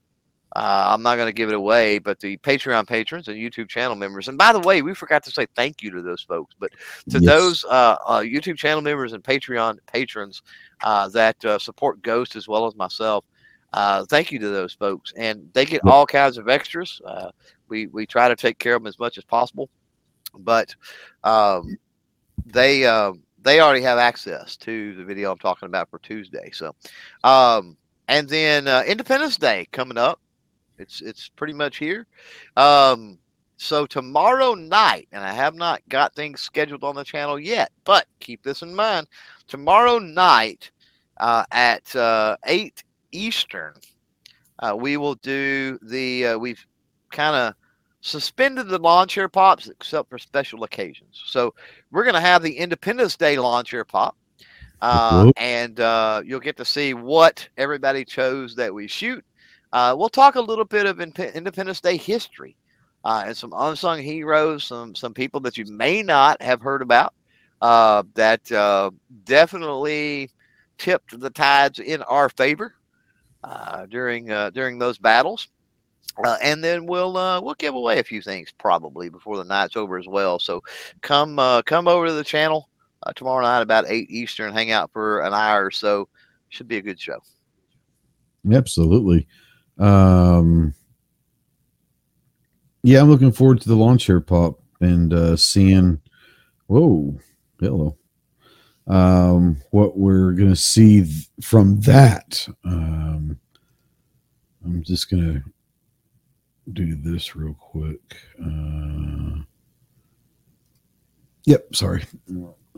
uh, 0.57 0.87
I'm 0.89 1.03
not 1.03 1.17
going 1.17 1.29
to 1.29 1.35
give 1.35 1.51
it 1.51 1.55
away, 1.55 1.99
but 1.99 2.19
the 2.19 2.39
Patreon 2.39 2.87
patrons 2.89 3.29
and 3.29 3.37
YouTube 3.37 3.69
channel 3.69 3.95
members, 3.95 4.29
and 4.29 4.39
by 4.39 4.55
the 4.55 4.61
way, 4.61 4.81
we 4.81 4.95
forgot 4.95 5.23
to 5.25 5.31
say 5.31 5.47
thank 5.55 5.83
you 5.83 5.91
to 5.91 6.01
those 6.01 6.23
folks, 6.23 6.55
but 6.59 6.73
to 7.11 7.19
yes. 7.19 7.25
those 7.25 7.65
uh, 7.67 7.97
uh, 8.07 8.21
YouTube 8.21 8.57
channel 8.57 8.83
members 8.83 9.13
and 9.13 9.23
Patreon 9.23 9.77
patrons 9.87 10.43
uh, 10.83 11.09
that 11.11 11.43
uh, 11.45 11.59
support 11.59 12.01
Ghost 12.01 12.37
as 12.37 12.49
well 12.49 12.67
as 12.67 12.75
myself, 12.75 13.27
uh, 13.75 14.05
thank 14.07 14.33
you 14.33 14.39
to 14.39 14.49
those 14.49 14.73
folks. 14.73 15.13
And 15.17 15.49
they 15.53 15.67
get 15.67 15.83
all 15.87 16.07
kinds 16.07 16.39
of 16.39 16.49
extras. 16.49 17.01
we, 17.69 17.87
we 17.89 18.07
try 18.07 18.29
to 18.29 18.37
take 18.37 18.59
care 18.59 18.77
of 18.77 18.83
them 18.83 18.89
as 18.89 18.99
much 18.99 19.19
as 19.19 19.25
possible, 19.25 19.69
but 20.39 20.75
um, 21.25 21.77
they, 22.47 22.85
um, 22.85 23.23
they 23.43 23.61
already 23.61 23.83
have 23.83 23.99
access 23.99 24.57
to 24.59 24.95
the 24.95 25.05
video 25.05 25.33
I'm 25.33 25.39
talking 25.39 25.67
about 25.67 25.91
for 25.91 25.99
Tuesday. 25.99 26.51
So, 26.53 26.75
um, 27.25 27.77
and 28.09 28.29
then 28.29 28.69
uh, 28.69 28.83
Independence 28.87 29.37
Day 29.37 29.69
coming 29.73 29.99
up. 29.99 30.21
It's 30.79 31.01
it's 31.01 31.29
pretty 31.29 31.53
much 31.53 31.77
here. 31.77 32.07
Um, 32.57 33.19
so 33.57 33.87
tomorrow 33.87 34.55
night, 34.55 35.09
and 35.13 35.23
I 35.23 35.33
have 35.33 35.55
not 35.55 35.83
got 35.89 36.15
things 36.15 36.41
scheduled 36.41 36.83
on 36.83 36.97
the 36.97 37.05
channel 37.05 37.39
yet, 37.39 37.71
but 37.85 38.07
keep 38.19 38.43
this 38.43 38.63
in 38.63 38.75
mind. 38.75 39.07
Tomorrow 39.47 39.99
night 39.99 40.71
uh, 41.19 41.45
at 41.53 41.95
uh, 41.95 42.37
eight 42.47 42.83
Eastern, 43.13 43.75
uh, 44.59 44.75
we 44.77 44.97
will 44.97 45.15
do 45.17 45.79
the. 45.83 46.27
Uh, 46.29 46.39
we've 46.39 46.67
kind 47.11 47.37
of 47.37 47.55
suspended 48.03 48.69
the 48.69 48.79
lawn 48.79 49.09
chair 49.09 49.29
pops 49.29 49.69
except 49.69 50.11
for 50.11 50.19
special 50.19 50.65
occasions. 50.65 51.23
So 51.25 51.55
we're 51.91 52.03
going 52.03 52.15
to 52.15 52.21
have 52.21 52.43
the 52.43 52.59
Independence 52.59 53.17
Day 53.17 53.39
lawn 53.39 53.65
chair 53.65 53.85
pop. 53.85 54.17
Uh, 54.83 55.31
and 55.37 55.79
uh, 55.79 56.21
you'll 56.25 56.41
get 56.41 56.57
to 56.57 56.65
see 56.65 56.93
what 56.93 57.49
everybody 57.57 58.05
chose 58.05 58.57
that 58.57 58.75
we 58.75 58.89
shoot. 58.89 59.25
Uh, 59.73 59.95
we'll 59.97 60.09
talk 60.09 60.35
a 60.35 60.41
little 60.41 60.65
bit 60.65 60.87
of 60.87 61.01
Independence 61.01 61.81
Day 61.81 61.97
history 61.97 62.57
uh, 63.05 63.23
and 63.27 63.37
some 63.37 63.55
unsung 63.57 64.03
heroes, 64.03 64.65
some 64.65 64.95
some 64.97 65.15
people 65.15 65.39
that 65.41 65.57
you 65.57 65.65
may 65.67 66.03
not 66.03 66.43
have 66.43 66.61
heard 66.61 66.83
about 66.83 67.15
uh, 67.63 68.03
that 68.15 68.51
uh, 68.51 68.91
definitely 69.23 70.29
tipped 70.79 71.19
the 71.19 71.31
tides 71.31 71.79
in 71.79 72.03
our 72.03 72.29
favor 72.29 72.75
during 73.89 74.27
during 74.53 74.81
those 74.81 74.99
battles. 74.99 75.47
And 76.43 76.63
then 76.63 76.87
we'll 76.87 77.13
we'll 77.13 77.55
give 77.55 77.75
away 77.75 77.99
a 77.99 78.05
few 78.05 78.23
things 78.23 78.53
probably 78.59 79.09
before 79.09 79.37
the 79.37 79.45
night's 79.45 79.77
over 79.77 79.99
as 79.99 80.07
well. 80.07 80.39
So 80.39 80.63
come 81.01 81.37
come 81.65 81.89
over 81.89 82.07
to 82.07 82.13
the 82.13 82.25
channel 82.25 82.69
uh, 83.05 83.13
tomorrow 83.13 83.43
night 83.43 83.63
about 83.63 83.87
eight 83.89 84.11
Eastern. 84.11 84.53
Hang 84.53 84.71
out 84.71 84.91
for 84.93 85.21
an 85.21 85.33
hour 85.33 85.67
or 85.67 85.71
so. 85.71 86.09
Should 86.49 86.69
be 86.69 86.77
a 86.77 86.83
good 86.83 87.01
show. 87.01 87.19
Absolutely. 88.51 89.27
Um, 89.79 90.75
yeah, 92.83 93.01
I'm 93.01 93.09
looking 93.09 93.33
forward 93.33 93.61
to 93.61 93.69
the 93.69 93.77
launch 93.77 94.07
here, 94.07 94.21
pop, 94.21 94.61
and 94.81 95.13
uh, 95.13 95.37
seeing. 95.37 96.01
Whoa, 96.67 97.19
hello. 97.61 97.97
Um, 98.87 99.59
what 99.71 99.97
we're 99.97 100.33
gonna 100.33 100.57
see 100.57 101.03
th- 101.03 101.29
from 101.43 101.81
that. 101.83 102.47
Um, 102.65 103.39
I'm 104.65 104.83
just 104.83 105.09
gonna 105.11 105.43
do 106.73 106.95
this 106.95 107.35
real 107.35 107.55
quick. 107.55 108.17
Uh, 108.41 109.43
yep, 111.45 111.75
sorry 111.75 112.05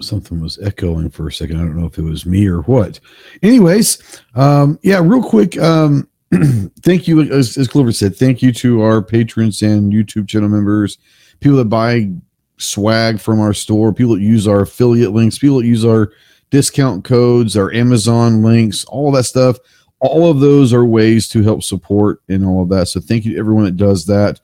something 0.00 0.40
was 0.40 0.58
echoing 0.58 1.10
for 1.10 1.28
a 1.28 1.32
second. 1.32 1.56
I 1.56 1.60
don't 1.60 1.78
know 1.78 1.86
if 1.86 1.98
it 1.98 2.02
was 2.02 2.26
me 2.26 2.46
or 2.46 2.62
what. 2.62 3.00
Anyways, 3.42 4.22
um, 4.34 4.78
yeah, 4.82 5.00
real 5.02 5.22
quick. 5.22 5.58
Um, 5.58 6.08
thank 6.82 7.06
you, 7.06 7.22
as, 7.32 7.56
as 7.56 7.68
Clover 7.68 7.92
said, 7.92 8.16
thank 8.16 8.42
you 8.42 8.52
to 8.54 8.82
our 8.82 9.02
patrons 9.02 9.62
and 9.62 9.92
YouTube 9.92 10.28
channel 10.28 10.48
members, 10.48 10.98
people 11.40 11.56
that 11.58 11.66
buy 11.66 12.10
swag 12.56 13.20
from 13.20 13.40
our 13.40 13.52
store, 13.52 13.92
people 13.92 14.14
that 14.14 14.22
use 14.22 14.48
our 14.48 14.62
affiliate 14.62 15.12
links, 15.12 15.38
people 15.38 15.58
that 15.58 15.66
use 15.66 15.84
our 15.84 16.12
discount 16.50 17.04
codes, 17.04 17.56
our 17.56 17.72
Amazon 17.72 18.42
links, 18.42 18.84
all 18.86 19.12
that 19.12 19.24
stuff. 19.24 19.58
All 20.04 20.30
of 20.30 20.40
those 20.40 20.72
are 20.72 20.84
ways 20.84 21.28
to 21.28 21.42
help 21.42 21.62
support 21.62 22.20
and 22.28 22.44
all 22.44 22.62
of 22.62 22.68
that. 22.68 22.88
So 22.88 23.00
thank 23.00 23.24
you 23.24 23.32
to 23.32 23.38
everyone 23.38 23.64
that 23.64 23.78
does 23.78 24.04
that. 24.06 24.38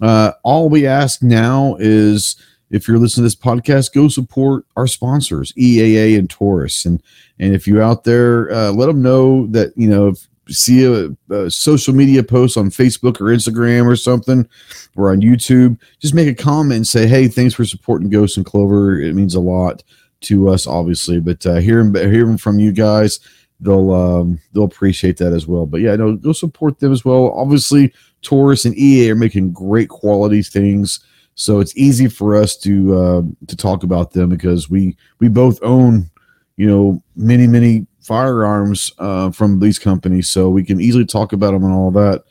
Uh, 0.00 0.32
all 0.44 0.68
we 0.68 0.86
ask 0.86 1.20
now 1.22 1.76
is 1.80 2.36
if 2.70 2.86
you're 2.86 2.98
listening 2.98 3.22
to 3.22 3.26
this 3.26 3.34
podcast, 3.34 3.92
go 3.92 4.06
support 4.06 4.64
our 4.76 4.86
sponsors, 4.86 5.52
EAA 5.54 6.16
and 6.18 6.30
Taurus. 6.30 6.84
And 6.84 7.02
and 7.38 7.54
if 7.54 7.66
you're 7.66 7.82
out 7.82 8.04
there, 8.04 8.52
uh, 8.52 8.70
let 8.70 8.86
them 8.86 9.02
know 9.02 9.46
that 9.48 9.72
you 9.76 9.88
know 9.88 10.08
if 10.08 10.28
see 10.48 10.84
a, 10.84 11.34
a, 11.34 11.50
social 11.50 11.94
media 11.94 12.22
post 12.22 12.56
on 12.56 12.70
Facebook 12.70 13.20
or 13.20 13.26
Instagram 13.26 13.86
or 13.86 13.96
something, 13.96 14.48
or 14.96 15.10
on 15.10 15.20
YouTube, 15.20 15.78
just 16.00 16.14
make 16.14 16.28
a 16.28 16.42
comment 16.42 16.76
and 16.76 16.86
say, 16.86 17.06
"Hey, 17.06 17.28
thanks 17.28 17.54
for 17.54 17.64
supporting 17.64 18.10
Ghost 18.10 18.36
and 18.36 18.46
Clover. 18.46 19.00
It 19.00 19.14
means 19.14 19.34
a 19.34 19.40
lot 19.40 19.82
to 20.22 20.48
us, 20.48 20.66
obviously." 20.66 21.20
But 21.20 21.44
uh, 21.46 21.56
hearing 21.56 21.94
hearing 21.94 22.38
from 22.38 22.58
you 22.58 22.72
guys, 22.72 23.20
they'll 23.60 23.92
um, 23.92 24.40
they'll 24.52 24.64
appreciate 24.64 25.16
that 25.18 25.32
as 25.32 25.46
well. 25.46 25.66
But 25.66 25.80
yeah, 25.80 25.96
no, 25.96 26.16
go 26.16 26.32
support 26.32 26.78
them 26.78 26.92
as 26.92 27.04
well. 27.04 27.32
Obviously, 27.32 27.92
Taurus 28.22 28.64
and 28.64 28.76
EA 28.76 29.10
are 29.10 29.16
making 29.16 29.52
great 29.52 29.88
quality 29.88 30.42
things 30.42 31.00
so 31.40 31.58
it's 31.58 31.74
easy 31.74 32.06
for 32.06 32.36
us 32.36 32.54
to 32.58 32.94
uh, 32.94 33.22
to 33.46 33.56
talk 33.56 33.82
about 33.82 34.12
them 34.12 34.28
because 34.28 34.68
we 34.68 34.94
we 35.20 35.28
both 35.28 35.58
own 35.62 36.10
you 36.58 36.66
know 36.66 37.02
many 37.16 37.46
many 37.46 37.86
firearms 38.02 38.92
uh, 38.98 39.30
from 39.30 39.58
these 39.58 39.78
companies, 39.78 40.28
so 40.28 40.50
we 40.50 40.62
can 40.62 40.82
easily 40.82 41.06
talk 41.06 41.32
about 41.32 41.52
them 41.52 41.64
and 41.64 41.72
all 41.72 41.90
that. 41.92 42.24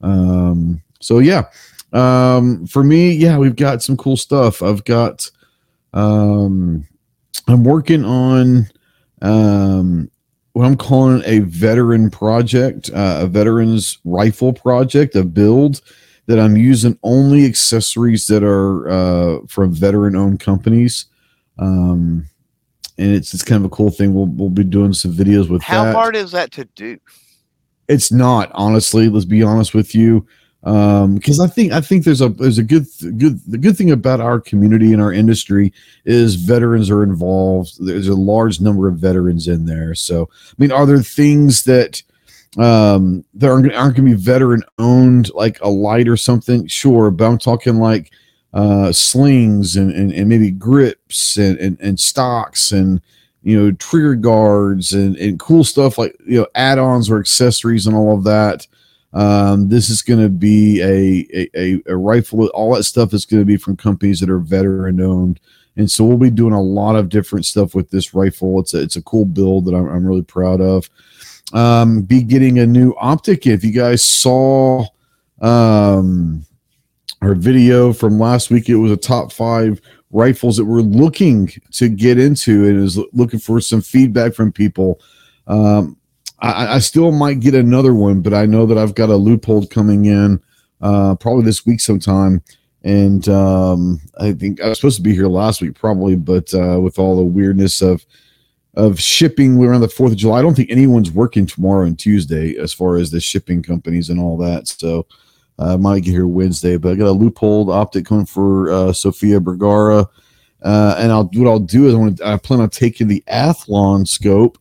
Um, 0.00 0.82
so 1.00 1.20
yeah, 1.20 1.44
um, 1.92 2.66
for 2.66 2.82
me, 2.82 3.12
yeah, 3.12 3.38
we've 3.38 3.54
got 3.54 3.84
some 3.84 3.96
cool 3.96 4.16
stuff. 4.16 4.60
I've 4.64 4.84
got 4.84 5.30
um, 5.92 6.88
I'm 7.46 7.62
working 7.62 8.04
on 8.04 8.68
um, 9.22 10.10
what 10.56 10.64
I'm 10.64 10.78
calling 10.78 11.22
a 11.26 11.40
veteran 11.40 12.08
project, 12.08 12.88
uh, 12.94 13.18
a 13.20 13.26
veterans 13.26 13.98
rifle 14.06 14.54
project, 14.54 15.14
a 15.14 15.22
build 15.22 15.82
that 16.28 16.40
I'm 16.40 16.56
using 16.56 16.98
only 17.02 17.44
accessories 17.44 18.26
that 18.28 18.42
are 18.42 18.88
uh, 18.88 19.40
from 19.48 19.74
veteran 19.74 20.16
owned 20.16 20.40
companies. 20.40 21.04
Um, 21.58 22.30
and 22.96 23.14
it's 23.14 23.34
it's 23.34 23.42
kind 23.42 23.62
of 23.62 23.70
a 23.70 23.74
cool 23.74 23.90
thing. 23.90 24.14
We'll 24.14 24.28
we'll 24.28 24.48
be 24.48 24.64
doing 24.64 24.94
some 24.94 25.12
videos 25.12 25.50
with 25.50 25.62
How 25.62 25.84
that. 25.84 25.94
hard 25.94 26.16
is 26.16 26.32
that 26.32 26.52
to 26.52 26.64
do? 26.74 26.98
It's 27.86 28.10
not 28.10 28.50
honestly. 28.54 29.10
Let's 29.10 29.26
be 29.26 29.42
honest 29.42 29.74
with 29.74 29.94
you, 29.94 30.26
because 30.66 31.38
I 31.38 31.46
think 31.46 31.72
I 31.72 31.80
think 31.80 32.04
there's 32.04 32.20
a 32.20 32.28
there's 32.28 32.58
a 32.58 32.64
good 32.64 32.86
good 33.18 33.40
the 33.46 33.56
good 33.56 33.76
thing 33.76 33.92
about 33.92 34.20
our 34.20 34.40
community 34.40 34.92
and 34.92 35.00
our 35.00 35.12
industry 35.12 35.72
is 36.04 36.34
veterans 36.34 36.90
are 36.90 37.04
involved. 37.04 37.74
There's 37.78 38.08
a 38.08 38.16
large 38.16 38.60
number 38.60 38.88
of 38.88 38.98
veterans 38.98 39.46
in 39.46 39.66
there. 39.66 39.94
So 39.94 40.28
I 40.32 40.54
mean, 40.58 40.72
are 40.72 40.84
there 40.84 41.02
things 41.02 41.62
that 41.64 42.02
um 42.58 43.24
that 43.34 43.48
aren't, 43.48 43.72
aren't 43.74 43.96
going 43.96 44.10
to 44.10 44.16
be 44.16 44.20
veteran 44.20 44.64
owned 44.80 45.32
like 45.34 45.60
a 45.60 45.68
light 45.68 46.08
or 46.08 46.16
something? 46.16 46.66
Sure, 46.66 47.12
but 47.12 47.26
I'm 47.26 47.38
talking 47.38 47.76
like 47.76 48.10
uh 48.52 48.90
slings 48.90 49.76
and 49.76 49.92
and, 49.92 50.12
and 50.12 50.28
maybe 50.28 50.50
grips 50.50 51.36
and, 51.36 51.56
and 51.58 51.78
and 51.80 52.00
stocks 52.00 52.72
and 52.72 53.00
you 53.44 53.56
know 53.56 53.70
trigger 53.70 54.16
guards 54.16 54.92
and, 54.94 55.14
and 55.16 55.38
cool 55.38 55.62
stuff 55.62 55.96
like 55.96 56.16
you 56.26 56.40
know 56.40 56.48
add-ons 56.56 57.08
or 57.08 57.20
accessories 57.20 57.86
and 57.86 57.94
all 57.94 58.16
of 58.16 58.24
that 58.24 58.66
um, 59.12 59.68
this 59.68 59.88
is 59.88 60.02
going 60.02 60.20
to 60.20 60.28
be 60.28 60.82
a, 60.82 61.48
a 61.54 61.82
a 61.86 61.96
rifle 61.96 62.46
all 62.48 62.74
that 62.74 62.84
stuff 62.84 63.14
is 63.14 63.24
going 63.24 63.40
to 63.40 63.46
be 63.46 63.56
from 63.56 63.76
companies 63.76 64.20
that 64.20 64.30
are 64.30 64.38
veteran 64.38 65.00
owned. 65.00 65.40
And 65.76 65.90
so 65.90 66.04
we'll 66.04 66.16
be 66.16 66.30
doing 66.30 66.54
a 66.54 66.62
lot 66.62 66.96
of 66.96 67.10
different 67.10 67.44
stuff 67.44 67.74
with 67.74 67.90
this 67.90 68.14
rifle. 68.14 68.60
It's 68.60 68.72
a, 68.72 68.80
it's 68.80 68.96
a 68.96 69.02
cool 69.02 69.26
build 69.26 69.66
that 69.66 69.74
i'm, 69.74 69.88
I'm 69.88 70.06
really 70.06 70.22
proud 70.22 70.60
of. 70.60 70.88
Um, 71.52 72.02
be 72.02 72.22
getting 72.22 72.58
a 72.58 72.66
new 72.66 72.94
optic. 72.98 73.46
If 73.46 73.62
you 73.62 73.72
guys 73.72 74.02
saw 74.02 74.86
um, 75.40 76.44
our 77.22 77.34
video 77.34 77.92
from 77.92 78.18
last 78.18 78.50
week 78.50 78.68
it 78.68 78.76
was 78.76 78.92
a 78.92 78.96
top 78.96 79.32
five 79.32 79.80
rifles 80.10 80.56
that 80.56 80.64
we're 80.64 80.80
looking 80.80 81.48
to 81.72 81.88
get 81.88 82.18
into 82.18 82.66
and 82.66 82.82
is 82.82 82.98
looking 83.12 83.40
for 83.40 83.60
some 83.60 83.80
feedback 83.80 84.34
from 84.34 84.52
people. 84.52 85.00
Um, 85.46 85.96
I, 86.40 86.74
I, 86.74 86.78
still 86.80 87.12
might 87.12 87.40
get 87.40 87.54
another 87.54 87.94
one, 87.94 88.20
but 88.20 88.34
I 88.34 88.44
know 88.46 88.66
that 88.66 88.76
I've 88.76 88.94
got 88.94 89.08
a 89.08 89.14
Leupold 89.14 89.70
coming 89.70 90.04
in 90.04 90.40
uh, 90.80 91.14
probably 91.14 91.44
this 91.44 91.64
week 91.64 91.80
sometime. 91.80 92.42
And 92.84 93.28
um, 93.28 94.00
I 94.20 94.32
think 94.32 94.60
I 94.60 94.68
was 94.68 94.78
supposed 94.78 94.96
to 94.96 95.02
be 95.02 95.14
here 95.14 95.28
last 95.28 95.60
week, 95.60 95.74
probably, 95.74 96.14
but 96.14 96.52
uh, 96.54 96.78
with 96.80 96.98
all 96.98 97.16
the 97.16 97.22
weirdness 97.22 97.82
of 97.82 98.04
of 98.74 99.00
shipping 99.00 99.56
around 99.64 99.80
the 99.80 99.88
Fourth 99.88 100.12
of 100.12 100.18
July, 100.18 100.38
I 100.38 100.42
don't 100.42 100.54
think 100.54 100.70
anyone's 100.70 101.10
working 101.10 101.46
tomorrow 101.46 101.86
and 101.86 101.98
Tuesday 101.98 102.56
as 102.58 102.74
far 102.74 102.96
as 102.96 103.10
the 103.10 103.20
shipping 103.20 103.62
companies 103.62 104.10
and 104.10 104.20
all 104.20 104.36
that. 104.36 104.68
So 104.68 105.06
I 105.58 105.72
uh, 105.72 105.78
might 105.78 106.00
get 106.00 106.10
here 106.10 106.26
Wednesday, 106.26 106.76
but 106.76 106.92
I 106.92 106.94
got 106.94 107.08
a 107.08 107.14
Leupold 107.14 107.72
optic 107.72 108.04
coming 108.04 108.26
for 108.26 108.70
uh, 108.70 108.92
Sofia 108.92 109.40
Vergara. 109.40 110.06
Uh, 110.62 110.94
and 110.98 111.10
I'll 111.10 111.24
what 111.24 111.48
I'll 111.48 111.58
do 111.58 111.88
is 111.88 112.20
I 112.22 112.34
I 112.34 112.36
plan 112.36 112.60
on 112.60 112.70
taking 112.70 113.08
the 113.08 113.24
Athlon 113.28 114.06
scope 114.06 114.58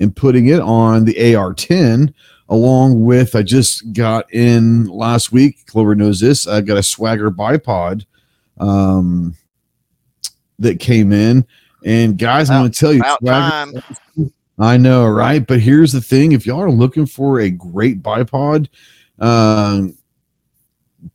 and 0.00 0.14
putting 0.14 0.48
it 0.48 0.60
on 0.60 1.04
the 1.04 1.14
AR10 1.14 2.12
along 2.48 3.04
with 3.04 3.34
I 3.34 3.42
just 3.42 3.92
got 3.92 4.32
in 4.32 4.86
last 4.86 5.32
week. 5.32 5.66
Clover 5.66 5.94
knows 5.94 6.20
this. 6.20 6.46
I 6.46 6.60
got 6.60 6.78
a 6.78 6.82
Swagger 6.82 7.30
bipod 7.30 8.04
um, 8.58 9.36
that 10.58 10.80
came 10.80 11.12
in, 11.12 11.46
and 11.84 12.18
guys, 12.18 12.50
I'm 12.50 12.62
going 12.62 12.72
to 12.72 12.78
tell 12.78 12.92
you, 12.92 13.02
Swagger, 13.18 13.82
I 14.58 14.76
know, 14.76 15.06
right? 15.06 15.44
But 15.44 15.60
here's 15.60 15.92
the 15.92 16.00
thing: 16.00 16.32
if 16.32 16.46
y'all 16.46 16.62
are 16.62 16.70
looking 16.70 17.06
for 17.06 17.40
a 17.40 17.50
great 17.50 18.02
bipod, 18.02 18.68
um, 19.18 19.96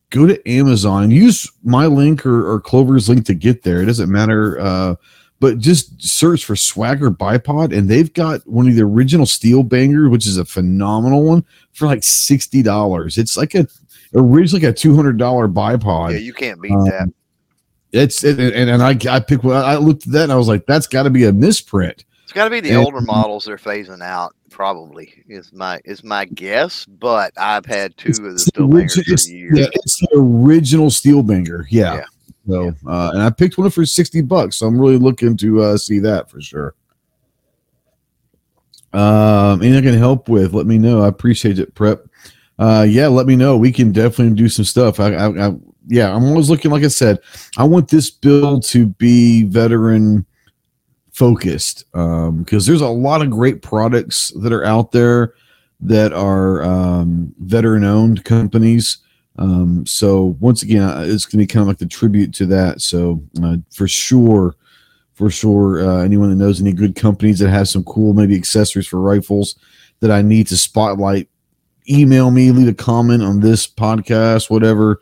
go 0.09 0.25
to 0.25 0.49
Amazon, 0.49 1.11
use 1.11 1.51
my 1.63 1.85
link 1.85 2.25
or, 2.25 2.51
or, 2.51 2.59
Clover's 2.59 3.07
link 3.07 3.25
to 3.25 3.33
get 3.33 3.63
there. 3.63 3.81
It 3.81 3.85
doesn't 3.85 4.11
matter. 4.11 4.59
Uh, 4.59 4.95
but 5.39 5.59
just 5.59 6.01
search 6.01 6.45
for 6.45 6.55
Swagger 6.55 7.11
Bipod, 7.11 7.75
and 7.75 7.87
they've 7.87 8.11
got 8.13 8.45
one 8.47 8.67
of 8.67 8.75
the 8.75 8.83
original 8.83 9.25
Steel 9.25 9.63
Banger, 9.63 10.09
which 10.09 10.27
is 10.27 10.37
a 10.37 10.45
phenomenal 10.45 11.23
one, 11.23 11.45
for 11.71 11.85
like 11.85 12.03
sixty 12.03 12.61
dollars. 12.61 13.17
It's 13.17 13.37
like 13.37 13.55
a 13.55 13.67
originally 14.13 14.65
like 14.65 14.71
a 14.71 14.75
two 14.75 14.95
hundred 14.95 15.17
dollar 15.17 15.47
bipod. 15.47 16.11
Yeah, 16.13 16.19
you 16.19 16.33
can't 16.33 16.61
beat 16.61 16.71
um, 16.71 16.85
that. 16.85 17.13
It's 17.91 18.23
it, 18.23 18.39
and 18.39 18.69
and 18.69 18.83
I 18.83 18.97
I 19.11 19.19
picked 19.19 19.45
I 19.45 19.75
looked 19.77 20.05
at 20.05 20.13
that 20.13 20.23
and 20.23 20.31
I 20.31 20.35
was 20.35 20.47
like, 20.47 20.65
that's 20.65 20.87
got 20.87 21.03
to 21.03 21.09
be 21.09 21.25
a 21.25 21.33
misprint. 21.33 22.05
It's 22.23 22.33
got 22.33 22.43
to 22.43 22.49
be 22.51 22.59
the 22.59 22.69
and, 22.69 22.85
older 22.85 23.01
models 23.01 23.45
they're 23.45 23.57
phasing 23.57 24.03
out. 24.03 24.35
Probably 24.51 25.23
is 25.27 25.51
my 25.53 25.79
is 25.85 26.03
my 26.03 26.25
guess, 26.25 26.85
but 26.85 27.33
I've 27.37 27.65
had 27.65 27.97
two 27.97 28.09
of 28.09 28.33
the 28.33 28.39
steel 28.39 28.67
bangers 28.67 29.25
for 29.25 29.31
years. 29.31 29.57
Yeah, 29.57 29.67
it's 29.73 29.99
the 29.99 30.09
original 30.15 30.91
steel 30.91 31.23
banger. 31.23 31.65
Yeah. 31.71 31.95
yeah. 31.95 32.03
So, 32.49 32.63
yeah. 32.63 32.71
Uh, 32.85 33.11
and 33.13 33.21
I 33.21 33.29
picked 33.29 33.57
one 33.57 33.69
for 33.69 33.85
sixty 33.85 34.21
bucks. 34.21 34.57
So 34.57 34.67
I'm 34.67 34.79
really 34.79 34.97
looking 34.97 35.37
to 35.37 35.61
uh, 35.61 35.77
see 35.77 35.99
that 35.99 36.29
for 36.29 36.41
sure. 36.41 36.75
Um, 38.91 39.61
anything 39.61 39.87
I 39.87 39.91
can 39.91 39.99
help 39.99 40.29
with, 40.29 40.53
let 40.53 40.65
me 40.65 40.79
know. 40.79 41.03
I 41.03 41.07
appreciate 41.07 41.59
it, 41.59 41.75
Prep. 41.75 42.07
Uh, 42.57 42.85
yeah, 42.89 43.07
let 43.07 43.27
me 43.27 43.35
know. 43.35 43.55
We 43.55 43.71
can 43.71 43.91
definitely 43.91 44.35
do 44.35 44.49
some 44.49 44.65
stuff. 44.65 44.99
I, 44.99 45.13
I, 45.13 45.47
I 45.47 45.55
yeah, 45.87 46.13
I'm 46.13 46.25
always 46.25 46.49
looking. 46.49 46.71
Like 46.71 46.83
I 46.83 46.87
said, 46.87 47.19
I 47.57 47.63
want 47.63 47.87
this 47.87 48.09
build 48.09 48.63
to 48.65 48.87
be 48.87 49.43
veteran 49.43 50.25
focused 51.11 51.85
because 51.91 52.27
um, 52.27 52.45
there's 52.45 52.81
a 52.81 52.87
lot 52.87 53.21
of 53.21 53.29
great 53.29 53.61
products 53.61 54.31
that 54.37 54.53
are 54.53 54.63
out 54.65 54.91
there 54.91 55.35
that 55.81 56.13
are 56.13 56.63
um, 56.63 57.33
veteran 57.39 57.83
owned 57.83 58.25
companies. 58.25 58.97
Um, 59.37 59.85
so 59.85 60.37
once 60.39 60.63
again, 60.63 60.81
uh, 60.81 61.05
it's 61.07 61.25
going 61.25 61.31
to 61.31 61.37
be 61.37 61.47
kind 61.47 61.61
of 61.61 61.67
like 61.67 61.77
the 61.77 61.85
tribute 61.85 62.33
to 62.35 62.45
that. 62.47 62.81
So 62.81 63.23
uh, 63.41 63.57
for 63.71 63.87
sure, 63.87 64.55
for 65.13 65.29
sure, 65.29 65.81
uh, 65.81 66.03
anyone 66.03 66.29
that 66.29 66.35
knows 66.35 66.61
any 66.61 66.73
good 66.73 66.95
companies 66.95 67.39
that 67.39 67.49
have 67.49 67.69
some 67.69 67.83
cool 67.85 68.13
maybe 68.13 68.35
accessories 68.35 68.87
for 68.87 68.99
rifles 68.99 69.55
that 69.99 70.11
I 70.11 70.21
need 70.21 70.47
to 70.47 70.57
spotlight, 70.57 71.29
email 71.89 72.31
me, 72.31 72.51
leave 72.51 72.67
a 72.67 72.73
comment 72.73 73.23
on 73.23 73.39
this 73.39 73.67
podcast, 73.67 74.49
whatever. 74.49 75.01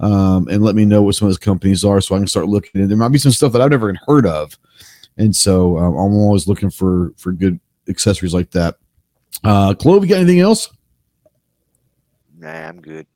Um, 0.00 0.48
and 0.48 0.62
let 0.64 0.74
me 0.74 0.84
know 0.84 1.02
what 1.02 1.14
some 1.14 1.28
of 1.28 1.30
those 1.30 1.38
companies 1.38 1.84
are 1.84 2.00
so 2.00 2.14
I 2.14 2.18
can 2.18 2.26
start 2.26 2.48
looking. 2.48 2.80
And 2.80 2.90
there 2.90 2.98
might 2.98 3.08
be 3.12 3.18
some 3.18 3.30
stuff 3.30 3.52
that 3.52 3.62
I've 3.62 3.70
never 3.70 3.88
even 3.88 4.00
heard 4.06 4.26
of 4.26 4.58
and 5.16 5.34
so 5.34 5.78
um, 5.78 5.94
I'm 5.94 6.14
always 6.14 6.46
looking 6.46 6.70
for 6.70 7.12
for 7.16 7.32
good 7.32 7.60
accessories 7.88 8.34
like 8.34 8.50
that. 8.52 8.76
Uh, 9.44 9.74
Clove, 9.74 10.04
you 10.04 10.08
got 10.08 10.18
anything 10.18 10.40
else? 10.40 10.68
Nah, 12.38 12.50
I'm 12.50 12.80
good. 12.80 13.06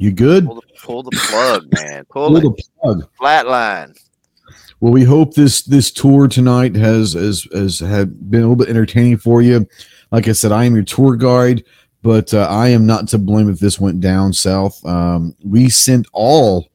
You 0.00 0.10
good? 0.10 0.46
Pull 0.46 0.54
the, 0.54 0.62
pull 0.82 1.02
the 1.02 1.10
plug, 1.28 1.70
man. 1.74 2.06
Pull, 2.06 2.30
pull 2.30 2.40
the 2.40 2.62
plug. 2.80 3.06
Flatline. 3.20 3.94
Well, 4.80 4.94
we 4.94 5.04
hope 5.04 5.34
this 5.34 5.60
this 5.60 5.90
tour 5.90 6.26
tonight 6.26 6.74
has 6.74 7.12
has 7.12 7.46
has 7.52 7.80
had 7.80 8.30
been 8.30 8.40
a 8.40 8.44
little 8.44 8.56
bit 8.56 8.70
entertaining 8.70 9.18
for 9.18 9.42
you. 9.42 9.68
Like 10.10 10.26
I 10.26 10.32
said, 10.32 10.52
I 10.52 10.64
am 10.64 10.74
your 10.74 10.84
tour 10.84 11.16
guide, 11.16 11.64
but 12.00 12.32
uh, 12.32 12.46
I 12.48 12.68
am 12.68 12.86
not 12.86 13.08
to 13.08 13.18
blame 13.18 13.50
if 13.50 13.58
this 13.58 13.78
went 13.78 14.00
down 14.00 14.32
south. 14.32 14.82
Um, 14.86 15.36
we 15.44 15.68
sent 15.68 16.06
all 16.14 16.70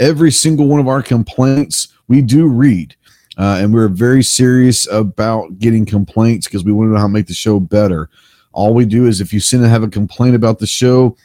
every 0.00 0.32
single 0.32 0.66
one 0.66 0.80
of 0.80 0.88
our 0.88 1.00
complaints. 1.00 1.94
We 2.08 2.22
do 2.22 2.48
read. 2.48 2.96
Uh, 3.38 3.58
and 3.60 3.72
we 3.72 3.80
are 3.80 3.88
very 3.88 4.24
serious 4.24 4.88
about 4.90 5.60
getting 5.60 5.86
complaints 5.86 6.48
because 6.48 6.64
we 6.64 6.72
want 6.72 6.88
to 6.88 6.92
know 6.92 6.98
how 6.98 7.06
to 7.06 7.12
make 7.12 7.28
the 7.28 7.34
show 7.34 7.60
better. 7.60 8.10
All 8.52 8.74
we 8.74 8.84
do 8.84 9.06
is 9.06 9.20
if 9.20 9.32
you 9.32 9.38
send 9.38 9.62
and 9.62 9.70
have 9.70 9.84
a 9.84 9.88
complaint 9.88 10.34
about 10.34 10.58
the 10.58 10.66
show, 10.66 11.16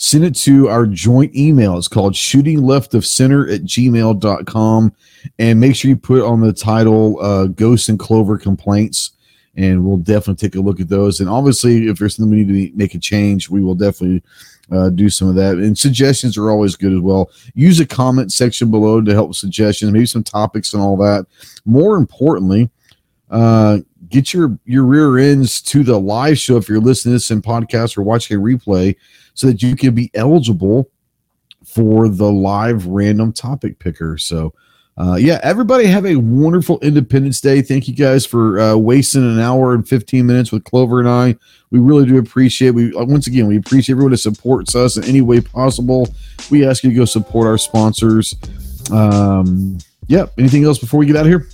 send 0.00 0.24
it 0.24 0.34
to 0.34 0.66
our 0.66 0.86
joint 0.86 1.36
email. 1.36 1.76
It's 1.76 1.86
called 1.86 2.16
shooting 2.16 2.62
left 2.62 2.94
of 2.94 3.04
center 3.04 3.46
at 3.50 3.64
gmail.com. 3.64 4.94
And 5.38 5.60
make 5.60 5.76
sure 5.76 5.90
you 5.90 5.96
put 5.96 6.22
on 6.22 6.40
the 6.40 6.54
title 6.54 7.20
uh, 7.20 7.48
Ghost 7.48 7.90
and 7.90 7.98
Clover 7.98 8.38
Complaints. 8.38 9.10
And 9.56 9.84
we'll 9.84 9.98
definitely 9.98 10.48
take 10.48 10.54
a 10.56 10.60
look 10.60 10.80
at 10.80 10.88
those. 10.88 11.20
And 11.20 11.28
obviously, 11.28 11.88
if 11.88 11.98
there's 11.98 12.16
something 12.16 12.30
we 12.30 12.44
need 12.44 12.70
to 12.70 12.76
make 12.76 12.94
a 12.94 12.98
change, 12.98 13.50
we 13.50 13.62
will 13.62 13.74
definitely 13.74 14.22
uh, 14.72 14.88
do 14.88 15.10
some 15.10 15.28
of 15.28 15.34
that. 15.34 15.56
And 15.56 15.76
suggestions 15.76 16.38
are 16.38 16.50
always 16.50 16.76
good 16.76 16.94
as 16.94 17.00
well. 17.00 17.30
Use 17.54 17.78
a 17.78 17.86
comment 17.86 18.32
section 18.32 18.70
below 18.70 19.02
to 19.02 19.12
help 19.12 19.28
with 19.28 19.36
suggestions, 19.36 19.92
maybe 19.92 20.06
some 20.06 20.24
topics 20.24 20.72
and 20.72 20.82
all 20.82 20.96
that. 20.96 21.26
More 21.66 21.96
importantly, 21.96 22.70
uh, 23.28 23.80
get 24.08 24.32
your 24.32 24.58
your 24.64 24.84
rear 24.84 25.18
ends 25.18 25.60
to 25.62 25.82
the 25.82 25.98
live 25.98 26.38
show 26.38 26.56
if 26.56 26.68
you're 26.68 26.80
listening 26.80 27.12
to 27.12 27.16
this 27.16 27.30
in 27.30 27.42
podcast 27.42 27.98
or 27.98 28.02
watching 28.02 28.36
a 28.36 28.40
replay, 28.40 28.96
so 29.40 29.46
that 29.46 29.62
you 29.62 29.74
can 29.74 29.94
be 29.94 30.10
eligible 30.12 30.90
for 31.64 32.10
the 32.10 32.30
live 32.30 32.84
random 32.86 33.32
topic 33.32 33.78
picker. 33.78 34.18
So 34.18 34.52
uh, 34.98 35.14
yeah, 35.14 35.40
everybody 35.42 35.86
have 35.86 36.04
a 36.04 36.16
wonderful 36.16 36.78
Independence 36.80 37.40
Day. 37.40 37.62
Thank 37.62 37.88
you 37.88 37.94
guys 37.94 38.26
for 38.26 38.60
uh, 38.60 38.76
wasting 38.76 39.22
an 39.22 39.40
hour 39.40 39.72
and 39.72 39.88
15 39.88 40.26
minutes 40.26 40.52
with 40.52 40.64
Clover 40.64 41.00
and 41.00 41.08
I. 41.08 41.36
We 41.70 41.78
really 41.78 42.04
do 42.04 42.18
appreciate. 42.18 42.72
We 42.72 42.94
uh, 42.94 43.04
once 43.04 43.28
again 43.28 43.46
we 43.46 43.56
appreciate 43.56 43.94
everyone 43.94 44.10
that 44.10 44.18
supports 44.18 44.74
us 44.74 44.98
in 44.98 45.04
any 45.04 45.22
way 45.22 45.40
possible. 45.40 46.06
We 46.50 46.66
ask 46.66 46.84
you 46.84 46.90
to 46.90 46.96
go 46.96 47.06
support 47.06 47.46
our 47.46 47.56
sponsors. 47.56 48.34
Um, 48.92 49.78
yep. 50.06 50.34
Yeah, 50.36 50.42
anything 50.42 50.64
else 50.64 50.78
before 50.78 51.00
we 51.00 51.06
get 51.06 51.16
out 51.16 51.24
of 51.24 51.28
here? 51.28 51.46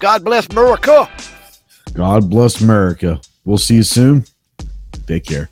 God 0.00 0.24
bless 0.24 0.48
America. 0.48 1.08
God 1.94 2.28
bless 2.28 2.60
America. 2.60 3.20
We'll 3.44 3.58
see 3.58 3.76
you 3.76 3.84
soon. 3.84 4.24
Take 5.06 5.24
care. 5.24 5.50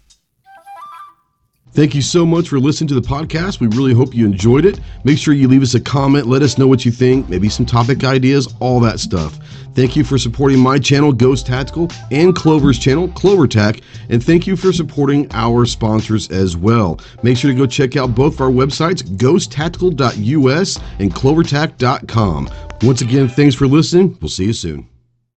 Thank 1.76 1.94
you 1.94 2.00
so 2.00 2.24
much 2.24 2.48
for 2.48 2.58
listening 2.58 2.88
to 2.88 2.94
the 2.94 3.06
podcast. 3.06 3.60
We 3.60 3.66
really 3.66 3.92
hope 3.92 4.14
you 4.14 4.24
enjoyed 4.24 4.64
it. 4.64 4.80
Make 5.04 5.18
sure 5.18 5.34
you 5.34 5.46
leave 5.46 5.62
us 5.62 5.74
a 5.74 5.80
comment. 5.80 6.26
Let 6.26 6.40
us 6.40 6.56
know 6.56 6.66
what 6.66 6.86
you 6.86 6.90
think, 6.90 7.28
maybe 7.28 7.50
some 7.50 7.66
topic 7.66 8.02
ideas, 8.02 8.48
all 8.60 8.80
that 8.80 8.98
stuff. 8.98 9.38
Thank 9.74 9.94
you 9.94 10.02
for 10.02 10.16
supporting 10.16 10.58
my 10.58 10.78
channel, 10.78 11.12
Ghost 11.12 11.44
Tactical, 11.44 11.90
and 12.10 12.34
Clover's 12.34 12.78
channel, 12.78 13.08
Clover 13.08 13.46
Tac, 13.46 13.82
and 14.08 14.24
thank 14.24 14.46
you 14.46 14.56
for 14.56 14.72
supporting 14.72 15.30
our 15.32 15.66
sponsors 15.66 16.30
as 16.30 16.56
well. 16.56 16.98
Make 17.22 17.36
sure 17.36 17.50
to 17.50 17.56
go 17.56 17.66
check 17.66 17.94
out 17.94 18.14
both 18.14 18.36
of 18.36 18.40
our 18.40 18.50
websites, 18.50 19.02
ghosttactical.us 19.02 20.80
and 20.98 21.14
clovertac.com. 21.14 22.50
Once 22.84 23.02
again, 23.02 23.28
thanks 23.28 23.54
for 23.54 23.66
listening. 23.66 24.16
We'll 24.22 24.30
see 24.30 24.46
you 24.46 24.54
soon. 24.54 24.88